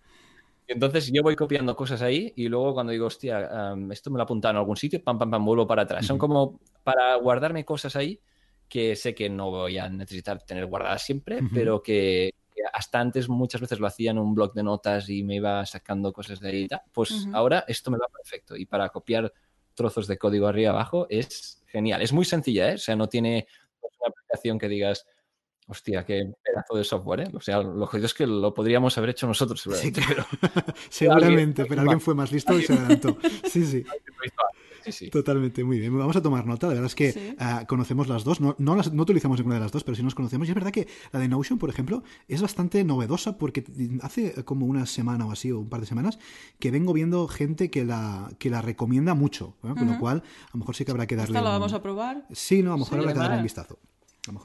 Y 0.68 0.74
entonces 0.74 1.10
yo 1.12 1.24
voy 1.24 1.34
copiando 1.34 1.74
cosas 1.74 2.00
ahí 2.00 2.32
y 2.36 2.46
luego 2.46 2.74
cuando 2.74 2.92
digo, 2.92 3.06
hostia, 3.06 3.72
um, 3.72 3.90
esto 3.90 4.08
me 4.12 4.18
lo 4.18 4.22
apuntado 4.22 4.52
en 4.52 4.58
algún 4.58 4.76
sitio, 4.76 5.02
pam, 5.02 5.18
pam, 5.18 5.32
pam, 5.32 5.44
vuelvo 5.44 5.66
para 5.66 5.82
atrás. 5.82 6.06
Son 6.06 6.16
como 6.16 6.60
para 6.84 7.16
guardarme 7.16 7.64
cosas 7.64 7.96
ahí 7.96 8.20
que 8.68 8.94
sé 8.94 9.16
que 9.16 9.28
no 9.28 9.50
voy 9.50 9.78
a 9.78 9.88
necesitar 9.88 10.40
tener 10.44 10.66
guardadas 10.66 11.02
siempre, 11.02 11.40
pero 11.52 11.82
que, 11.82 12.30
que, 12.54 12.62
hasta 12.72 13.00
antes 13.00 13.28
muchas 13.28 13.60
veces 13.60 13.80
lo 13.80 13.88
hacía 13.88 14.12
en 14.12 14.18
un 14.18 14.32
blog 14.32 14.52
de 14.52 14.62
notas 14.62 15.08
y 15.08 15.24
me 15.24 15.34
iba 15.34 15.66
sacando 15.66 16.12
cosas 16.12 16.38
de 16.38 16.48
ahí. 16.50 16.68
Pues 16.92 17.26
ahora 17.32 17.64
esto 17.66 17.90
me 17.90 17.98
va 17.98 18.06
perfecto. 18.06 18.54
Y 18.54 18.64
para 18.64 18.90
copiar 18.90 19.32
trozos 19.78 20.06
de 20.06 20.18
código 20.18 20.46
arriba 20.46 20.70
abajo, 20.70 21.06
es 21.08 21.62
genial. 21.66 22.02
Es 22.02 22.12
muy 22.12 22.26
sencilla, 22.26 22.72
¿eh? 22.72 22.74
O 22.74 22.78
sea, 22.78 22.96
no 22.96 23.08
tiene 23.08 23.46
una 23.80 24.10
aplicación 24.10 24.58
que 24.58 24.68
digas, 24.68 25.06
hostia, 25.66 26.04
qué 26.04 26.30
pedazo 26.42 26.76
de 26.76 26.84
software, 26.84 27.20
¿eh? 27.20 27.30
O 27.32 27.40
sea, 27.40 27.62
lo 27.62 27.86
jodido 27.86 28.06
es 28.06 28.14
que 28.14 28.26
lo 28.26 28.52
podríamos 28.52 28.98
haber 28.98 29.10
hecho 29.10 29.26
nosotros, 29.26 29.60
seguramente. 29.60 30.02
Sí, 30.02 31.06
seguramente, 31.06 31.64
pero 31.68 31.80
alguien 31.82 32.00
fue 32.00 32.14
más 32.14 32.32
listo 32.32 32.58
y 32.58 32.62
se 32.62 32.74
adelantó. 32.74 33.16
Sí, 33.48 33.64
sí. 33.64 33.84
Totalmente, 35.10 35.64
muy 35.64 35.78
bien. 35.78 35.96
Vamos 35.96 36.16
a 36.16 36.22
tomar 36.22 36.46
nota. 36.46 36.66
La 36.66 36.74
verdad 36.74 36.86
es 36.86 36.94
que 36.94 37.34
uh, 37.38 37.66
conocemos 37.66 38.08
las 38.08 38.24
dos. 38.24 38.40
No, 38.40 38.54
no, 38.58 38.76
las, 38.76 38.92
no, 38.92 39.02
utilizamos 39.02 39.38
ninguna 39.38 39.56
de 39.56 39.60
las 39.62 39.72
dos, 39.72 39.84
pero 39.84 39.96
sí 39.96 40.02
nos 40.02 40.14
conocemos. 40.14 40.48
Y 40.48 40.50
es 40.50 40.54
verdad 40.54 40.70
que 40.70 40.88
la 41.12 41.20
de 41.20 41.28
Notion, 41.28 41.58
por 41.58 41.70
ejemplo, 41.70 42.02
es 42.28 42.42
bastante 42.42 42.84
novedosa 42.84 43.38
porque 43.38 43.64
hace 44.02 44.44
como 44.44 44.66
una 44.66 44.86
semana 44.86 45.26
o 45.26 45.32
así, 45.32 45.50
o 45.52 45.60
un 45.60 45.68
par 45.68 45.80
de 45.80 45.86
semanas, 45.86 46.18
que 46.58 46.70
vengo 46.70 46.92
viendo 46.92 47.28
gente 47.28 47.70
que 47.70 47.84
la, 47.84 48.30
que 48.38 48.50
la 48.50 48.62
recomienda 48.62 49.14
mucho. 49.14 49.56
¿eh? 49.64 49.68
Con 49.68 49.70
uh 49.70 49.76
-huh. 49.76 49.92
lo 49.94 49.98
cual, 49.98 50.22
a 50.46 50.50
lo 50.54 50.60
mejor 50.60 50.74
sí 50.74 50.84
que 50.84 50.90
habrá 50.90 51.06
que 51.06 51.16
darle. 51.16 51.36
¿Esta 51.36 51.42
la 51.42 51.50
vamos 51.50 51.72
a 51.72 51.82
probar? 51.82 52.26
Sí, 52.32 52.62
no, 52.62 52.70
a 52.70 52.72
lo 52.74 52.78
mejor 52.78 52.98
sí, 52.98 53.00
habrá 53.00 53.12
que 53.12 53.18
darle 53.18 53.36
un 53.38 53.42
vistazo. 53.42 53.78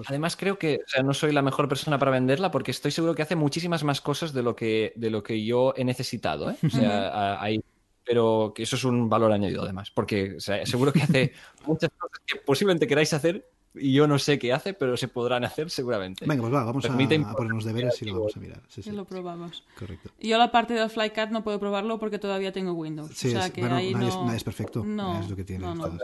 Además, 0.06 0.38
creo 0.38 0.58
que 0.58 0.80
o 0.86 0.90
sea, 0.90 1.04
no 1.04 1.14
soy 1.14 1.32
la 1.32 1.42
mejor 1.42 1.68
persona 1.68 2.00
para 2.00 2.12
venderla 2.12 2.52
porque 2.52 2.72
estoy 2.72 2.92
seguro 2.92 3.16
que 3.16 3.22
hace 3.22 3.36
muchísimas 3.36 3.84
más 3.84 4.02
cosas 4.02 4.34
de 4.34 4.42
lo 4.42 4.56
que, 4.56 4.94
de 4.96 5.10
lo 5.10 5.24
que 5.24 5.44
yo 5.44 5.74
he 5.76 5.84
necesitado. 5.84 6.52
¿eh? 6.52 6.56
O 6.66 6.70
sea, 6.70 7.42
hay 7.42 7.62
pero 8.06 8.54
que 8.56 8.64
eso 8.64 8.76
es 8.76 8.84
un 8.84 9.10
valor 9.10 9.32
añadido 9.32 9.64
además, 9.64 9.92
porque 9.92 10.36
o 10.38 10.40
sea, 10.40 10.66
seguro 10.66 10.92
que 10.92 11.02
hace 11.02 11.34
muchas 11.66 11.90
cosas 11.98 12.20
que 12.26 12.40
posiblemente 12.40 12.88
queráis 12.88 13.14
hacer 13.14 13.48
y 13.76 13.94
yo 13.94 14.08
no 14.08 14.20
sé 14.20 14.38
qué 14.38 14.54
hace, 14.54 14.74
pero 14.74 14.96
se 14.98 15.08
podrán 15.08 15.44
hacer 15.44 15.70
seguramente. 15.72 16.26
Venga, 16.28 16.42
pues 16.42 16.54
va, 16.54 16.64
vamos 16.64 16.84
Permite 16.84 17.16
a, 17.16 17.32
a 17.32 17.34
ponernos 17.34 17.64
deberes 17.66 18.00
y 18.02 18.06
lo 18.06 18.14
vamos 18.20 18.38
a 18.38 18.40
mirar. 18.40 18.62
Sí, 18.68 18.84
sí. 18.84 18.90
Y 18.90 18.94
lo 18.94 19.06
probamos. 19.06 19.64
Correcto. 19.78 20.12
Yo 20.20 20.38
la 20.38 20.52
parte 20.52 20.76
del 20.76 20.90
Flycat 20.90 21.32
no 21.32 21.44
puedo 21.44 21.60
probarlo 21.60 21.98
porque 21.98 22.20
todavía 22.20 22.52
tengo 22.52 22.74
Windows. 22.74 23.12
Sí, 23.16 23.30
o 23.30 23.32
sea, 23.32 23.48
es, 23.48 23.52
que 23.52 23.62
bueno, 23.62 23.78
ahí 23.78 23.94
nadie, 23.94 24.06
no... 24.06 24.12
es, 24.12 24.18
nadie, 24.26 24.38
es, 24.38 24.44
perfecto. 24.44 24.84
No, 24.86 25.20
es 25.20 25.30
lo 25.30 25.36
que 25.36 25.44
tiene. 25.44 25.66
No, 25.66 25.74
no. 25.74 25.98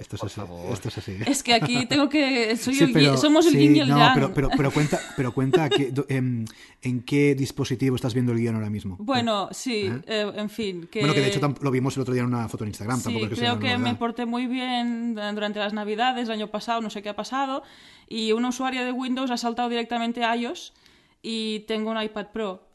Esto 0.00 0.16
es, 0.16 0.24
así, 0.24 0.40
esto 0.72 0.88
es 0.88 0.98
así. 0.98 1.18
Es 1.26 1.42
que 1.42 1.54
aquí 1.54 1.86
tengo 1.86 2.08
que. 2.08 2.56
Soy 2.56 2.74
sí, 2.74 2.84
el, 2.84 2.92
pero, 2.92 3.16
somos 3.16 3.46
el 3.46 3.52
sí, 3.52 3.58
yin 3.58 3.76
y 3.76 3.80
el 3.80 3.88
no, 3.88 3.98
yang. 3.98 4.14
Pero, 4.14 4.34
pero, 4.34 4.48
pero 4.56 4.70
cuenta, 4.70 5.00
pero 5.16 5.32
cuenta 5.32 5.68
que, 5.68 5.92
en, 6.08 6.46
en, 6.82 7.02
qué 7.02 7.34
dispositivo 7.34 7.96
estás 7.96 8.14
viendo 8.14 8.32
el 8.32 8.38
guion 8.38 8.54
ahora 8.54 8.70
mismo. 8.70 8.96
Bueno, 8.98 9.48
sí, 9.52 9.86
¿Eh? 9.86 10.02
Eh, 10.06 10.32
en 10.36 10.50
fin. 10.50 10.88
Que... 10.90 11.00
Bueno, 11.00 11.14
que 11.14 11.20
de 11.20 11.28
hecho 11.28 11.54
lo 11.60 11.70
vimos 11.70 11.96
el 11.96 12.02
otro 12.02 12.14
día 12.14 12.22
en 12.22 12.28
una 12.28 12.48
foto 12.48 12.64
en 12.64 12.68
Instagram. 12.68 12.98
Sí, 12.98 13.04
tampoco 13.04 13.24
es 13.26 13.30
que 13.30 13.36
creo 13.36 13.60
sea 13.60 13.60
que 13.60 13.78
me 13.78 13.94
porté 13.94 14.26
muy 14.26 14.46
bien 14.46 15.14
durante 15.14 15.58
las 15.58 15.72
Navidades, 15.72 16.28
el 16.28 16.32
año 16.32 16.48
pasado, 16.48 16.80
no 16.80 16.90
sé 16.90 17.02
qué 17.02 17.10
ha 17.10 17.16
pasado. 17.16 17.62
Y 18.08 18.32
un 18.32 18.44
usuario 18.44 18.84
de 18.84 18.92
Windows 18.92 19.30
ha 19.30 19.36
saltado 19.36 19.68
directamente 19.68 20.24
a 20.24 20.36
iOS 20.36 20.72
y 21.22 21.60
tengo 21.60 21.90
un 21.90 22.02
iPad 22.02 22.26
Pro 22.32 22.71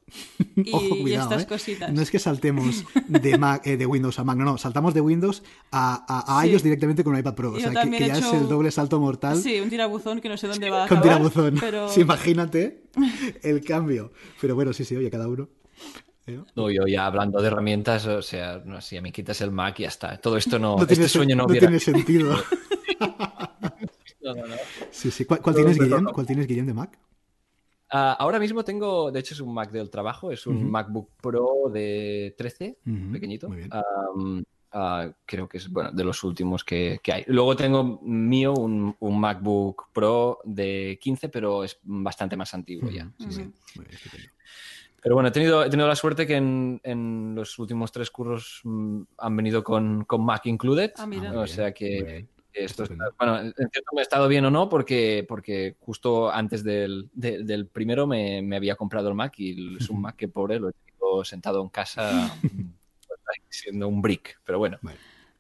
y, 0.56 0.72
Ojo, 0.74 0.96
y 0.96 1.02
cuidado, 1.02 1.24
estas 1.30 1.44
¿eh? 1.44 1.48
cositas. 1.48 1.94
No 1.94 2.02
es 2.02 2.12
que 2.12 2.20
saltemos 2.20 2.84
de, 3.08 3.38
Mac, 3.38 3.66
eh, 3.68 3.78
de 3.78 3.86
Windows 3.86 4.18
a 4.20 4.24
Mac, 4.24 4.38
no, 4.38 4.46
no, 4.46 4.58
saltamos 4.58 4.94
de 4.94 5.02
Windows 5.02 5.44
a, 5.72 6.06
a, 6.08 6.40
a 6.40 6.44
Sí. 6.44 6.50
iOS 6.52 6.64
directamente 6.64 7.04
con 7.04 7.14
un 7.14 7.20
iPad 7.20 7.36
Pro. 7.36 7.52
O 7.54 7.60
sea, 7.60 7.70
que, 7.72 8.00
ya 8.00 8.18
hecho 8.18 8.28
es 8.28 8.42
el 8.42 8.48
doble 8.48 8.72
salto 8.72 9.00
mortal 9.00 9.38
Sí, 9.42 9.60
un 9.60 9.70
tirabuzón 9.70 10.22
que 10.22 10.30
no 10.30 10.38
sé 10.38 10.48
dónde 10.48 10.70
va 10.70 10.86
a 10.86 10.88
con 10.88 11.00
acabar. 11.00 11.18
tirabuzón. 11.18 11.58
Pero... 11.60 11.90
Sí, 11.90 12.02
imagínate 12.02 12.84
el 13.44 13.64
cambio. 13.64 14.12
Pero 14.42 14.56
bueno, 14.56 14.74
sí, 14.74 14.86
sí, 14.86 14.96
oye, 14.96 15.10
cada 15.10 15.28
uno. 15.28 15.50
¿Eh? 16.26 16.42
No, 16.56 16.70
yo 16.70 16.86
ya 16.88 17.06
hablando 17.06 17.42
de 17.42 17.48
herramientas, 17.48 18.06
o 18.06 18.22
sea, 18.22 18.62
no, 18.66 18.82
si 18.82 18.98
a 18.98 19.02
mí 19.02 19.12
quitas 19.14 19.40
el 19.42 19.52
Mac 19.52 19.80
y 19.80 19.84
ya 19.84 19.88
está. 19.90 20.18
Todo 20.18 20.36
esto 20.38 20.60
no, 20.60 20.76
No 20.78 20.86
tiene, 20.86 21.06
este 21.06 21.18
sueño 21.18 21.36
no 21.36 21.44
no 21.44 21.48
hubiera... 21.50 21.68
tiene 21.68 21.80
sentido. 21.80 22.36
No, 24.20 24.34
no, 24.36 24.46
no. 24.46 24.56
Sí, 24.92 25.10
sí. 25.10 25.24
¿Cuál, 25.24 25.56
tienes, 25.56 25.78
no. 25.80 26.12
¿Cuál 26.12 26.26
tienes, 26.28 26.48
Guillem, 26.48 26.66
de 26.66 26.74
Mac? 26.74 27.00
Ah, 27.90 28.14
ahora 28.20 28.40
mismo 28.40 28.64
tengo, 28.64 29.12
de 29.12 29.20
hecho 29.20 29.34
es 29.34 29.40
un 29.40 29.54
Mac 29.54 29.72
del 29.72 29.90
trabajo, 29.90 30.32
es 30.32 30.46
un. 30.48 30.70
MacBook 30.70 31.12
Pro 31.22 31.70
de 31.72 32.36
13, 32.38 32.78
Ujú, 32.86 33.12
pequeñito. 33.14 33.48
muy 33.48 33.58
bien. 33.58 33.70
Am, 33.72 34.44
ah, 34.74 35.10
creo 35.26 35.48
que 35.48 35.58
es 35.58 35.70
bueno, 35.70 35.92
de 35.92 36.04
los 36.04 36.24
últimos 36.24 36.64
que, 36.64 37.00
que 37.02 37.14
hay. 37.14 37.24
Luego 37.28 37.56
tengo 37.56 38.00
mío 38.04 38.54
un, 38.54 38.96
un 39.00 39.20
MacBook 39.20 39.92
Pro 39.94 40.40
de 40.44 41.00
15, 41.02 41.30
pero 41.30 41.64
es 41.64 41.80
bastante 41.84 42.36
más 42.36 42.54
antiguo 42.54 42.90
ya. 42.90 43.10
Sí, 43.18 43.32
sí. 43.32 43.42
Muy 43.76 43.86
bien, 43.86 43.96
estupendo. 43.96 44.28
Pero 45.02 45.16
bueno, 45.16 45.30
he 45.30 45.32
tenido, 45.32 45.64
he 45.64 45.70
tenido 45.70 45.88
la 45.88 45.96
suerte 45.96 46.28
que 46.28 46.36
en, 46.36 46.82
en 46.84 47.34
los 47.36 47.58
últimos 47.60 47.92
tres 47.94 48.12
cursos 48.12 48.60
mm, 48.66 49.02
han 49.20 49.38
venido 49.38 49.64
con, 49.64 50.04
con 50.04 50.26
Mac 50.26 50.46
included. 50.48 50.92
Ah, 50.98 51.06
mira. 51.06 51.30
Ah, 51.30 51.40
o 51.42 51.44
bien, 51.44 51.48
sea 51.56 51.66
muy 51.66 51.74
que 51.74 52.04
bien. 52.04 52.30
Esto 52.54 52.84
está- 52.84 53.10
bueno, 53.18 53.40
en 53.40 53.54
cierto 53.72 53.92
me 53.94 54.02
ha 54.02 54.04
estado 54.04 54.28
bien 54.28 54.46
o 54.46 54.52
no, 54.52 54.68
porque, 54.70 55.26
porque 55.28 55.76
justo 55.80 56.32
antes 56.32 56.64
del, 56.64 57.10
de- 57.14 57.44
del 57.44 57.68
primero 57.68 58.08
me, 58.08 58.42
me 58.42 58.56
había 58.56 58.76
comprado 58.76 59.10
el 59.10 59.16
Mac 59.16 59.34
y 59.40 59.78
es 59.78 59.90
un 59.90 60.02
Mac 60.02 60.16
que 60.16 60.28
pobre 60.28 60.60
lo 60.60 60.70
he 60.70 60.74
tenido 60.74 61.24
sentado 61.24 61.62
en 61.62 61.70
casa 61.70 62.36
siendo 63.50 63.88
un 63.88 64.02
brick. 64.02 64.40
Pero 64.44 64.60
bueno, 64.60 64.78
Vale. 64.82 64.98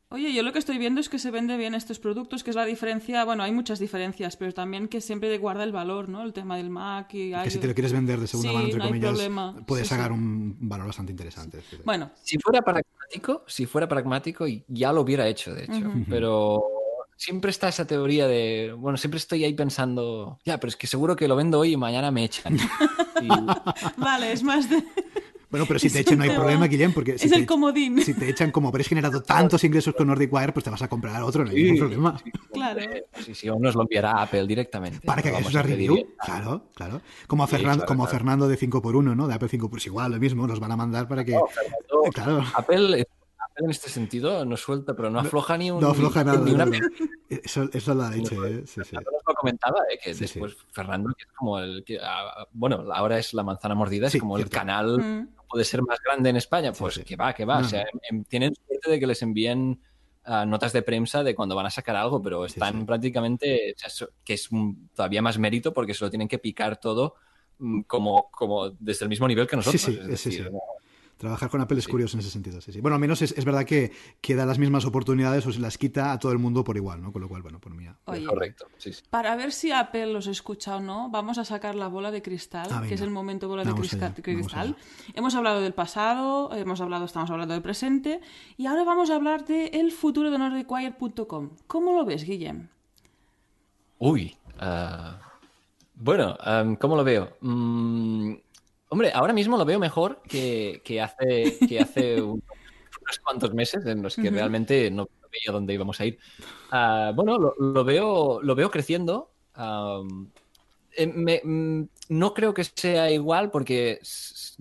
Oye, 0.09 0.33
yo 0.33 0.41
lo 0.41 0.53
que 0.53 0.59
estoy 0.59 0.77
viendo 0.77 1.01
es 1.01 1.09
que 1.09 1.19
se 1.19 1.31
vende 1.31 1.57
bien 1.57 1.75
estos 1.75 1.99
productos, 1.99 2.41
que 2.41 2.51
es 2.51 2.55
la 2.55 2.63
diferencia, 2.63 3.25
bueno, 3.25 3.43
hay 3.43 3.51
muchas 3.51 3.77
diferencias, 3.77 4.37
pero 4.37 4.53
también 4.53 4.87
que 4.87 5.01
siempre 5.01 5.37
guarda 5.37 5.65
el 5.65 5.73
valor, 5.73 6.07
¿no? 6.07 6.23
El 6.23 6.31
tema 6.31 6.55
del 6.55 6.69
Mac 6.69 7.13
y... 7.13 7.33
Que 7.43 7.49
si 7.51 7.59
te 7.59 7.67
lo 7.67 7.73
quieres 7.73 7.91
vender 7.91 8.17
de 8.17 8.25
segunda 8.25 8.49
Sí, 8.51 8.55
mano, 8.55 8.65
entre 8.67 8.79
no 8.79 8.85
comillas, 8.85 9.09
problema. 9.11 9.65
puedes 9.65 9.85
Sí, 9.85 9.93
sacar 9.93 10.07
sí. 10.07 10.13
un 10.13 10.55
valor 10.61 10.87
bastante 10.87 11.11
interesante. 11.11 11.59
Bueno, 11.83 12.09
si 12.23 12.37
fuera 12.39 12.61
pragmático, 12.61 13.43
si 13.47 13.65
fuera 13.65 13.85
pragmático, 13.89 14.45
ya 14.69 14.93
lo 14.93 15.01
hubiera 15.01 15.27
hecho, 15.27 15.53
de 15.53 15.65
hecho. 15.65 15.91
Pero 16.09 16.63
siempre 17.17 17.51
está 17.51 17.67
esa 17.67 17.85
teoría 17.85 18.27
de, 18.27 18.73
bueno, 18.77 18.97
siempre 18.97 19.17
estoy 19.17 19.43
ahí 19.43 19.53
pensando, 19.53 20.39
ya, 20.45 20.59
pero 20.59 20.69
es 20.69 20.77
que 20.77 20.87
seguro 20.87 21.15
que 21.15 21.27
lo 21.27 21.35
vendo 21.35 21.59
hoy 21.59 21.73
y 21.73 21.77
mañana 21.77 22.11
me 22.11 22.23
echan. 22.23 22.57
Y- 23.21 23.27
vale, 23.99 24.31
es 24.31 24.43
más 24.43 24.69
de... 24.69 24.83
Bueno, 25.49 25.65
pero 25.65 25.79
si 25.79 25.89
te 25.93 25.99
echan 26.01 26.17
no 26.19 26.23
hay 26.25 26.29
problema, 26.29 26.67
Guillem, 26.67 26.93
porque 26.93 27.17
si 27.17 27.25
es 27.25 27.31
te, 27.31 27.37
el 27.39 27.45
comodín. 27.47 27.99
si 28.03 28.13
te 28.13 28.29
echan 28.29 28.51
como 28.51 28.67
habréis 28.67 28.87
generado 28.89 29.23
tantos 29.23 29.63
ingresos 29.63 29.95
con 29.95 30.07
Nordic 30.07 30.31
Wire, 30.31 30.51
pues 30.53 30.63
te 30.65 30.69
vas 30.69 30.81
a 30.83 30.87
comprar 30.87 31.23
otro, 31.23 31.43
no 31.43 31.49
hay 31.49 31.55
Sí, 31.55 31.63
ningún 31.63 31.79
problema. 31.79 32.21
Claro. 32.53 32.79
Eh, 32.81 33.05
Sí, 33.25 33.33
sí, 33.33 33.49
o 33.49 33.57
nos 33.57 33.73
lo 33.73 33.81
enviará 33.83 34.21
Apple 34.21 34.45
directamente. 34.45 34.99
Para 35.07 35.21
que 35.23 35.29
hagas 35.29 35.49
una 35.49 35.63
review, 35.63 36.13
claro, 36.23 36.65
claro. 36.75 37.01
Como 37.25 37.43
a 37.43 37.47
Sí, 37.47 37.51
Fernando, 37.55 37.77
claro, 37.85 37.87
como 37.87 38.03
a 38.03 38.07
claro. 38.07 38.17
Fernando 38.19 38.47
de 38.47 38.57
5x1, 38.59 39.15
¿no? 39.15 39.27
De 39.27 39.33
Apple 39.33 39.49
5 39.49 39.69
pues 39.69 39.85
igual, 39.87 40.11
lo 40.11 40.19
mismo, 40.19 40.45
nos 40.45 40.59
van 40.59 40.71
a 40.73 40.75
mandar 40.75 41.07
para 41.07 41.25
que... 41.25 41.31
No, 41.31 41.47
Fernando, 41.47 42.11
Claro, 42.13 42.43
Apple, 42.55 42.85
Apple 43.01 43.07
en 43.57 43.69
este 43.69 43.89
sentido 43.89 44.45
no 44.45 44.55
suelta, 44.57 44.95
pero 44.95 45.09
no 45.09 45.19
afloja 45.19 45.57
ni 45.57 45.71
un. 45.71 45.81
no 45.81 45.89
afloja 45.89 46.23
nada. 46.23 46.39
Ni 46.39 46.51
una 46.51 46.65
no. 46.65 46.73
Eso, 47.29 47.63
eso 47.73 47.91
es 47.91 47.97
la 47.97 48.09
leche, 48.09 48.35
No, 48.35 48.45
¿eh? 48.45 48.63
Sí, 48.65 48.81
lo 48.93 49.33
comentaba, 49.35 49.79
eh, 49.91 49.99
que 50.01 50.13
Sí, 50.13 50.21
después 50.21 50.55
Fernando, 50.71 51.13
que 51.15 51.23
es 51.23 51.29
como 51.35 51.59
el. 51.59 51.83
que, 51.83 51.99
ah, 52.01 52.45
bueno, 52.53 52.85
ahora 52.93 53.17
es 53.19 53.33
la 53.33 53.43
manzana 53.43 53.75
mordida, 53.75 54.07
es 54.07 54.13
Sí, 54.13 54.19
como 54.19 54.37
el 54.37 54.49
canal 54.49 54.97
Mm. 54.99 55.27
puede 55.49 55.63
ser 55.65 55.81
más 55.83 55.99
grande 56.03 56.29
en 56.29 56.35
España. 56.37 56.71
Pues 56.71 56.95
sí. 56.95 57.03
que 57.03 57.15
va, 57.15 57.33
que 57.33 57.45
va. 57.45 57.59
No, 57.61 57.65
O 57.65 57.69
sea, 57.69 57.85
em- 58.09 58.23
tienen 58.23 58.53
suerte 58.55 58.91
de 58.91 58.99
que 58.99 59.07
les 59.07 59.21
envíen 59.21 59.79
ah, 60.29 60.45
notas 60.45 60.73
de 60.73 60.81
prensa 60.81 61.23
de 61.23 61.33
cuando 61.33 61.55
van 61.55 61.65
a 61.67 61.69
sacar 61.69 61.95
algo, 61.95 62.21
pero 62.21 62.45
están 62.45 62.79
sí. 62.81 62.85
prácticamente. 62.85 63.73
o 63.75 63.79
sea, 63.79 63.87
eso- 63.87 64.09
que 64.25 64.33
es 64.33 64.51
un- 64.51 64.89
todavía 64.93 65.21
más 65.21 65.37
mérito 65.37 65.73
porque 65.73 65.93
se 65.93 66.03
lo 66.03 66.09
tienen 66.09 66.27
que 66.27 66.37
picar 66.37 66.79
todo 66.79 67.15
mm, 67.59 67.81
como, 67.83 68.29
como 68.31 68.69
desde 68.71 69.05
el 69.05 69.09
mismo 69.09 69.27
nivel 69.27 69.47
que 69.47 69.55
nosotros. 69.55 69.81
sí, 69.81 69.91
es 69.91 70.19
sí, 70.21 70.29
decir, 70.29 70.49
sí. 70.51 70.57
Trabajar 71.17 71.49
con 71.49 71.59
Apple 71.61 71.79
es 71.79 71.85
Sí. 71.85 71.91
curioso 71.91 72.15
en 72.15 72.19
ese 72.21 72.29
sentido, 72.29 72.61
sí, 72.61 72.71
sí. 72.71 72.79
Bueno, 72.79 72.95
al 72.95 73.01
menos 73.01 73.21
es, 73.21 73.31
es 73.37 73.43
verdad 73.43 73.65
que, 73.65 73.91
que 74.21 74.35
da 74.35 74.45
las 74.45 74.59
mismas 74.59 74.85
oportunidades 74.85 75.45
o 75.47 75.51
se 75.51 75.59
las 75.59 75.77
quita 75.77 76.11
a 76.11 76.19
todo 76.19 76.31
el 76.31 76.37
mundo 76.37 76.63
por 76.63 76.77
igual, 76.77 77.01
¿no? 77.01 77.11
Con 77.11 77.21
lo 77.23 77.27
cual, 77.27 77.41
bueno, 77.41 77.59
por 77.59 77.73
mí... 77.73 77.87
Oye, 78.05 78.25
Correcto, 78.25 78.67
sí, 78.77 78.93
sí. 78.93 79.03
para 79.09 79.35
ver 79.35 79.51
si 79.51 79.71
Apple 79.71 80.07
los 80.13 80.27
escucha 80.27 80.75
o 80.77 80.79
no, 80.79 81.09
vamos 81.09 81.37
a 81.39 81.45
sacar 81.45 81.75
la 81.75 81.87
bola 81.87 82.11
de 82.11 82.21
cristal, 82.21 82.67
Ah, 82.71 82.83
que 82.87 82.93
es 82.93 83.01
el 83.01 83.09
momento 83.09 83.47
bola 83.47 83.63
de 83.63 83.71
Vamos 83.71 83.87
crisca- 83.89 84.05
allá, 84.07 84.15
de 84.15 84.21
cristal. 84.21 84.75
Hemos 85.15 85.33
hablado 85.35 85.61
del 85.61 85.73
pasado, 85.73 86.53
hemos 86.53 86.81
hablado, 86.81 87.05
estamos 87.05 87.29
hablando 87.31 87.53
del 87.53 87.63
presente, 87.63 88.21
y 88.55 88.67
ahora 88.67 88.83
vamos 88.83 89.09
a 89.09 89.15
hablar 89.15 89.43
del 89.45 89.69
el 89.73 89.91
futuro 89.91 90.29
de 90.31 90.37
NordicWire.com. 90.37 91.49
¿Cómo 91.67 91.93
lo 91.93 92.05
ves, 92.05 92.23
Guillem? 92.25 92.67
Uy. 93.99 94.37
ah, 94.59 95.19
bueno, 95.95 96.37
¿cómo 96.79 96.95
lo 96.95 97.03
veo? 97.03 97.37
Mm, 97.41 98.33
hombre, 98.89 99.11
ahora 99.13 99.33
mismo 99.33 99.57
lo 99.57 99.65
veo 99.65 99.79
mejor 99.79 100.21
que, 100.27 100.81
que 100.83 101.01
hace, 101.01 101.59
que 101.67 101.79
hace 101.79 102.21
un- 102.21 102.41
unos 103.01 103.19
cuantos 103.23 103.53
meses 103.53 103.85
en 103.85 104.01
los 104.01 104.15
que 104.15 104.27
Ujú. 104.27 104.35
realmente 104.35 104.91
no 104.91 105.07
veía 105.31 105.53
dónde 105.53 105.73
íbamos 105.73 105.99
a 106.01 106.05
ir. 106.05 106.19
Ah, 106.71 107.11
bueno, 107.15 107.37
lo, 107.37 107.53
lo 107.59 107.83
veo, 107.83 108.41
lo 108.41 108.55
veo 108.55 108.69
creciendo. 108.69 109.31
eh, 110.95 111.07
me- 111.07 111.41
mm, 111.43 111.83
no 112.09 112.33
creo 112.33 112.53
que 112.53 112.63
sea 112.63 113.11
igual 113.11 113.51
porque 113.51 113.99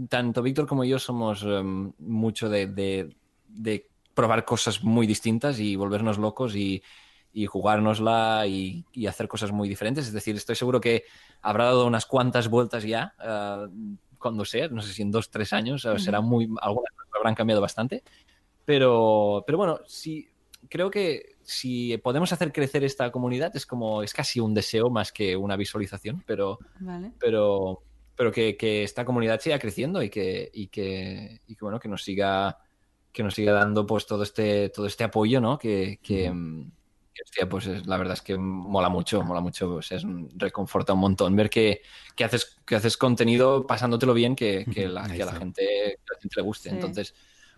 tanto 0.08 0.42
Víctor 0.42 0.66
como 0.66 0.84
yo 0.84 0.98
somos 0.98 1.42
em, 1.42 1.92
mucho 1.98 2.48
de, 2.48 2.66
de- 2.66 3.16
de 3.48 3.88
probar 4.14 4.44
cosas 4.44 4.82
muy 4.82 5.06
distintas 5.06 5.60
y 5.60 5.76
volvernos 5.76 6.18
locos 6.18 6.56
y, 6.56 6.82
y 7.32 7.46
jugárnosla 7.46 8.46
y, 8.46 8.84
y 8.92 9.06
hacer 9.06 9.28
cosas 9.28 9.52
muy 9.52 9.68
diferentes. 9.68 10.06
Es 10.06 10.12
decir, 10.12 10.34
estoy 10.36 10.56
seguro 10.56 10.80
que 10.80 11.04
habrá 11.42 11.64
dado 11.66 11.86
unas 11.86 12.06
cuantas 12.06 12.48
vueltas 12.48 12.82
ya, 12.84 13.14
ah, 13.18 13.66
cuando 14.18 14.44
sea, 14.44 14.68
no 14.68 14.82
sé 14.82 14.92
si 14.92 15.02
en 15.02 15.10
dos, 15.10 15.30
tres 15.30 15.52
años, 15.52 15.86
será 15.98 16.20
muy, 16.20 16.48
algunas 16.60 16.92
cosas 16.92 17.06
habrán 17.16 17.34
cambiado 17.34 17.60
bastante. 17.60 18.02
Pero, 18.64 19.44
pero 19.46 19.58
bueno, 19.58 19.80
sí, 19.86 20.28
creo 20.68 20.90
que 20.90 21.36
si 21.42 21.96
podemos 21.98 22.32
hacer 22.32 22.52
crecer 22.52 22.84
esta 22.84 23.10
comunidad 23.12 23.54
es 23.54 23.66
como, 23.66 24.02
es 24.02 24.12
casi 24.12 24.40
un 24.40 24.54
deseo 24.54 24.90
más 24.90 25.12
que 25.12 25.36
una 25.36 25.56
visualización, 25.56 26.22
pero, 26.26 26.58
Vale. 26.80 27.12
pero, 27.18 27.82
pero 28.16 28.32
que, 28.32 28.56
que 28.56 28.82
esta 28.82 29.04
comunidad 29.04 29.40
siga 29.40 29.58
creciendo 29.58 30.02
y 30.02 30.10
que, 30.10 30.50
y 30.52 30.68
que, 30.68 31.40
y 31.46 31.54
que, 31.54 31.64
bueno, 31.64 31.78
que 31.78 31.88
nos 31.88 32.02
siga, 32.02 32.58
que 33.12 33.22
nos 33.22 33.34
siga 33.34 33.52
dando 33.52 33.86
pues 33.86 34.06
todo 34.06 34.24
este, 34.24 34.70
todo 34.70 34.86
este 34.86 35.04
apoyo, 35.04 35.40
¿no? 35.40 35.58
Que, 35.58 36.00
que, 36.02 36.32
que, 37.16 37.22
hostia, 37.24 37.48
pues 37.48 37.66
es- 37.66 37.86
la 37.86 37.96
verdad 37.96 38.14
es 38.14 38.22
que 38.22 38.36
mola 38.38 38.88
mucho, 38.88 39.22
mola 39.22 39.40
mucho, 39.40 39.68
pues 39.74 39.92
es 39.92 40.02
reconforta 40.36 40.92
un 40.92 41.00
montón 41.00 41.34
ver 41.36 41.50
que, 41.50 41.82
que 42.14 42.24
haces, 42.24 42.58
que 42.66 42.76
haces 42.76 42.96
contenido 42.96 43.66
pasándotelo 43.66 44.14
bien, 44.14 44.36
que, 44.36 44.66
que, 44.72 44.88
la, 44.88 45.08
que 45.08 45.22
a 45.22 45.26
la 45.26 45.32
gente, 45.34 45.62
que 45.64 46.12
a 46.12 46.14
la 46.14 46.20
gente 46.20 46.36
le 46.36 46.42
guste. 46.42 46.68
Sí. 46.68 46.74
Entonces, 46.74 47.14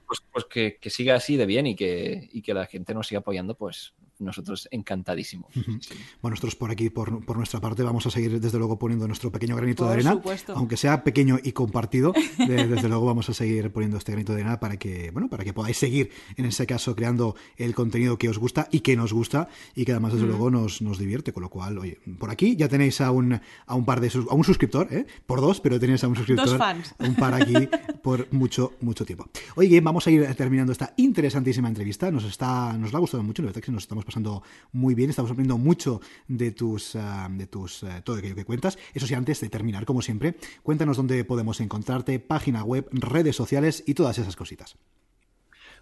pues, 0.06 0.20
pues 0.32 0.44
que, 0.46 0.78
que 0.80 0.90
siga 0.90 1.16
así 1.16 1.36
de 1.36 1.46
bien 1.46 1.66
y 1.66 1.76
que, 1.76 2.28
y 2.32 2.42
que 2.42 2.54
la 2.54 2.66
gente 2.66 2.94
nos 2.94 3.06
siga 3.08 3.20
apoyando, 3.20 3.54
pues 3.56 3.94
nosotros 4.18 4.68
encantadísimos. 4.70 5.52
Sí, 5.54 5.62
sí. 5.80 5.94
Bueno, 6.20 6.32
nosotros 6.34 6.56
por 6.56 6.70
aquí, 6.70 6.90
por, 6.90 7.24
por 7.24 7.36
nuestra 7.36 7.60
parte, 7.60 7.82
vamos 7.82 8.06
a 8.06 8.10
seguir 8.10 8.40
desde 8.40 8.58
luego 8.58 8.78
poniendo 8.78 9.06
nuestro 9.06 9.30
pequeño 9.30 9.54
granito 9.56 9.84
Por 9.84 9.88
de 9.88 9.94
arena. 9.94 10.12
supuesto. 10.12 10.54
Aunque 10.56 10.76
sea 10.76 11.04
pequeño 11.04 11.38
y 11.42 11.52
compartido, 11.52 12.12
de- 12.38 12.66
desde 12.68 12.88
luego 12.88 13.06
vamos 13.06 13.28
a 13.28 13.34
seguir 13.34 13.70
poniendo 13.70 13.96
este 13.96 14.12
granito 14.12 14.34
de 14.34 14.40
arena 14.42 14.60
para 14.60 14.76
que, 14.76 15.10
bueno, 15.10 15.28
para 15.28 15.44
que 15.44 15.52
podáis 15.52 15.76
seguir, 15.76 16.10
en 16.36 16.44
ese 16.46 16.66
caso, 16.66 16.94
creando 16.96 17.36
el 17.56 17.74
contenido 17.74 18.18
que 18.18 18.28
os 18.28 18.38
gusta 18.38 18.68
y 18.70 18.80
que 18.80 18.96
nos 18.96 19.12
gusta 19.12 19.48
y 19.74 19.84
que 19.84 19.92
además, 19.92 20.12
desde 20.14 20.26
luego, 20.26 20.50
nos, 20.50 20.82
nos 20.82 20.98
divierte. 20.98 21.32
Con 21.32 21.42
lo 21.42 21.50
cual, 21.50 21.78
oye, 21.78 21.98
por 22.18 22.30
aquí 22.30 22.56
ya 22.56 22.68
tenéis 22.68 23.00
a 23.00 23.10
un, 23.10 23.40
a 23.66 23.74
un 23.74 23.84
par 23.84 24.00
de 24.00 24.10
sus- 24.10 24.26
a 24.28 24.34
un 24.34 24.44
suscriptor, 24.44 24.92
¿eh? 24.92 25.06
Por 25.26 25.40
dos, 25.40 25.60
pero 25.60 25.78
tenéis 25.78 26.02
a 26.04 26.08
un 26.08 26.16
suscriptor. 26.16 26.48
Dos 26.48 26.58
fans. 26.58 26.94
Un 26.98 27.14
par 27.14 27.34
aquí 27.34 27.68
por 28.02 28.32
mucho, 28.32 28.72
mucho 28.80 29.04
tiempo. 29.04 29.28
Oye, 29.56 29.80
vamos 29.80 30.06
a 30.06 30.10
ir 30.10 30.24
terminando 30.34 30.72
esta 30.72 30.92
interesantísima 30.96 31.68
entrevista. 31.68 32.10
Nos 32.10 32.24
está, 32.24 32.72
nos 32.78 32.92
la 32.92 32.98
ha 32.98 33.00
gustado 33.00 33.22
mucho, 33.22 33.42
la 33.42 33.46
verdad 33.46 33.62
que 33.62 33.72
nos 33.72 33.82
estamos 33.84 34.04
pasando 34.08 34.42
muy 34.72 34.94
bien, 34.94 35.10
estamos 35.10 35.30
aprendiendo 35.30 35.62
mucho 35.62 36.00
de 36.26 36.50
tus, 36.52 36.96
ah, 36.96 37.28
de 37.30 37.46
tus, 37.46 37.84
ah, 37.84 38.00
todo 38.02 38.16
aquello 38.16 38.34
que 38.34 38.44
cuentas. 38.44 38.78
Eso 38.94 39.06
sí, 39.06 39.14
antes 39.14 39.40
de 39.40 39.48
terminar, 39.48 39.84
como 39.84 40.02
siempre, 40.02 40.34
cuéntanos 40.62 40.96
dónde 40.96 41.24
podemos 41.24 41.60
encontrarte, 41.60 42.18
página 42.18 42.64
web, 42.64 42.88
redes 42.92 43.36
sociales 43.36 43.84
y 43.86 43.94
todas 43.94 44.18
esas 44.18 44.34
cositas. 44.36 44.76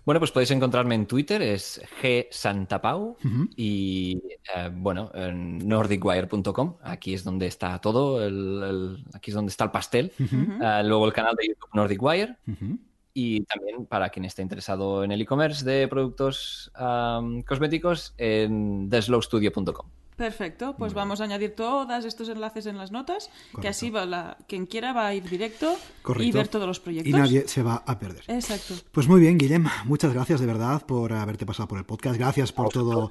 Bueno, 0.04 0.20
pues 0.20 0.30
podéis 0.30 0.52
encontrarme 0.52 0.94
en 0.94 1.06
Twitter, 1.06 1.42
es 1.42 1.80
gsantapau 2.00 3.16
y 3.56 4.22
eh, 4.54 4.70
bueno, 4.72 5.10
en 5.14 5.58
nordicwire.com, 5.66 6.76
aquí 6.82 7.14
es 7.14 7.24
donde 7.24 7.46
está 7.48 7.80
todo, 7.80 8.24
el- 8.24 8.62
el- 8.62 9.04
aquí 9.14 9.32
es 9.32 9.34
donde 9.34 9.50
está 9.50 9.64
el 9.64 9.70
pastel. 9.72 10.12
Eh, 10.18 10.82
luego 10.84 11.06
el 11.06 11.12
canal 11.12 11.34
de 11.34 11.48
YouTube 11.48 11.70
Nordicwire 11.74 12.36
Ujú. 12.46 12.78
Y 13.18 13.44
también 13.44 13.86
para 13.86 14.10
quien 14.10 14.26
esté 14.26 14.42
interesado 14.42 15.02
en 15.02 15.10
el 15.10 15.22
e-commerce 15.22 15.64
de 15.64 15.88
productos 15.88 16.70
am, 16.74 17.42
cosméticos 17.44 18.12
en 18.18 18.90
theslowstudio.com. 18.90 19.88
Perfecto, 20.16 20.74
pues 20.78 20.94
vamos 20.94 21.20
a 21.20 21.24
añadir 21.24 21.54
todos 21.54 22.04
estos 22.06 22.30
enlaces 22.30 22.64
en 22.64 22.78
las 22.78 22.90
notas, 22.90 23.30
que 23.60 23.68
así 23.68 23.90
va 23.90 24.06
la, 24.06 24.38
quien 24.48 24.64
quiera 24.64 24.94
va 24.94 25.08
a 25.08 25.14
ir 25.14 25.28
directo 25.28 25.76
y 26.18 26.32
ver 26.32 26.48
todos 26.48 26.66
los 26.66 26.80
proyectos. 26.80 27.10
Y 27.10 27.12
nadie 27.12 27.46
se 27.46 27.62
va 27.62 27.82
a 27.86 27.98
perder. 27.98 28.24
Exacto. 28.28 28.74
Pues 28.92 29.08
muy 29.08 29.20
bien, 29.20 29.36
Guillem, 29.36 29.66
muchas 29.84 30.14
gracias 30.14 30.40
de 30.40 30.46
verdad 30.46 30.86
por 30.86 31.12
haberte 31.12 31.44
pasado 31.44 31.68
por 31.68 31.78
el 31.78 31.84
podcast. 31.84 32.18
Gracias 32.18 32.50
por 32.50 32.70
todo 32.70 33.10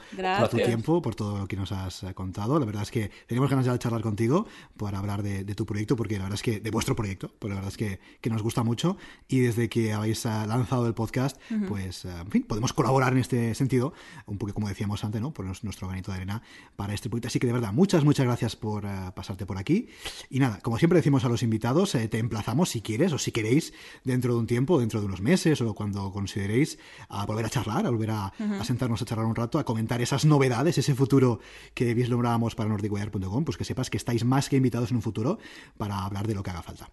tu 0.50 0.58
tiempo, 0.58 1.00
por 1.00 1.14
todo 1.14 1.38
lo 1.38 1.48
que 1.48 1.56
nos 1.56 1.72
has 1.72 2.02
eh, 2.02 2.16
contado. 2.16 2.60
La 2.60 2.66
verdad 2.66 2.82
es 2.82 2.90
que 2.90 3.12
tenemos 3.28 3.52
ganas 3.52 3.68
de 3.68 3.78
charlar 3.78 4.02
contigo 4.02 4.48
para 4.76 4.98
hablar 4.98 5.22
de, 5.22 5.44
tu 5.54 5.68
proyecto, 5.68 5.96
porque 5.96 6.18
la 6.18 6.24
verdad 6.24 6.36
es 6.36 6.42
que, 6.42 6.60
de 6.60 6.72
vuestro 6.72 6.96
proyecto, 6.96 7.30
porque 7.38 7.50
la 7.50 7.62
verdad 7.62 7.72
es 7.72 7.78
que, 7.78 8.00
que 8.20 8.32
nos 8.32 8.42
gusta 8.42 8.64
mucho. 8.64 8.98
Y 9.28 9.42
desde 9.42 9.70
que 9.70 9.94
habéis 9.94 10.26
eh, 10.26 10.30
lanzado 10.48 10.88
el 10.88 10.96
podcast, 10.96 11.40
pues, 11.68 12.06
eh, 12.06 12.10
en 12.20 12.32
fin, 12.32 12.44
podemos 12.44 12.74
colaborar 12.74 13.14
en 13.14 13.20
este 13.20 13.54
sentido, 13.54 13.94
un 14.26 14.40
poco 14.40 14.56
como 14.56 14.70
decíamos 14.70 15.04
antes, 15.04 15.22
¿no? 15.22 15.32
Por 15.32 15.46
nuestro 15.46 15.88
granito 15.88 16.12
de 16.12 16.18
arena 16.18 16.42
para 16.76 16.95
este. 16.96 17.10
Así 17.26 17.40
que 17.40 17.48
de 17.48 17.54
verdad, 17.54 17.72
muchas, 17.74 18.04
muchas 18.04 18.26
gracias 18.26 18.56
por 18.56 18.86
eh, 18.86 19.12
pasarte 19.16 19.46
por 19.46 19.58
aquí. 19.58 19.88
Y 20.30 20.40
nada, 20.40 20.60
como 20.62 20.78
siempre 20.80 20.98
decimos 20.98 21.24
a 21.26 21.30
los 21.30 21.44
invitados, 21.44 21.94
eh, 21.96 22.08
te 22.08 22.18
emplazamos 22.18 22.70
si 22.70 22.82
quieres 22.82 23.14
o 23.14 23.20
si 23.20 23.32
queréis, 23.32 23.74
dentro 24.04 24.34
de 24.34 24.40
un 24.40 24.48
tiempo, 24.48 24.80
dentro 24.80 25.00
de 25.00 25.06
unos 25.06 25.22
meses 25.22 25.62
o 25.62 25.76
cuando 25.76 26.12
consideréis, 26.12 26.80
a 27.10 27.26
volver 27.26 27.46
a 27.46 27.50
charlar, 27.50 27.86
a 27.86 27.90
volver 27.90 28.12
a, 28.12 28.34
sentarnos 28.64 29.02
a 29.02 29.06
charlar 29.06 29.28
un 29.28 29.36
rato, 29.36 29.60
a 29.60 29.66
comentar 29.66 30.02
esas 30.02 30.26
novedades, 30.26 30.78
ese 30.78 30.96
futuro 30.96 31.40
que 31.74 31.94
vislumbrábamos 31.94 32.56
para 32.56 32.70
nordicwire.com, 32.70 33.46
pues 33.46 33.58
que 33.58 33.66
sepas 33.66 33.90
que 33.90 33.98
estáis 33.98 34.26
más 34.26 34.50
que 34.50 34.58
invitados 34.58 34.90
en 34.90 34.98
un 34.98 35.02
futuro 35.02 35.38
para 35.78 36.04
hablar 36.04 36.28
de 36.28 36.34
lo 36.34 36.44
que 36.44 36.50
haga 36.50 36.62
falta. 36.62 36.90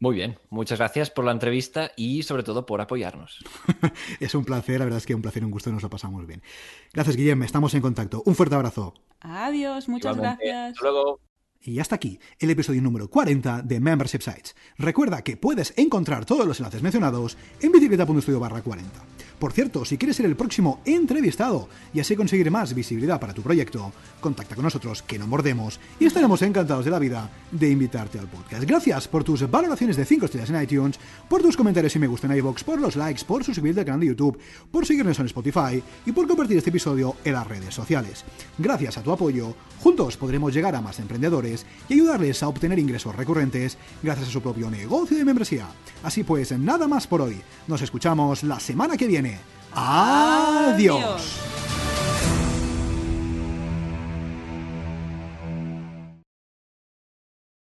Muy 0.00 0.14
bien, 0.14 0.38
muchas 0.48 0.78
gracias 0.78 1.10
por 1.10 1.24
la 1.24 1.32
entrevista 1.32 1.90
y 1.96 2.22
sobre 2.22 2.44
todo 2.44 2.66
por 2.66 2.80
apoyarnos. 2.80 3.44
es 4.20 4.34
un 4.34 4.44
placer, 4.44 4.78
la 4.78 4.84
verdad 4.84 4.98
es 4.98 5.06
que 5.06 5.14
un 5.14 5.22
placer 5.22 5.42
y 5.42 5.46
un 5.46 5.50
gusto, 5.50 5.72
nos 5.72 5.82
lo 5.82 5.90
pasamos 5.90 6.24
bien. 6.26 6.40
Gracias, 6.92 7.16
Guillermo, 7.16 7.44
estamos 7.44 7.74
en 7.74 7.82
contacto. 7.82 8.22
Un 8.24 8.36
fuerte 8.36 8.54
abrazo. 8.54 8.94
Adiós, 9.20 9.88
muchas 9.88 10.16
gracias. 10.16 10.74
Hasta 10.74 10.90
luego. 10.90 11.20
Y 11.60 11.80
hasta 11.80 11.96
aquí 11.96 12.20
el 12.38 12.50
episodio 12.50 12.80
número 12.80 13.10
40 13.10 13.62
de 13.62 13.80
Membership 13.80 14.20
Sites. 14.20 14.54
Recuerda 14.76 15.22
que 15.22 15.36
puedes 15.36 15.74
encontrar 15.76 16.24
todos 16.24 16.46
los 16.46 16.60
enlaces 16.60 16.82
mencionados 16.82 17.36
en 17.60 17.72
bicicleta.studio 17.72 18.38
barra 18.38 18.62
40. 18.62 19.17
Por 19.38 19.52
cierto, 19.52 19.84
si 19.84 19.98
quieres 19.98 20.16
ser 20.16 20.26
el 20.26 20.36
próximo 20.36 20.80
entrevistado 20.84 21.68
y 21.94 22.00
así 22.00 22.16
conseguir 22.16 22.50
más 22.50 22.74
visibilidad 22.74 23.20
para 23.20 23.34
tu 23.34 23.42
proyecto, 23.42 23.92
contacta 24.20 24.56
con 24.56 24.64
nosotros 24.64 25.02
que 25.02 25.18
no 25.18 25.26
mordemos 25.28 25.78
y 26.00 26.06
estaremos 26.06 26.42
encantados 26.42 26.84
de 26.84 26.90
la 26.90 26.98
vida 26.98 27.30
de 27.52 27.70
invitarte 27.70 28.18
al 28.18 28.28
podcast. 28.28 28.64
Gracias 28.64 29.06
por 29.06 29.22
tus 29.22 29.48
valoraciones 29.48 29.96
de 29.96 30.04
5 30.04 30.24
estrellas 30.24 30.50
en 30.50 30.62
iTunes, 30.62 30.98
por 31.28 31.40
tus 31.40 31.56
comentarios 31.56 31.94
y 31.94 31.98
me 32.00 32.08
gusta 32.08 32.26
en 32.26 32.36
iVoox, 32.38 32.64
por 32.64 32.80
los 32.80 32.96
likes, 32.96 33.24
por 33.24 33.44
suscribirte 33.44 33.80
al 33.80 33.86
canal 33.86 34.00
de 34.00 34.06
YouTube, 34.06 34.38
por 34.70 34.84
seguirnos 34.84 35.18
en 35.20 35.26
Spotify 35.26 35.82
y 36.04 36.12
por 36.12 36.26
compartir 36.26 36.58
este 36.58 36.70
episodio 36.70 37.14
en 37.24 37.34
las 37.34 37.46
redes 37.46 37.74
sociales. 37.74 38.24
Gracias 38.58 38.98
a 38.98 39.02
tu 39.02 39.12
apoyo, 39.12 39.54
juntos 39.80 40.16
podremos 40.16 40.52
llegar 40.52 40.74
a 40.74 40.80
más 40.80 40.98
emprendedores 40.98 41.64
y 41.88 41.94
ayudarles 41.94 42.42
a 42.42 42.48
obtener 42.48 42.78
ingresos 42.78 43.14
recurrentes 43.14 43.78
gracias 44.02 44.28
a 44.28 44.32
su 44.32 44.42
propio 44.42 44.70
negocio 44.70 45.16
de 45.16 45.24
membresía. 45.24 45.66
Así 46.02 46.24
pues, 46.24 46.56
nada 46.58 46.88
más 46.88 47.06
por 47.06 47.20
hoy. 47.20 47.40
Nos 47.66 47.82
escuchamos 47.82 48.42
la 48.42 48.58
semana 48.58 48.96
que 48.96 49.06
viene. 49.06 49.27
Adiós. 49.74 51.22